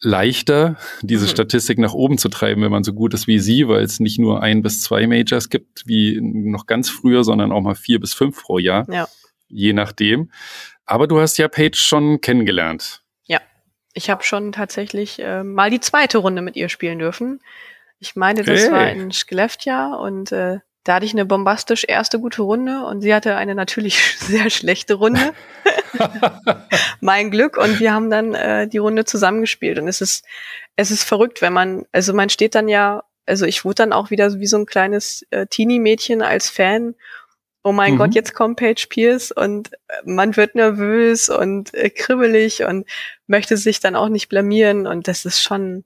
leichter, 0.00 0.78
diese 1.02 1.26
mhm. 1.26 1.30
Statistik 1.30 1.76
nach 1.76 1.92
oben 1.92 2.16
zu 2.16 2.30
treiben, 2.30 2.62
wenn 2.62 2.72
man 2.72 2.84
so 2.84 2.94
gut 2.94 3.12
ist 3.12 3.26
wie 3.26 3.38
sie, 3.38 3.68
weil 3.68 3.84
es 3.84 4.00
nicht 4.00 4.18
nur 4.18 4.42
ein 4.42 4.62
bis 4.62 4.80
zwei 4.80 5.06
Majors 5.06 5.50
gibt, 5.50 5.82
wie 5.84 6.18
noch 6.22 6.64
ganz 6.64 6.88
früher, 6.88 7.22
sondern 7.22 7.52
auch 7.52 7.60
mal 7.60 7.74
vier 7.74 8.00
bis 8.00 8.14
fünf 8.14 8.42
pro 8.42 8.56
Jahr. 8.56 8.90
Ja. 8.90 9.06
Je 9.48 9.74
nachdem. 9.74 10.30
Aber 10.92 11.06
du 11.06 11.18
hast 11.18 11.38
ja 11.38 11.48
Paige 11.48 11.78
schon 11.78 12.20
kennengelernt. 12.20 13.00
Ja, 13.24 13.40
ich 13.94 14.10
habe 14.10 14.22
schon 14.24 14.52
tatsächlich 14.52 15.18
äh, 15.20 15.42
mal 15.42 15.70
die 15.70 15.80
zweite 15.80 16.18
Runde 16.18 16.42
mit 16.42 16.54
ihr 16.54 16.68
spielen 16.68 16.98
dürfen. 16.98 17.40
Ich 17.98 18.14
meine, 18.14 18.42
das 18.42 18.64
hey. 18.64 18.72
war 18.72 18.90
in 18.90 19.10
Skellefteå 19.10 19.96
und 20.04 20.32
äh, 20.32 20.58
da 20.84 20.94
hatte 20.94 21.06
ich 21.06 21.14
eine 21.14 21.24
bombastisch 21.24 21.86
erste 21.88 22.20
gute 22.20 22.42
Runde 22.42 22.84
und 22.84 23.00
sie 23.00 23.14
hatte 23.14 23.36
eine 23.36 23.54
natürlich 23.54 24.16
sehr 24.18 24.50
schlechte 24.50 24.92
Runde. 24.92 25.32
mein 27.00 27.30
Glück 27.30 27.56
und 27.56 27.80
wir 27.80 27.94
haben 27.94 28.10
dann 28.10 28.34
äh, 28.34 28.68
die 28.68 28.76
Runde 28.76 29.06
zusammengespielt 29.06 29.78
und 29.78 29.88
es 29.88 30.02
ist 30.02 30.26
es 30.76 30.90
ist 30.90 31.04
verrückt, 31.04 31.40
wenn 31.40 31.54
man 31.54 31.86
also 31.92 32.12
man 32.12 32.28
steht 32.28 32.54
dann 32.54 32.68
ja 32.68 33.02
also 33.24 33.46
ich 33.46 33.64
wurde 33.64 33.76
dann 33.76 33.94
auch 33.94 34.10
wieder 34.10 34.38
wie 34.40 34.46
so 34.46 34.58
ein 34.58 34.66
kleines 34.66 35.24
äh, 35.30 35.46
Teenie-Mädchen 35.46 36.20
als 36.20 36.50
Fan 36.50 36.96
oh 37.62 37.72
mein 37.72 37.94
mhm. 37.94 37.98
Gott, 37.98 38.14
jetzt 38.14 38.34
kommt 38.34 38.58
Paige 38.58 38.86
Pierce 38.88 39.30
und 39.32 39.72
äh, 39.72 39.76
man 40.04 40.36
wird 40.36 40.54
nervös 40.54 41.28
und 41.28 41.72
äh, 41.74 41.90
kribbelig 41.90 42.64
und 42.64 42.86
möchte 43.26 43.56
sich 43.56 43.80
dann 43.80 43.96
auch 43.96 44.08
nicht 44.08 44.28
blamieren 44.28 44.86
und 44.86 45.08
das 45.08 45.24
ist 45.24 45.42
schon, 45.42 45.84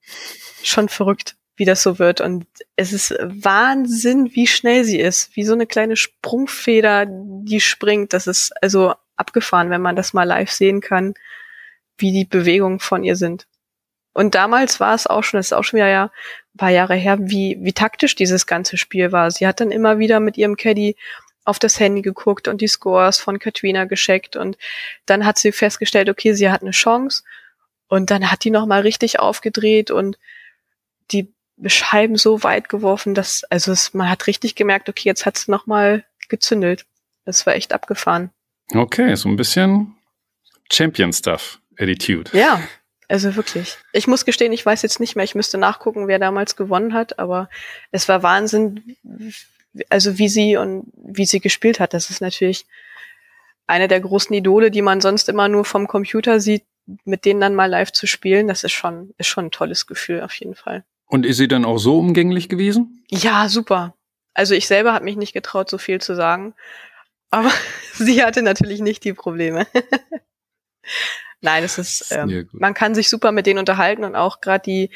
schon 0.63 0.89
verrückt, 0.89 1.37
wie 1.57 1.65
das 1.65 1.83
so 1.83 1.99
wird 1.99 2.21
und 2.21 2.47
es 2.77 2.93
ist 2.93 3.15
Wahnsinn, 3.21 4.31
wie 4.35 4.47
schnell 4.47 4.85
sie 4.85 5.01
ist, 5.01 5.37
wie 5.37 5.45
so 5.45 5.55
eine 5.55 5.67
kleine 5.67 5.97
Sprungfeder, 5.97 7.07
die 7.09 7.61
springt, 7.61 8.13
das 8.13 8.27
ist 8.27 8.53
also 8.63 8.95
abgefahren, 9.17 9.71
wenn 9.71 9.83
man 9.83 9.97
das 9.97 10.13
mal 10.13 10.25
live 10.25 10.51
sehen 10.51 10.81
kann, 10.81 11.15
wie 11.99 12.13
die 12.13 12.27
Bewegungen 12.27 12.81
von 12.81 13.05
ihr 13.05 13.17
sind. 13.17 13.47
Und 14.13 14.35
damals 14.35 14.81
war 14.81 14.95
es 14.95 15.07
auch 15.07 15.23
schon, 15.25 15.39
das 15.39 15.49
ist 15.49 15.53
auch 15.53 15.63
schon 15.63 15.77
wieder 15.77 15.91
ja 15.91 16.05
ein 16.05 16.59
paar 16.59 16.71
Jahre 16.71 16.95
her, 16.95 17.19
wie, 17.21 17.59
wie 17.61 17.75
taktisch 17.75 18.15
dieses 18.15 18.47
ganze 18.47 18.79
Spiel 18.79 19.13
war. 19.13 19.31
Sie 19.31 19.47
hat 19.47 19.61
dann 19.61 19.71
immer 19.71 19.99
wieder 19.99 20.21
mit 20.21 20.39
ihrem 20.39 20.57
Caddy 20.57 20.97
auf 21.47 21.59
das 21.59 21.81
Handy 21.81 22.03
geguckt 22.03 22.49
und 22.49 22.61
die 22.61 22.69
Scores 22.69 23.19
von 23.19 23.39
Katrina 23.39 23.85
gescheckt 23.85 24.37
und 24.37 24.59
dann 25.07 25.25
hat 25.25 25.39
sie 25.39 25.53
festgestellt, 25.53 26.11
okay, 26.11 26.35
sie 26.35 26.51
hat 26.51 26.63
eine 26.63 26.73
Chance 26.73 27.23
und 27.89 28.11
dann 28.11 28.31
hat 28.31 28.45
die 28.45 28.51
nochmal 28.51 28.83
richtig 28.83 29.21
aufgedreht 29.21 29.91
und 29.91 30.19
die 31.13 31.33
Scheiben 31.65 32.17
so 32.17 32.43
weit 32.43 32.69
geworfen, 32.69 33.15
dass, 33.15 33.45
also 33.45 33.73
es, 33.73 33.95
man 33.95 34.11
hat 34.11 34.27
richtig 34.27 34.57
gemerkt, 34.57 34.89
okay, 34.89 35.09
jetzt 35.09 35.25
hat 35.25 35.39
sie 35.39 35.51
nochmal 35.51 36.05
gezündelt. 36.29 36.85
Das 37.25 37.47
war 37.47 37.55
echt 37.55 37.73
abgefahren. 37.73 38.31
Okay, 38.75 39.15
so 39.15 39.29
ein 39.29 39.37
bisschen 39.37 39.95
Champion-Stuff, 40.71 41.61
Attitude. 41.79 42.37
Ja, 42.37 42.61
also 43.09 43.37
wirklich. 43.37 43.77
Ich 43.93 44.07
muss 44.07 44.25
gestehen, 44.25 44.53
ich 44.53 44.67
weiß 44.67 44.83
jetzt 44.83 45.01
nicht 45.01 45.15
mehr, 45.15 45.25
ich 45.25 45.37
müsste 45.37 45.59
nachgucken, 45.59 46.09
wer 46.09 46.19
damals 46.19 46.57
gewonnen 46.57 46.93
hat, 46.93 47.19
aber 47.19 47.49
es 47.93 48.09
war 48.09 48.23
Wahnsinn, 48.23 48.97
also 49.89 50.19
wie 50.19 50.29
sie 50.29 50.57
und 50.57 50.91
wie 50.97 51.27
sie 51.27 51.41
gespielt 51.41 51.81
hat. 51.81 51.95
Das 51.95 52.11
ist 52.11 52.21
natürlich 52.21 52.67
eine 53.67 53.89
der 53.89 54.01
großen 54.01 54.35
Idole, 54.35 54.71
die 54.71 54.83
man 54.83 55.01
sonst 55.01 55.29
immer 55.29 55.49
nur 55.49 55.65
vom 55.65 55.87
Computer 55.87 56.41
sieht, 56.41 56.65
mit 57.05 57.25
denen 57.25 57.41
dann 57.41 57.55
mal 57.55 57.67
live 57.67 57.93
zu 57.93 58.07
spielen. 58.07 58.49
Das 58.49 58.65
ist 58.65 58.73
schon, 58.73 59.15
ist 59.19 59.27
schon 59.27 59.47
ein 59.47 59.51
tolles 59.51 59.87
Gefühl 59.87 60.23
auf 60.23 60.35
jeden 60.35 60.55
Fall. 60.55 60.85
Und 61.07 61.27
ist 61.27 61.37
sie 61.37 61.49
dann 61.49 61.65
auch 61.65 61.79
so 61.79 61.99
umgänglich 61.99 62.49
gewesen? 62.49 63.05
Ja, 63.09 63.49
super. 63.49 63.95
Also 64.35 64.55
ich 64.55 64.67
selber 64.67 64.93
habe 64.93 65.05
mich 65.05 65.17
nicht 65.17 65.33
getraut, 65.33 65.71
so 65.71 65.79
viel 65.79 66.01
zu 66.01 66.15
sagen. 66.15 66.55
Aber 67.31 67.51
sie 67.95 68.23
hatte 68.23 68.43
natürlich 68.43 68.81
nicht 68.81 69.05
die 69.05 69.13
Probleme. 69.13 69.67
Nein, 71.41 71.65
es 71.65 71.79
ist, 71.79 72.13
ähm, 72.13 72.49
man 72.53 72.75
kann 72.75 72.95
sich 72.95 73.09
super 73.09 73.31
mit 73.31 73.47
denen 73.47 73.59
unterhalten 73.59 74.05
und 74.05 74.17
auch 74.17 74.41
gerade 74.41 74.63
die, 74.65 74.91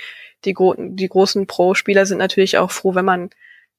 die, 0.45 0.55
gro 0.55 0.75
die 0.79 1.09
großen 1.09 1.47
Pro-Spieler 1.47 2.07
sind 2.07 2.19
natürlich 2.19 2.59
auch 2.59 2.71
froh, 2.71 2.95
wenn 2.95 3.05
man 3.05 3.31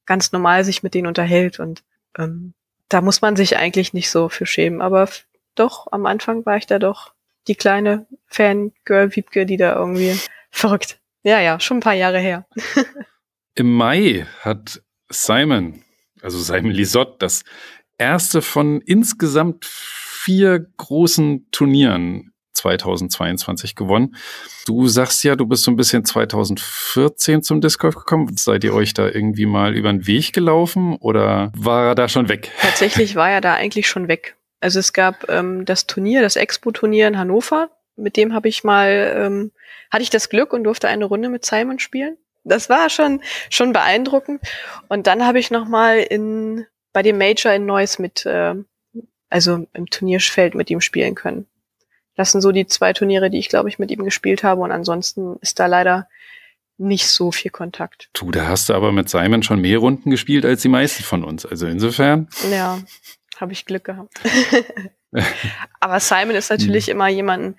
ganz 0.06 0.32
normal 0.32 0.64
sich 0.64 0.82
mit 0.82 0.94
denen 0.94 1.06
unterhält 1.06 1.60
und 1.60 1.82
ähm, 2.18 2.54
da 2.88 3.00
muss 3.00 3.22
man 3.22 3.36
sich 3.36 3.56
eigentlich 3.56 3.94
nicht 3.94 4.10
so 4.10 4.28
für 4.28 4.46
schämen. 4.46 4.82
Aber 4.82 5.08
doch, 5.54 5.88
am 5.92 6.06
Anfang 6.06 6.44
war 6.44 6.56
ich 6.56 6.66
da 6.66 6.78
doch 6.78 7.12
die 7.48 7.54
kleine 7.54 8.06
Fan-Girl-Wiebke, 8.26 9.46
die 9.46 9.56
da 9.56 9.74
irgendwie 9.74 10.18
verrückt. 10.50 10.98
Ja, 11.22 11.40
ja, 11.40 11.58
schon 11.60 11.78
ein 11.78 11.82
paar 11.82 11.94
Jahre 11.94 12.18
her. 12.18 12.46
Im 13.54 13.74
Mai 13.74 14.26
hat 14.40 14.82
Simon, 15.08 15.82
also 16.20 16.38
Simon 16.38 16.70
Lisott, 16.70 17.20
das 17.20 17.44
erste 17.98 18.42
von 18.42 18.80
insgesamt 18.80 19.64
vier 19.64 20.66
großen 20.76 21.50
Turnieren 21.50 22.31
2022 22.52 23.74
gewonnen. 23.74 24.16
Du 24.66 24.86
sagst 24.88 25.24
ja, 25.24 25.36
du 25.36 25.46
bist 25.46 25.64
so 25.64 25.70
ein 25.70 25.76
bisschen 25.76 26.04
2014 26.04 27.42
zum 27.42 27.60
Disc 27.60 27.80
Golf 27.80 27.94
gekommen. 27.94 28.36
Seid 28.36 28.64
ihr 28.64 28.74
euch 28.74 28.94
da 28.94 29.08
irgendwie 29.08 29.46
mal 29.46 29.74
über 29.74 29.90
den 29.90 30.06
Weg 30.06 30.32
gelaufen 30.32 30.96
oder 30.96 31.52
war 31.56 31.88
er 31.88 31.94
da 31.94 32.08
schon 32.08 32.28
weg? 32.28 32.50
Tatsächlich 32.60 33.16
war 33.16 33.30
er 33.30 33.40
da 33.40 33.54
eigentlich 33.54 33.88
schon 33.88 34.08
weg. 34.08 34.36
Also 34.60 34.78
es 34.78 34.92
gab 34.92 35.28
ähm, 35.28 35.64
das 35.64 35.86
Turnier, 35.86 36.22
das 36.22 36.36
Expo-Turnier 36.36 37.08
in 37.08 37.18
Hannover. 37.18 37.70
Mit 37.96 38.16
dem 38.16 38.32
habe 38.32 38.48
ich 38.48 38.64
mal, 38.64 39.12
ähm, 39.16 39.52
hatte 39.90 40.02
ich 40.02 40.10
das 40.10 40.28
Glück 40.28 40.52
und 40.52 40.64
durfte 40.64 40.88
eine 40.88 41.04
Runde 41.04 41.28
mit 41.28 41.44
Simon 41.44 41.78
spielen. 41.78 42.16
Das 42.44 42.68
war 42.68 42.90
schon 42.90 43.20
schon 43.50 43.72
beeindruckend. 43.72 44.40
Und 44.88 45.06
dann 45.06 45.26
habe 45.26 45.38
ich 45.38 45.50
noch 45.50 45.68
mal 45.68 45.98
in 45.98 46.66
bei 46.92 47.02
dem 47.02 47.18
Major 47.18 47.52
in 47.52 47.66
Neuss 47.66 47.98
mit, 47.98 48.26
äh, 48.26 48.54
also 49.30 49.66
im 49.72 49.86
Turnierfeld 49.86 50.54
mit 50.54 50.70
ihm 50.70 50.80
spielen 50.80 51.14
können 51.14 51.46
Das 52.14 52.32
sind 52.32 52.40
so 52.42 52.52
die 52.52 52.66
zwei 52.66 52.92
Turniere, 52.92 53.30
die 53.30 53.38
ich, 53.38 53.48
glaube 53.48 53.68
ich, 53.68 53.78
mit 53.78 53.90
ihm 53.90 54.04
gespielt 54.04 54.44
habe. 54.44 54.60
Und 54.60 54.70
ansonsten 54.70 55.36
ist 55.40 55.58
da 55.58 55.66
leider 55.66 56.08
nicht 56.78 57.06
so 57.08 57.32
viel 57.32 57.50
Kontakt. 57.50 58.08
Du, 58.12 58.30
da 58.30 58.48
hast 58.48 58.68
du 58.68 58.74
aber 58.74 58.92
mit 58.92 59.08
Simon 59.08 59.42
schon 59.42 59.60
mehr 59.60 59.78
Runden 59.78 60.10
gespielt 60.10 60.44
als 60.44 60.62
die 60.62 60.68
meisten 60.68 61.02
von 61.02 61.24
uns. 61.24 61.46
Also 61.46 61.66
insofern. 61.66 62.28
Ja, 62.50 62.80
habe 63.38 63.52
ich 63.52 63.64
Glück 63.64 63.84
gehabt. 63.84 64.12
aber 65.80 66.00
Simon 66.00 66.34
ist 66.34 66.50
natürlich 66.50 66.86
mhm. 66.86 66.92
immer 66.92 67.08
jemand, 67.08 67.56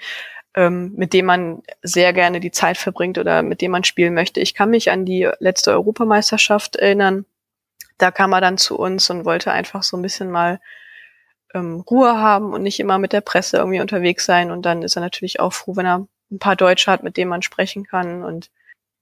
ähm, 0.55 0.93
mit 0.95 1.13
dem 1.13 1.25
man 1.25 1.63
sehr 1.81 2.13
gerne 2.13 2.39
die 2.39 2.51
Zeit 2.51 2.77
verbringt 2.77 3.17
oder 3.17 3.41
mit 3.41 3.61
dem 3.61 3.71
man 3.71 3.83
spielen 3.83 4.13
möchte. 4.13 4.39
Ich 4.39 4.53
kann 4.53 4.69
mich 4.69 4.91
an 4.91 5.05
die 5.05 5.29
letzte 5.39 5.71
Europameisterschaft 5.71 6.75
erinnern. 6.75 7.25
Da 7.97 8.11
kam 8.11 8.33
er 8.33 8.41
dann 8.41 8.57
zu 8.57 8.77
uns 8.77 9.09
und 9.09 9.25
wollte 9.25 9.51
einfach 9.51 9.83
so 9.83 9.97
ein 9.97 10.01
bisschen 10.01 10.29
mal 10.29 10.59
ähm, 11.53 11.81
Ruhe 11.81 12.17
haben 12.17 12.53
und 12.53 12.63
nicht 12.63 12.79
immer 12.79 12.97
mit 12.97 13.13
der 13.13 13.21
Presse 13.21 13.57
irgendwie 13.57 13.81
unterwegs 13.81 14.25
sein. 14.25 14.51
Und 14.51 14.63
dann 14.63 14.81
ist 14.81 14.95
er 14.95 15.01
natürlich 15.01 15.39
auch 15.39 15.53
froh, 15.53 15.75
wenn 15.75 15.85
er 15.85 16.07
ein 16.31 16.39
paar 16.39 16.55
Deutsche 16.55 16.91
hat, 16.91 17.03
mit 17.03 17.17
denen 17.17 17.29
man 17.29 17.41
sprechen 17.41 17.85
kann. 17.85 18.23
Und 18.23 18.49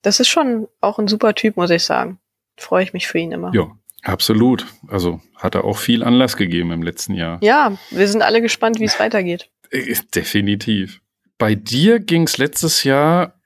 das 0.01 0.19
ist 0.19 0.27
schon 0.27 0.67
auch 0.81 0.99
ein 0.99 1.07
super 1.07 1.33
Typ, 1.35 1.57
muss 1.57 1.69
ich 1.69 1.83
sagen. 1.83 2.19
Freue 2.57 2.83
ich 2.83 2.93
mich 2.93 3.07
für 3.07 3.19
ihn 3.19 3.31
immer. 3.31 3.51
Ja, 3.53 3.71
absolut. 4.03 4.65
Also 4.87 5.21
hat 5.35 5.55
er 5.55 5.63
auch 5.63 5.77
viel 5.77 6.03
Anlass 6.03 6.37
gegeben 6.37 6.71
im 6.71 6.83
letzten 6.83 7.13
Jahr. 7.13 7.39
Ja, 7.41 7.77
wir 7.89 8.07
sind 8.07 8.21
alle 8.21 8.41
gespannt, 8.41 8.79
wie 8.79 8.85
es 8.85 8.99
weitergeht. 8.99 9.49
Äh, 9.69 9.95
definitiv. 10.13 11.01
Bei 11.37 11.55
dir 11.55 11.99
ging 11.99 12.23
es 12.23 12.37
letztes 12.37 12.83
Jahr 12.83 13.39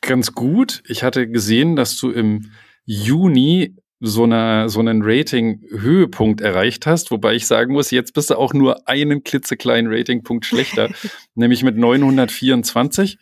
ganz 0.00 0.32
gut. 0.32 0.82
Ich 0.86 1.02
hatte 1.02 1.28
gesehen, 1.28 1.76
dass 1.76 1.96
du 1.98 2.10
im 2.10 2.50
Juni 2.84 3.76
so, 4.00 4.24
eine, 4.24 4.68
so 4.68 4.80
einen 4.80 5.02
Rating-Höhepunkt 5.02 6.40
erreicht 6.40 6.86
hast, 6.86 7.10
wobei 7.10 7.34
ich 7.34 7.46
sagen 7.46 7.72
muss, 7.72 7.90
jetzt 7.90 8.12
bist 8.12 8.30
du 8.30 8.36
auch 8.36 8.52
nur 8.52 8.88
einen 8.88 9.24
klitzekleinen 9.24 9.92
Ratingpunkt 9.92 10.44
schlechter, 10.44 10.90
nämlich 11.34 11.62
mit 11.62 11.76
924. 11.76 13.18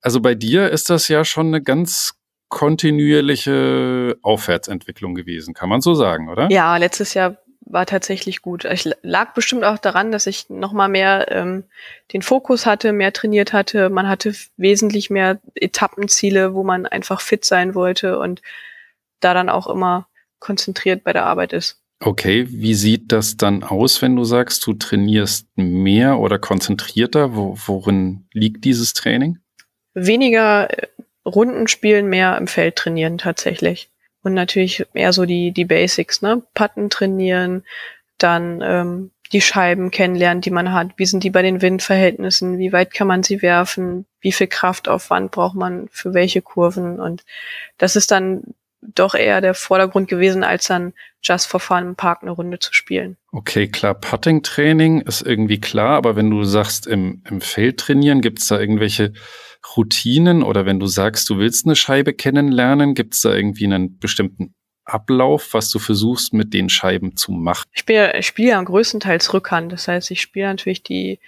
Also 0.00 0.20
bei 0.20 0.34
dir 0.34 0.70
ist 0.70 0.90
das 0.90 1.08
ja 1.08 1.24
schon 1.24 1.48
eine 1.48 1.62
ganz 1.62 2.14
kontinuierliche 2.48 4.16
Aufwärtsentwicklung 4.22 5.14
gewesen, 5.14 5.54
kann 5.54 5.68
man 5.68 5.80
so 5.80 5.94
sagen, 5.94 6.28
oder? 6.28 6.48
Ja, 6.50 6.76
letztes 6.76 7.14
Jahr 7.14 7.36
war 7.60 7.84
tatsächlich 7.84 8.40
gut. 8.40 8.64
Ich 8.64 8.88
lag 9.02 9.34
bestimmt 9.34 9.64
auch 9.64 9.78
daran, 9.78 10.10
dass 10.10 10.26
ich 10.26 10.48
noch 10.48 10.72
mal 10.72 10.88
mehr 10.88 11.30
ähm, 11.30 11.64
den 12.12 12.22
Fokus 12.22 12.64
hatte, 12.64 12.92
mehr 12.92 13.12
trainiert 13.12 13.52
hatte. 13.52 13.90
Man 13.90 14.08
hatte 14.08 14.34
wesentlich 14.56 15.10
mehr 15.10 15.38
Etappenziele, 15.54 16.54
wo 16.54 16.64
man 16.64 16.86
einfach 16.86 17.20
fit 17.20 17.44
sein 17.44 17.74
wollte 17.74 18.18
und 18.18 18.40
da 19.20 19.34
dann 19.34 19.50
auch 19.50 19.66
immer 19.66 20.07
konzentriert 20.38 21.04
bei 21.04 21.12
der 21.12 21.24
Arbeit 21.24 21.52
ist. 21.52 21.80
Okay, 22.00 22.46
wie 22.48 22.74
sieht 22.74 23.10
das 23.10 23.36
dann 23.36 23.64
aus, 23.64 24.00
wenn 24.02 24.14
du 24.14 24.22
sagst, 24.22 24.64
du 24.66 24.74
trainierst 24.74 25.48
mehr 25.56 26.20
oder 26.20 26.38
konzentrierter? 26.38 27.34
Wo, 27.34 27.56
worin 27.66 28.28
liegt 28.32 28.64
dieses 28.64 28.92
Training? 28.92 29.38
Weniger 29.94 30.70
äh, 30.70 30.86
Runden 31.26 31.66
spielen, 31.66 32.08
mehr 32.08 32.38
im 32.38 32.46
Feld 32.46 32.76
trainieren 32.76 33.18
tatsächlich. 33.18 33.90
Und 34.22 34.34
natürlich 34.34 34.86
eher 34.94 35.12
so 35.12 35.26
die, 35.26 35.52
die 35.52 35.64
Basics, 35.64 36.22
ne? 36.22 36.42
Patten 36.54 36.88
trainieren, 36.88 37.64
dann 38.18 38.60
ähm, 38.62 39.10
die 39.32 39.40
Scheiben 39.40 39.90
kennenlernen, 39.90 40.40
die 40.40 40.50
man 40.50 40.72
hat. 40.72 40.90
Wie 40.96 41.06
sind 41.06 41.24
die 41.24 41.30
bei 41.30 41.42
den 41.42 41.60
Windverhältnissen? 41.60 42.58
Wie 42.58 42.72
weit 42.72 42.92
kann 42.94 43.06
man 43.06 43.22
sie 43.22 43.42
werfen? 43.42 44.06
Wie 44.20 44.32
viel 44.32 44.46
Kraftaufwand 44.46 45.32
braucht 45.32 45.54
man 45.54 45.88
für 45.90 46.14
welche 46.14 46.42
Kurven? 46.42 46.98
Und 46.98 47.24
das 47.76 47.96
ist 47.96 48.10
dann 48.10 48.42
doch 48.80 49.14
eher 49.14 49.40
der 49.40 49.54
Vordergrund 49.54 50.08
gewesen, 50.08 50.44
als 50.44 50.66
dann 50.66 50.92
just 51.22 51.46
for 51.46 51.60
fun 51.60 51.78
im 51.78 51.96
Park 51.96 52.22
eine 52.22 52.30
Runde 52.30 52.58
zu 52.58 52.72
spielen. 52.72 53.16
Okay, 53.32 53.68
klar, 53.68 53.94
Putting-Training 53.94 55.00
ist 55.00 55.22
irgendwie 55.22 55.60
klar, 55.60 55.96
aber 55.96 56.16
wenn 56.16 56.30
du 56.30 56.44
sagst, 56.44 56.86
im, 56.86 57.22
im 57.28 57.40
Feld 57.40 57.80
trainieren, 57.80 58.20
gibt 58.20 58.40
es 58.40 58.48
da 58.48 58.58
irgendwelche 58.58 59.12
Routinen 59.76 60.42
oder 60.42 60.64
wenn 60.64 60.78
du 60.78 60.86
sagst, 60.86 61.28
du 61.28 61.38
willst 61.38 61.66
eine 61.66 61.76
Scheibe 61.76 62.14
kennenlernen, 62.14 62.94
gibt 62.94 63.14
es 63.14 63.20
da 63.20 63.34
irgendwie 63.34 63.64
einen 63.64 63.98
bestimmten 63.98 64.54
Ablauf, 64.84 65.52
was 65.52 65.70
du 65.70 65.78
versuchst 65.78 66.32
mit 66.32 66.54
den 66.54 66.68
Scheiben 66.68 67.16
zu 67.16 67.32
machen? 67.32 67.68
Ich 67.72 67.80
spiele, 67.80 68.16
ich 68.16 68.26
spiele 68.26 68.50
ja 68.50 68.62
größtenteils 68.62 69.34
Rückhand. 69.34 69.72
Das 69.72 69.86
heißt, 69.88 70.10
ich 70.10 70.22
spiele 70.22 70.46
natürlich 70.46 70.82
die 70.82 71.20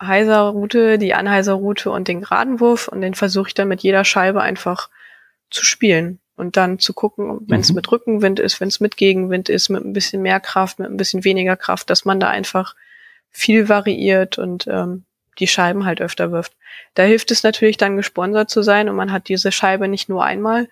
Heiser-Route, 0.00 0.98
die 0.98 1.14
Anheiser-Route 1.14 1.90
und 1.90 2.06
den 2.06 2.20
geraden 2.20 2.60
Wurf 2.60 2.88
und 2.88 3.00
den 3.00 3.14
versuche 3.14 3.48
ich 3.48 3.54
dann 3.54 3.68
mit 3.68 3.82
jeder 3.82 4.04
Scheibe 4.04 4.42
einfach 4.42 4.88
zu 5.50 5.64
spielen 5.64 6.20
und 6.42 6.56
dann 6.56 6.80
zu 6.80 6.92
gucken, 6.92 7.38
wenn 7.46 7.60
es 7.60 7.70
mhm. 7.70 7.76
mit 7.76 7.92
Rückenwind 7.92 8.40
ist, 8.40 8.60
wenn 8.60 8.68
es 8.68 8.80
mit 8.80 8.96
Gegenwind 8.96 9.48
ist, 9.48 9.68
mit 9.68 9.84
ein 9.84 9.92
bisschen 9.92 10.22
mehr 10.22 10.40
Kraft, 10.40 10.80
mit 10.80 10.90
ein 10.90 10.96
bisschen 10.96 11.24
weniger 11.24 11.56
Kraft, 11.56 11.88
dass 11.88 12.04
man 12.04 12.18
da 12.18 12.28
einfach 12.28 12.74
viel 13.30 13.68
variiert 13.68 14.38
und 14.38 14.66
ähm, 14.66 15.04
die 15.38 15.46
Scheiben 15.46 15.86
halt 15.86 16.00
öfter 16.00 16.32
wirft. 16.32 16.54
Da 16.94 17.04
hilft 17.04 17.30
es 17.30 17.44
natürlich 17.44 17.76
dann 17.76 17.96
gesponsert 17.96 18.50
zu 18.50 18.62
sein 18.62 18.88
und 18.88 18.96
man 18.96 19.12
hat 19.12 19.28
diese 19.28 19.52
Scheibe 19.52 19.86
nicht 19.86 20.08
nur 20.08 20.24
einmal. 20.24 20.68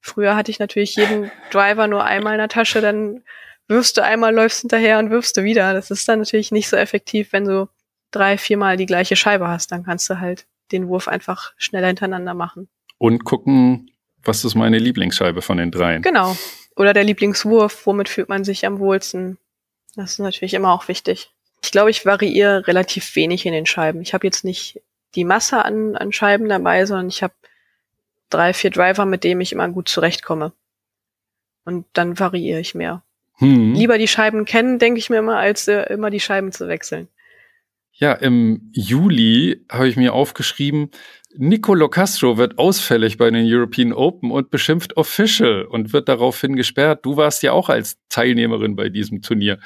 Früher 0.00 0.36
hatte 0.36 0.50
ich 0.50 0.58
natürlich 0.58 0.94
jeden 0.94 1.30
Driver 1.50 1.88
nur 1.88 2.04
einmal 2.04 2.34
in 2.34 2.38
der 2.38 2.48
Tasche, 2.48 2.82
dann 2.82 3.22
wirfst 3.66 3.96
du 3.96 4.04
einmal, 4.04 4.34
läufst 4.34 4.60
hinterher 4.60 4.98
und 4.98 5.10
wirfst 5.10 5.36
du 5.38 5.42
wieder. 5.42 5.72
Das 5.72 5.90
ist 5.90 6.06
dann 6.06 6.20
natürlich 6.20 6.52
nicht 6.52 6.68
so 6.68 6.76
effektiv, 6.76 7.32
wenn 7.32 7.46
du 7.46 7.68
drei, 8.10 8.36
viermal 8.36 8.76
die 8.76 8.86
gleiche 8.86 9.16
Scheibe 9.16 9.48
hast. 9.48 9.72
Dann 9.72 9.84
kannst 9.84 10.08
du 10.10 10.20
halt 10.20 10.46
den 10.70 10.88
Wurf 10.88 11.08
einfach 11.08 11.52
schneller 11.56 11.86
hintereinander 11.86 12.34
machen. 12.34 12.68
Und 12.98 13.24
gucken, 13.24 13.90
was 14.24 14.44
ist 14.44 14.54
meine 14.54 14.78
Lieblingsscheibe 14.78 15.42
von 15.42 15.58
den 15.58 15.70
dreien? 15.70 16.02
Genau. 16.02 16.36
Oder 16.76 16.92
der 16.92 17.04
Lieblingswurf, 17.04 17.86
womit 17.86 18.08
fühlt 18.08 18.28
man 18.28 18.44
sich 18.44 18.66
am 18.66 18.78
wohlsten? 18.78 19.38
Das 19.96 20.12
ist 20.12 20.18
natürlich 20.18 20.54
immer 20.54 20.72
auch 20.72 20.88
wichtig. 20.88 21.30
Ich 21.62 21.72
glaube, 21.72 21.90
ich 21.90 22.06
variiere 22.06 22.66
relativ 22.66 23.16
wenig 23.16 23.46
in 23.46 23.52
den 23.52 23.66
Scheiben. 23.66 24.00
Ich 24.00 24.14
habe 24.14 24.26
jetzt 24.26 24.44
nicht 24.44 24.80
die 25.14 25.24
Masse 25.24 25.64
an, 25.64 25.96
an 25.96 26.12
Scheiben 26.12 26.48
dabei, 26.48 26.86
sondern 26.86 27.08
ich 27.08 27.22
habe 27.22 27.34
drei, 28.30 28.52
vier 28.52 28.70
Driver, 28.70 29.06
mit 29.06 29.24
denen 29.24 29.40
ich 29.40 29.52
immer 29.52 29.68
gut 29.68 29.88
zurechtkomme. 29.88 30.52
Und 31.64 31.86
dann 31.92 32.18
variiere 32.18 32.60
ich 32.60 32.74
mehr. 32.74 33.02
Hm. 33.38 33.74
Lieber 33.74 33.98
die 33.98 34.08
Scheiben 34.08 34.44
kennen, 34.44 34.78
denke 34.78 34.98
ich 34.98 35.10
mir 35.10 35.18
immer, 35.18 35.38
als 35.38 35.68
äh, 35.68 35.82
immer 35.92 36.10
die 36.10 36.20
Scheiben 36.20 36.52
zu 36.52 36.68
wechseln. 36.68 37.08
Ja, 37.92 38.12
im 38.12 38.70
Juli 38.72 39.64
habe 39.68 39.88
ich 39.88 39.96
mir 39.96 40.12
aufgeschrieben, 40.12 40.90
Nicolo 41.34 41.88
Castro 41.88 42.38
wird 42.38 42.58
ausfällig 42.58 43.18
bei 43.18 43.30
den 43.30 43.44
European 43.46 43.92
Open 43.92 44.30
und 44.30 44.50
beschimpft 44.50 44.96
Official 44.96 45.64
und 45.64 45.92
wird 45.92 46.08
daraufhin 46.08 46.56
gesperrt. 46.56 47.04
Du 47.04 47.16
warst 47.16 47.42
ja 47.42 47.52
auch 47.52 47.68
als 47.68 47.98
Teilnehmerin 48.08 48.76
bei 48.76 48.88
diesem 48.88 49.20
Turnier. 49.20 49.58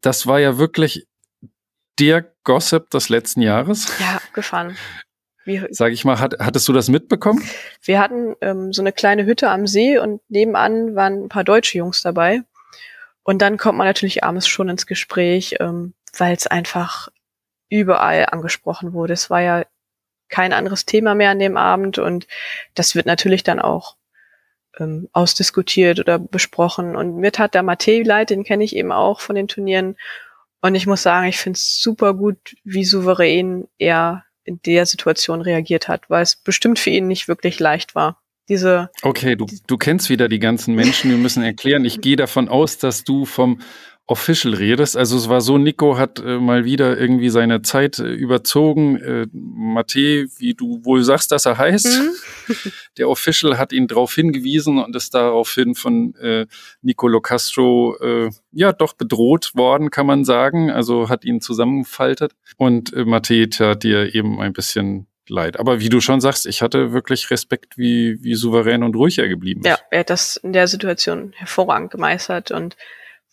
Das 0.00 0.26
war 0.26 0.40
ja 0.40 0.58
wirklich 0.58 1.06
der 1.98 2.32
Gossip 2.44 2.90
des 2.90 3.08
letzten 3.10 3.42
Jahres. 3.42 3.92
Ja, 4.00 4.20
gefahren. 4.32 4.76
Wie, 5.44 5.62
Sag 5.70 5.92
ich 5.92 6.04
mal, 6.04 6.20
hat, 6.20 6.36
hattest 6.38 6.68
du 6.68 6.72
das 6.72 6.88
mitbekommen? 6.88 7.42
Wir 7.82 8.00
hatten 8.00 8.34
ähm, 8.40 8.72
so 8.72 8.80
eine 8.80 8.92
kleine 8.92 9.26
Hütte 9.26 9.50
am 9.50 9.66
See 9.66 9.98
und 9.98 10.20
nebenan 10.28 10.94
waren 10.94 11.24
ein 11.24 11.28
paar 11.28 11.44
deutsche 11.44 11.78
Jungs 11.78 12.00
dabei. 12.00 12.42
Und 13.24 13.42
dann 13.42 13.56
kommt 13.56 13.78
man 13.78 13.86
natürlich 13.86 14.24
abends 14.24 14.46
schon 14.46 14.68
ins 14.68 14.86
Gespräch, 14.86 15.56
ähm, 15.60 15.94
weil 16.16 16.34
es 16.34 16.46
einfach 16.46 17.08
überall 17.68 18.26
angesprochen 18.30 18.92
wurde. 18.92 19.14
Es 19.14 19.30
war 19.30 19.40
ja 19.40 19.64
kein 20.32 20.52
anderes 20.52 20.86
Thema 20.86 21.14
mehr 21.14 21.30
an 21.30 21.38
dem 21.38 21.56
Abend 21.56 21.98
und 21.98 22.26
das 22.74 22.96
wird 22.96 23.06
natürlich 23.06 23.44
dann 23.44 23.60
auch 23.60 23.96
ähm, 24.78 25.08
ausdiskutiert 25.12 26.00
oder 26.00 26.18
besprochen. 26.18 26.96
Und 26.96 27.16
mir 27.16 27.30
tat 27.30 27.54
der 27.54 27.62
Matej 27.62 28.02
leid, 28.02 28.30
den 28.30 28.42
kenne 28.42 28.64
ich 28.64 28.74
eben 28.74 28.90
auch 28.90 29.20
von 29.20 29.36
den 29.36 29.46
Turnieren. 29.46 29.96
Und 30.62 30.74
ich 30.74 30.86
muss 30.86 31.02
sagen, 31.02 31.26
ich 31.28 31.38
finde 31.38 31.58
es 31.58 31.80
super 31.80 32.14
gut, 32.14 32.56
wie 32.64 32.84
souverän 32.84 33.68
er 33.78 34.24
in 34.44 34.60
der 34.64 34.86
Situation 34.86 35.42
reagiert 35.42 35.88
hat, 35.88 36.08
weil 36.08 36.22
es 36.22 36.34
bestimmt 36.34 36.78
für 36.78 36.90
ihn 36.90 37.06
nicht 37.06 37.28
wirklich 37.28 37.60
leicht 37.60 37.94
war. 37.94 38.18
Diese. 38.48 38.90
Okay, 39.02 39.36
du, 39.36 39.46
du 39.66 39.76
kennst 39.76 40.08
wieder 40.08 40.28
die 40.28 40.40
ganzen 40.40 40.74
Menschen. 40.74 41.10
Wir 41.10 41.18
müssen 41.18 41.44
erklären. 41.44 41.84
Ich 41.84 42.00
gehe 42.00 42.16
davon 42.16 42.48
aus, 42.48 42.78
dass 42.78 43.04
du 43.04 43.24
vom 43.24 43.60
official 44.06 44.54
redest. 44.54 44.96
Also 44.96 45.16
es 45.16 45.28
war 45.28 45.40
so, 45.40 45.58
Nico 45.58 45.96
hat 45.96 46.18
äh, 46.18 46.38
mal 46.38 46.64
wieder 46.64 46.98
irgendwie 46.98 47.30
seine 47.30 47.62
Zeit 47.62 47.98
äh, 47.98 48.12
überzogen. 48.12 48.96
Äh, 48.96 49.26
Mate, 49.32 50.26
wie 50.38 50.54
du 50.54 50.84
wohl 50.84 51.04
sagst, 51.04 51.30
dass 51.30 51.46
er 51.46 51.58
heißt. 51.58 51.86
Mhm. 51.86 52.72
Der 52.98 53.08
Official 53.08 53.58
hat 53.58 53.72
ihn 53.72 53.86
darauf 53.86 54.14
hingewiesen 54.14 54.78
und 54.78 54.96
ist 54.96 55.14
daraufhin 55.14 55.74
von 55.74 56.14
äh, 56.16 56.46
Nicolo 56.82 57.20
Castro 57.20 57.96
äh, 58.00 58.30
ja 58.50 58.72
doch 58.72 58.94
bedroht 58.94 59.52
worden, 59.54 59.90
kann 59.90 60.06
man 60.06 60.24
sagen. 60.24 60.70
Also 60.70 61.08
hat 61.08 61.24
ihn 61.24 61.40
zusammengefaltet. 61.40 62.32
Und 62.56 62.92
äh, 62.92 63.04
Mate 63.04 63.48
tat 63.50 63.84
dir 63.84 64.14
eben 64.14 64.40
ein 64.40 64.52
bisschen 64.52 65.06
leid. 65.28 65.60
Aber 65.60 65.80
wie 65.80 65.88
du 65.88 66.00
schon 66.00 66.20
sagst, 66.20 66.46
ich 66.46 66.60
hatte 66.60 66.92
wirklich 66.92 67.30
Respekt, 67.30 67.78
wie, 67.78 68.22
wie 68.22 68.34
souverän 68.34 68.82
und 68.82 68.96
ruhig 68.96 69.18
er 69.18 69.28
geblieben 69.28 69.60
ist. 69.60 69.68
Ja, 69.68 69.78
er 69.90 70.00
hat 70.00 70.10
das 70.10 70.36
in 70.36 70.52
der 70.52 70.66
Situation 70.66 71.32
hervorragend 71.36 71.92
gemeistert 71.92 72.50
und 72.50 72.76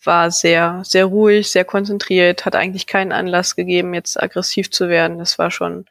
war 0.04 0.30
sehr, 0.30 0.82
sehr 0.84 1.06
ruhig, 1.06 1.50
sehr 1.50 1.64
konzentriert, 1.64 2.44
hat 2.44 2.56
eigentlich 2.56 2.86
keinen 2.86 3.12
Anlass 3.12 3.56
gegeben, 3.56 3.94
jetzt 3.94 4.20
aggressiv 4.20 4.70
zu 4.70 4.88
werden. 4.88 5.18
Das 5.18 5.38
war 5.38 5.50
schon, 5.50 5.86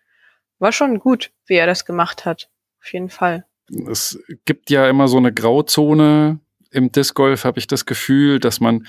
war 0.57 0.71
schon 0.71 0.99
gut, 0.99 1.31
wie 1.45 1.55
er 1.55 1.67
das 1.67 1.85
gemacht 1.85 2.25
hat. 2.25 2.49
Auf 2.81 2.93
jeden 2.93 3.09
Fall. 3.09 3.45
Es 3.89 4.19
gibt 4.45 4.69
ja 4.71 4.89
immer 4.89 5.07
so 5.07 5.17
eine 5.17 5.33
Grauzone 5.33 6.39
im 6.71 6.91
Disc 6.91 7.15
Golf 7.15 7.45
habe 7.45 7.59
ich 7.59 7.67
das 7.67 7.85
Gefühl, 7.85 8.39
dass 8.39 8.59
man 8.59 8.87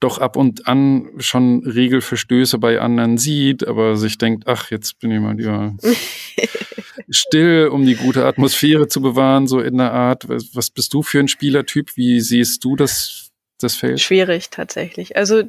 doch 0.00 0.18
ab 0.18 0.36
und 0.36 0.66
an 0.66 1.08
schon 1.18 1.64
Regelverstöße 1.64 2.58
bei 2.58 2.80
anderen 2.80 3.18
sieht, 3.18 3.66
aber 3.66 3.96
sich 3.96 4.18
denkt, 4.18 4.46
ach, 4.46 4.70
jetzt 4.70 4.98
bin 4.98 5.12
ich 5.12 5.20
mal 5.20 5.36
lieber 5.36 5.76
still, 7.10 7.68
um 7.68 7.86
die 7.86 7.94
gute 7.94 8.26
Atmosphäre 8.26 8.88
zu 8.88 9.00
bewahren, 9.00 9.46
so 9.46 9.60
in 9.60 9.78
der 9.78 9.92
Art. 9.92 10.28
Was, 10.28 10.54
was 10.54 10.70
bist 10.70 10.92
du 10.92 11.02
für 11.02 11.20
ein 11.20 11.28
Spielertyp? 11.28 11.96
Wie 11.96 12.20
siehst 12.20 12.64
du 12.64 12.74
das, 12.74 13.30
das 13.62 13.76
Feld? 13.76 14.00
Schwierig 14.00 14.50
tatsächlich. 14.50 15.16
Also 15.16 15.42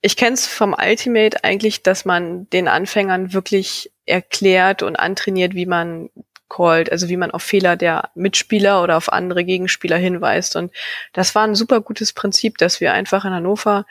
ich 0.00 0.16
kenne 0.16 0.34
es 0.34 0.46
vom 0.46 0.74
Ultimate 0.74 1.44
eigentlich, 1.44 1.82
dass 1.82 2.04
man 2.04 2.48
den 2.50 2.68
Anfängern 2.68 3.32
wirklich 3.32 3.92
erklärt 4.04 4.82
und 4.82 4.96
antrainiert, 4.96 5.54
wie 5.54 5.66
man 5.66 6.10
callt, 6.48 6.90
also 6.90 7.08
wie 7.08 7.16
man 7.16 7.30
auf 7.30 7.42
Fehler 7.42 7.76
der 7.76 8.10
Mitspieler 8.14 8.82
oder 8.82 8.96
auf 8.96 9.12
andere 9.12 9.44
Gegenspieler 9.44 9.96
hinweist. 9.96 10.56
Und 10.56 10.72
das 11.12 11.34
war 11.34 11.44
ein 11.44 11.54
super 11.54 11.80
gutes 11.80 12.12
Prinzip, 12.12 12.58
dass 12.58 12.80
wir 12.80 12.92
einfach 12.92 13.24
in 13.24 13.32
Hannover 13.32 13.86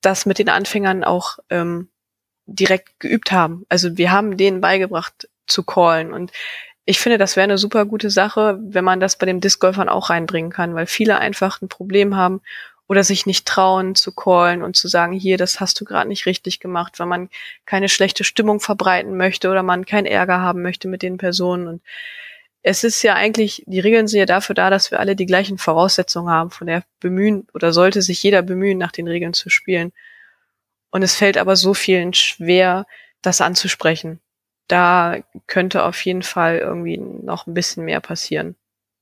das 0.00 0.24
mit 0.24 0.38
den 0.38 0.48
Anfängern 0.48 1.04
auch 1.04 1.38
ähm, 1.50 1.90
direkt 2.46 3.00
geübt 3.00 3.32
haben. 3.32 3.66
Also 3.68 3.98
wir 3.98 4.12
haben 4.12 4.36
denen 4.36 4.60
beigebracht 4.60 5.28
zu 5.46 5.62
callen. 5.62 6.12
Und 6.12 6.32
ich 6.90 6.98
finde, 6.98 7.18
das 7.18 7.36
wäre 7.36 7.44
eine 7.44 7.56
super 7.56 7.84
gute 7.84 8.10
Sache, 8.10 8.58
wenn 8.60 8.84
man 8.84 8.98
das 8.98 9.14
bei 9.14 9.24
dem 9.24 9.40
Disc 9.40 9.60
Golfern 9.60 9.88
auch 9.88 10.10
reinbringen 10.10 10.50
kann, 10.50 10.74
weil 10.74 10.86
viele 10.86 11.18
einfach 11.20 11.62
ein 11.62 11.68
Problem 11.68 12.16
haben 12.16 12.40
oder 12.88 13.04
sich 13.04 13.26
nicht 13.26 13.46
trauen 13.46 13.94
zu 13.94 14.10
callen 14.10 14.64
und 14.64 14.74
zu 14.74 14.88
sagen, 14.88 15.12
hier, 15.12 15.38
das 15.38 15.60
hast 15.60 15.80
du 15.80 15.84
gerade 15.84 16.08
nicht 16.08 16.26
richtig 16.26 16.58
gemacht, 16.58 16.98
weil 16.98 17.06
man 17.06 17.28
keine 17.64 17.88
schlechte 17.88 18.24
Stimmung 18.24 18.58
verbreiten 18.58 19.16
möchte 19.16 19.50
oder 19.50 19.62
man 19.62 19.86
keinen 19.86 20.06
Ärger 20.06 20.40
haben 20.40 20.62
möchte 20.62 20.88
mit 20.88 21.02
den 21.02 21.16
Personen. 21.16 21.68
Und 21.68 21.82
es 22.62 22.82
ist 22.82 23.04
ja 23.04 23.14
eigentlich, 23.14 23.62
die 23.68 23.78
Regeln 23.78 24.08
sind 24.08 24.18
ja 24.18 24.26
dafür 24.26 24.56
da, 24.56 24.68
dass 24.68 24.90
wir 24.90 24.98
alle 24.98 25.14
die 25.14 25.26
gleichen 25.26 25.58
Voraussetzungen 25.58 26.28
haben, 26.28 26.50
von 26.50 26.66
der 26.66 26.82
bemühen 26.98 27.46
oder 27.54 27.72
sollte 27.72 28.02
sich 28.02 28.20
jeder 28.20 28.42
bemühen, 28.42 28.78
nach 28.78 28.90
den 28.90 29.06
Regeln 29.06 29.32
zu 29.32 29.48
spielen. 29.48 29.92
Und 30.90 31.04
es 31.04 31.14
fällt 31.14 31.38
aber 31.38 31.54
so 31.54 31.72
vielen 31.72 32.14
schwer, 32.14 32.84
das 33.22 33.40
anzusprechen. 33.40 34.18
Da 34.70 35.16
könnte 35.46 35.84
auf 35.84 36.04
jeden 36.04 36.22
Fall 36.22 36.58
irgendwie 36.58 36.96
noch 36.98 37.46
ein 37.46 37.54
bisschen 37.54 37.84
mehr 37.84 38.00
passieren. 38.00 38.54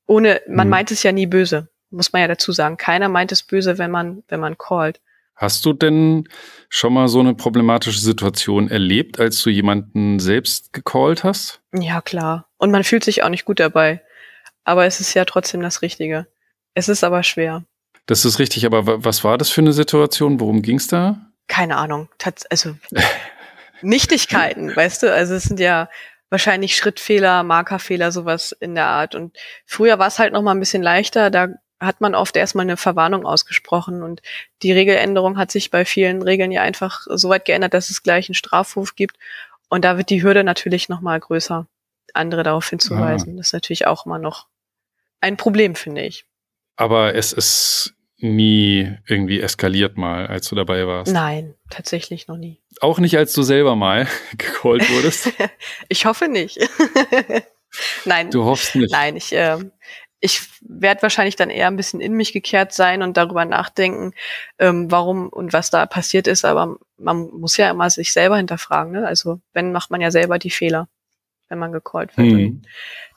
Ohne, 0.06 0.40
man 0.48 0.66
mhm. 0.66 0.70
meint 0.70 0.90
es 0.90 1.02
ja 1.02 1.12
nie 1.12 1.26
böse 1.26 1.68
muss 1.90 2.12
man 2.12 2.20
ja 2.22 2.28
dazu 2.28 2.52
sagen. 2.52 2.76
Keiner 2.76 3.08
meint 3.08 3.32
es 3.32 3.42
böse, 3.42 3.78
wenn 3.78 3.90
man, 3.90 4.22
wenn 4.28 4.40
man 4.40 4.58
callt. 4.58 5.00
Hast 5.34 5.64
du 5.64 5.72
denn 5.72 6.28
schon 6.68 6.92
mal 6.92 7.08
so 7.08 7.20
eine 7.20 7.34
problematische 7.34 8.00
Situation 8.00 8.68
erlebt, 8.68 9.20
als 9.20 9.40
du 9.42 9.50
jemanden 9.50 10.18
selbst 10.18 10.72
gecallt 10.72 11.22
hast? 11.22 11.60
Ja, 11.72 12.00
klar. 12.00 12.48
Und 12.56 12.72
man 12.72 12.82
fühlt 12.82 13.04
sich 13.04 13.22
auch 13.22 13.28
nicht 13.28 13.44
gut 13.44 13.60
dabei. 13.60 14.02
Aber 14.64 14.84
es 14.84 15.00
ist 15.00 15.14
ja 15.14 15.24
trotzdem 15.24 15.60
das 15.60 15.80
Richtige. 15.80 16.26
Es 16.74 16.88
ist 16.88 17.04
aber 17.04 17.22
schwer. 17.22 17.64
Das 18.06 18.24
ist 18.24 18.38
richtig, 18.38 18.66
aber 18.66 19.04
was 19.04 19.22
war 19.22 19.38
das 19.38 19.50
für 19.50 19.60
eine 19.60 19.72
Situation? 19.72 20.40
Worum 20.40 20.62
ging 20.62 20.76
es 20.76 20.88
da? 20.88 21.20
Keine 21.46 21.76
Ahnung. 21.76 22.08
Tats 22.18 22.44
also 22.46 22.74
Nichtigkeiten, 23.82 24.74
weißt 24.76 25.02
du? 25.02 25.12
Also 25.12 25.34
es 25.34 25.44
sind 25.44 25.60
ja 25.60 25.88
wahrscheinlich 26.30 26.76
Schrittfehler, 26.76 27.42
Markerfehler, 27.42 28.12
sowas 28.12 28.52
in 28.52 28.74
der 28.74 28.86
Art. 28.86 29.14
Und 29.14 29.36
früher 29.64 29.98
war 29.98 30.08
es 30.08 30.18
halt 30.18 30.32
noch 30.32 30.42
mal 30.42 30.52
ein 30.52 30.60
bisschen 30.60 30.82
leichter. 30.82 31.30
Da 31.30 31.48
hat 31.80 32.00
man 32.00 32.14
oft 32.14 32.36
erstmal 32.36 32.64
eine 32.64 32.76
Verwarnung 32.76 33.24
ausgesprochen 33.24 34.02
und 34.02 34.20
die 34.62 34.72
Regeländerung 34.72 35.38
hat 35.38 35.50
sich 35.52 35.70
bei 35.70 35.84
vielen 35.84 36.22
Regeln 36.22 36.50
ja 36.50 36.62
einfach 36.62 37.06
so 37.08 37.28
weit 37.28 37.44
geändert, 37.44 37.72
dass 37.72 37.90
es 37.90 38.02
gleich 38.02 38.28
einen 38.28 38.34
Strafhof 38.34 38.96
gibt 38.96 39.16
und 39.68 39.84
da 39.84 39.96
wird 39.96 40.10
die 40.10 40.22
Hürde 40.22 40.44
natürlich 40.44 40.88
noch 40.88 41.00
mal 41.00 41.20
größer, 41.20 41.66
andere 42.14 42.42
darauf 42.42 42.68
hinzuweisen. 42.68 43.34
Ah. 43.34 43.36
Das 43.36 43.48
ist 43.48 43.52
natürlich 43.52 43.86
auch 43.86 44.06
immer 44.06 44.18
noch 44.18 44.46
ein 45.20 45.36
Problem, 45.36 45.74
finde 45.74 46.02
ich. 46.02 46.24
Aber 46.76 47.14
es 47.14 47.32
ist 47.32 47.94
nie 48.18 48.96
irgendwie 49.06 49.40
eskaliert 49.40 49.96
mal, 49.96 50.26
als 50.26 50.48
du 50.48 50.56
dabei 50.56 50.86
warst? 50.86 51.12
Nein, 51.12 51.54
tatsächlich 51.70 52.26
noch 52.28 52.36
nie. 52.36 52.60
Auch 52.80 52.98
nicht, 52.98 53.16
als 53.16 53.32
du 53.32 53.42
selber 53.42 53.76
mal 53.76 54.06
gecallt 54.36 54.88
wurdest? 54.90 55.32
ich 55.88 56.04
hoffe 56.06 56.28
nicht. 56.28 56.58
Nein. 58.04 58.30
Du 58.30 58.44
hoffst 58.44 58.74
nicht. 58.74 58.92
Nein, 58.92 59.16
ich, 59.16 59.32
äh, 59.32 59.58
ich 60.20 60.42
werde 60.62 61.02
wahrscheinlich 61.02 61.36
dann 61.36 61.50
eher 61.50 61.68
ein 61.68 61.76
bisschen 61.76 62.00
in 62.00 62.12
mich 62.12 62.32
gekehrt 62.32 62.72
sein 62.72 63.02
und 63.02 63.16
darüber 63.16 63.44
nachdenken, 63.44 64.14
ähm, 64.58 64.90
warum 64.90 65.28
und 65.28 65.52
was 65.52 65.70
da 65.70 65.86
passiert 65.86 66.26
ist. 66.26 66.44
Aber 66.44 66.76
man 66.96 67.30
muss 67.30 67.56
ja 67.56 67.70
immer 67.70 67.88
sich 67.90 68.12
selber 68.12 68.36
hinterfragen. 68.36 68.92
Ne? 68.92 69.06
Also 69.06 69.40
wenn 69.52 69.70
macht 69.70 69.90
man 69.90 70.00
ja 70.00 70.10
selber 70.10 70.38
die 70.38 70.50
Fehler, 70.50 70.88
wenn 71.48 71.58
man 71.58 71.72
gecallt 71.72 72.16
wird. 72.16 72.28
Mhm. 72.28 72.62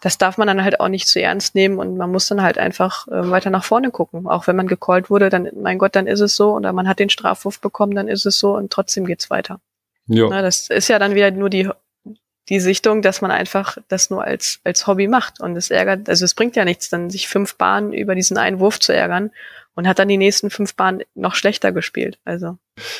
das 0.01 0.17
darf 0.17 0.37
man 0.37 0.47
dann 0.47 0.63
halt 0.63 0.79
auch 0.79 0.87
nicht 0.87 1.07
zu 1.07 1.21
ernst 1.21 1.55
nehmen 1.55 1.79
und 1.79 1.97
man 1.97 2.11
muss 2.11 2.27
dann 2.27 2.41
halt 2.41 2.57
einfach 2.57 3.07
äh, 3.07 3.29
weiter 3.29 3.49
nach 3.49 3.63
vorne 3.63 3.91
gucken. 3.91 4.27
Auch 4.27 4.47
wenn 4.47 4.55
man 4.55 4.67
gecallt 4.67 5.09
wurde, 5.09 5.29
dann, 5.29 5.49
mein 5.55 5.77
Gott, 5.77 5.95
dann 5.95 6.07
ist 6.07 6.21
es 6.21 6.35
so. 6.35 6.55
Oder 6.55 6.73
man 6.73 6.87
hat 6.87 6.99
den 6.99 7.09
Strafwurf 7.09 7.59
bekommen, 7.59 7.95
dann 7.95 8.07
ist 8.07 8.25
es 8.25 8.39
so 8.39 8.55
und 8.55 8.71
trotzdem 8.71 9.05
geht's 9.05 9.29
weiter. 9.29 9.59
Ja. 10.07 10.27
Na, 10.29 10.41
das 10.41 10.69
ist 10.69 10.87
ja 10.87 10.99
dann 10.99 11.15
wieder 11.15 11.31
nur 11.31 11.49
die 11.49 11.69
die 12.49 12.59
Sichtung, 12.59 13.01
dass 13.01 13.21
man 13.21 13.31
einfach 13.31 13.77
das 13.87 14.09
nur 14.09 14.23
als, 14.23 14.59
als 14.63 14.85
Hobby 14.87 15.07
macht. 15.07 15.39
Und 15.39 15.55
es 15.55 15.71
ärgert, 15.71 16.09
also 16.09 16.25
es 16.25 16.33
bringt 16.33 16.55
ja 16.55 16.65
nichts, 16.65 16.89
dann 16.89 17.09
sich 17.09 17.27
fünf 17.27 17.55
Bahnen 17.55 17.93
über 17.93 18.15
diesen 18.15 18.37
einen 18.37 18.59
Wurf 18.59 18.79
zu 18.79 18.93
ärgern 18.93 19.31
und 19.75 19.87
hat 19.87 19.99
dann 19.99 20.07
die 20.07 20.17
nächsten 20.17 20.49
fünf 20.49 20.75
Bahnen 20.75 21.03
noch 21.15 21.35
schlechter 21.35 21.71
gespielt. 21.71 22.19
Also. 22.25 22.57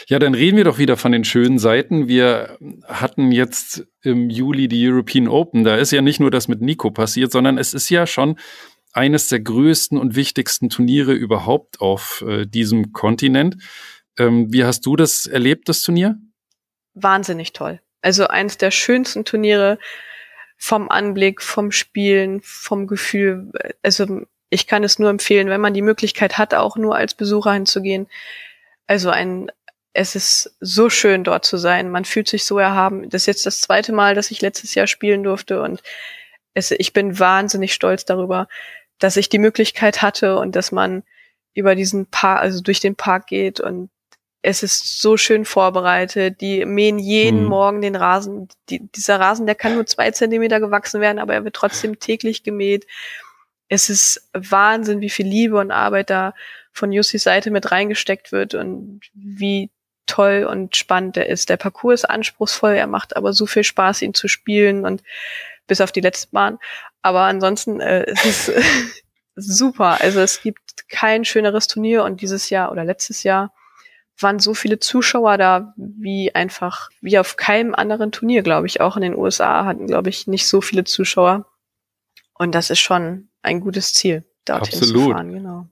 Ja, 0.07 0.19
dann 0.19 0.33
reden 0.33 0.57
wir 0.57 0.63
doch 0.63 0.77
wieder 0.77 0.97
von 0.97 1.11
den 1.11 1.23
schönen 1.23 1.59
Seiten. 1.59 2.07
Wir 2.07 2.57
hatten 2.85 3.31
jetzt 3.31 3.85
im 4.01 4.29
Juli 4.29 4.67
die 4.67 4.89
European 4.89 5.27
Open. 5.27 5.63
Da 5.63 5.75
ist 5.75 5.91
ja 5.91 6.01
nicht 6.01 6.19
nur 6.19 6.31
das 6.31 6.47
mit 6.47 6.61
Nico 6.61 6.91
passiert, 6.91 7.31
sondern 7.31 7.57
es 7.57 7.73
ist 7.73 7.89
ja 7.89 8.07
schon 8.07 8.37
eines 8.93 9.27
der 9.27 9.39
größten 9.39 9.97
und 9.97 10.15
wichtigsten 10.15 10.69
Turniere 10.69 11.13
überhaupt 11.13 11.81
auf 11.81 12.23
äh, 12.27 12.45
diesem 12.45 12.91
Kontinent. 12.91 13.57
Ähm, 14.17 14.51
wie 14.51 14.63
hast 14.63 14.85
du 14.85 14.95
das 14.95 15.25
erlebt, 15.25 15.69
das 15.69 15.81
Turnier? 15.81 16.17
Wahnsinnig 16.93 17.53
toll. 17.53 17.79
Also 18.01 18.27
eins 18.27 18.57
der 18.57 18.71
schönsten 18.71 19.25
Turniere 19.25 19.77
vom 20.57 20.89
Anblick, 20.89 21.41
vom 21.41 21.71
Spielen, 21.71 22.41
vom 22.43 22.87
Gefühl. 22.87 23.51
Also 23.81 24.25
ich 24.51 24.67
kann 24.67 24.83
es 24.83 24.99
nur 24.99 25.09
empfehlen, 25.09 25.49
wenn 25.49 25.61
man 25.61 25.73
die 25.73 25.81
Möglichkeit 25.81 26.37
hat, 26.37 26.53
auch 26.53 26.75
nur 26.75 26.95
als 26.95 27.15
Besucher 27.15 27.53
hinzugehen. 27.53 28.07
Also 28.85 29.09
ein, 29.09 29.49
es 29.93 30.13
ist 30.13 30.55
so 30.59 30.89
schön 30.89 31.23
dort 31.23 31.45
zu 31.45 31.57
sein. 31.57 31.89
Man 31.89 32.05
fühlt 32.05 32.27
sich 32.27 32.45
so 32.45 32.59
erhaben. 32.59 33.09
Das 33.09 33.23
ist 33.23 33.27
jetzt 33.27 33.45
das 33.45 33.61
zweite 33.61 33.93
Mal, 33.93 34.13
dass 34.13 34.29
ich 34.29 34.41
letztes 34.41 34.75
Jahr 34.75 34.87
spielen 34.87 35.23
durfte 35.23 35.61
und 35.61 35.81
es, 36.53 36.71
ich 36.71 36.91
bin 36.91 37.17
wahnsinnig 37.17 37.73
stolz 37.73 38.03
darüber, 38.03 38.49
dass 38.99 39.15
ich 39.15 39.29
die 39.29 39.39
Möglichkeit 39.39 40.01
hatte 40.01 40.37
und 40.37 40.55
dass 40.55 40.73
man 40.73 41.03
über 41.53 41.73
diesen 41.75 42.07
Park, 42.07 42.41
also 42.41 42.61
durch 42.61 42.81
den 42.81 42.95
Park 42.95 43.27
geht 43.27 43.61
und 43.61 43.89
es 44.41 44.63
ist 44.63 44.99
so 44.99 45.15
schön 45.15 45.45
vorbereitet. 45.45 46.41
Die 46.41 46.65
mähen 46.65 46.99
jeden 46.99 47.43
mhm. 47.43 47.49
Morgen 47.49 47.81
den 47.81 47.95
Rasen. 47.95 48.49
Die, 48.69 48.85
dieser 48.91 49.19
Rasen, 49.19 49.45
der 49.45 49.55
kann 49.55 49.75
nur 49.75 49.85
zwei 49.85 50.11
Zentimeter 50.11 50.59
gewachsen 50.59 50.99
werden, 50.99 51.19
aber 51.19 51.35
er 51.35 51.45
wird 51.45 51.55
trotzdem 51.55 51.99
täglich 51.99 52.43
gemäht. 52.43 52.85
Es 53.71 53.89
ist 53.89 54.29
Wahnsinn, 54.33 54.99
wie 54.99 55.09
viel 55.09 55.25
Liebe 55.25 55.57
und 55.57 55.71
Arbeit 55.71 56.09
da 56.09 56.33
von 56.73 56.91
Jussis 56.91 57.23
Seite 57.23 57.51
mit 57.51 57.71
reingesteckt 57.71 58.33
wird 58.33 58.53
und 58.53 58.99
wie 59.13 59.71
toll 60.07 60.43
und 60.43 60.75
spannend 60.75 61.15
er 61.15 61.29
ist. 61.29 61.47
Der 61.47 61.55
Parcours 61.55 62.01
ist 62.01 62.09
anspruchsvoll, 62.09 62.73
er 62.73 62.87
macht 62.87 63.15
aber 63.15 63.31
so 63.31 63.45
viel 63.45 63.63
Spaß, 63.63 64.01
ihn 64.01 64.13
zu 64.13 64.27
spielen 64.27 64.85
und 64.85 65.03
bis 65.67 65.79
auf 65.79 65.93
die 65.93 66.01
letzte 66.01 66.27
Bahn. 66.31 66.59
Aber 67.01 67.21
ansonsten 67.21 67.79
äh, 67.79 68.03
es 68.11 68.49
ist 68.49 69.05
super. 69.35 70.01
Also 70.01 70.19
es 70.19 70.41
gibt 70.41 70.89
kein 70.89 71.23
schöneres 71.23 71.67
Turnier 71.67 72.03
und 72.03 72.19
dieses 72.19 72.49
Jahr 72.49 72.73
oder 72.73 72.83
letztes 72.83 73.23
Jahr 73.23 73.53
waren 74.19 74.39
so 74.39 74.53
viele 74.53 74.79
Zuschauer 74.79 75.37
da 75.37 75.73
wie 75.77 76.35
einfach, 76.35 76.89
wie 76.99 77.17
auf 77.17 77.37
keinem 77.37 77.73
anderen 77.73 78.11
Turnier, 78.11 78.41
glaube 78.41 78.67
ich. 78.67 78.81
Auch 78.81 78.97
in 78.97 79.03
den 79.03 79.15
USA 79.15 79.63
hatten, 79.63 79.87
glaube 79.87 80.09
ich, 80.09 80.27
nicht 80.27 80.45
so 80.45 80.59
viele 80.59 80.83
Zuschauer. 80.83 81.45
Und 82.33 82.53
das 82.53 82.69
ist 82.69 82.79
schon 82.79 83.29
ein 83.41 83.59
gutes 83.59 83.93
Ziel, 83.93 84.23
dorthin 84.45 84.79
Absolut. 84.79 85.03
zu 85.03 85.11
fahren, 85.11 85.33
genau. 85.33 85.67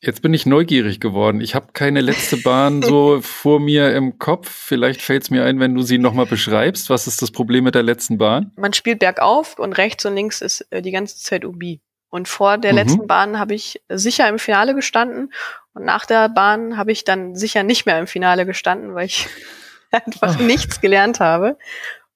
Jetzt 0.00 0.20
bin 0.20 0.34
ich 0.34 0.44
neugierig 0.44 1.00
geworden. 1.00 1.40
Ich 1.40 1.54
habe 1.54 1.68
keine 1.72 2.02
letzte 2.02 2.36
Bahn 2.36 2.82
so 2.82 3.20
vor 3.22 3.58
mir 3.58 3.94
im 3.94 4.18
Kopf. 4.18 4.50
Vielleicht 4.50 5.00
fällt 5.00 5.22
es 5.22 5.30
mir 5.30 5.44
ein, 5.44 5.60
wenn 5.60 5.74
du 5.74 5.80
sie 5.80 5.96
nochmal 5.96 6.26
beschreibst. 6.26 6.90
Was 6.90 7.06
ist 7.06 7.22
das 7.22 7.30
Problem 7.30 7.64
mit 7.64 7.74
der 7.74 7.82
letzten 7.82 8.18
Bahn? 8.18 8.52
Man 8.56 8.74
spielt 8.74 8.98
bergauf 8.98 9.58
und 9.58 9.72
rechts 9.72 10.04
und 10.04 10.14
links 10.14 10.42
ist 10.42 10.66
äh, 10.70 10.82
die 10.82 10.90
ganze 10.90 11.16
Zeit 11.16 11.44
UB. 11.46 11.78
Und 12.10 12.28
vor 12.28 12.58
der 12.58 12.72
mhm. 12.72 12.78
letzten 12.78 13.06
Bahn 13.06 13.38
habe 13.38 13.54
ich 13.54 13.82
sicher 13.88 14.28
im 14.28 14.38
Finale 14.38 14.74
gestanden 14.74 15.32
und 15.72 15.84
nach 15.84 16.06
der 16.06 16.28
Bahn 16.28 16.76
habe 16.76 16.92
ich 16.92 17.04
dann 17.04 17.34
sicher 17.34 17.62
nicht 17.62 17.86
mehr 17.86 17.98
im 17.98 18.06
Finale 18.06 18.46
gestanden, 18.46 18.94
weil 18.94 19.06
ich 19.06 19.26
einfach 19.90 20.38
oh. 20.38 20.42
nichts 20.42 20.80
gelernt 20.80 21.18
habe 21.18 21.58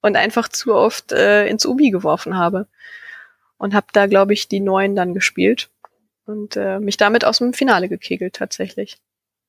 und 0.01 0.15
einfach 0.15 0.47
zu 0.47 0.73
oft 0.73 1.11
äh, 1.11 1.47
ins 1.47 1.65
Ubi 1.65 1.89
geworfen 1.89 2.37
habe. 2.37 2.67
Und 3.59 3.75
habe 3.75 3.87
da, 3.93 4.07
glaube 4.07 4.33
ich, 4.33 4.47
die 4.47 4.61
neuen 4.61 4.95
dann 4.95 5.13
gespielt 5.13 5.69
und 6.25 6.55
äh, 6.55 6.79
mich 6.79 6.97
damit 6.97 7.25
aus 7.25 7.37
dem 7.37 7.53
Finale 7.53 7.89
gekegelt 7.89 8.35
tatsächlich. 8.35 8.97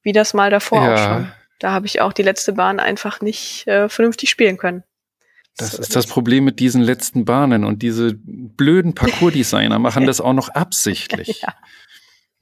Wie 0.03 0.13
das 0.13 0.35
mal 0.35 0.51
davor 0.51 0.85
ja. 0.85 0.95
auch 0.95 0.99
schon. 0.99 1.33
Da 1.59 1.73
habe 1.73 1.87
ich 1.87 2.01
auch 2.01 2.13
die 2.13 2.23
letzte 2.23 2.55
Bahn 2.55 2.81
einfach 2.81 3.21
nicht 3.21 3.67
äh, 3.67 3.89
vernünftig 3.89 4.31
spielen 4.31 4.57
können. 4.57 4.83
Das 5.57 5.75
ist 5.75 5.95
das 5.95 6.07
Problem 6.07 6.45
mit 6.45 6.59
diesen 6.59 6.81
letzten 6.81 7.25
Bahnen 7.25 7.65
und 7.65 7.83
diese 7.83 8.15
blöden 8.15 8.95
Parcours-Designer 8.95 9.79
machen 9.79 10.07
das 10.07 10.21
auch 10.21 10.33
noch 10.33 10.49
absichtlich. 10.49 11.43
ja. 11.43 11.55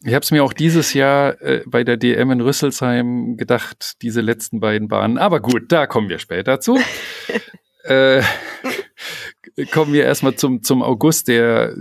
Ich 0.04 0.14
habe 0.14 0.22
es 0.22 0.30
mir 0.30 0.44
auch 0.44 0.52
dieses 0.52 0.94
Jahr 0.94 1.40
äh, 1.42 1.64
bei 1.66 1.82
der 1.82 1.96
DM 1.96 2.30
in 2.30 2.40
Rüsselsheim 2.40 3.36
gedacht, 3.36 3.94
diese 4.00 4.20
letzten 4.20 4.60
beiden 4.60 4.86
Bahnen. 4.86 5.18
Aber 5.18 5.40
gut, 5.40 5.72
da 5.72 5.88
kommen 5.88 6.08
wir 6.08 6.20
später 6.20 6.60
zu. 6.60 6.78
äh, 7.82 8.22
kommen 9.72 9.92
wir 9.92 10.04
erstmal 10.04 10.34
zum, 10.34 10.62
zum 10.62 10.82
August, 10.82 11.28
der 11.28 11.74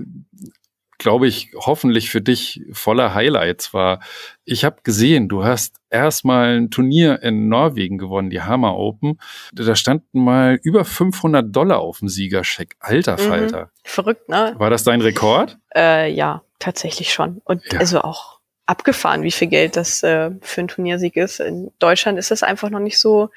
glaube 0.97 1.28
ich, 1.28 1.51
hoffentlich 1.55 2.09
für 2.09 2.22
dich 2.22 2.61
voller 2.72 3.13
Highlights 3.13 3.74
war. 3.74 3.99
Ich 4.45 4.65
habe 4.65 4.78
gesehen, 4.84 5.30
du 5.30 5.43
hast 5.43 5.76
erstmal 5.89 6.57
ein 6.57 6.72
Turnier 6.72 7.22
in 7.22 7.49
Norwegen 7.49 7.97
gewonnen, 7.97 8.30
die 8.30 8.41
Hammer 8.41 8.76
Open. 8.76 9.20
Da 9.53 9.76
standen 9.76 10.24
mal 10.24 10.59
über 10.63 10.86
500 10.86 11.55
Dollar 11.55 11.80
auf 11.80 11.99
dem 11.99 12.09
Siegerscheck. 12.09 12.76
Alter 12.80 13.13
mhm. 13.13 13.28
Falter. 13.28 13.61
Mhm. 13.65 13.70
Verrückt, 13.84 14.30
ne? 14.30 14.55
War 14.57 14.70
das 14.70 14.84
dein 14.84 15.01
Rekord? 15.01 15.57
Äh, 15.76 16.11
ja, 16.11 16.41
tatsächlich 16.59 17.13
schon. 17.13 17.41
Und 17.43 17.61
ja. 17.72 17.80
also 17.80 18.01
auch 18.01 18.39
abgefahren, 18.65 19.24
wie 19.24 19.32
viel 19.32 19.47
Geld 19.47 19.78
das 19.78 20.03
äh, 20.03 20.32
für 20.41 20.61
ein 20.61 20.68
Turniersieg 20.68 21.15
ist. 21.15 21.39
In 21.39 21.72
Deutschland 21.80 22.18
ist 22.18 22.32
das 22.32 22.43
einfach 22.43 22.70
noch 22.70 22.80
nicht 22.80 22.99
so 22.99 23.30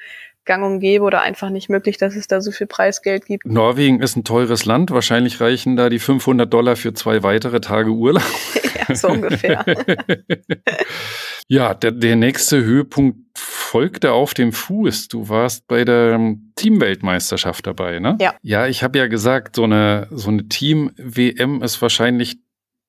gang 0.45 0.63
und 0.63 0.79
gäbe 0.79 1.03
oder 1.03 1.21
einfach 1.21 1.49
nicht 1.49 1.69
möglich, 1.69 1.97
dass 1.97 2.15
es 2.15 2.27
da 2.27 2.41
so 2.41 2.51
viel 2.51 2.67
Preisgeld 2.67 3.25
gibt. 3.25 3.45
Norwegen 3.45 4.01
ist 4.01 4.15
ein 4.15 4.23
teures 4.23 4.65
Land. 4.65 4.91
Wahrscheinlich 4.91 5.39
reichen 5.39 5.75
da 5.75 5.89
die 5.89 5.99
500 5.99 6.51
Dollar 6.51 6.75
für 6.75 6.93
zwei 6.93 7.23
weitere 7.23 7.61
Tage 7.61 7.91
Urlaub. 7.91 8.23
ja, 8.89 8.95
so 8.95 9.09
ungefähr. 9.09 9.63
ja, 11.47 11.73
der, 11.73 11.91
der 11.91 12.15
nächste 12.15 12.63
Höhepunkt 12.63 13.19
folgte 13.37 14.11
auf 14.11 14.33
dem 14.33 14.51
Fuß. 14.51 15.07
Du 15.07 15.29
warst 15.29 15.67
bei 15.67 15.85
der 15.85 16.19
Teamweltmeisterschaft 16.55 17.67
dabei, 17.67 17.99
ne? 17.99 18.17
Ja. 18.19 18.35
Ja, 18.41 18.67
ich 18.67 18.83
habe 18.83 18.97
ja 18.97 19.07
gesagt, 19.07 19.55
so 19.55 19.63
eine, 19.63 20.07
so 20.11 20.29
eine 20.29 20.47
Team-WM 20.47 21.61
ist 21.61 21.81
wahrscheinlich 21.81 22.39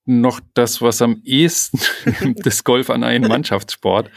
noch 0.05 0.41
das, 0.55 0.83
was 0.83 1.01
am 1.01 1.21
ehesten 1.25 1.79
des 2.43 2.65
Golf 2.65 2.91
an 2.91 3.05
einen 3.05 3.29
Mannschaftssport 3.29 4.11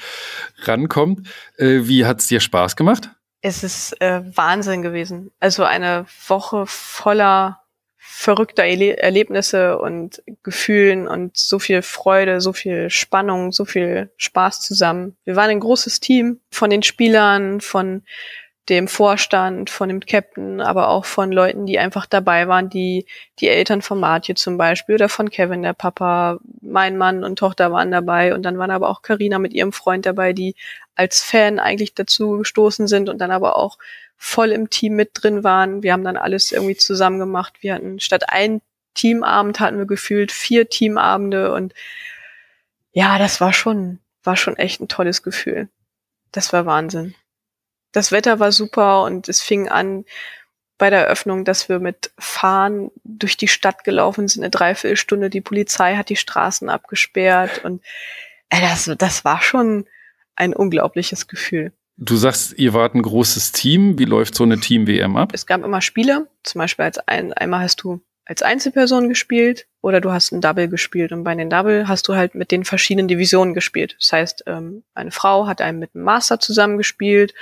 rankommt. 0.64 1.28
Äh, 1.58 1.82
wie 1.84 2.06
hat 2.06 2.20
es 2.20 2.28
dir 2.28 2.40
Spaß 2.40 2.76
gemacht? 2.76 3.12
Es 3.48 3.62
ist 3.62 4.02
äh, 4.02 4.24
Wahnsinn 4.36 4.82
gewesen. 4.82 5.30
Also 5.40 5.66
eine 5.66 6.08
Woche 6.26 6.66
voller 6.66 7.62
verrückter 7.96 8.64
Erle 8.64 8.98
Erlebnisse 8.98 9.78
und 9.78 10.24
Gefühlen 10.42 11.08
und 11.08 11.38
so 11.38 11.60
viel 11.60 11.84
Freude, 11.84 12.42
so 12.42 12.54
viel 12.54 12.90
Spannung, 12.90 13.52
so 13.52 13.64
viel 13.64 14.12
Spaß 14.18 14.62
zusammen. 14.62 15.16
Wir 15.26 15.36
waren 15.36 15.52
ein 15.52 15.60
großes 15.60 16.00
Team 16.00 16.40
von 16.50 16.72
den 16.72 16.82
Spielern, 16.82 17.62
von 17.62 18.02
dem 18.70 18.88
Vorstand, 18.88 19.70
von 19.70 19.90
dem 19.90 20.00
Captain, 20.00 20.60
aber 20.60 20.90
auch 20.90 21.06
von 21.06 21.32
Leuten, 21.32 21.68
die 21.68 21.78
einfach 21.78 22.08
dabei 22.08 22.48
waren, 22.48 22.70
die 22.70 23.06
die 23.40 23.48
Eltern 23.48 23.82
von 23.84 24.00
Martje 24.00 24.36
zum 24.36 24.58
Beispiel 24.58 24.96
oder 24.96 25.10
von 25.10 25.30
Kevin, 25.30 25.62
der 25.62 25.74
Papa, 25.74 26.40
mein 26.62 26.98
Mann 26.98 27.24
und 27.24 27.38
Tochter 27.38 27.72
waren 27.72 27.92
dabei 27.92 28.34
und 28.34 28.44
dann 28.44 28.58
waren 28.58 28.72
aber 28.72 28.90
auch 28.90 29.04
Karina 29.04 29.38
mit 29.38 29.54
ihrem 29.54 29.72
Freund 29.72 30.06
dabei, 30.06 30.34
die 30.34 30.56
als 30.96 31.22
Fan 31.22 31.60
eigentlich 31.60 31.94
dazu 31.94 32.40
gestoßen 32.40 32.88
sind 32.88 33.08
und 33.10 33.20
dann 33.20 33.32
aber 33.32 33.56
auch 33.56 33.78
voll 34.18 34.52
im 34.52 34.70
Team 34.70 34.96
mit 34.96 35.12
drin 35.14 35.44
waren. 35.44 35.84
Wir 35.84 35.94
haben 35.94 36.04
dann 36.04 36.18
alles 36.18 36.52
irgendwie 36.52 36.78
zusammen 36.78 37.20
gemacht. 37.20 37.58
Wir 37.62 37.76
hatten 37.76 38.00
statt 38.00 38.24
ein 38.30 38.62
Teamabend 38.96 39.60
hatten 39.60 39.78
wir 39.78 39.86
gefühlt 39.86 40.32
vier 40.32 40.70
Teamabende 40.70 41.54
und 41.54 41.74
ja, 42.94 43.20
das 43.20 43.42
war 43.42 43.52
schon, 43.54 44.00
war 44.24 44.38
schon 44.38 44.56
echt 44.56 44.80
ein 44.80 44.88
tolles 44.88 45.22
Gefühl. 45.22 45.68
Das 46.32 46.54
war 46.54 46.66
Wahnsinn 46.66 47.14
das 47.96 48.12
Wetter 48.12 48.40
war 48.40 48.52
super 48.52 49.04
und 49.04 49.30
es 49.30 49.42
fing 49.42 49.70
an 49.70 50.06
bei 50.78 50.90
der 50.90 51.06
Eröffnung, 51.06 51.46
dass 51.46 51.70
wir 51.70 51.80
mit 51.80 52.12
Fahren 52.20 52.92
durch 53.04 53.38
die 53.38 53.48
Stadt 53.48 53.84
gelaufen 53.84 54.28
sind, 54.28 54.44
eine 54.44 54.52
Dreiviertelstunde. 54.52 55.30
Die 55.30 55.42
Polizei 55.42 55.96
hat 55.96 56.10
die 56.10 56.18
Straßen 56.18 56.70
abgesperrt 56.70 57.64
und 57.64 57.82
äh, 58.50 58.60
das, 58.60 58.92
das 58.98 59.24
war 59.24 59.42
schon 59.42 59.86
ein 60.36 60.54
unglaubliches 60.54 61.28
Gefühl. 61.28 61.72
Du 61.98 62.18
sagst, 62.18 62.58
ihr 62.58 62.74
wart 62.74 62.94
ein 62.94 63.02
großes 63.02 63.54
Team. 63.54 63.98
Wie 63.98 64.04
läuft 64.04 64.36
so 64.36 64.44
eine 64.44 64.60
Team-WM 64.60 65.16
ab? 65.16 65.32
Es 65.34 65.46
gab 65.46 65.64
immer 65.64 65.80
Spiele. 65.80 66.28
Zum 66.44 66.60
Beispiel 66.60 66.84
als 66.84 66.98
ein, 67.08 67.32
einmal 67.32 67.62
hast 67.62 67.82
du 67.84 68.02
als 68.26 68.42
Einzelperson 68.42 69.08
gespielt 69.08 69.68
oder 69.82 70.02
du 70.02 70.12
hast 70.12 70.34
ein 70.34 70.42
Double 70.42 70.68
gespielt. 70.68 71.14
Und 71.14 71.24
bei 71.24 71.34
den 71.36 71.50
Double 71.50 71.88
hast 71.88 72.10
du 72.10 72.16
halt 72.16 72.36
mit 72.36 72.52
den 72.52 72.66
verschiedenen 72.66 73.08
Divisionen 73.08 73.54
gespielt. 73.54 73.96
Das 73.98 74.12
heißt, 74.12 74.44
ähm, 74.48 74.84
eine 74.94 75.12
Frau 75.12 75.48
hat 75.48 75.62
einen 75.62 75.80
mit 75.80 75.96
einem 75.96 76.04
Master 76.04 76.38
zusammengespielt 76.38 77.34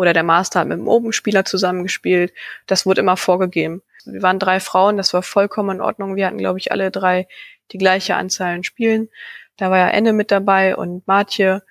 oder 0.00 0.14
der 0.14 0.22
Master 0.22 0.60
hat 0.60 0.68
mit 0.68 0.78
dem 0.78 0.88
Open-Spieler 0.88 1.44
zusammengespielt. 1.44 2.32
Das 2.66 2.86
wurde 2.86 3.02
immer 3.02 3.18
vorgegeben. 3.18 3.82
Wir 4.06 4.22
waren 4.22 4.38
drei 4.38 4.58
Frauen, 4.58 4.96
das 4.96 5.12
war 5.12 5.22
vollkommen 5.22 5.76
in 5.76 5.82
Ordnung. 5.82 6.16
Wir 6.16 6.26
hatten, 6.26 6.38
glaube 6.38 6.58
ich, 6.58 6.72
alle 6.72 6.90
drei 6.90 7.28
die 7.70 7.76
gleiche 7.76 8.16
Anzahl 8.16 8.54
an 8.54 8.64
Spielen. 8.64 9.10
Da 9.58 9.70
war 9.70 9.76
ja 9.76 9.88
Ende 9.88 10.14
mit 10.14 10.30
dabei 10.30 10.74
und 10.74 11.06
Martje. 11.06 11.62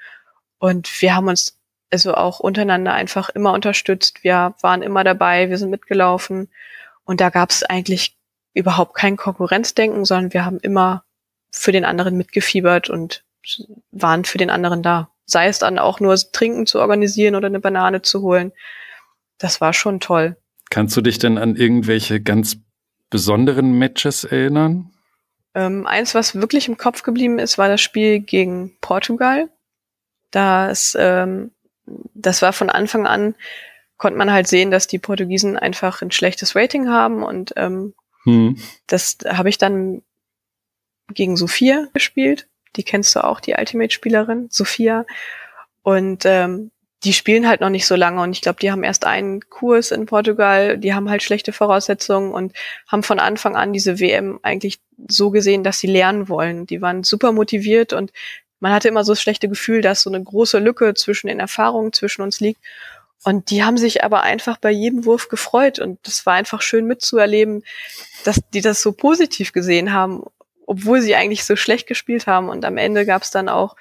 Und 0.60 1.02
wir 1.02 1.16
haben 1.16 1.28
uns 1.28 1.60
also 1.90 2.14
auch 2.14 2.40
untereinander 2.40 2.94
einfach 2.94 3.30
immer 3.30 3.52
unterstützt. 3.52 4.24
Wir 4.24 4.54
waren 4.62 4.84
immer 4.84 5.04
dabei, 5.04 5.50
wir 5.50 5.58
sind 5.58 5.72
mitgelaufen. 5.72 6.52
Und 7.06 7.22
da 7.22 7.32
gab 7.32 7.50
es 7.50 7.64
eigentlich 7.64 8.16
überhaupt 8.54 8.94
kein 8.94 9.18
Konkurrenzdenken, 9.18 10.06
sondern 10.06 10.34
wir 10.34 10.46
haben 10.46 10.60
immer 10.60 11.04
für 11.52 11.72
den 11.72 11.84
anderen 11.84 12.16
mitgefiebert 12.16 12.92
und 12.92 13.24
waren 13.90 14.24
für 14.24 14.38
den 14.38 14.52
anderen 14.52 14.84
da 14.84 15.10
sei 15.30 15.48
es 15.48 15.60
dann 15.60 15.80
auch 15.80 16.00
nur 16.00 16.16
Trinken 16.16 16.66
zu 16.66 16.80
organisieren 16.80 17.36
oder 17.36 17.48
eine 17.48 17.60
Banane 17.60 18.02
zu 18.02 18.22
holen. 18.22 18.52
Das 19.38 19.62
war 19.62 19.74
schon 19.74 20.00
toll. 20.00 20.38
Kannst 20.70 20.96
du 20.98 21.02
dich 21.02 21.20
denn 21.20 21.38
an 21.38 21.56
irgendwelche 21.56 22.22
ganz 22.22 22.58
besonderen 23.10 23.78
Matches 23.78 24.24
erinnern? 24.24 24.92
Ähm, 25.56 25.88
eins, 25.88 26.14
was 26.14 26.36
wirklich 26.36 26.68
im 26.68 26.78
Kopf 26.78 27.04
geblieben 27.04 27.40
ist, 27.40 27.58
war 27.58 27.70
das 27.70 27.82
Spiel 27.82 28.20
gegen 28.20 28.78
Portugal. 28.82 29.50
Das, 30.32 30.96
ähm, 31.00 31.52
das 32.14 32.42
war 32.42 32.54
von 32.54 32.70
Anfang 32.70 33.08
an, 33.08 33.36
konnte 33.98 34.18
man 34.18 34.32
halt 34.32 34.48
sehen, 34.48 34.70
dass 34.70 34.88
die 34.88 35.00
Portugiesen 35.00 35.58
einfach 35.58 36.02
ein 36.02 36.12
schlechtes 36.12 36.56
Rating 36.56 36.90
haben 36.90 37.24
und 37.24 37.54
ähm, 37.56 37.94
hm. 38.24 38.58
das 38.86 39.18
habe 39.26 39.50
ich 39.50 39.58
dann 39.58 40.04
gegen 41.14 41.36
Sophia 41.36 41.88
gespielt 41.94 42.48
die 42.76 42.84
kennst 42.84 43.16
du 43.16 43.24
auch, 43.24 43.40
die 43.40 43.56
Ultimate-Spielerin, 43.58 44.48
Sophia. 44.50 45.06
Und 45.84 46.26
ähm, 46.26 46.72
die 47.04 47.14
spielen 47.14 47.48
halt 47.48 47.62
noch 47.62 47.70
nicht 47.70 47.88
so 47.88 47.96
lange 47.96 48.22
und 48.22 48.32
ich 48.32 48.42
glaube, 48.42 48.60
die 48.60 48.72
haben 48.72 48.84
erst 48.84 49.06
einen 49.06 49.50
Kurs 49.50 49.92
in 49.92 50.06
Portugal, 50.06 50.78
die 50.78 50.94
haben 50.94 51.10
halt 51.10 51.24
schlechte 51.24 51.54
Voraussetzungen 51.54 52.34
und 52.34 52.54
haben 52.88 53.04
von 53.04 53.20
Anfang 53.20 53.56
an 53.56 53.72
diese 53.72 54.00
WM 54.00 54.40
eigentlich 54.44 54.80
so 55.08 55.30
gesehen, 55.30 55.64
dass 55.64 55.80
sie 55.80 55.88
lernen 55.88 56.28
wollen. 56.28 56.66
Die 56.66 56.82
waren 56.82 57.06
super 57.06 57.32
motiviert 57.32 57.94
und 57.94 58.12
man 58.60 58.74
hatte 58.74 58.90
immer 58.90 59.06
so 59.06 59.14
das 59.14 59.22
schlechte 59.22 59.48
Gefühl, 59.48 59.82
dass 59.82 60.02
so 60.02 60.10
eine 60.10 60.22
große 60.22 60.60
Lücke 60.60 60.94
zwischen 60.94 61.28
den 61.28 61.40
Erfahrungen 61.40 61.94
zwischen 61.94 62.22
uns 62.22 62.42
liegt. 62.42 62.60
Und 63.24 63.50
die 63.50 63.64
haben 63.64 63.78
sich 63.78 64.04
aber 64.04 64.24
einfach 64.24 64.58
bei 64.58 64.72
jedem 64.72 65.06
Wurf 65.06 65.30
gefreut 65.30 65.80
und 65.80 66.00
das 66.04 66.26
war 66.26 66.34
einfach 66.34 66.62
schön 66.62 66.86
mitzuerleben, 66.86 67.64
dass 68.26 68.40
die 68.54 68.62
das 68.62 68.82
so 68.82 68.92
positiv 68.92 69.54
gesehen 69.54 69.94
haben 69.94 70.24
obwohl 70.70 71.02
sie 71.02 71.16
eigentlich 71.16 71.46
so 71.46 71.56
schlecht 71.56 71.88
gespielt 71.88 72.28
haben. 72.28 72.48
Und 72.48 72.64
am 72.64 72.78
Ende 72.78 73.04
gab 73.08 73.24
es 73.24 73.32
dann 73.32 73.50
auch, 73.50 73.76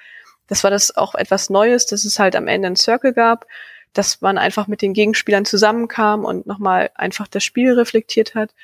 das 0.47 0.63
war 0.63 0.71
das 0.71 0.97
auch 0.97 1.13
etwas 1.13 1.51
Neues, 1.51 1.85
dass 1.85 2.03
es 2.03 2.17
halt 2.17 2.35
am 2.35 2.47
Ende 2.47 2.65
einen 2.65 2.75
Circle 2.75 3.13
gab, 3.13 3.45
dass 3.93 4.21
man 4.21 4.39
einfach 4.39 4.65
mit 4.65 4.81
den 4.81 4.93
Gegenspielern 4.93 5.45
zusammenkam 5.45 6.25
und 6.25 6.47
nochmal 6.47 6.89
einfach 6.95 7.27
das 7.27 7.43
Spiel 7.43 7.73
reflektiert 7.73 8.33
hat. 8.33 8.55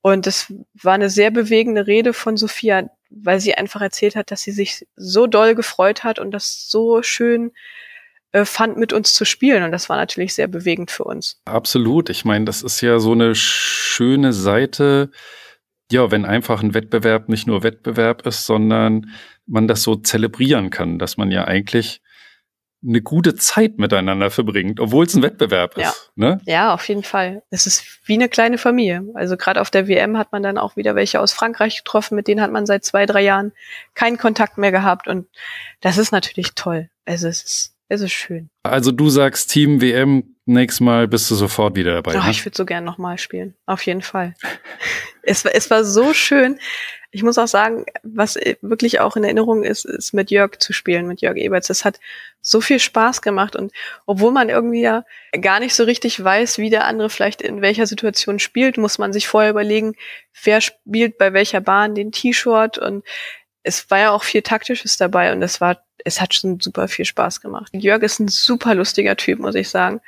Und 0.00 0.26
das 0.26 0.50
war 0.82 0.94
eine 0.94 1.10
sehr 1.10 1.30
bewegende 1.30 1.86
Rede 1.86 2.14
von 2.14 2.38
Sophia, 2.38 2.88
weil 3.10 3.38
sie 3.38 3.54
einfach 3.54 3.82
erzählt 3.82 4.16
hat, 4.16 4.30
dass 4.30 4.40
sie 4.40 4.52
sich 4.52 4.86
so 4.96 5.26
doll 5.26 5.54
gefreut 5.54 6.04
hat 6.04 6.18
und 6.18 6.30
das 6.30 6.70
so 6.70 7.02
schön 7.02 7.52
äh, 8.32 8.46
fand, 8.46 8.78
mit 8.78 8.94
uns 8.94 9.12
zu 9.12 9.26
spielen. 9.26 9.62
Und 9.62 9.72
das 9.72 9.90
war 9.90 9.98
natürlich 9.98 10.32
sehr 10.32 10.48
bewegend 10.48 10.90
für 10.90 11.04
uns. 11.04 11.38
Absolut. 11.44 12.08
Ich 12.08 12.24
meine, 12.24 12.46
das 12.46 12.62
ist 12.62 12.80
ja 12.80 12.98
so 12.98 13.12
eine 13.12 13.34
schöne 13.34 14.32
Seite 14.32 15.10
ja, 15.92 16.10
wenn 16.10 16.24
einfach 16.24 16.62
ein 16.62 16.74
Wettbewerb 16.74 17.28
nicht 17.28 17.46
nur 17.46 17.62
Wettbewerb 17.62 18.26
ist, 18.26 18.46
sondern 18.46 19.10
man 19.46 19.68
das 19.68 19.82
so 19.82 19.96
zelebrieren 19.96 20.70
kann, 20.70 20.98
dass 20.98 21.16
man 21.16 21.30
ja 21.30 21.44
eigentlich 21.44 22.00
eine 22.84 23.00
gute 23.00 23.36
Zeit 23.36 23.78
miteinander 23.78 24.30
verbringt, 24.30 24.80
obwohl 24.80 25.06
es 25.06 25.14
ein 25.14 25.22
Wettbewerb 25.22 25.78
ja. 25.78 25.90
ist. 25.90 26.10
Ne? 26.16 26.40
Ja, 26.46 26.74
auf 26.74 26.88
jeden 26.88 27.04
Fall. 27.04 27.42
Es 27.50 27.66
ist 27.66 27.84
wie 28.06 28.14
eine 28.14 28.28
kleine 28.28 28.58
Familie. 28.58 29.04
Also 29.14 29.36
gerade 29.36 29.60
auf 29.60 29.70
der 29.70 29.86
WM 29.86 30.18
hat 30.18 30.32
man 30.32 30.42
dann 30.42 30.58
auch 30.58 30.76
wieder 30.76 30.96
welche 30.96 31.20
aus 31.20 31.32
Frankreich 31.32 31.78
getroffen, 31.78 32.16
mit 32.16 32.26
denen 32.26 32.40
hat 32.40 32.50
man 32.50 32.66
seit 32.66 32.84
zwei, 32.84 33.06
drei 33.06 33.22
Jahren 33.22 33.52
keinen 33.94 34.18
Kontakt 34.18 34.58
mehr 34.58 34.72
gehabt 34.72 35.06
und 35.06 35.28
das 35.80 35.96
ist 35.96 36.10
natürlich 36.10 36.54
toll. 36.54 36.88
Also 37.04 37.28
es 37.28 37.42
ist, 37.42 37.74
es 37.88 38.00
ist 38.00 38.12
schön. 38.12 38.50
Also 38.64 38.90
du 38.90 39.10
sagst 39.10 39.50
Team 39.50 39.80
WM 39.80 40.31
nächstes 40.44 40.80
Mal 40.80 41.08
bist 41.08 41.30
du 41.30 41.34
sofort 41.34 41.76
wieder 41.76 41.94
dabei. 41.94 42.14
Ach, 42.16 42.24
ne? 42.24 42.30
ich 42.30 42.44
würde 42.44 42.56
so 42.56 42.64
gern 42.64 42.84
nochmal 42.84 43.18
spielen. 43.18 43.54
Auf 43.66 43.84
jeden 43.86 44.02
Fall. 44.02 44.34
es, 45.22 45.44
es 45.44 45.70
war 45.70 45.84
so 45.84 46.14
schön. 46.14 46.58
Ich 47.14 47.22
muss 47.22 47.36
auch 47.36 47.46
sagen, 47.48 47.84
was 48.02 48.38
wirklich 48.62 49.00
auch 49.00 49.16
in 49.16 49.24
Erinnerung 49.24 49.64
ist, 49.64 49.84
ist 49.84 50.14
mit 50.14 50.30
Jörg 50.30 50.58
zu 50.58 50.72
spielen, 50.72 51.06
mit 51.06 51.20
Jörg 51.20 51.36
Eberts. 51.36 51.68
Das 51.68 51.84
hat 51.84 52.00
so 52.40 52.62
viel 52.62 52.78
Spaß 52.78 53.20
gemacht 53.20 53.54
und 53.54 53.70
obwohl 54.06 54.32
man 54.32 54.48
irgendwie 54.48 54.80
ja 54.80 55.04
gar 55.40 55.60
nicht 55.60 55.74
so 55.74 55.84
richtig 55.84 56.22
weiß, 56.22 56.56
wie 56.58 56.70
der 56.70 56.86
andere 56.86 57.10
vielleicht 57.10 57.42
in 57.42 57.60
welcher 57.60 57.86
Situation 57.86 58.38
spielt, 58.38 58.78
muss 58.78 58.98
man 58.98 59.12
sich 59.12 59.28
vorher 59.28 59.50
überlegen, 59.50 59.94
wer 60.42 60.60
spielt 60.60 61.18
bei 61.18 61.34
welcher 61.34 61.60
Bahn 61.60 61.94
den 61.94 62.12
T-Shirt 62.12 62.78
und 62.78 63.04
es 63.62 63.90
war 63.90 63.98
ja 63.98 64.10
auch 64.10 64.24
viel 64.24 64.42
Taktisches 64.42 64.96
dabei 64.96 65.32
und 65.32 65.42
es 65.42 65.60
war, 65.60 65.82
es 66.04 66.20
hat 66.20 66.34
schon 66.34 66.60
super 66.60 66.88
viel 66.88 67.04
Spaß 67.04 67.40
gemacht. 67.40 67.70
Jörg 67.72 68.02
ist 68.02 68.18
ein 68.18 68.28
super 68.28 68.74
lustiger 68.74 69.16
Typ, 69.16 69.38
muss 69.38 69.54
ich 69.54 69.68
sagen. 69.68 70.00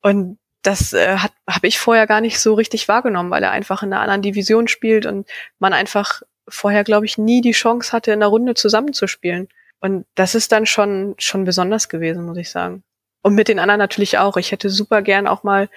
Und 0.00 0.38
das 0.62 0.92
äh, 0.92 1.16
habe 1.16 1.66
ich 1.66 1.78
vorher 1.78 2.06
gar 2.06 2.20
nicht 2.20 2.38
so 2.38 2.54
richtig 2.54 2.88
wahrgenommen, 2.88 3.30
weil 3.30 3.42
er 3.42 3.50
einfach 3.50 3.82
in 3.82 3.92
einer 3.92 4.02
anderen 4.02 4.22
Division 4.22 4.68
spielt 4.68 5.06
und 5.06 5.28
man 5.58 5.72
einfach 5.72 6.22
vorher, 6.48 6.84
glaube 6.84 7.06
ich, 7.06 7.18
nie 7.18 7.40
die 7.40 7.52
Chance 7.52 7.92
hatte, 7.92 8.12
in 8.12 8.20
der 8.20 8.28
Runde 8.28 8.54
zusammenzuspielen. 8.54 9.48
Und 9.80 10.06
das 10.14 10.34
ist 10.34 10.52
dann 10.52 10.66
schon 10.66 11.14
schon 11.18 11.44
besonders 11.44 11.88
gewesen, 11.88 12.24
muss 12.24 12.36
ich 12.36 12.50
sagen. 12.50 12.84
Und 13.22 13.34
mit 13.34 13.48
den 13.48 13.58
anderen 13.58 13.78
natürlich 13.78 14.18
auch. 14.18 14.36
Ich 14.36 14.52
hätte 14.52 14.70
super 14.70 15.02
gern 15.02 15.26
auch 15.26 15.42
mal 15.42 15.68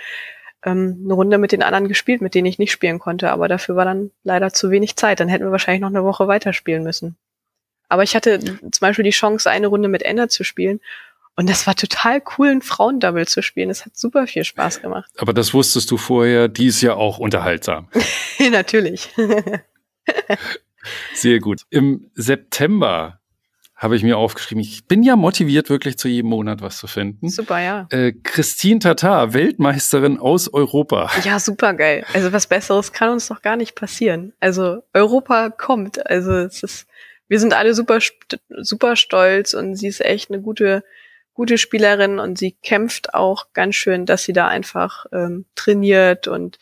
ähm, 0.66 1.02
eine 1.04 1.14
Runde 1.14 1.38
mit 1.38 1.52
den 1.52 1.64
anderen 1.64 1.88
gespielt, 1.88 2.22
mit 2.22 2.36
denen 2.36 2.48
ich 2.48 2.60
nicht 2.60 2.72
spielen 2.72 3.00
konnte, 3.00 3.32
aber 3.32 3.48
dafür 3.48 3.76
war 3.76 3.86
dann 3.86 4.12
leider 4.24 4.52
zu 4.52 4.72
wenig 4.72 4.96
Zeit. 4.96 5.20
Dann 5.20 5.30
hätten 5.30 5.46
wir 5.46 5.52
wahrscheinlich 5.52 5.82
noch 5.82 5.90
eine 5.90 6.04
Woche 6.04 6.28
weiterspielen 6.28 6.84
müssen. 6.84 7.16
Aber 7.88 8.04
ich 8.04 8.16
hatte 8.16 8.40
zum 8.40 8.72
Beispiel 8.82 9.04
die 9.04 9.12
Chance, 9.12 9.50
eine 9.50 9.68
Runde 9.68 9.88
mit 9.88 10.04
Ender 10.04 10.28
zu 10.28 10.44
spielen 10.44 10.80
und 11.36 11.50
das 11.50 11.68
war 11.68 11.76
total 11.76 12.22
cool, 12.38 12.50
einen 12.50 12.62
Frauendouble 12.62 13.28
zu 13.28 13.42
spielen. 13.42 13.68
Das 13.68 13.86
hat 13.86 13.98
super 13.98 14.26
viel 14.26 14.46
Spaß 14.46 14.82
gemacht. 14.82 15.12
Aber 15.18 15.34
das 15.34 15.54
wusstest 15.54 15.92
du 15.92 15.98
vorher, 15.98 16.48
die 16.48 16.68
ist 16.68 16.82
ja 16.82 16.96
auch 16.96 17.18
unterhaltsam. 17.20 17.90
Natürlich. 18.52 19.10
Sehr 21.14 21.40
gut. 21.40 21.64
Im 21.70 22.10
September 22.16 23.20
habe 23.76 23.96
ich 23.96 24.04
mir 24.04 24.18
aufgeschrieben. 24.18 24.62
Ich 24.62 24.86
bin 24.88 25.04
ja 25.04 25.16
motiviert, 25.16 25.70
wirklich 25.70 25.98
zu 25.98 26.08
jedem 26.08 26.30
Monat 26.30 26.62
was 26.62 26.78
zu 26.78 26.88
finden. 26.88 27.30
Super, 27.30 27.60
ja. 27.60 27.88
Äh, 27.90 28.14
Christine 28.24 28.80
Tatar, 28.80 29.34
Weltmeisterin 29.34 30.18
aus 30.18 30.52
Europa. 30.54 31.12
Ja, 31.24 31.40
super 31.40 31.74
geil. 31.74 32.06
Also 32.14 32.32
was 32.32 32.48
Besseres 32.48 32.94
kann 32.94 33.10
uns 33.10 33.28
doch 33.28 33.42
gar 33.42 33.58
nicht 33.58 33.76
passieren. 33.76 34.34
Also 34.40 34.84
Europa 34.94 35.50
kommt. 35.50 36.06
Also 36.10 36.32
es 36.32 36.64
ist, 36.64 36.88
wir 37.28 37.40
sind 37.40 37.54
alle 37.54 37.74
super, 37.74 38.00
super 38.50 38.96
stolz 38.96 39.54
und 39.54 39.76
sie 39.76 39.88
ist 39.88 40.04
echt 40.04 40.32
eine 40.32 40.42
gute 40.42 40.84
gute 41.36 41.58
Spielerin 41.58 42.18
und 42.18 42.38
sie 42.38 42.54
kämpft 42.64 43.14
auch 43.14 43.48
ganz 43.54 43.76
schön, 43.76 44.06
dass 44.06 44.24
sie 44.24 44.34
da 44.34 44.48
einfach 44.48 45.06
ähm, 45.12 45.46
trainiert 45.54 46.28
und 46.28 46.58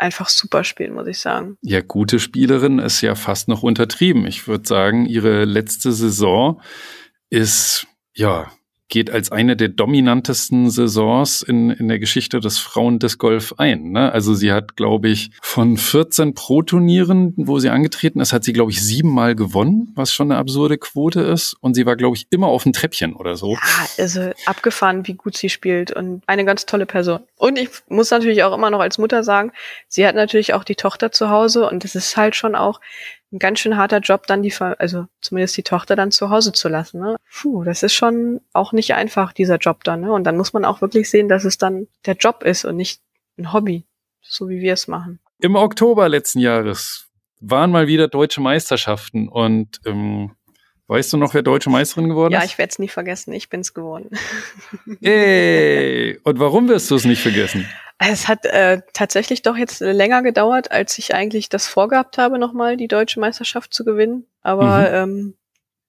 einfach 0.00 0.28
super 0.28 0.64
spielt, 0.64 0.92
muss 0.92 1.06
ich 1.06 1.18
sagen. 1.18 1.58
Ja, 1.62 1.80
gute 1.80 2.18
Spielerin 2.18 2.78
ist 2.78 3.00
ja 3.02 3.14
fast 3.14 3.48
noch 3.48 3.62
untertrieben. 3.62 4.26
Ich 4.26 4.48
würde 4.48 4.66
sagen, 4.66 5.06
ihre 5.06 5.44
letzte 5.44 5.92
Saison 5.92 6.60
ist 7.28 7.86
ja 8.14 8.50
geht 8.90 9.10
als 9.10 9.32
eine 9.32 9.56
der 9.56 9.68
dominantesten 9.68 10.70
Saisons 10.70 11.42
in, 11.42 11.70
in 11.70 11.88
der 11.88 11.98
Geschichte 11.98 12.40
des 12.40 12.58
Frauendisc-Golf 12.58 13.54
ein. 13.56 13.92
Ne? 13.92 14.12
Also 14.12 14.34
sie 14.34 14.52
hat, 14.52 14.76
glaube 14.76 15.08
ich, 15.08 15.30
von 15.40 15.76
14 15.76 16.34
Pro-Turnieren, 16.34 17.32
wo 17.36 17.58
sie 17.58 17.70
angetreten 17.70 18.20
ist, 18.20 18.32
hat 18.32 18.44
sie, 18.44 18.52
glaube 18.52 18.72
ich, 18.72 18.82
siebenmal 18.82 19.34
gewonnen, 19.34 19.92
was 19.94 20.12
schon 20.12 20.30
eine 20.30 20.40
absurde 20.40 20.76
Quote 20.76 21.20
ist. 21.20 21.56
Und 21.60 21.74
sie 21.74 21.86
war, 21.86 21.96
glaube 21.96 22.16
ich, 22.16 22.26
immer 22.30 22.48
auf 22.48 22.64
dem 22.64 22.72
Treppchen 22.72 23.14
oder 23.14 23.36
so. 23.36 23.54
Ja, 23.54 23.86
also 23.98 24.30
abgefahren, 24.44 25.06
wie 25.06 25.14
gut 25.14 25.36
sie 25.36 25.48
spielt 25.48 25.92
und 25.92 26.22
eine 26.26 26.44
ganz 26.44 26.66
tolle 26.66 26.86
Person. 26.86 27.20
Und 27.36 27.58
ich 27.58 27.70
muss 27.88 28.10
natürlich 28.10 28.42
auch 28.42 28.54
immer 28.54 28.70
noch 28.70 28.80
als 28.80 28.98
Mutter 28.98 29.22
sagen, 29.22 29.52
sie 29.88 30.06
hat 30.06 30.16
natürlich 30.16 30.52
auch 30.52 30.64
die 30.64 30.74
Tochter 30.74 31.12
zu 31.12 31.30
Hause 31.30 31.68
und 31.68 31.84
es 31.84 31.94
ist 31.94 32.16
halt 32.16 32.34
schon 32.34 32.56
auch 32.56 32.80
ein 33.32 33.38
ganz 33.38 33.60
schön 33.60 33.76
harter 33.76 33.98
Job, 33.98 34.26
dann 34.26 34.42
die, 34.42 34.52
also 34.78 35.06
zumindest 35.20 35.56
die 35.56 35.62
Tochter 35.62 35.96
dann 35.96 36.10
zu 36.10 36.30
Hause 36.30 36.52
zu 36.52 36.68
lassen. 36.68 37.00
Ne? 37.00 37.16
Puh, 37.32 37.64
das 37.64 37.82
ist 37.82 37.94
schon 37.94 38.40
auch 38.52 38.72
nicht 38.72 38.94
einfach, 38.94 39.32
dieser 39.32 39.56
Job 39.56 39.84
dann. 39.84 40.00
Ne? 40.00 40.12
Und 40.12 40.24
dann 40.24 40.36
muss 40.36 40.52
man 40.52 40.64
auch 40.64 40.80
wirklich 40.80 41.10
sehen, 41.10 41.28
dass 41.28 41.44
es 41.44 41.58
dann 41.58 41.86
der 42.06 42.14
Job 42.14 42.42
ist 42.42 42.64
und 42.64 42.76
nicht 42.76 43.00
ein 43.38 43.52
Hobby, 43.52 43.84
so 44.20 44.48
wie 44.48 44.60
wir 44.60 44.72
es 44.72 44.88
machen. 44.88 45.20
Im 45.38 45.54
Oktober 45.54 46.08
letzten 46.08 46.40
Jahres 46.40 47.06
waren 47.40 47.70
mal 47.70 47.86
wieder 47.86 48.08
deutsche 48.08 48.40
Meisterschaften 48.40 49.28
und 49.28 49.80
ähm, 49.86 50.32
weißt 50.88 51.12
du 51.12 51.16
noch, 51.16 51.32
wer 51.32 51.42
deutsche 51.42 51.70
Meisterin 51.70 52.08
geworden 52.08 52.34
ist? 52.34 52.38
Ja, 52.38 52.44
ich 52.44 52.58
werde 52.58 52.70
es 52.70 52.78
nie 52.78 52.88
vergessen. 52.88 53.32
Ich 53.32 53.48
bin's 53.48 53.72
geworden. 53.72 54.10
Hey, 55.00 56.18
und 56.24 56.38
warum 56.38 56.68
wirst 56.68 56.90
du 56.90 56.96
es 56.96 57.04
nicht 57.04 57.22
vergessen? 57.22 57.66
Es 58.02 58.28
hat 58.28 58.46
äh, 58.46 58.80
tatsächlich 58.94 59.42
doch 59.42 59.56
jetzt 59.56 59.80
länger 59.80 60.22
gedauert, 60.22 60.72
als 60.72 60.96
ich 60.98 61.14
eigentlich 61.14 61.50
das 61.50 61.68
vorgehabt 61.68 62.16
habe, 62.16 62.38
nochmal 62.38 62.78
die 62.78 62.88
deutsche 62.88 63.20
Meisterschaft 63.20 63.74
zu 63.74 63.84
gewinnen. 63.84 64.26
Aber 64.40 64.78
mhm. 64.78 64.94
ähm, 64.94 65.34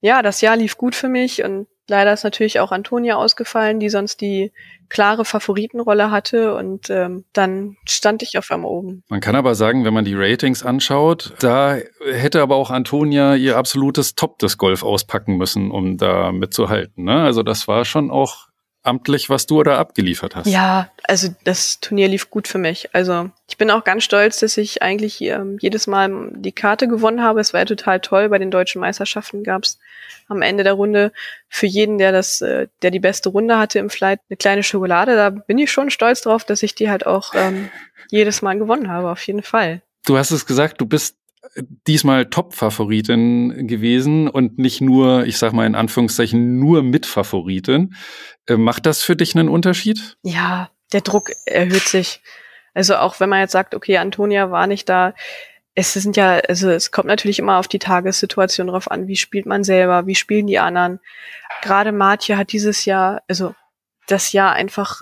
ja, 0.02 0.20
das 0.20 0.42
Jahr 0.42 0.56
lief 0.56 0.76
gut 0.76 0.94
für 0.94 1.08
mich 1.08 1.42
und 1.42 1.68
leider 1.88 2.12
ist 2.12 2.24
natürlich 2.24 2.60
auch 2.60 2.70
Antonia 2.70 3.16
ausgefallen, 3.16 3.80
die 3.80 3.88
sonst 3.88 4.20
die 4.20 4.52
klare 4.90 5.24
Favoritenrolle 5.24 6.10
hatte 6.10 6.54
und 6.54 6.90
ähm, 6.90 7.24
dann 7.32 7.76
stand 7.88 8.22
ich 8.22 8.36
auf 8.36 8.50
einmal 8.50 8.70
oben. 8.70 9.04
Man 9.08 9.20
kann 9.20 9.34
aber 9.34 9.54
sagen, 9.54 9.86
wenn 9.86 9.94
man 9.94 10.04
die 10.04 10.14
Ratings 10.14 10.62
anschaut, 10.62 11.32
da 11.40 11.78
hätte 12.04 12.42
aber 12.42 12.56
auch 12.56 12.70
Antonia 12.70 13.36
ihr 13.36 13.56
absolutes 13.56 14.16
Top 14.16 14.38
des 14.38 14.58
Golf 14.58 14.82
auspacken 14.82 15.38
müssen, 15.38 15.70
um 15.70 15.96
da 15.96 16.30
mitzuhalten. 16.30 17.04
Ne? 17.04 17.22
Also 17.22 17.42
das 17.42 17.68
war 17.68 17.86
schon 17.86 18.10
auch 18.10 18.48
amtlich, 18.82 19.30
was 19.30 19.46
du 19.46 19.62
da 19.62 19.78
abgeliefert 19.78 20.36
hast. 20.36 20.46
Ja, 20.46 20.90
also 21.04 21.28
das 21.44 21.80
Turnier 21.80 22.08
lief 22.08 22.30
gut 22.30 22.48
für 22.48 22.58
mich. 22.58 22.94
Also 22.94 23.30
ich 23.48 23.56
bin 23.56 23.70
auch 23.70 23.84
ganz 23.84 24.04
stolz, 24.04 24.40
dass 24.40 24.56
ich 24.56 24.82
eigentlich 24.82 25.20
ähm, 25.20 25.56
jedes 25.60 25.86
Mal 25.86 26.30
die 26.32 26.52
Karte 26.52 26.88
gewonnen 26.88 27.22
habe. 27.22 27.40
Es 27.40 27.52
war 27.52 27.60
ja 27.60 27.66
total 27.66 28.00
toll. 28.00 28.28
Bei 28.28 28.38
den 28.38 28.50
deutschen 28.50 28.80
Meisterschaften 28.80 29.44
gab 29.44 29.64
es 29.64 29.78
am 30.28 30.42
Ende 30.42 30.64
der 30.64 30.72
Runde 30.74 31.12
für 31.48 31.66
jeden, 31.66 31.98
der 31.98 32.12
das, 32.12 32.40
äh, 32.40 32.68
der 32.82 32.90
die 32.90 33.00
beste 33.00 33.28
Runde 33.28 33.58
hatte 33.58 33.78
im 33.78 33.90
Flight, 33.90 34.20
eine 34.28 34.36
kleine 34.36 34.62
Schokolade. 34.62 35.14
Da 35.14 35.30
bin 35.30 35.58
ich 35.58 35.70
schon 35.70 35.90
stolz 35.90 36.22
drauf, 36.22 36.44
dass 36.44 36.62
ich 36.62 36.74
die 36.74 36.90
halt 36.90 37.06
auch 37.06 37.34
ähm, 37.34 37.70
jedes 38.10 38.42
Mal 38.42 38.58
gewonnen 38.58 38.90
habe. 38.90 39.10
Auf 39.10 39.24
jeden 39.26 39.42
Fall. 39.42 39.82
Du 40.04 40.16
hast 40.16 40.32
es 40.32 40.46
gesagt, 40.46 40.80
du 40.80 40.86
bist 40.86 41.16
diesmal 41.56 42.26
Top-Favoritin 42.26 43.66
gewesen 43.66 44.28
und 44.28 44.58
nicht 44.58 44.80
nur, 44.80 45.26
ich 45.26 45.38
sag 45.38 45.52
mal 45.52 45.66
in 45.66 45.74
Anführungszeichen, 45.74 46.58
nur 46.58 46.82
Mitfavoritin. 46.82 47.94
Äh, 48.46 48.56
macht 48.56 48.86
das 48.86 49.02
für 49.02 49.16
dich 49.16 49.34
einen 49.34 49.48
Unterschied? 49.48 50.16
Ja, 50.22 50.70
der 50.92 51.00
Druck 51.00 51.32
erhöht 51.46 51.88
sich. 51.88 52.22
Also 52.74 52.96
auch 52.96 53.20
wenn 53.20 53.28
man 53.28 53.40
jetzt 53.40 53.52
sagt, 53.52 53.74
okay, 53.74 53.98
Antonia 53.98 54.50
war 54.50 54.66
nicht 54.66 54.88
da, 54.88 55.14
es 55.74 55.94
sind 55.94 56.16
ja, 56.16 56.38
also 56.48 56.70
es 56.70 56.90
kommt 56.90 57.08
natürlich 57.08 57.38
immer 57.38 57.58
auf 57.58 57.68
die 57.68 57.78
Tagessituation 57.78 58.66
drauf 58.66 58.90
an, 58.90 59.08
wie 59.08 59.16
spielt 59.16 59.46
man 59.46 59.64
selber, 59.64 60.06
wie 60.06 60.14
spielen 60.14 60.46
die 60.46 60.58
anderen. 60.58 61.00
Gerade 61.62 61.92
Martje 61.92 62.36
hat 62.36 62.52
dieses 62.52 62.84
Jahr, 62.84 63.22
also 63.26 63.54
das 64.06 64.32
Jahr 64.32 64.52
einfach 64.52 65.00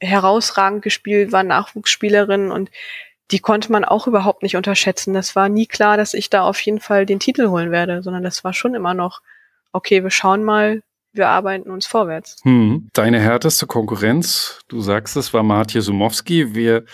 herausragend 0.00 0.82
gespielt, 0.82 1.32
war 1.32 1.42
Nachwuchsspielerin 1.42 2.50
und 2.50 2.70
die 3.30 3.38
konnte 3.38 3.72
man 3.72 3.84
auch 3.84 4.06
überhaupt 4.06 4.42
nicht 4.42 4.56
unterschätzen. 4.56 5.14
Das 5.14 5.34
war 5.34 5.48
nie 5.48 5.66
klar, 5.66 5.96
dass 5.96 6.14
ich 6.14 6.30
da 6.30 6.42
auf 6.42 6.60
jeden 6.60 6.80
Fall 6.80 7.06
den 7.06 7.20
Titel 7.20 7.48
holen 7.48 7.70
werde, 7.70 8.02
sondern 8.02 8.22
das 8.22 8.44
war 8.44 8.52
schon 8.52 8.74
immer 8.74 8.94
noch, 8.94 9.20
okay, 9.72 10.02
wir 10.02 10.10
schauen 10.10 10.44
mal, 10.44 10.82
wir 11.12 11.28
arbeiten 11.28 11.70
uns 11.70 11.86
vorwärts. 11.86 12.36
Hm. 12.42 12.88
Deine 12.92 13.20
härteste 13.20 13.66
Konkurrenz, 13.66 14.60
du 14.68 14.80
sagst 14.80 15.16
es, 15.16 15.32
war 15.32 15.42
Martje 15.42 15.80
Sumowski. 15.80 16.54
Wer 16.54 16.84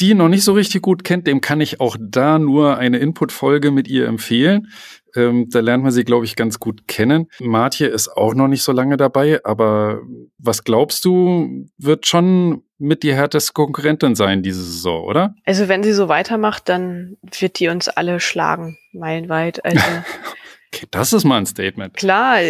die 0.00 0.14
noch 0.14 0.28
nicht 0.28 0.44
so 0.44 0.52
richtig 0.52 0.82
gut 0.82 1.04
kennt, 1.04 1.26
dem 1.26 1.40
kann 1.40 1.60
ich 1.60 1.80
auch 1.80 1.96
da 1.98 2.38
nur 2.38 2.76
eine 2.76 2.98
Input-Folge 2.98 3.70
mit 3.70 3.88
ihr 3.88 4.06
empfehlen. 4.06 4.68
Ähm, 5.14 5.48
da 5.50 5.60
lernt 5.60 5.84
man 5.84 5.92
sie, 5.92 6.04
glaube 6.04 6.24
ich, 6.24 6.36
ganz 6.36 6.58
gut 6.58 6.88
kennen. 6.88 7.28
Martje 7.40 7.86
ist 7.86 8.08
auch 8.08 8.34
noch 8.34 8.48
nicht 8.48 8.62
so 8.62 8.72
lange 8.72 8.96
dabei, 8.96 9.40
aber 9.44 10.00
was 10.38 10.64
glaubst 10.64 11.04
du, 11.04 11.66
wird 11.78 12.06
schon 12.06 12.62
mit 12.82 13.04
die 13.04 13.14
härteste 13.14 13.52
Konkurrentin 13.52 14.14
sein 14.16 14.42
diese 14.42 14.62
Saison, 14.62 15.04
oder? 15.04 15.34
Also 15.44 15.68
wenn 15.68 15.84
sie 15.84 15.92
so 15.92 16.08
weitermacht, 16.08 16.68
dann 16.68 17.16
wird 17.38 17.60
die 17.60 17.68
uns 17.68 17.88
alle 17.88 18.18
schlagen, 18.18 18.76
meilenweit. 18.92 19.64
Also 19.64 19.78
okay, 20.74 20.86
das 20.90 21.12
ist 21.12 21.24
mal 21.24 21.38
ein 21.38 21.46
Statement. 21.46 21.94
Klar, 21.94 22.40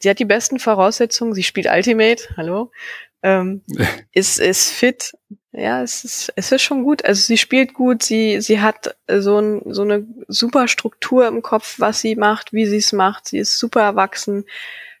sie 0.00 0.10
hat 0.10 0.18
die 0.18 0.24
besten 0.24 0.58
Voraussetzungen. 0.58 1.34
Sie 1.34 1.42
spielt 1.42 1.68
Ultimate, 1.70 2.22
hallo. 2.36 2.72
Ähm, 3.22 3.62
ist, 4.12 4.40
ist 4.40 4.70
fit. 4.70 5.12
Ja, 5.52 5.82
es 5.82 6.02
ist, 6.04 6.32
es 6.34 6.50
ist 6.50 6.62
schon 6.62 6.82
gut. 6.82 7.04
Also 7.04 7.20
sie 7.20 7.36
spielt 7.36 7.74
gut, 7.74 8.02
sie, 8.02 8.40
sie 8.40 8.60
hat 8.60 8.96
so, 9.06 9.38
ein, 9.38 9.62
so 9.66 9.82
eine 9.82 10.06
super 10.28 10.66
Struktur 10.66 11.28
im 11.28 11.42
Kopf, 11.42 11.78
was 11.78 12.00
sie 12.00 12.16
macht, 12.16 12.54
wie 12.54 12.64
sie 12.64 12.78
es 12.78 12.92
macht. 12.92 13.28
Sie 13.28 13.38
ist 13.38 13.58
super 13.58 13.82
erwachsen 13.82 14.44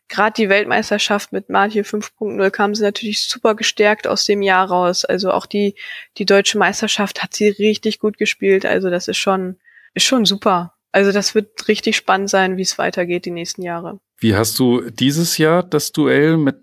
gerade 0.08 0.34
die 0.34 0.48
Weltmeisterschaft 0.48 1.32
mit 1.32 1.48
Martje 1.48 1.82
5.0 1.82 2.50
kam 2.50 2.74
sie 2.74 2.82
natürlich 2.82 3.28
super 3.28 3.54
gestärkt 3.54 4.06
aus 4.06 4.24
dem 4.24 4.42
Jahr 4.42 4.68
raus. 4.68 5.04
Also 5.04 5.32
auch 5.32 5.46
die, 5.46 5.74
die 6.16 6.24
deutsche 6.24 6.58
Meisterschaft 6.58 7.22
hat 7.22 7.34
sie 7.34 7.48
richtig 7.48 7.98
gut 7.98 8.18
gespielt. 8.18 8.64
Also 8.66 8.90
das 8.90 9.08
ist 9.08 9.18
schon, 9.18 9.56
ist 9.94 10.06
schon 10.06 10.24
super. 10.24 10.74
Also 10.92 11.12
das 11.12 11.34
wird 11.34 11.68
richtig 11.68 11.96
spannend 11.96 12.30
sein, 12.30 12.56
wie 12.56 12.62
es 12.62 12.78
weitergeht 12.78 13.26
die 13.26 13.30
nächsten 13.30 13.62
Jahre. 13.62 14.00
Wie 14.18 14.34
hast 14.34 14.58
du 14.58 14.90
dieses 14.90 15.38
Jahr 15.38 15.62
das 15.62 15.92
Duell 15.92 16.36
mit 16.36 16.56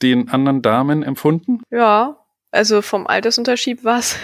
den 0.00 0.28
anderen 0.28 0.62
Damen 0.62 1.02
empfunden? 1.02 1.60
Ja, 1.70 2.16
also 2.50 2.82
vom 2.82 3.06
Altersunterschied 3.06 3.84
war 3.84 3.98
es 3.98 4.16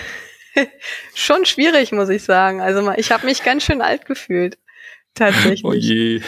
schon 1.14 1.44
schwierig, 1.44 1.92
muss 1.92 2.08
ich 2.08 2.22
sagen. 2.22 2.60
Also 2.60 2.90
ich 2.92 3.10
habe 3.10 3.26
mich 3.26 3.42
ganz 3.42 3.64
schön 3.64 3.82
alt 3.82 4.06
gefühlt. 4.06 4.58
Tatsächlich. 5.14 5.62
Oh 5.64 5.72
je. 5.72 6.20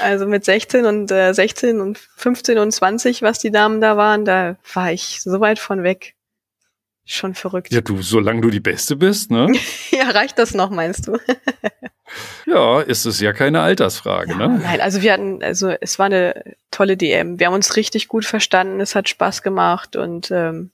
Also 0.00 0.26
mit 0.26 0.44
16 0.44 0.86
und 0.86 1.10
äh, 1.10 1.32
16 1.32 1.80
und 1.80 1.98
15 1.98 2.58
und 2.58 2.70
20, 2.72 3.22
was 3.22 3.38
die 3.38 3.50
Damen 3.50 3.80
da 3.80 3.96
waren, 3.96 4.24
da 4.24 4.56
war 4.72 4.92
ich 4.92 5.20
so 5.22 5.40
weit 5.40 5.58
von 5.58 5.82
weg. 5.82 6.14
Schon 7.04 7.34
verrückt. 7.34 7.72
Ja, 7.72 7.80
du, 7.80 8.00
solange 8.02 8.40
du 8.40 8.50
die 8.50 8.60
Beste 8.60 8.94
bist, 8.94 9.30
ne? 9.30 9.52
ja, 9.90 10.10
reicht 10.10 10.38
das 10.38 10.54
noch, 10.54 10.70
meinst 10.70 11.08
du? 11.08 11.18
Ja, 12.46 12.80
ist 12.80 13.04
es 13.04 13.20
ja 13.20 13.32
keine 13.32 13.60
Altersfrage, 13.60 14.32
Ja, 14.32 14.48
ne? 14.48 14.60
Nein, 14.62 14.80
also 14.80 15.00
wir 15.02 15.12
hatten, 15.12 15.42
also 15.42 15.68
es 15.80 15.98
war 15.98 16.06
eine 16.06 16.56
tolle 16.70 16.96
DM. 16.96 17.38
Wir 17.38 17.46
haben 17.46 17.54
uns 17.54 17.76
richtig 17.76 18.08
gut 18.08 18.24
verstanden, 18.24 18.80
es 18.80 18.94
hat 18.94 19.08
Spaß 19.08 19.42
gemacht 19.42 19.94
und 19.94 20.30
ähm, 20.32 20.70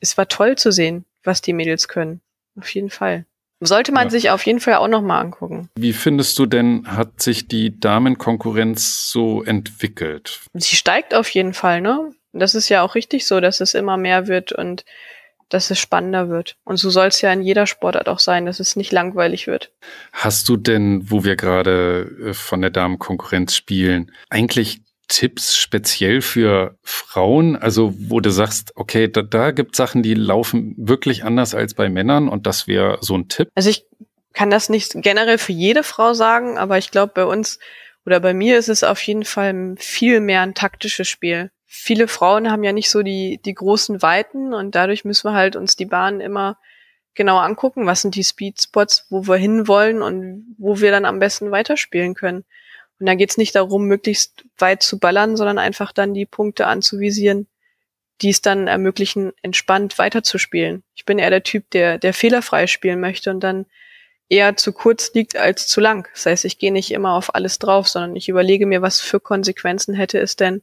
es 0.00 0.18
war 0.18 0.26
toll 0.26 0.56
zu 0.56 0.72
sehen, 0.72 1.04
was 1.22 1.40
die 1.42 1.52
Mädels 1.52 1.86
können. 1.86 2.20
Auf 2.58 2.68
jeden 2.70 2.90
Fall. 2.90 3.24
Sollte 3.60 3.92
man 3.92 4.04
Ja. 4.06 4.10
sich 4.10 4.30
auf 4.30 4.44
jeden 4.46 4.60
Fall 4.60 4.74
auch 4.74 4.88
nochmal 4.88 5.20
angucken. 5.22 5.68
Wie 5.76 5.92
findest 5.92 6.38
du 6.38 6.46
denn, 6.46 6.84
hat 6.86 7.22
sich 7.22 7.48
die 7.48 7.78
Damenkonkurrenz 7.80 9.10
so 9.10 9.42
entwickelt? 9.42 10.40
Sie 10.54 10.76
steigt 10.76 11.14
auf 11.14 11.28
jeden 11.30 11.54
Fall, 11.54 11.80
ne? 11.80 12.10
Das 12.32 12.54
ist 12.54 12.68
ja 12.68 12.82
auch 12.82 12.94
richtig 12.94 13.26
so, 13.26 13.40
dass 13.40 13.60
es 13.60 13.74
immer 13.74 13.96
mehr 13.96 14.26
wird 14.26 14.52
und 14.52 14.84
dass 15.50 15.70
es 15.70 15.78
spannender 15.78 16.28
wird. 16.28 16.56
Und 16.64 16.78
so 16.78 16.90
soll 16.90 17.06
es 17.06 17.20
ja 17.20 17.32
in 17.32 17.42
jeder 17.42 17.66
Sportart 17.66 18.08
auch 18.08 18.18
sein, 18.18 18.44
dass 18.46 18.58
es 18.60 18.74
nicht 18.76 18.90
langweilig 18.92 19.46
wird. 19.46 19.70
Hast 20.12 20.48
du 20.48 20.56
denn, 20.56 21.10
wo 21.10 21.22
wir 21.22 21.36
gerade 21.36 22.10
äh, 22.30 22.34
von 22.34 22.60
der 22.60 22.70
Damenkonkurrenz 22.70 23.54
spielen, 23.54 24.10
eigentlich 24.30 24.80
Tipps 25.14 25.54
speziell 25.56 26.20
für 26.20 26.76
Frauen? 26.82 27.54
Also, 27.54 27.94
wo 27.96 28.18
du 28.18 28.30
sagst, 28.30 28.72
okay, 28.74 29.06
da, 29.06 29.22
da 29.22 29.52
gibt 29.52 29.76
Sachen, 29.76 30.02
die 30.02 30.14
laufen 30.14 30.74
wirklich 30.76 31.22
anders 31.22 31.54
als 31.54 31.74
bei 31.74 31.88
Männern 31.88 32.28
und 32.28 32.48
das 32.48 32.66
wäre 32.66 32.98
so 33.00 33.16
ein 33.16 33.28
Tipp. 33.28 33.48
Also 33.54 33.70
ich 33.70 33.86
kann 34.32 34.50
das 34.50 34.68
nicht 34.68 34.94
generell 34.96 35.38
für 35.38 35.52
jede 35.52 35.84
Frau 35.84 36.14
sagen, 36.14 36.58
aber 36.58 36.78
ich 36.78 36.90
glaube, 36.90 37.12
bei 37.14 37.24
uns 37.24 37.60
oder 38.04 38.18
bei 38.18 38.34
mir 38.34 38.58
ist 38.58 38.68
es 38.68 38.82
auf 38.82 39.00
jeden 39.02 39.24
Fall 39.24 39.76
viel 39.78 40.18
mehr 40.18 40.40
ein 40.40 40.54
taktisches 40.54 41.06
Spiel. 41.06 41.52
Viele 41.64 42.08
Frauen 42.08 42.50
haben 42.50 42.64
ja 42.64 42.72
nicht 42.72 42.90
so 42.90 43.02
die, 43.02 43.40
die 43.44 43.54
großen 43.54 44.02
Weiten 44.02 44.52
und 44.52 44.74
dadurch 44.74 45.04
müssen 45.04 45.30
wir 45.30 45.34
halt 45.34 45.54
uns 45.54 45.76
die 45.76 45.86
Bahn 45.86 46.20
immer 46.20 46.58
genau 47.14 47.38
angucken, 47.38 47.86
was 47.86 48.02
sind 48.02 48.16
die 48.16 48.24
Speedspots, 48.24 49.06
wo 49.10 49.28
wir 49.28 49.36
hinwollen 49.36 50.02
und 50.02 50.56
wo 50.58 50.80
wir 50.80 50.90
dann 50.90 51.04
am 51.04 51.20
besten 51.20 51.52
weiterspielen 51.52 52.14
können. 52.14 52.44
Und 53.04 53.08
dann 53.08 53.18
geht's 53.18 53.36
nicht 53.36 53.54
darum, 53.54 53.84
möglichst 53.84 54.46
weit 54.56 54.82
zu 54.82 54.98
ballern, 54.98 55.36
sondern 55.36 55.58
einfach 55.58 55.92
dann 55.92 56.14
die 56.14 56.24
Punkte 56.24 56.66
anzuvisieren, 56.66 57.48
die 58.22 58.30
es 58.30 58.40
dann 58.40 58.66
ermöglichen, 58.66 59.34
entspannt 59.42 59.98
weiterzuspielen. 59.98 60.84
Ich 60.94 61.04
bin 61.04 61.18
eher 61.18 61.28
der 61.28 61.42
Typ, 61.42 61.68
der, 61.68 61.98
der 61.98 62.14
fehlerfrei 62.14 62.66
spielen 62.66 63.00
möchte 63.00 63.28
und 63.28 63.40
dann 63.40 63.66
eher 64.30 64.56
zu 64.56 64.72
kurz 64.72 65.12
liegt 65.12 65.36
als 65.36 65.66
zu 65.66 65.82
lang. 65.82 66.08
Das 66.14 66.24
heißt, 66.24 66.46
ich 66.46 66.58
gehe 66.58 66.72
nicht 66.72 66.92
immer 66.92 67.12
auf 67.12 67.34
alles 67.34 67.58
drauf, 67.58 67.88
sondern 67.88 68.16
ich 68.16 68.30
überlege 68.30 68.64
mir, 68.64 68.80
was 68.80 69.00
für 69.00 69.20
Konsequenzen 69.20 69.92
hätte 69.92 70.18
es 70.18 70.36
denn, 70.36 70.62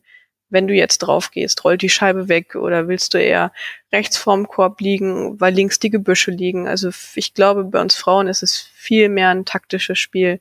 wenn 0.50 0.68
du 0.68 0.74
jetzt 0.74 0.98
drauf 0.98 1.30
gehst. 1.30 1.64
Rollt 1.64 1.84
die 1.84 1.90
Scheibe 1.90 2.28
weg 2.28 2.56
oder 2.56 2.88
willst 2.88 3.14
du 3.14 3.20
eher 3.20 3.54
rechts 3.94 4.18
vorm 4.18 4.48
Korb 4.48 4.82
liegen, 4.82 5.40
weil 5.40 5.54
links 5.54 5.78
die 5.78 5.92
Gebüsche 5.92 6.32
liegen? 6.32 6.68
Also 6.68 6.90
ich 7.14 7.36
glaube, 7.36 7.66
bei 7.66 7.80
uns 7.80 7.94
Frauen 7.94 8.28
ist 8.28 8.42
es 8.42 8.58
viel 8.58 9.10
mehr 9.10 9.30
ein 9.30 9.46
taktisches 9.46 10.00
Spiel 10.00 10.40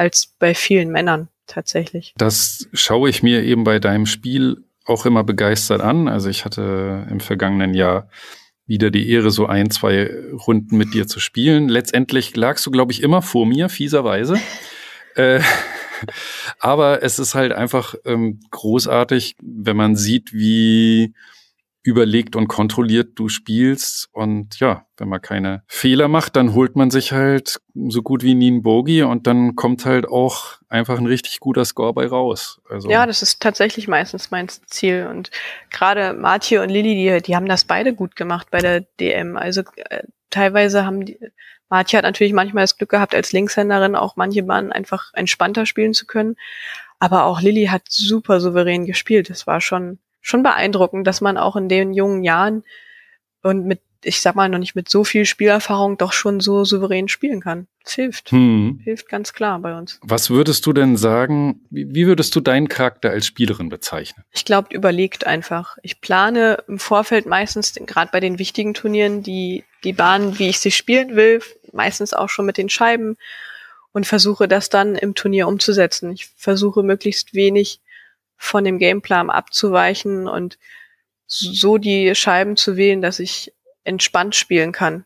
als 0.00 0.34
bei 0.38 0.54
vielen 0.54 0.90
Männern 0.90 1.28
tatsächlich. 1.46 2.14
Das 2.16 2.66
schaue 2.72 3.10
ich 3.10 3.22
mir 3.22 3.42
eben 3.42 3.64
bei 3.64 3.78
deinem 3.78 4.06
Spiel 4.06 4.64
auch 4.86 5.04
immer 5.04 5.24
begeistert 5.24 5.82
an. 5.82 6.08
Also 6.08 6.30
ich 6.30 6.46
hatte 6.46 7.06
im 7.10 7.20
vergangenen 7.20 7.74
Jahr 7.74 8.08
wieder 8.66 8.90
die 8.90 9.10
Ehre, 9.10 9.30
so 9.30 9.44
ein, 9.44 9.70
zwei 9.70 10.10
Runden 10.46 10.78
mit 10.78 10.94
dir 10.94 11.06
zu 11.06 11.20
spielen. 11.20 11.68
Letztendlich 11.68 12.34
lagst 12.34 12.64
du, 12.64 12.70
glaube 12.70 12.92
ich, 12.92 13.02
immer 13.02 13.20
vor 13.20 13.44
mir, 13.44 13.68
fieserweise. 13.68 14.40
äh, 15.16 15.40
aber 16.58 17.02
es 17.02 17.18
ist 17.18 17.34
halt 17.34 17.52
einfach 17.52 17.94
ähm, 18.06 18.40
großartig, 18.50 19.36
wenn 19.42 19.76
man 19.76 19.96
sieht, 19.96 20.32
wie 20.32 21.12
überlegt 21.82 22.36
und 22.36 22.48
kontrolliert 22.48 23.18
du 23.18 23.28
spielst. 23.28 24.08
Und 24.12 24.60
ja, 24.60 24.86
wenn 24.96 25.08
man 25.08 25.22
keine 25.22 25.62
Fehler 25.66 26.08
macht, 26.08 26.36
dann 26.36 26.54
holt 26.54 26.76
man 26.76 26.90
sich 26.90 27.12
halt 27.12 27.60
so 27.74 28.02
gut 28.02 28.22
wie 28.22 28.34
nie 28.34 28.48
einen 28.48 28.62
Bogie 28.62 29.02
und 29.02 29.26
dann 29.26 29.56
kommt 29.56 29.86
halt 29.86 30.06
auch 30.06 30.58
einfach 30.68 30.98
ein 30.98 31.06
richtig 31.06 31.40
guter 31.40 31.64
Score 31.64 31.94
bei 31.94 32.06
raus. 32.06 32.60
Also 32.68 32.90
Ja, 32.90 33.06
das 33.06 33.22
ist 33.22 33.40
tatsächlich 33.40 33.88
meistens 33.88 34.30
mein 34.30 34.48
Ziel. 34.48 35.06
Und 35.10 35.30
gerade 35.70 36.12
Martje 36.12 36.62
und 36.62 36.68
Lilly, 36.68 36.94
die, 36.94 37.22
die 37.22 37.36
haben 37.36 37.46
das 37.46 37.64
beide 37.64 37.94
gut 37.94 38.16
gemacht 38.16 38.48
bei 38.50 38.58
der 38.58 38.82
DM. 39.00 39.36
Also 39.36 39.62
äh, 39.76 40.02
teilweise 40.28 40.84
haben 40.84 41.06
die, 41.06 41.18
Martje 41.70 41.96
hat 41.96 42.04
natürlich 42.04 42.32
manchmal 42.32 42.64
das 42.64 42.76
Glück 42.76 42.90
gehabt, 42.90 43.14
als 43.14 43.32
Linkshänderin 43.32 43.94
auch 43.94 44.16
manche 44.16 44.42
Bahnen 44.42 44.72
einfach 44.72 45.14
entspannter 45.14 45.66
spielen 45.66 45.94
zu 45.94 46.04
können. 46.04 46.36
Aber 46.98 47.24
auch 47.24 47.40
Lilly 47.40 47.66
hat 47.66 47.84
super 47.88 48.40
souverän 48.40 48.84
gespielt. 48.84 49.30
Das 49.30 49.46
war 49.46 49.60
schon, 49.60 49.98
schon 50.20 50.42
beeindruckend, 50.42 51.06
dass 51.06 51.20
man 51.20 51.36
auch 51.36 51.56
in 51.56 51.68
den 51.68 51.94
jungen 51.94 52.22
Jahren 52.22 52.64
und 53.42 53.66
mit, 53.66 53.80
ich 54.04 54.20
sag 54.20 54.34
mal, 54.34 54.48
noch 54.48 54.58
nicht 54.58 54.74
mit 54.74 54.88
so 54.88 55.04
viel 55.04 55.24
Spielerfahrung 55.24 55.98
doch 55.98 56.12
schon 56.12 56.40
so 56.40 56.64
souverän 56.64 57.08
spielen 57.08 57.40
kann. 57.40 57.66
Das 57.84 57.94
hilft. 57.94 58.30
hm. 58.30 58.80
Hilft 58.84 59.08
ganz 59.08 59.32
klar 59.32 59.58
bei 59.58 59.76
uns. 59.76 59.98
Was 60.02 60.30
würdest 60.30 60.66
du 60.66 60.72
denn 60.72 60.96
sagen, 60.96 61.62
wie, 61.70 62.06
würdest 62.06 62.34
du 62.36 62.40
deinen 62.40 62.68
Charakter 62.68 63.10
als 63.10 63.26
Spielerin 63.26 63.68
bezeichnen? 63.68 64.24
Ich 64.30 64.44
glaube, 64.44 64.74
überlegt 64.74 65.26
einfach. 65.26 65.78
Ich 65.82 66.00
plane 66.00 66.62
im 66.68 66.78
Vorfeld 66.78 67.26
meistens, 67.26 67.74
gerade 67.74 68.10
bei 68.12 68.20
den 68.20 68.38
wichtigen 68.38 68.74
Turnieren, 68.74 69.22
die, 69.22 69.64
die 69.84 69.94
Bahnen, 69.94 70.38
wie 70.38 70.48
ich 70.48 70.60
sie 70.60 70.70
spielen 70.70 71.16
will, 71.16 71.42
meistens 71.72 72.12
auch 72.12 72.28
schon 72.28 72.46
mit 72.46 72.58
den 72.58 72.68
Scheiben 72.68 73.16
und 73.92 74.06
versuche 74.06 74.48
das 74.48 74.68
dann 74.68 74.94
im 74.94 75.14
Turnier 75.14 75.48
umzusetzen. 75.48 76.12
Ich 76.12 76.26
versuche 76.36 76.82
möglichst 76.82 77.34
wenig 77.34 77.80
von 78.42 78.64
dem 78.64 78.78
Gameplan 78.78 79.28
abzuweichen 79.28 80.26
und 80.26 80.58
so 81.26 81.76
die 81.78 82.14
Scheiben 82.14 82.56
zu 82.56 82.76
wählen, 82.76 83.02
dass 83.02 83.20
ich 83.20 83.52
entspannt 83.84 84.34
spielen 84.34 84.72
kann. 84.72 85.04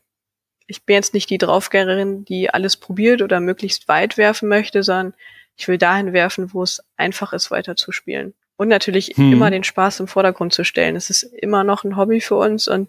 Ich 0.66 0.84
bin 0.84 0.94
jetzt 0.94 1.12
nicht 1.12 1.28
die 1.28 1.38
Draufgängerin, 1.38 2.24
die 2.24 2.48
alles 2.48 2.76
probiert 2.76 3.20
oder 3.20 3.40
möglichst 3.40 3.88
weit 3.88 4.16
werfen 4.16 4.48
möchte, 4.48 4.82
sondern 4.82 5.14
ich 5.56 5.68
will 5.68 5.78
dahin 5.78 6.12
werfen, 6.12 6.54
wo 6.54 6.62
es 6.62 6.82
einfach 6.96 7.32
ist, 7.32 7.50
weiter 7.50 7.76
zu 7.76 7.92
spielen. 7.92 8.34
Und 8.56 8.68
natürlich 8.68 9.08
Hm. 9.16 9.32
immer 9.32 9.50
den 9.50 9.64
Spaß 9.64 10.00
im 10.00 10.06
Vordergrund 10.06 10.54
zu 10.54 10.64
stellen. 10.64 10.94
Es 10.96 11.10
ist 11.10 11.24
immer 11.24 11.64
noch 11.64 11.82
ein 11.82 11.96
Hobby 11.96 12.20
für 12.20 12.36
uns 12.36 12.68
und 12.68 12.88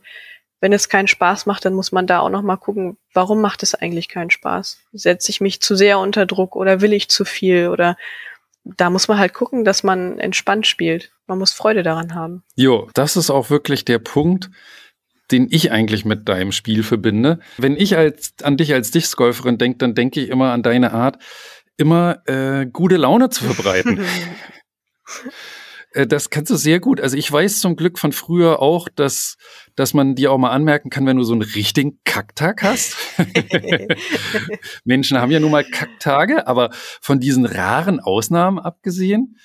wenn 0.62 0.74
es 0.74 0.90
keinen 0.90 1.08
Spaß 1.08 1.48
macht, 1.48 1.66
dann 1.66 1.74
muss 1.74 1.92
man 1.92 2.08
da 2.08 2.20
auch 2.20 2.30
noch 2.30 2.44
mal 2.44 2.56
gucken, 2.56 2.98
warum 3.14 3.42
macht 3.42 3.64
es 3.64 3.76
eigentlich 3.76 4.10
keinen 4.10 4.30
Spaß? 4.30 4.80
Setze 4.94 5.32
ich 5.32 5.42
mich 5.42 5.60
zu 5.60 5.76
sehr 5.76 6.00
unter 6.00 6.26
Druck 6.28 6.56
oder 6.56 6.82
will 6.82 6.94
ich 6.94 7.10
zu 7.10 7.26
viel 7.26 7.68
oder 7.70 7.98
da 8.66 8.90
muss 8.90 9.08
man 9.08 9.20
halt 9.20 9.34
gucken, 9.34 9.64
dass 9.64 9.84
man 9.84 10.20
entspannt 10.20 10.68
spielt. 10.68 11.12
Man 11.28 11.40
muss 11.40 11.54
Freude 11.54 11.84
daran 11.84 12.16
haben. 12.16 12.44
Jo, 12.56 12.90
das 12.94 13.16
ist 13.16 13.30
auch 13.30 13.50
wirklich 13.50 13.86
der 13.86 14.00
Punkt, 14.00 14.50
den 15.32 15.48
ich 15.50 15.72
eigentlich 15.72 16.06
mit 16.06 16.28
deinem 16.28 16.52
Spiel 16.52 16.84
verbinde. 16.84 17.40
Wenn 17.58 17.78
ich 17.78 17.96
als, 17.96 18.34
an 18.44 18.58
dich 18.58 18.74
als 18.74 18.92
Discgolferin 18.92 19.58
denke, 19.58 19.78
dann 19.78 19.96
denke 19.96 20.20
ich 20.20 20.30
immer 20.30 20.52
an 20.52 20.64
deine 20.64 20.94
Art, 20.94 21.18
immer 21.78 22.28
äh, 22.28 22.66
gute 22.66 22.98
Laune 22.98 23.30
zu 23.30 23.46
verbreiten. 23.46 24.04
Äh, 25.96 26.06
Das 26.08 26.30
kannst 26.30 26.52
du 26.52 26.56
sehr 26.56 26.80
gut. 26.80 27.02
Also 27.02 27.18
ich 27.18 27.32
weiß 27.32 27.60
zum 27.60 27.76
Glück 27.76 27.98
von 27.98 28.12
früher 28.12 28.62
auch, 28.62 28.90
dass, 28.90 29.38
dass 29.76 29.94
man 29.94 30.16
dir 30.16 30.32
auch 30.32 30.38
mal 30.38 30.52
anmerken 30.52 30.90
kann, 30.90 31.06
wenn 31.06 31.18
du 31.18 31.24
so 31.24 31.34
einen 31.34 31.42
richtigen 31.42 32.00
Kacktag 32.04 32.62
hast. 32.62 32.96
Menschen 34.84 35.18
haben 35.20 35.32
ja 35.32 35.40
nun 35.40 35.52
mal 35.52 35.64
Kacktage, 35.64 36.48
aber 36.48 36.70
von 37.02 37.20
diesen 37.20 37.46
raren 37.46 38.00
Ausnahmen 38.00 38.60
abgesehen, 38.60 39.38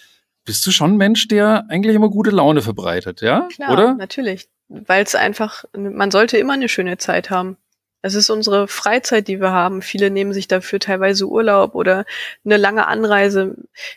bist 0.45 0.67
du 0.67 0.71
schon 0.71 0.95
ein 0.95 0.97
Mensch, 0.97 1.29
der 1.29 1.67
eigentlich 1.69 1.95
immer 1.95 2.11
gute 2.11 2.31
Laune 2.31 2.63
verbreitet, 2.63 3.21
ja? 3.21 3.49
Klar, 3.53 3.73
Oder? 3.73 3.95
natürlich. 3.95 4.49
Weil 4.69 5.05
es 5.05 5.15
einfach, 5.15 5.65
man 5.77 6.11
sollte 6.11 6.39
immer 6.39 6.55
eine 6.55 6.69
schöne 6.69 6.97
Zeit 6.99 7.31
haben. 7.31 7.57
Es 8.03 8.15
ist 8.15 8.31
unsere 8.31 8.67
Freizeit, 8.67 9.29
die 9.29 9.41
wir 9.41 9.51
haben. 9.51 9.83
Viele 9.83 10.11
nehmen 10.11 10.33
sich 10.33 10.49
dafür 10.49 10.81
teilweise 10.81 11.27
Urlaub 11.27 11.75
oder 11.75 12.05
eine 12.45 12.57
lange 12.57 12.87
Anreise 12.87 13.57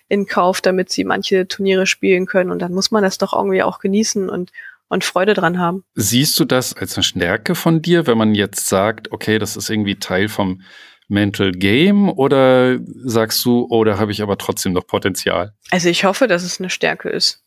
in 0.10 0.26
Kauf, 0.26 0.62
damit 0.62 0.89
sie 0.89 1.06
manche 1.06 1.47
Turniere 1.47 1.86
spielen 1.86 2.26
können. 2.26 2.51
Und 2.51 2.62
dann 2.62 2.74
muss 2.74 2.91
man 2.91 3.04
das 3.04 3.18
doch 3.18 3.34
irgendwie 3.34 3.64
auch 3.64 3.80
genießen 3.80 4.30
und, 4.30 4.51
und 4.89 5.04
Freude 5.06 5.34
dran 5.34 5.58
haben. 5.58 5.86
Siehst 5.95 6.38
du 6.39 6.45
das 6.45 6.76
als 6.76 6.97
eine 6.97 7.04
Stärke 7.04 7.56
von 7.56 7.82
dir, 7.82 8.06
wenn 8.06 8.18
man 8.18 8.36
jetzt 8.36 8.68
sagt, 8.68 9.12
okay, 9.12 9.39
das 9.39 9.56
ist 9.56 9.70
irgendwie 9.70 9.95
Teil 9.95 10.28
vom 10.28 10.62
Mental 11.08 11.51
Game 11.51 12.10
oder 12.10 12.80
sagst 13.04 13.43
du, 13.45 13.68
oh, 13.70 13.84
da 13.84 13.97
habe 13.99 14.12
ich 14.12 14.22
aber 14.22 14.38
trotzdem 14.38 14.74
noch 14.74 14.88
Potenzial? 14.88 15.54
Also 15.72 15.89
ich 15.89 16.06
hoffe, 16.06 16.28
dass 16.28 16.43
es 16.43 16.60
eine 16.60 16.70
Stärke 16.70 17.10
ist, 17.10 17.43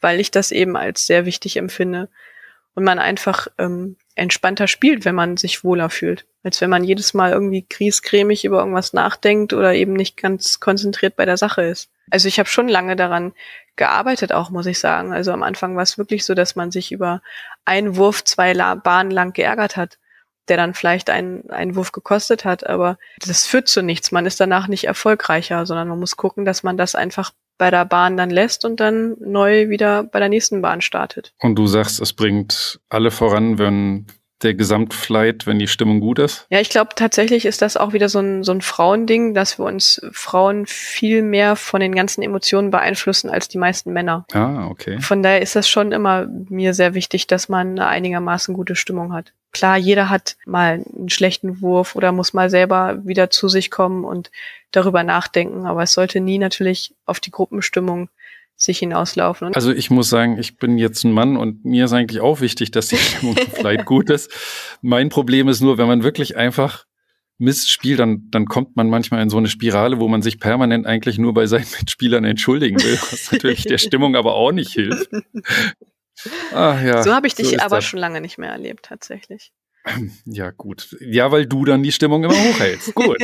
weil 0.00 0.18
ich 0.18 0.30
das 0.30 0.50
eben 0.50 0.76
als 0.76 1.06
sehr 1.06 1.26
wichtig 1.26 1.56
empfinde 1.56 2.08
und 2.74 2.84
man 2.84 2.98
einfach 2.98 3.48
ähm, 3.58 3.96
entspannter 4.14 4.68
spielt, 4.68 5.04
wenn 5.04 5.14
man 5.14 5.36
sich 5.36 5.64
wohler 5.64 5.90
fühlt, 5.90 6.26
als 6.42 6.60
wenn 6.60 6.70
man 6.70 6.84
jedes 6.84 7.14
Mal 7.14 7.32
irgendwie 7.32 7.66
griesgrämig 7.68 8.44
über 8.44 8.58
irgendwas 8.58 8.92
nachdenkt 8.92 9.52
oder 9.52 9.74
eben 9.74 9.94
nicht 9.94 10.16
ganz 10.16 10.60
konzentriert 10.60 11.16
bei 11.16 11.24
der 11.24 11.36
Sache 11.36 11.62
ist. 11.62 11.90
Also 12.10 12.28
ich 12.28 12.38
habe 12.38 12.48
schon 12.48 12.68
lange 12.68 12.96
daran 12.96 13.32
gearbeitet, 13.76 14.32
auch 14.32 14.50
muss 14.50 14.66
ich 14.66 14.78
sagen. 14.78 15.12
Also 15.12 15.32
am 15.32 15.42
Anfang 15.42 15.76
war 15.76 15.82
es 15.82 15.96
wirklich 15.96 16.24
so, 16.24 16.34
dass 16.34 16.56
man 16.56 16.70
sich 16.70 16.92
über 16.92 17.22
einen 17.64 17.96
Wurf 17.96 18.24
zwei 18.24 18.52
Bahnen 18.76 19.10
lang 19.10 19.32
geärgert 19.32 19.76
hat, 19.76 19.98
der 20.48 20.56
dann 20.56 20.74
vielleicht 20.74 21.08
einen, 21.08 21.48
einen 21.50 21.76
Wurf 21.76 21.92
gekostet 21.92 22.44
hat, 22.44 22.66
aber 22.66 22.98
das 23.24 23.46
führt 23.46 23.68
zu 23.68 23.82
nichts. 23.82 24.12
Man 24.12 24.26
ist 24.26 24.40
danach 24.40 24.68
nicht 24.68 24.84
erfolgreicher, 24.84 25.64
sondern 25.64 25.88
man 25.88 26.00
muss 26.00 26.16
gucken, 26.16 26.44
dass 26.44 26.62
man 26.62 26.76
das 26.76 26.94
einfach 26.94 27.32
bei 27.62 27.70
der 27.70 27.84
Bahn 27.84 28.16
dann 28.16 28.30
lässt 28.30 28.64
und 28.64 28.80
dann 28.80 29.14
neu 29.20 29.68
wieder 29.68 30.02
bei 30.02 30.18
der 30.18 30.28
nächsten 30.28 30.62
Bahn 30.62 30.80
startet. 30.80 31.32
Und 31.38 31.54
du 31.54 31.68
sagst, 31.68 32.00
es 32.00 32.12
bringt 32.12 32.80
alle 32.88 33.12
voran, 33.12 33.56
wenn 33.56 34.08
der 34.42 34.54
Gesamtflight, 34.54 35.46
wenn 35.46 35.58
die 35.58 35.68
Stimmung 35.68 36.00
gut 36.00 36.18
ist? 36.18 36.46
Ja, 36.50 36.60
ich 36.60 36.70
glaube 36.70 36.90
tatsächlich 36.96 37.46
ist 37.46 37.62
das 37.62 37.76
auch 37.76 37.92
wieder 37.92 38.08
so 38.08 38.20
ein, 38.20 38.42
so 38.42 38.52
ein 38.52 38.60
Frauending, 38.60 39.34
dass 39.34 39.58
wir 39.58 39.64
uns 39.64 40.00
Frauen 40.12 40.66
viel 40.66 41.22
mehr 41.22 41.56
von 41.56 41.80
den 41.80 41.94
ganzen 41.94 42.22
Emotionen 42.22 42.70
beeinflussen 42.70 43.30
als 43.30 43.48
die 43.48 43.58
meisten 43.58 43.92
Männer. 43.92 44.26
Ah, 44.32 44.66
okay. 44.66 45.00
Von 45.00 45.22
daher 45.22 45.42
ist 45.42 45.56
das 45.56 45.68
schon 45.68 45.92
immer 45.92 46.26
mir 46.48 46.74
sehr 46.74 46.94
wichtig, 46.94 47.26
dass 47.26 47.48
man 47.48 47.70
eine 47.70 47.86
einigermaßen 47.86 48.54
gute 48.54 48.76
Stimmung 48.76 49.12
hat. 49.12 49.32
Klar, 49.52 49.76
jeder 49.76 50.08
hat 50.08 50.36
mal 50.46 50.82
einen 50.96 51.10
schlechten 51.10 51.60
Wurf 51.60 51.94
oder 51.94 52.10
muss 52.10 52.32
mal 52.32 52.48
selber 52.48 53.04
wieder 53.04 53.28
zu 53.28 53.48
sich 53.48 53.70
kommen 53.70 54.04
und 54.04 54.30
darüber 54.70 55.02
nachdenken, 55.02 55.66
aber 55.66 55.82
es 55.82 55.92
sollte 55.92 56.20
nie 56.20 56.38
natürlich 56.38 56.94
auf 57.04 57.20
die 57.20 57.30
Gruppenstimmung 57.30 58.08
sich 58.56 58.78
hinauslaufen. 58.78 59.54
Also 59.54 59.72
ich 59.72 59.90
muss 59.90 60.08
sagen, 60.08 60.38
ich 60.38 60.56
bin 60.56 60.78
jetzt 60.78 61.04
ein 61.04 61.12
Mann 61.12 61.36
und 61.36 61.64
mir 61.64 61.86
ist 61.86 61.92
eigentlich 61.92 62.20
auch 62.20 62.40
wichtig, 62.40 62.70
dass 62.70 62.88
die 62.88 62.96
Stimmung 62.98 63.36
vielleicht 63.52 63.84
gut 63.84 64.10
ist. 64.10 64.30
Mein 64.82 65.08
Problem 65.08 65.48
ist 65.48 65.60
nur, 65.60 65.78
wenn 65.78 65.88
man 65.88 66.02
wirklich 66.02 66.36
einfach 66.36 66.86
Mist 67.38 67.70
spielt, 67.70 67.98
dann, 67.98 68.28
dann 68.30 68.46
kommt 68.46 68.76
man 68.76 68.88
manchmal 68.88 69.20
in 69.20 69.28
so 69.30 69.36
eine 69.36 69.48
Spirale, 69.48 69.98
wo 69.98 70.06
man 70.06 70.22
sich 70.22 70.38
permanent 70.38 70.86
eigentlich 70.86 71.18
nur 71.18 71.34
bei 71.34 71.46
seinen 71.46 71.66
Mitspielern 71.80 72.24
entschuldigen 72.24 72.80
will, 72.82 72.94
was 73.10 73.32
natürlich 73.32 73.64
der 73.64 73.78
Stimmung 73.78 74.14
aber 74.14 74.34
auch 74.34 74.52
nicht 74.52 74.72
hilft. 74.72 75.10
Ach, 76.54 76.80
ja, 76.84 77.02
so 77.02 77.12
habe 77.12 77.26
ich 77.26 77.34
dich 77.34 77.48
so 77.48 77.58
aber 77.58 77.76
das. 77.76 77.84
schon 77.84 77.98
lange 77.98 78.20
nicht 78.20 78.38
mehr 78.38 78.50
erlebt, 78.50 78.86
tatsächlich. 78.86 79.52
Ja, 80.26 80.50
gut. 80.50 80.96
Ja, 81.00 81.32
weil 81.32 81.46
du 81.46 81.64
dann 81.64 81.82
die 81.82 81.90
Stimmung 81.90 82.22
immer 82.22 82.34
hochhältst. 82.34 82.94
gut. 82.94 83.18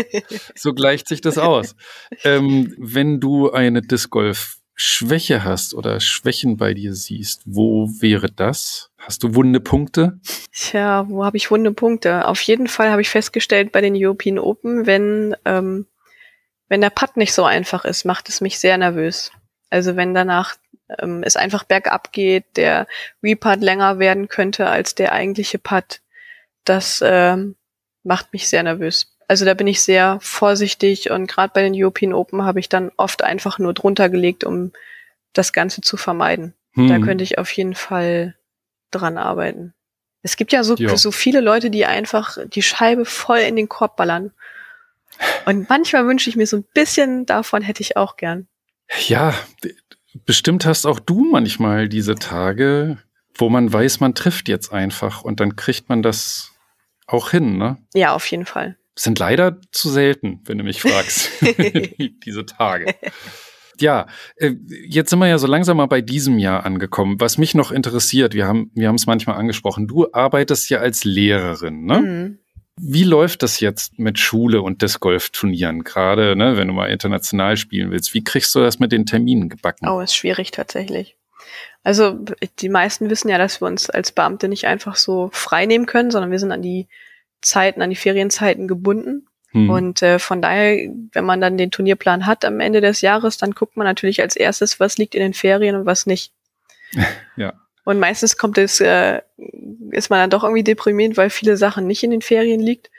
So 0.57 0.73
gleicht 0.75 1.07
sich 1.07 1.21
das 1.21 1.39
aus. 1.39 1.77
Ähm, 2.25 2.75
wenn 2.79 3.21
du 3.21 3.53
eine 3.53 3.81
Disc 3.81 4.11
Golf 4.11 4.58
Schwäche 4.81 5.43
hast 5.43 5.75
oder 5.75 5.99
Schwächen 5.99 6.57
bei 6.57 6.73
dir 6.73 6.95
siehst, 6.95 7.43
wo 7.45 7.89
wäre 7.99 8.31
das? 8.31 8.93
Hast 8.97 9.25
du 9.25 9.35
wunde 9.35 9.59
Punkte? 9.59 10.21
Tja, 10.53 11.05
wo 11.09 11.25
habe 11.25 11.37
ich 11.37 11.51
wunde 11.51 11.73
Punkte? 11.73 12.29
Auf 12.29 12.41
jeden 12.43 12.69
Fall 12.69 12.93
habe 12.93 13.03
ich 13.03 13.11
festgestellt 13.11 13.73
bei 13.73 13.81
den 13.81 13.97
European 13.97 14.39
Open, 14.39 14.87
wenn, 14.87 15.35
ähm, 15.45 15.87
wenn 16.69 16.81
der 16.81 16.91
Putt 16.91 17.17
nicht 17.17 17.33
so 17.33 17.45
einfach 17.45 17.85
ist, 17.85 18.05
macht 18.05 18.29
es 18.29 18.41
mich 18.41 18.61
sehr 18.61 18.79
nervös. 18.79 19.33
Also 19.69 19.97
wenn 19.97 20.15
danach 20.15 20.55
ähm, 21.01 21.25
es 21.25 21.35
einfach 21.35 21.65
bergab 21.65 22.13
geht, 22.13 22.57
der 22.57 22.87
Reputt 23.21 23.61
länger 23.61 23.99
werden 23.99 24.29
könnte 24.29 24.69
als 24.69 24.95
der 24.95 25.11
eigentliche 25.11 25.59
Putt, 25.59 26.03
das 26.63 27.03
ähm, 27.05 27.57
macht 28.05 28.33
mich 28.33 28.47
sehr 28.47 28.63
nervös. 28.63 29.18
Also 29.29 29.45
da 29.45 29.53
bin 29.53 29.67
ich 29.67 29.83
sehr 29.83 30.19
vorsichtig 30.23 31.11
und 31.11 31.27
gerade 31.27 31.53
bei 31.55 31.63
den 31.63 31.75
European 31.77 32.15
Open 32.15 32.43
habe 32.43 32.61
ich 32.61 32.71
dann 32.71 32.91
oft 32.97 33.23
einfach 33.23 33.59
nur 33.59 33.75
drunter 33.75 34.09
gelegt, 34.09 34.43
um 34.43 34.73
das 35.35 35.53
Ganze 35.53 35.83
zu 35.83 35.99
vermeiden. 35.99 36.55
Hm. 36.73 36.89
Da 36.89 36.99
könnte 36.99 37.25
ich 37.25 37.37
auf 37.39 37.51
jeden 37.53 37.75
Fall 37.75 38.35
dran 38.91 39.19
arbeiten. 39.19 39.75
Es 40.23 40.37
gibt 40.37 40.51
ja 40.51 40.65
so, 40.65 40.77
so 40.77 41.13
viele 41.13 41.41
Leute, 41.41 41.71
die 41.71 41.85
einfach 41.85 42.39
die 42.49 42.63
Scheibe 42.63 43.05
voll 43.05 43.39
in 43.41 43.55
den 43.55 43.69
Korb 43.69 43.97
ballern. 43.97 44.33
Und 45.45 45.69
manchmal 45.69 46.07
wünsche 46.07 46.31
ich 46.31 46.37
mir 46.37 46.47
so 46.47 46.57
ein 46.57 46.65
bisschen 46.73 47.27
davon 47.27 47.63
hätte 47.63 47.83
ich 47.83 47.99
auch 47.99 48.17
gern. 48.17 48.49
Ja, 49.09 49.35
bestimmt 50.25 50.65
hast 50.65 50.87
auch 50.87 51.01
du 51.01 51.25
manchmal 51.31 51.89
diese 51.91 52.15
Tage, 52.15 52.97
wo 53.35 53.51
man 53.51 53.71
weiß, 53.71 54.01
man 54.01 54.15
trifft 54.15 54.49
jetzt 54.49 54.73
einfach 54.73 55.23
und 55.23 55.41
dann 55.41 55.55
kriegt 55.55 55.91
man 55.91 56.03
das 56.03 56.53
auch 57.07 57.31
hin, 57.31 57.59
ne? 57.59 57.77
Ja, 57.95 58.15
auf 58.15 58.27
jeden 58.27 58.47
Fall 58.47 58.78
sind 58.99 59.19
leider 59.19 59.61
zu 59.73 59.89
selten, 59.89 60.41
wenn 60.45 60.59
du 60.59 60.65
mich 60.65 60.81
fragst, 60.81 61.31
diese 62.25 62.47
Tage. 62.47 62.95
Ja, 63.81 64.07
äh, 64.37 64.55
jetzt 64.87 65.11
sind 65.11 65.21
wir 65.21 65.29
ja 65.29 65.39
so 65.39 65.47
langsam 65.47 65.77
mal 65.77 65.87
bei 65.87 66.01
diesem 66.01 66.39
Jahr 66.39 66.67
angekommen. 66.67 67.21
Was 67.21 67.39
mich 67.39 67.55
noch 67.55 67.71
interessiert, 67.71 68.35
wir 68.35 68.47
haben 68.47 68.71
wir 68.75 68.89
haben 68.89 68.97
es 68.97 69.07
manchmal 69.07 69.37
angesprochen, 69.37 69.87
du 69.87 70.13
arbeitest 70.13 70.69
ja 70.71 70.79
als 70.79 71.05
Lehrerin, 71.05 71.85
ne? 71.85 72.01
Mhm. 72.01 72.39
Wie 72.81 73.03
läuft 73.03 73.43
das 73.43 73.59
jetzt 73.59 73.99
mit 73.99 74.21
Schule 74.21 74.63
und 74.63 74.83
Disc 74.83 75.01
Golf 75.01 75.31
Turnieren 75.31 75.83
gerade, 75.83 76.37
ne, 76.37 76.57
wenn 76.57 76.69
du 76.69 76.75
mal 76.75 76.87
international 76.87 77.57
spielen 77.57 77.91
willst? 77.91 78.15
Wie 78.15 78.23
kriegst 78.23 78.55
du 78.55 78.61
das 78.61 78.79
mit 78.79 78.93
den 78.93 79.05
Terminen 79.05 79.49
gebacken? 79.49 79.89
Oh, 79.89 80.01
ist 80.01 80.15
schwierig 80.15 80.53
tatsächlich. 80.53 81.17
Also 81.83 82.25
die 82.61 82.69
meisten 82.69 83.11
wissen 83.11 83.31
ja, 83.31 83.39
dass 83.39 83.61
wir 83.61 83.67
uns 83.67 83.91
als 83.91 84.13
Beamte 84.13 84.49
nicht 84.49 84.67
einfach 84.67 84.95
so 84.95 85.29
frei 85.33 85.67
nehmen 85.67 85.87
können, 85.87 86.13
sondern 86.13 86.31
wir 86.31 86.39
sind 86.39 86.53
an 86.53 86.63
die 86.63 86.87
Zeiten, 87.41 87.83
an 87.83 87.91
die 87.91 87.97
Ferienzeiten 87.97 88.69
gebunden. 88.69 89.27
Hm. 89.53 89.71
Und 89.71 90.03
äh, 90.03 90.19
von 90.19 90.43
daher, 90.43 90.91
wenn 91.13 91.25
man 91.25 91.41
dann 91.41 91.57
den 91.57 91.71
Turnierplan 91.71 92.27
hat 92.27 92.45
am 92.45 92.61
Ende 92.61 92.81
des 92.81 93.01
Jahres, 93.01 93.39
dann 93.39 93.53
guckt 93.53 93.77
man 93.77 93.87
natürlich 93.87 94.21
als 94.21 94.37
erstes, 94.37 94.79
was 94.81 94.99
liegt 94.99 95.15
in 95.15 95.23
den 95.23 95.35
Ferien 95.35 95.77
und 95.77 95.87
was 95.87 96.07
nicht. 96.07 96.33
ja. 97.37 97.55
Und 97.85 97.99
meistens 97.99 98.37
kommt 98.37 98.59
es, 98.59 98.81
äh, 98.81 99.23
ist 99.91 100.11
man 100.11 100.21
dann 100.21 100.31
doch 100.31 100.45
irgendwie 100.45 100.65
deprimiert, 100.65 101.17
weil 101.17 101.31
viele 101.31 101.57
Sachen 101.57 101.87
nicht 101.87 102.03
in 102.03 102.11
den 102.11 102.21
Ferien 102.21 102.61
liegt. 102.61 102.91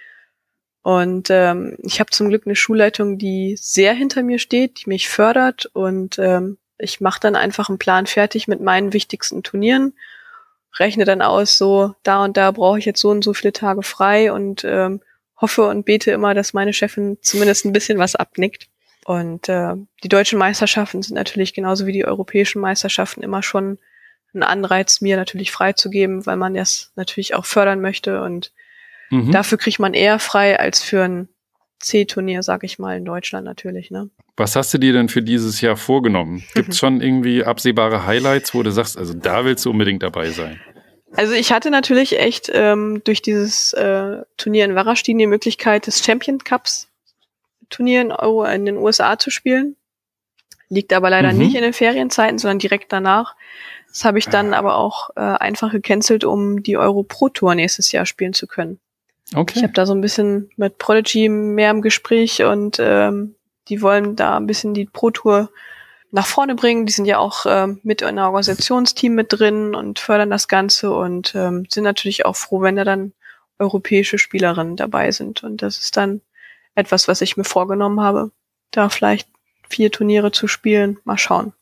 Und 0.82 1.30
ähm, 1.30 1.78
ich 1.84 2.00
habe 2.00 2.10
zum 2.10 2.30
Glück 2.30 2.48
eine 2.48 2.56
Schulleitung, 2.56 3.18
die 3.20 3.56
sehr 3.60 3.94
hinter 3.94 4.24
mir 4.24 4.40
steht, 4.40 4.82
die 4.82 4.90
mich 4.90 5.10
fördert 5.10 5.68
und 5.74 6.18
ähm, 6.18 6.58
ich 6.80 7.02
mache 7.02 7.20
dann 7.20 7.36
einfach 7.36 7.70
einen 7.70 7.78
Plan 7.78 8.08
fertig 8.08 8.48
mit 8.48 8.62
meinen 8.62 8.94
wichtigsten 8.94 9.44
Turnieren 9.44 9.94
rechne 10.78 11.06
dann 11.06 11.22
aus, 11.22 11.58
so 11.58 11.96
da 12.04 12.24
und 12.24 12.38
da 12.38 12.52
brauche 12.52 12.80
ich 12.80 12.86
jetzt 12.86 13.02
so 13.02 13.10
und 13.10 13.24
so 13.24 13.34
viele 13.34 13.54
Tage 13.54 13.84
frei 13.84 14.32
und 14.32 14.64
ähm, 14.64 15.02
hoffe 15.38 15.68
und 15.68 15.86
bete 15.86 16.12
immer, 16.12 16.34
dass 16.34 16.54
meine 16.54 16.74
Chefin 16.74 17.18
zumindest 17.22 17.66
ein 17.66 17.74
bisschen 17.74 17.98
was 17.98 18.16
abnickt. 18.16 18.68
Und 19.06 19.50
äh, 19.50 19.74
die 20.04 20.10
deutschen 20.10 20.38
Meisterschaften 20.38 21.02
sind 21.02 21.16
natürlich 21.16 21.54
genauso 21.54 21.86
wie 21.86 21.94
die 21.94 22.06
europäischen 22.06 22.62
Meisterschaften 22.62 23.24
immer 23.24 23.42
schon 23.42 23.80
ein 24.34 24.44
Anreiz, 24.44 25.02
mir 25.02 25.18
natürlich 25.18 25.52
freizugeben, 25.52 26.26
weil 26.26 26.38
man 26.38 26.54
das 26.54 26.92
natürlich 26.96 27.34
auch 27.34 27.46
fördern 27.46 27.82
möchte. 27.82 28.22
Und 28.22 28.52
mhm. 29.10 29.32
dafür 29.32 29.58
kriegt 29.58 29.80
man 29.80 29.94
eher 29.94 30.20
frei 30.20 30.60
als 30.60 30.84
für 30.84 31.04
ein 31.04 31.30
C-Turnier, 31.80 32.44
sag 32.44 32.64
ich 32.64 32.80
mal, 32.80 32.98
in 32.98 33.06
Deutschland 33.06 33.46
natürlich. 33.46 33.92
Ne? 33.92 34.10
Was 34.38 34.56
hast 34.56 34.74
du 34.74 34.78
dir 34.78 34.94
denn 34.94 35.10
für 35.10 35.22
dieses 35.22 35.62
Jahr 35.62 35.78
vorgenommen? 35.78 36.44
Gibt 36.54 36.70
es 36.70 36.80
schon 36.80 37.02
irgendwie 37.02 37.44
absehbare 37.44 38.06
Highlights, 38.06 38.54
wo 38.54 38.64
du 38.64 38.72
sagst, 38.72 38.98
also 38.98 39.14
da 39.14 39.46
willst 39.46 39.66
du 39.66 39.72
unbedingt 39.72 40.04
dabei 40.04 40.30
sein? 40.32 40.60
Also 41.14 41.34
ich 41.34 41.52
hatte 41.52 41.72
natürlich 41.72 42.20
echt 42.20 42.52
ähm, 42.54 43.02
durch 43.04 43.22
dieses 43.22 43.74
äh, 43.74 44.18
Turnier 44.38 44.66
in 44.66 44.76
Warastin 44.76 45.18
die 45.18 45.28
Möglichkeit, 45.28 45.88
das 45.88 46.04
Champion 46.04 46.38
Cups 46.40 46.88
Turnier 47.70 48.02
in, 48.02 48.12
Euro, 48.12 48.46
in 48.46 48.66
den 48.66 48.78
USA 48.78 49.18
zu 49.18 49.30
spielen. 49.30 49.76
Liegt 50.70 50.94
aber 50.94 51.10
leider 51.10 51.32
mhm. 51.34 51.40
nicht 51.40 51.56
in 51.56 51.62
den 51.62 51.74
Ferienzeiten, 51.74 52.38
sondern 52.38 52.60
direkt 52.60 52.92
danach. 52.92 53.36
Das 53.88 54.06
habe 54.06 54.20
ich 54.20 54.28
dann 54.28 54.54
ah. 54.54 54.58
aber 54.58 54.76
auch 54.76 55.10
äh, 55.16 55.22
einfach 55.22 55.72
gecancelt, 55.72 56.24
um 56.24 56.62
die 56.62 56.78
Euro 56.78 57.04
Pro 57.04 57.30
Tour 57.30 57.56
nächstes 57.56 57.92
Jahr 57.92 58.06
spielen 58.06 58.34
zu 58.34 58.46
können. 58.46 58.80
Okay. 59.36 59.54
Ich 59.58 59.64
habe 59.64 59.74
da 59.74 59.86
so 59.86 59.94
ein 59.94 60.02
bisschen 60.02 60.50
mit 60.58 60.78
Prodigy 60.78 61.30
mehr 61.30 61.72
im 61.72 61.82
Gespräch 61.82 62.44
und 62.44 62.78
ähm, 62.80 63.36
die 63.68 63.82
wollen 63.82 64.16
da 64.16 64.38
ein 64.38 64.48
bisschen 64.48 64.74
die 64.74 64.86
Pro 64.86 65.12
Tour 65.12 65.50
nach 66.12 66.26
vorne 66.26 66.56
bringen. 66.56 66.86
Die 66.86 66.94
sind 66.94 67.06
ja 67.06 67.20
auch 67.20 67.46
ähm, 67.48 67.80
mit 67.84 68.02
in 68.02 68.16
der 68.16 68.26
Organisationsteam 68.26 69.14
mit 69.14 69.28
drin 69.32 69.76
und 69.76 70.00
fördern 70.00 70.32
das 70.32 70.48
Ganze 70.48 70.92
und 70.92 71.36
ähm, 71.36 71.68
sind 71.70 71.84
natürlich 71.84 72.26
auch 72.26 72.36
froh, 72.36 72.62
wenn 72.62 72.76
da 72.76 72.84
dann 72.84 73.14
europäische 73.60 74.18
Spielerinnen 74.18 74.76
dabei 74.76 75.12
sind. 75.12 75.44
Und 75.44 75.62
das 75.62 75.78
ist 75.78 75.98
dann 75.98 76.22
etwas, 76.76 77.08
was 77.08 77.22
ich 77.22 77.38
mir 77.38 77.44
vorgenommen 77.44 78.02
habe, 78.02 78.32
da 78.72 78.90
vielleicht 78.90 79.30
vier 79.70 79.92
Turniere 79.92 80.32
zu 80.32 80.48
spielen. 80.48 80.98
Mal 81.04 81.18
schauen, 81.18 81.54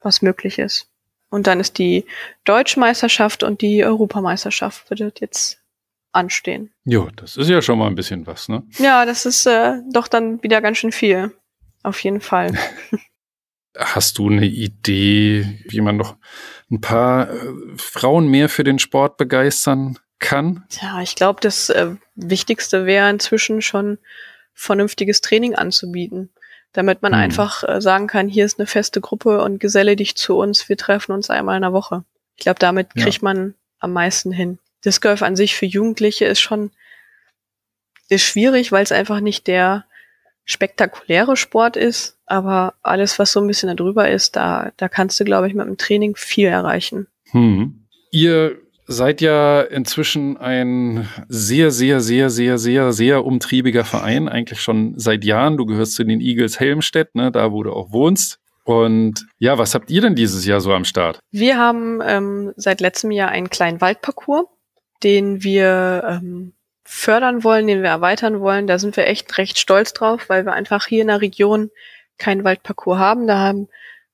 was 0.00 0.22
möglich 0.22 0.58
ist. 0.58 0.88
Und 1.30 1.46
dann 1.46 1.60
ist 1.60 1.78
die 1.78 2.06
Deutsche 2.44 2.78
Meisterschaft 2.80 3.42
und 3.42 3.60
die 3.60 3.84
Europameisterschaft 3.84 4.88
wird 4.90 5.20
jetzt 5.20 5.60
anstehen. 6.12 6.72
Jo, 6.84 7.08
das 7.16 7.36
ist 7.36 7.48
ja 7.48 7.62
schon 7.62 7.78
mal 7.78 7.86
ein 7.86 7.94
bisschen 7.94 8.26
was, 8.26 8.48
ne? 8.48 8.62
Ja, 8.78 9.04
das 9.04 9.26
ist 9.26 9.46
äh, 9.46 9.74
doch 9.92 10.08
dann 10.08 10.42
wieder 10.42 10.60
ganz 10.60 10.78
schön 10.78 10.92
viel. 10.92 11.32
Auf 11.82 12.02
jeden 12.02 12.20
Fall. 12.20 12.52
Hast 13.76 14.18
du 14.18 14.28
eine 14.28 14.46
Idee, 14.46 15.62
wie 15.68 15.80
man 15.80 15.96
noch 15.96 16.16
ein 16.70 16.80
paar 16.80 17.30
äh, 17.30 17.36
Frauen 17.76 18.28
mehr 18.28 18.48
für 18.48 18.64
den 18.64 18.78
Sport 18.78 19.16
begeistern 19.16 19.98
kann? 20.18 20.64
Ja, 20.80 21.00
ich 21.00 21.14
glaube, 21.14 21.40
das 21.40 21.70
äh, 21.70 21.94
Wichtigste 22.16 22.86
wäre 22.86 23.08
inzwischen 23.10 23.62
schon 23.62 23.98
vernünftiges 24.52 25.20
Training 25.20 25.54
anzubieten, 25.54 26.30
damit 26.72 27.02
man 27.02 27.12
hm. 27.12 27.20
einfach 27.20 27.62
äh, 27.62 27.80
sagen 27.80 28.08
kann, 28.08 28.28
hier 28.28 28.44
ist 28.44 28.58
eine 28.58 28.66
feste 28.66 29.00
Gruppe 29.00 29.42
und 29.42 29.60
geselle 29.60 29.94
dich 29.94 30.16
zu 30.16 30.36
uns, 30.36 30.68
wir 30.68 30.76
treffen 30.76 31.12
uns 31.12 31.30
einmal 31.30 31.56
in 31.56 31.62
der 31.62 31.72
Woche. 31.72 32.04
Ich 32.36 32.42
glaube, 32.42 32.58
damit 32.58 32.88
ja. 32.96 33.04
kriegt 33.04 33.22
man 33.22 33.54
am 33.78 33.92
meisten 33.92 34.32
hin. 34.32 34.58
Disc 34.84 35.02
Golf 35.02 35.22
an 35.22 35.36
sich 35.36 35.56
für 35.56 35.66
Jugendliche 35.66 36.26
ist 36.26 36.40
schon 36.40 36.70
ist 38.08 38.22
schwierig, 38.22 38.72
weil 38.72 38.82
es 38.82 38.92
einfach 38.92 39.20
nicht 39.20 39.46
der 39.46 39.84
spektakuläre 40.44 41.36
Sport 41.36 41.76
ist, 41.76 42.16
aber 42.24 42.74
alles, 42.82 43.18
was 43.18 43.32
so 43.32 43.40
ein 43.40 43.46
bisschen 43.46 43.74
darüber 43.76 44.10
ist, 44.10 44.34
da, 44.34 44.72
da 44.78 44.88
kannst 44.88 45.20
du, 45.20 45.24
glaube 45.24 45.46
ich, 45.46 45.54
mit 45.54 45.66
dem 45.66 45.76
Training 45.76 46.16
viel 46.16 46.48
erreichen. 46.48 47.06
Hm. 47.32 47.86
Ihr 48.10 48.56
seid 48.86 49.20
ja 49.20 49.60
inzwischen 49.60 50.38
ein 50.38 51.06
sehr, 51.28 51.70
sehr, 51.70 52.00
sehr, 52.00 52.30
sehr, 52.30 52.56
sehr, 52.56 52.92
sehr 52.92 53.26
umtriebiger 53.26 53.84
Verein, 53.84 54.28
eigentlich 54.28 54.62
schon 54.62 54.98
seit 54.98 55.24
Jahren. 55.24 55.58
Du 55.58 55.66
gehörst 55.66 55.94
zu 55.94 56.04
den 56.04 56.20
Eagles 56.20 56.58
Helmstedt, 56.58 57.14
ne, 57.14 57.30
da 57.30 57.52
wo 57.52 57.62
du 57.62 57.72
auch 57.72 57.92
wohnst. 57.92 58.38
Und 58.64 59.26
ja, 59.38 59.58
was 59.58 59.74
habt 59.74 59.90
ihr 59.90 60.00
denn 60.00 60.14
dieses 60.14 60.46
Jahr 60.46 60.60
so 60.60 60.72
am 60.72 60.84
Start? 60.84 61.20
Wir 61.30 61.58
haben 61.58 62.00
ähm, 62.02 62.52
seit 62.56 62.80
letztem 62.80 63.10
Jahr 63.10 63.30
einen 63.30 63.50
kleinen 63.50 63.80
Waldparcours 63.82 64.46
den 65.02 65.42
wir 65.42 66.04
ähm, 66.06 66.52
fördern 66.84 67.44
wollen, 67.44 67.66
den 67.66 67.82
wir 67.82 67.90
erweitern 67.90 68.40
wollen. 68.40 68.66
Da 68.66 68.78
sind 68.78 68.96
wir 68.96 69.06
echt 69.06 69.36
recht 69.38 69.58
stolz 69.58 69.92
drauf, 69.92 70.28
weil 70.28 70.44
wir 70.44 70.52
einfach 70.52 70.86
hier 70.86 71.02
in 71.02 71.08
der 71.08 71.20
Region 71.20 71.70
keinen 72.16 72.44
Waldparcours 72.44 72.98
haben. 72.98 73.26
Da 73.26 73.38
haben 73.38 73.68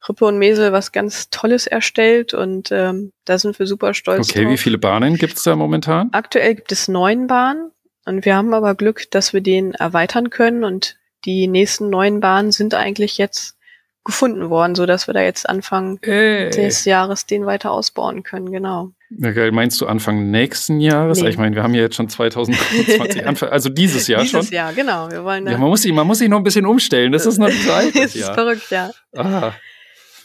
Rippe 0.08 0.26
und 0.26 0.38
Mesel 0.38 0.72
was 0.72 0.92
ganz 0.92 1.30
Tolles 1.30 1.66
erstellt 1.66 2.34
und 2.34 2.70
ähm, 2.72 3.12
da 3.24 3.38
sind 3.38 3.58
wir 3.58 3.66
super 3.66 3.94
stolz 3.94 4.28
okay, 4.28 4.40
drauf. 4.40 4.46
Okay, 4.46 4.52
wie 4.52 4.58
viele 4.58 4.78
Bahnen 4.78 5.16
gibt 5.16 5.36
es 5.36 5.44
da 5.44 5.56
momentan? 5.56 6.10
Aktuell 6.12 6.54
gibt 6.56 6.72
es 6.72 6.88
neun 6.88 7.26
Bahnen 7.26 7.70
und 8.04 8.24
wir 8.24 8.36
haben 8.36 8.52
aber 8.52 8.74
Glück, 8.74 9.10
dass 9.10 9.32
wir 9.32 9.40
den 9.40 9.72
erweitern 9.72 10.30
können 10.30 10.64
und 10.64 10.98
die 11.24 11.46
nächsten 11.46 11.88
neun 11.88 12.20
Bahnen 12.20 12.52
sind 12.52 12.74
eigentlich 12.74 13.16
jetzt 13.16 13.56
gefunden 14.04 14.50
worden, 14.50 14.74
so 14.74 14.84
dass 14.84 15.06
wir 15.06 15.14
da 15.14 15.22
jetzt 15.22 15.48
Anfang 15.48 15.98
Ey. 16.02 16.50
des 16.50 16.84
Jahres 16.84 17.26
den 17.26 17.46
weiter 17.46 17.70
ausbauen 17.70 18.22
können, 18.22 18.52
genau. 18.52 18.90
Okay, 19.22 19.50
meinst 19.50 19.80
du 19.80 19.86
Anfang 19.86 20.30
nächsten 20.30 20.78
Jahres? 20.80 21.20
Nee. 21.20 21.30
Ich 21.30 21.38
meine, 21.38 21.54
wir 21.56 21.62
haben 21.62 21.74
ja 21.74 21.82
jetzt 21.82 21.96
schon 21.96 22.08
2020, 22.08 23.26
Anfang, 23.26 23.48
also 23.48 23.70
dieses 23.70 24.06
Jahr 24.06 24.20
dieses 24.20 24.32
schon. 24.32 24.40
Dieses 24.40 24.54
Jahr, 24.54 24.72
genau. 24.74 25.10
Wir 25.10 25.24
wollen 25.24 25.46
ja, 25.46 25.56
man, 25.56 25.70
muss 25.70 25.82
sich, 25.82 25.92
man 25.92 26.06
muss 26.06 26.18
sich 26.18 26.28
noch 26.28 26.38
ein 26.38 26.44
bisschen 26.44 26.66
umstellen, 26.66 27.12
das 27.12 27.24
ist 27.24 27.38
noch 27.38 27.48
nicht 27.48 27.68
einfach. 27.70 28.02
das 28.02 28.14
ist 28.14 28.28
verrückt, 28.28 28.70
ja. 28.70 28.90
Ah. 29.16 29.52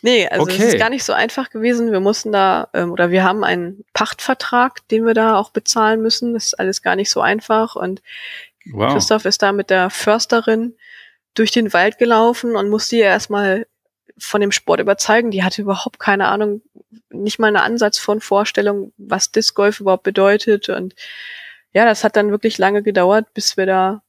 Nee, 0.01 0.27
also 0.27 0.43
okay. 0.43 0.56
es 0.57 0.73
ist 0.73 0.80
gar 0.80 0.89
nicht 0.89 1.03
so 1.03 1.14
einfach 1.14 1.49
gewesen. 1.49 1.91
Wir 1.91 1.99
mussten 1.99 2.31
da, 2.31 2.69
ähm, 2.73 2.91
oder 2.91 3.11
wir 3.11 3.23
haben 3.23 3.43
einen 3.43 3.84
Pachtvertrag, 3.93 4.88
den 4.89 5.06
wir 5.06 5.14
da 5.14 5.35
auch 5.35 5.51
bezahlen 5.51 6.01
müssen. 6.01 6.34
Das 6.34 6.47
ist 6.47 6.60
alles 6.60 6.81
gar 6.81 6.95
nicht 6.95 7.10
so 7.10 7.22
einfach. 7.22 7.76
Und 7.76 8.01
wow. 8.72 8.93
Christoph 8.93 9.26
ist 9.26 9.41
da 9.41 9.51
mit 9.51 9.69
der 9.69 9.89
Försterin 9.89 10.73
durch 11.34 11.51
den 11.51 11.73
Wald 11.73 11.97
gelaufen 11.97 12.56
und 12.56 12.69
musste 12.69 12.97
ihr 12.97 13.06
erstmal 13.06 13.68
von 14.18 14.41
dem 14.41 14.51
Sport 14.51 14.80
überzeugen. 14.80 15.31
Die 15.31 15.43
hatte 15.43 15.61
überhaupt 15.61 15.99
keine 15.99 16.27
Ahnung, 16.27 16.61
nicht 17.10 17.39
mal 17.39 17.47
einen 17.47 17.57
Ansatz 17.57 17.97
von 17.97 18.22
Vorstellung, 18.22 18.93
was 18.97 19.31
Disc 19.31 19.56
Golf 19.56 19.80
überhaupt 19.80 20.03
bedeutet. 20.03 20.69
Und 20.69 20.95
ja, 21.72 21.85
das 21.85 22.03
hat 22.03 22.15
dann 22.15 22.31
wirklich 22.31 22.57
lange 22.57 22.84
gedauert, 22.84 23.34
bis 23.34 23.57
wir 23.57 23.65
da 23.65 24.01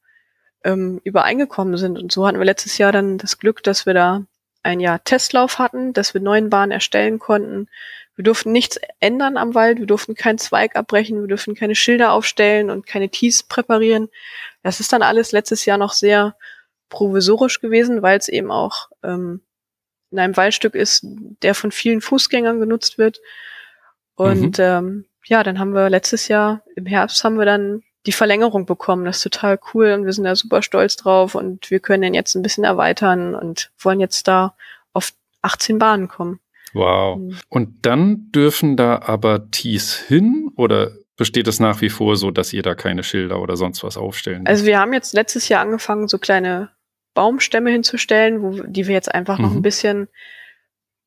ähm, 0.63 1.01
übereingekommen 1.03 1.77
sind. 1.77 1.97
Und 1.97 2.11
so 2.11 2.27
hatten 2.27 2.39
wir 2.39 2.45
letztes 2.45 2.77
Jahr 2.77 2.91
dann 2.91 3.17
das 3.17 3.37
Glück, 3.37 3.63
dass 3.63 3.85
wir 3.85 3.93
da 3.93 4.25
ein 4.63 4.79
Jahr 4.79 5.03
Testlauf 5.03 5.59
hatten, 5.59 5.93
dass 5.93 6.13
wir 6.13 6.21
neuen 6.21 6.49
Bahnen 6.49 6.71
erstellen 6.71 7.19
konnten. 7.19 7.67
Wir 8.15 8.23
durften 8.23 8.51
nichts 8.51 8.79
ändern 8.99 9.37
am 9.37 9.55
Wald, 9.55 9.79
wir 9.79 9.87
durften 9.87 10.15
keinen 10.15 10.37
Zweig 10.37 10.75
abbrechen, 10.75 11.21
wir 11.21 11.27
durften 11.27 11.55
keine 11.55 11.75
Schilder 11.75 12.11
aufstellen 12.11 12.69
und 12.69 12.85
keine 12.85 13.09
Tees 13.09 13.41
präparieren. 13.43 14.09
Das 14.61 14.79
ist 14.79 14.93
dann 14.93 15.01
alles 15.01 15.31
letztes 15.31 15.65
Jahr 15.65 15.77
noch 15.77 15.93
sehr 15.93 16.35
provisorisch 16.91 17.59
gewesen, 17.59 18.03
weil 18.03 18.19
es 18.19 18.27
eben 18.27 18.51
auch 18.51 18.89
ähm, 19.01 19.41
in 20.11 20.19
einem 20.19 20.37
Waldstück 20.37 20.75
ist, 20.75 21.03
der 21.41 21.55
von 21.55 21.71
vielen 21.71 22.01
Fußgängern 22.01 22.59
genutzt 22.59 22.99
wird. 22.99 23.19
Und 24.15 24.59
mhm. 24.59 24.63
ähm, 24.63 25.05
ja, 25.25 25.41
dann 25.41 25.57
haben 25.57 25.73
wir 25.73 25.89
letztes 25.89 26.27
Jahr 26.27 26.61
im 26.75 26.85
Herbst 26.85 27.23
haben 27.23 27.39
wir 27.39 27.45
dann 27.45 27.81
die 28.05 28.11
Verlängerung 28.11 28.65
bekommen. 28.65 29.05
Das 29.05 29.17
ist 29.17 29.23
total 29.23 29.59
cool 29.73 29.93
und 29.93 30.05
wir 30.05 30.13
sind 30.13 30.25
da 30.25 30.35
super 30.35 30.61
stolz 30.61 30.95
drauf 30.95 31.33
und 31.33 31.71
wir 31.71 31.79
können 31.79 32.01
den 32.01 32.13
jetzt 32.13 32.35
ein 32.35 32.41
bisschen 32.41 32.63
erweitern 32.63 33.35
und 33.35 33.71
wollen 33.79 33.99
jetzt 33.99 34.27
da 34.27 34.55
auf 34.93 35.13
18 35.41 35.79
Bahnen 35.79 36.07
kommen. 36.07 36.39
Wow. 36.73 37.17
Mhm. 37.17 37.37
Und 37.49 37.85
dann 37.85 38.31
dürfen 38.31 38.75
da 38.75 39.01
aber 39.01 39.49
Tees 39.51 39.95
hin 39.95 40.51
oder 40.55 40.91
besteht 41.15 41.47
es 41.47 41.59
nach 41.59 41.81
wie 41.81 41.89
vor 41.89 42.15
so, 42.15 42.31
dass 42.31 42.51
ihr 42.51 42.63
da 42.63 42.75
keine 42.75 43.03
Schilder 43.03 43.39
oder 43.39 43.55
sonst 43.55 43.83
was 43.83 43.97
aufstellen? 43.97 44.47
Also 44.47 44.65
wir 44.65 44.79
haben 44.79 44.93
jetzt 44.93 45.13
letztes 45.13 45.47
Jahr 45.49 45.61
angefangen, 45.61 46.07
so 46.07 46.17
kleine 46.17 46.71
Baumstämme 47.13 47.69
hinzustellen, 47.71 48.41
wo, 48.41 48.63
die 48.63 48.87
wir 48.87 48.93
jetzt 48.93 49.13
einfach 49.13 49.37
mhm. 49.37 49.43
noch 49.43 49.51
ein 49.51 49.57
mhm. 49.57 49.63
bisschen 49.63 50.07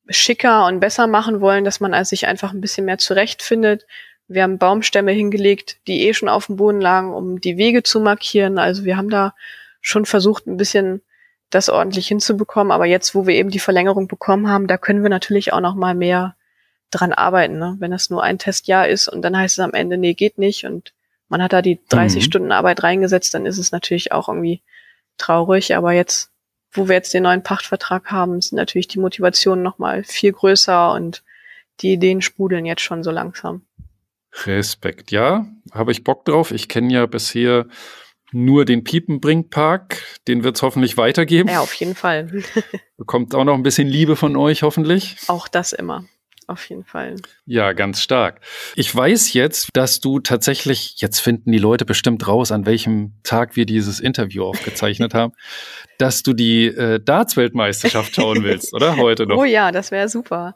schicker 0.07 0.67
und 0.67 0.79
besser 0.79 1.07
machen 1.07 1.41
wollen, 1.41 1.63
dass 1.63 1.79
man 1.79 1.93
also 1.93 2.09
sich 2.09 2.27
einfach 2.27 2.53
ein 2.53 2.61
bisschen 2.61 2.85
mehr 2.85 2.97
zurechtfindet. 2.97 3.85
Wir 4.27 4.43
haben 4.43 4.57
Baumstämme 4.57 5.11
hingelegt, 5.11 5.77
die 5.87 6.07
eh 6.07 6.13
schon 6.13 6.29
auf 6.29 6.47
dem 6.47 6.57
Boden 6.57 6.81
lagen, 6.81 7.13
um 7.13 7.41
die 7.41 7.57
Wege 7.57 7.83
zu 7.83 7.99
markieren. 7.99 8.59
Also 8.59 8.85
wir 8.85 8.97
haben 8.97 9.09
da 9.09 9.33
schon 9.81 10.05
versucht, 10.05 10.47
ein 10.47 10.57
bisschen 10.57 11.01
das 11.49 11.69
ordentlich 11.69 12.07
hinzubekommen. 12.07 12.71
Aber 12.71 12.85
jetzt, 12.85 13.15
wo 13.15 13.27
wir 13.27 13.35
eben 13.35 13.49
die 13.49 13.59
Verlängerung 13.59 14.07
bekommen 14.07 14.49
haben, 14.49 14.67
da 14.67 14.77
können 14.77 15.03
wir 15.03 15.09
natürlich 15.09 15.53
auch 15.53 15.59
noch 15.59 15.75
mal 15.75 15.95
mehr 15.95 16.35
dran 16.91 17.13
arbeiten. 17.13 17.57
Ne? 17.57 17.75
Wenn 17.79 17.91
das 17.91 18.09
nur 18.09 18.23
ein 18.23 18.39
Testjahr 18.39 18.87
ist 18.87 19.07
und 19.07 19.21
dann 19.21 19.37
heißt 19.37 19.57
es 19.57 19.63
am 19.63 19.73
Ende, 19.73 19.97
nee, 19.97 20.13
geht 20.13 20.37
nicht 20.37 20.65
und 20.65 20.93
man 21.29 21.41
hat 21.41 21.53
da 21.53 21.61
die 21.61 21.79
30 21.89 22.21
mhm. 22.21 22.25
Stunden 22.25 22.51
Arbeit 22.51 22.83
reingesetzt, 22.83 23.33
dann 23.33 23.45
ist 23.45 23.57
es 23.57 23.71
natürlich 23.71 24.11
auch 24.11 24.27
irgendwie 24.27 24.61
traurig, 25.17 25.75
aber 25.75 25.93
jetzt, 25.93 26.31
wo 26.71 26.87
wir 26.87 26.95
jetzt 26.95 27.13
den 27.13 27.23
neuen 27.23 27.43
Pachtvertrag 27.43 28.11
haben, 28.11 28.41
sind 28.41 28.57
natürlich 28.57 28.87
die 28.87 28.99
Motivationen 28.99 29.63
nochmal 29.63 30.03
viel 30.03 30.31
größer 30.31 30.93
und 30.93 31.23
die 31.81 31.93
Ideen 31.93 32.21
sprudeln 32.21 32.65
jetzt 32.65 32.81
schon 32.81 33.03
so 33.03 33.11
langsam. 33.11 33.65
Respekt, 34.45 35.11
ja, 35.11 35.45
habe 35.71 35.91
ich 35.91 36.03
Bock 36.03 36.25
drauf. 36.25 36.51
Ich 36.51 36.67
kenne 36.67 36.93
ja 36.93 37.05
bisher 37.05 37.67
nur 38.31 38.65
den 38.65 38.83
Piepenbrink-Park. 38.83 40.01
Den 40.27 40.43
wird 40.43 40.57
es 40.57 40.61
hoffentlich 40.61 40.97
weitergeben. 40.97 41.49
Ja, 41.49 41.61
auf 41.61 41.73
jeden 41.73 41.95
Fall. 41.95 42.43
Bekommt 42.97 43.33
auch 43.33 43.45
noch 43.45 43.53
ein 43.53 43.63
bisschen 43.63 43.87
Liebe 43.87 44.15
von 44.15 44.35
euch, 44.35 44.63
hoffentlich. 44.63 45.17
Auch 45.27 45.47
das 45.47 45.71
immer 45.71 46.05
auf 46.47 46.69
jeden 46.69 46.83
Fall. 46.83 47.15
Ja, 47.45 47.73
ganz 47.73 48.01
stark. 48.01 48.41
Ich 48.75 48.93
weiß 48.93 49.33
jetzt, 49.33 49.69
dass 49.73 49.99
du 49.99 50.19
tatsächlich, 50.19 50.95
jetzt 50.97 51.19
finden 51.19 51.51
die 51.51 51.57
Leute 51.57 51.85
bestimmt 51.85 52.27
raus, 52.27 52.51
an 52.51 52.65
welchem 52.65 53.13
Tag 53.23 53.55
wir 53.55 53.65
dieses 53.65 53.99
Interview 53.99 54.43
aufgezeichnet 54.43 55.13
haben, 55.13 55.33
dass 55.97 56.23
du 56.23 56.33
die 56.33 56.67
äh, 56.67 56.99
Darts-Weltmeisterschaft 56.99 58.15
schauen 58.15 58.43
willst, 58.43 58.73
oder? 58.73 58.97
Heute 58.97 59.25
noch. 59.25 59.37
Oh 59.37 59.43
ja, 59.43 59.71
das 59.71 59.91
wäre 59.91 60.09
super. 60.09 60.55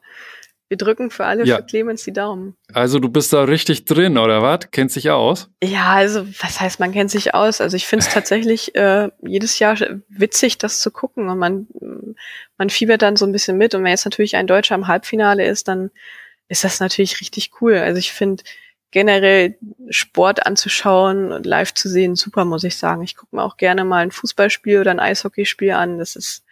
Wir 0.70 0.78
drücken 0.78 1.10
für 1.10 1.26
alle 1.26 1.46
ja. 1.46 1.58
für 1.58 1.64
Clemens 1.64 2.04
die 2.04 2.14
Daumen. 2.14 2.56
Also 2.74 3.00
du 3.00 3.10
bist 3.10 3.34
da 3.34 3.44
richtig 3.44 3.86
drin, 3.86 4.20
oder 4.20 4.44
was? 4.44 4.70
Kennst 4.72 4.96
dich 4.96 5.10
aus? 5.10 5.50
Ja, 5.64 5.94
also 5.94 6.28
was 6.42 6.62
heißt, 6.62 6.80
man 6.80 6.92
kennt 6.92 7.10
sich 7.10 7.34
aus? 7.34 7.60
Also 7.60 7.76
ich 7.76 7.88
finde 7.88 8.06
es 8.06 8.14
tatsächlich 8.14 8.76
äh, 8.76 9.10
jedes 9.26 9.58
Jahr 9.58 9.78
witzig, 10.10 10.60
das 10.60 10.80
zu 10.80 10.92
gucken. 10.92 11.28
Und 11.28 11.40
man, 11.40 11.68
man 12.60 12.70
fiebert 12.70 13.02
dann 13.02 13.16
so 13.16 13.26
ein 13.26 13.32
bisschen 13.32 13.58
mit. 13.58 13.74
Und 13.74 13.84
wenn 13.84 13.90
jetzt 13.90 14.06
natürlich 14.06 14.36
ein 14.36 14.46
Deutscher 14.46 14.76
im 14.76 14.88
Halbfinale 14.88 15.44
ist, 15.48 15.68
dann 15.68 15.90
ist 16.50 16.64
das 16.64 16.80
natürlich 16.80 17.20
richtig 17.20 17.52
cool. 17.62 17.76
Also 17.76 17.98
ich 17.98 18.12
finde 18.12 18.44
generell 18.92 19.58
Sport 19.90 20.46
anzuschauen 20.46 21.32
und 21.32 21.48
live 21.48 21.74
zu 21.74 21.90
sehen, 21.90 22.16
super, 22.16 22.46
muss 22.46 22.64
ich 22.64 22.78
sagen. 22.78 23.02
Ich 23.02 23.16
gucke 23.16 23.36
mir 23.36 23.44
auch 23.44 23.58
gerne 23.58 23.86
mal 23.86 24.04
ein 24.04 24.12
Fußballspiel 24.12 24.80
oder 24.80 24.92
ein 24.92 25.00
Eishockeyspiel 25.00 25.72
an. 25.72 25.98
Das 25.98 26.16
ist, 26.16 26.44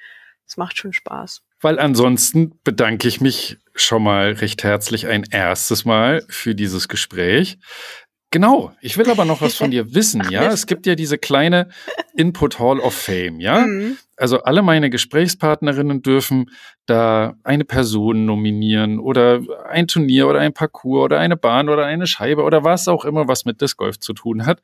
das 0.45 0.57
macht 0.57 0.77
schon 0.77 0.93
Spaß. 0.93 1.43
Weil 1.61 1.79
ansonsten 1.79 2.59
bedanke 2.63 3.07
ich 3.07 3.19
mich 3.19 3.57
schon 3.79 4.03
mal 4.03 4.33
recht 4.33 4.63
herzlich 4.63 5.07
ein 5.07 5.23
erstes 5.29 5.85
Mal 5.85 6.23
für 6.29 6.55
dieses 6.55 6.87
Gespräch. 6.87 7.57
Genau, 8.29 8.73
ich 8.81 8.97
will 8.97 9.09
aber 9.09 9.23
noch 9.23 9.41
was 9.41 9.55
von 9.55 9.71
dir 9.71 9.93
wissen, 9.93 10.21
ja? 10.29 10.51
Es 10.51 10.67
gibt 10.67 10.85
ja 10.85 10.95
diese 10.95 11.17
kleine 11.17 11.69
Input 12.13 12.59
Hall 12.59 12.79
of 12.79 12.93
Fame, 12.93 13.39
ja? 13.39 13.65
Mhm. 13.65 13.97
Also 14.17 14.43
alle 14.43 14.63
meine 14.63 14.89
Gesprächspartnerinnen 14.89 16.01
dürfen 16.01 16.51
da 16.87 17.35
eine 17.43 17.63
Person 17.63 18.25
nominieren 18.25 18.99
oder 18.99 19.41
ein 19.69 19.87
Turnier 19.87 20.27
oder 20.27 20.39
ein 20.39 20.53
Parcours 20.53 21.05
oder 21.05 21.19
eine 21.19 21.37
Bahn 21.37 21.69
oder 21.69 21.85
eine 21.85 22.05
Scheibe 22.05 22.43
oder 22.43 22.65
was 22.65 22.89
auch 22.89 23.05
immer, 23.05 23.29
was 23.29 23.45
mit 23.45 23.61
Disc 23.61 23.77
Golf 23.77 23.99
zu 23.99 24.13
tun 24.13 24.45
hat. 24.45 24.61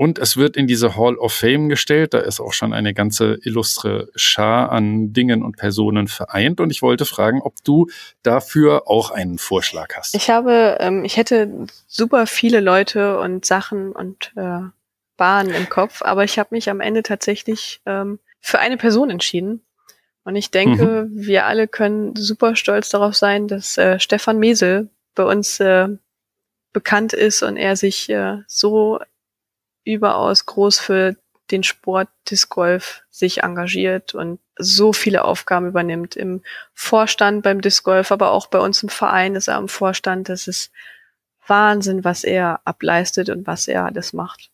Und 0.00 0.20
es 0.20 0.36
wird 0.36 0.56
in 0.56 0.68
diese 0.68 0.96
Hall 0.96 1.16
of 1.16 1.32
Fame 1.32 1.68
gestellt. 1.68 2.14
Da 2.14 2.20
ist 2.20 2.38
auch 2.38 2.52
schon 2.52 2.72
eine 2.72 2.94
ganze 2.94 3.36
illustre 3.42 4.08
Schar 4.14 4.70
an 4.70 5.12
Dingen 5.12 5.42
und 5.42 5.56
Personen 5.56 6.06
vereint. 6.06 6.60
Und 6.60 6.70
ich 6.70 6.82
wollte 6.82 7.04
fragen, 7.04 7.42
ob 7.42 7.54
du 7.64 7.88
dafür 8.22 8.84
auch 8.86 9.10
einen 9.10 9.38
Vorschlag 9.38 9.96
hast. 9.96 10.14
Ich 10.14 10.30
habe, 10.30 10.78
ähm, 10.78 11.04
ich 11.04 11.16
hätte 11.16 11.66
super 11.88 12.28
viele 12.28 12.60
Leute 12.60 13.18
und 13.18 13.44
Sachen 13.44 13.90
und 13.90 14.32
äh, 14.36 14.60
Bahnen 15.16 15.52
im 15.52 15.68
Kopf, 15.68 16.00
aber 16.02 16.22
ich 16.22 16.38
habe 16.38 16.50
mich 16.52 16.70
am 16.70 16.80
Ende 16.80 17.02
tatsächlich 17.02 17.80
ähm, 17.84 18.20
für 18.40 18.60
eine 18.60 18.76
Person 18.76 19.10
entschieden. 19.10 19.62
Und 20.22 20.36
ich 20.36 20.52
denke, 20.52 21.08
mhm. 21.10 21.26
wir 21.26 21.46
alle 21.46 21.66
können 21.66 22.14
super 22.14 22.54
stolz 22.54 22.88
darauf 22.90 23.16
sein, 23.16 23.48
dass 23.48 23.76
äh, 23.76 23.98
Stefan 23.98 24.38
Mesel 24.38 24.90
bei 25.16 25.24
uns 25.24 25.58
äh, 25.58 25.88
bekannt 26.72 27.14
ist 27.14 27.42
und 27.42 27.56
er 27.56 27.74
sich 27.74 28.08
äh, 28.10 28.42
so 28.46 29.00
überaus 29.94 30.46
groß 30.46 30.78
für 30.78 31.16
den 31.50 31.62
Sport 31.62 32.08
Disc 32.30 32.50
Golf 32.50 33.02
sich 33.10 33.42
engagiert 33.42 34.14
und 34.14 34.38
so 34.56 34.92
viele 34.92 35.24
Aufgaben 35.24 35.68
übernimmt. 35.68 36.16
Im 36.16 36.42
Vorstand 36.74 37.42
beim 37.42 37.60
Disc 37.60 37.84
Golf, 37.84 38.12
aber 38.12 38.32
auch 38.32 38.48
bei 38.48 38.58
uns 38.58 38.82
im 38.82 38.88
Verein 38.88 39.34
ist 39.34 39.48
er 39.48 39.56
am 39.56 39.68
Vorstand. 39.68 40.28
Das 40.28 40.46
ist 40.46 40.70
Wahnsinn, 41.46 42.04
was 42.04 42.24
er 42.24 42.60
ableistet 42.64 43.30
und 43.30 43.46
was 43.46 43.68
er 43.68 43.86
alles 43.86 44.12
macht. 44.12 44.50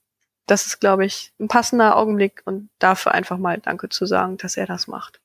Das 0.47 0.67
ist, 0.67 0.79
glaube 0.79 1.07
ich, 1.07 1.33
ein 1.41 1.49
passender 1.49 1.97
Augenblick 1.97 2.43
und 2.45 2.69
dafür 2.79 3.13
einfach 3.13 3.39
mal 3.39 3.59
Danke 3.59 3.89
zu 3.89 4.07
sagen, 4.07 4.37
dass 4.37 4.57
er 4.57 4.67
das 4.67 4.87
macht. 4.87 5.21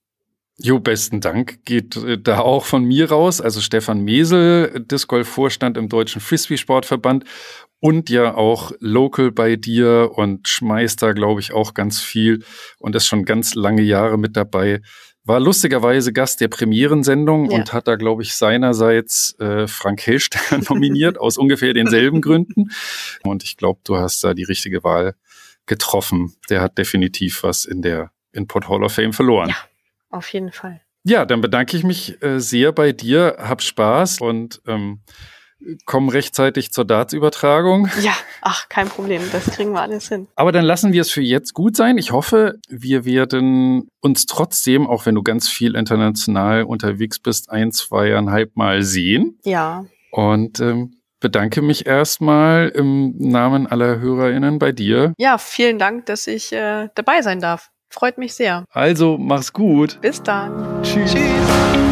Jo, 0.61 0.79
besten 0.79 1.21
Dank 1.21 1.63
geht 1.63 1.95
äh, 1.95 2.17
da 2.17 2.39
auch 2.39 2.65
von 2.65 2.83
mir 2.83 3.09
raus. 3.09 3.39
Also 3.39 3.61
Stefan 3.61 4.01
Mesel, 4.01 4.85
Disc 4.91 5.07
Golf 5.07 5.29
Vorstand 5.29 5.77
im 5.77 5.87
Deutschen 5.87 6.19
Frisbee 6.19 6.57
Sportverband 6.57 7.23
und 7.79 8.09
ja 8.09 8.35
auch 8.35 8.71
local 8.79 9.31
bei 9.31 9.55
dir 9.55 10.11
und 10.15 10.47
schmeißt 10.47 11.01
da, 11.01 11.13
glaube 11.13 11.39
ich, 11.41 11.53
auch 11.53 11.73
ganz 11.73 11.99
viel 12.01 12.43
und 12.77 12.95
ist 12.95 13.05
schon 13.07 13.23
ganz 13.25 13.55
lange 13.55 13.81
Jahre 13.81 14.17
mit 14.17 14.35
dabei. 14.35 14.81
war 15.25 15.39
lustigerweise 15.39 16.11
Gast 16.11 16.41
der 16.41 16.47
Premierensendung 16.47 17.51
Ja. 17.51 17.57
und 17.57 17.71
hat 17.71 17.87
da, 17.87 17.95
glaube 17.97 18.23
ich, 18.23 18.33
seinerseits 18.33 19.35
äh, 19.39 19.67
Frank 19.67 20.01
Hellstern 20.05 20.63
nominiert, 20.69 21.19
aus 21.19 21.37
ungefähr 21.37 21.73
denselben 21.73 22.21
Gründen. 22.21 22.71
Und 23.23 23.43
ich 23.43 23.55
glaube, 23.55 23.79
du 23.83 23.97
hast 23.97 24.23
da 24.23 24.33
die 24.33 24.43
richtige 24.45 24.83
Wahl 24.83 25.13
getroffen. 25.67 26.33
Der 26.49 26.61
hat 26.61 26.77
definitiv 26.79 27.43
was 27.43 27.65
in 27.65 27.81
der 27.83 28.11
Input 28.31 28.67
Hall 28.69 28.83
of 28.83 28.93
Fame 28.93 29.13
verloren. 29.13 29.49
Ja. 29.49 29.55
Auf 30.09 30.27
jeden 30.33 30.51
Fall. 30.51 30.81
Ja, 31.03 31.25
dann 31.25 31.41
bedanke 31.41 31.77
ich 31.77 31.83
mich 31.83 32.21
äh, 32.23 32.39
sehr 32.39 32.71
bei 32.71 32.91
dir, 32.91 33.35
hab 33.39 33.61
Spaß 33.61 34.21
und 34.21 34.61
ähm, 34.67 35.01
komm 35.85 36.09
rechtzeitig 36.09 36.71
zur 36.71 36.85
Darts-Übertragung. 36.85 37.89
Ja, 38.01 38.13
ach, 38.41 38.69
kein 38.69 38.87
Problem. 38.87 39.21
Das 39.31 39.45
kriegen 39.45 39.71
wir 39.71 39.81
alles 39.81 40.09
hin. 40.09 40.27
Aber 40.35 40.51
dann 40.51 40.65
lassen 40.65 40.93
wir 40.93 41.01
es 41.01 41.11
für 41.11 41.21
jetzt 41.21 41.53
gut 41.53 41.75
sein. 41.75 41.97
Ich 41.97 42.11
hoffe, 42.11 42.55
wir 42.69 43.05
werden 43.05 43.89
uns 44.01 44.25
trotzdem, 44.25 44.87
auch 44.87 45.05
wenn 45.05 45.15
du 45.15 45.23
ganz 45.23 45.49
viel 45.49 45.75
international 45.75 46.63
unterwegs 46.63 47.19
bist, 47.19 47.49
ein, 47.49 47.71
zweieinhalb 47.71 48.55
Mal 48.55 48.83
sehen. 48.83 49.37
Ja. 49.43 49.85
Und 50.11 50.59
ähm, 50.59 50.99
bedanke 51.19 51.61
mich 51.61 51.85
erstmal 51.85 52.69
im 52.69 53.15
Namen 53.17 53.67
aller 53.67 53.99
HörerInnen 53.99 54.59
bei 54.59 54.71
dir. 54.71 55.13
Ja, 55.17 55.37
vielen 55.37 55.77
Dank, 55.77 56.05
dass 56.05 56.27
ich 56.27 56.53
äh, 56.53 56.87
dabei 56.95 57.21
sein 57.21 57.39
darf. 57.39 57.69
Freut 57.89 58.17
mich 58.17 58.35
sehr. 58.35 58.65
Also, 58.71 59.17
mach's 59.17 59.51
gut. 59.51 59.99
Bis 60.01 60.21
dann. 60.21 60.83
Tschüss. 60.83 61.11
Tschüss. 61.13 61.88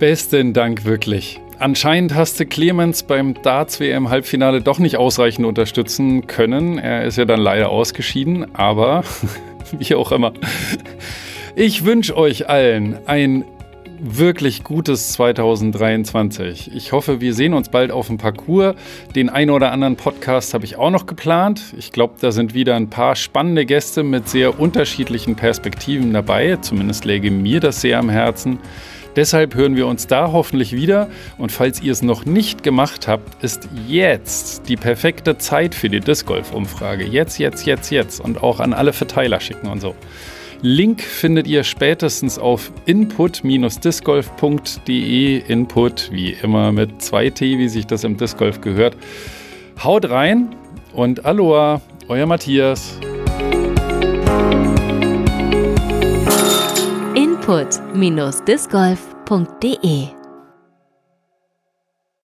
Besten 0.00 0.54
Dank 0.54 0.86
wirklich. 0.86 1.42
Anscheinend 1.58 2.14
hast 2.14 2.40
du 2.40 2.46
Clemens 2.46 3.02
beim 3.02 3.34
Darts-WM-Halbfinale 3.34 4.62
doch 4.62 4.78
nicht 4.78 4.96
ausreichend 4.96 5.46
unterstützen 5.46 6.26
können. 6.26 6.78
Er 6.78 7.04
ist 7.04 7.18
ja 7.18 7.26
dann 7.26 7.38
leider 7.38 7.68
ausgeschieden, 7.68 8.54
aber 8.54 9.04
wie 9.78 9.94
auch 9.94 10.10
immer. 10.10 10.32
Ich 11.54 11.84
wünsche 11.84 12.16
euch 12.16 12.48
allen 12.48 12.96
ein 13.06 13.44
wirklich 14.00 14.64
gutes 14.64 15.12
2023. 15.12 16.74
Ich 16.74 16.92
hoffe, 16.92 17.20
wir 17.20 17.34
sehen 17.34 17.52
uns 17.52 17.68
bald 17.68 17.90
auf 17.90 18.06
dem 18.06 18.16
Parcours. 18.16 18.76
Den 19.14 19.28
einen 19.28 19.50
oder 19.50 19.70
anderen 19.70 19.96
Podcast 19.96 20.54
habe 20.54 20.64
ich 20.64 20.76
auch 20.76 20.90
noch 20.90 21.04
geplant. 21.04 21.74
Ich 21.76 21.92
glaube, 21.92 22.14
da 22.18 22.32
sind 22.32 22.54
wieder 22.54 22.74
ein 22.74 22.88
paar 22.88 23.16
spannende 23.16 23.66
Gäste 23.66 24.02
mit 24.02 24.30
sehr 24.30 24.58
unterschiedlichen 24.58 25.36
Perspektiven 25.36 26.14
dabei. 26.14 26.56
Zumindest 26.56 27.04
läge 27.04 27.30
mir 27.30 27.60
das 27.60 27.82
sehr 27.82 27.98
am 27.98 28.08
Herzen. 28.08 28.60
Deshalb 29.16 29.54
hören 29.54 29.76
wir 29.76 29.86
uns 29.86 30.06
da 30.06 30.32
hoffentlich 30.32 30.72
wieder. 30.72 31.08
Und 31.38 31.52
falls 31.52 31.82
ihr 31.82 31.92
es 31.92 32.02
noch 32.02 32.24
nicht 32.24 32.62
gemacht 32.62 33.08
habt, 33.08 33.42
ist 33.42 33.68
jetzt 33.86 34.68
die 34.68 34.76
perfekte 34.76 35.38
Zeit 35.38 35.74
für 35.74 35.88
die 35.88 36.00
Disc 36.00 36.26
Golf 36.26 36.52
Umfrage. 36.52 37.04
Jetzt, 37.04 37.38
jetzt, 37.38 37.66
jetzt, 37.66 37.90
jetzt. 37.90 38.20
Und 38.20 38.42
auch 38.42 38.60
an 38.60 38.72
alle 38.72 38.92
Verteiler 38.92 39.40
schicken 39.40 39.68
und 39.68 39.80
so. 39.80 39.94
Link 40.62 41.00
findet 41.00 41.46
ihr 41.46 41.64
spätestens 41.64 42.38
auf 42.38 42.70
input-discgolf.de. 42.84 45.38
Input 45.48 46.10
wie 46.12 46.36
immer 46.42 46.70
mit 46.70 47.00
2T, 47.00 47.58
wie 47.58 47.68
sich 47.68 47.86
das 47.86 48.04
im 48.04 48.18
Disc 48.18 48.36
Golf 48.36 48.60
gehört. 48.60 48.94
Haut 49.82 50.10
rein 50.10 50.54
und 50.92 51.24
Aloha, 51.24 51.80
euer 52.08 52.26
Matthias. 52.26 53.00
Input-discgolf.de 57.50 60.19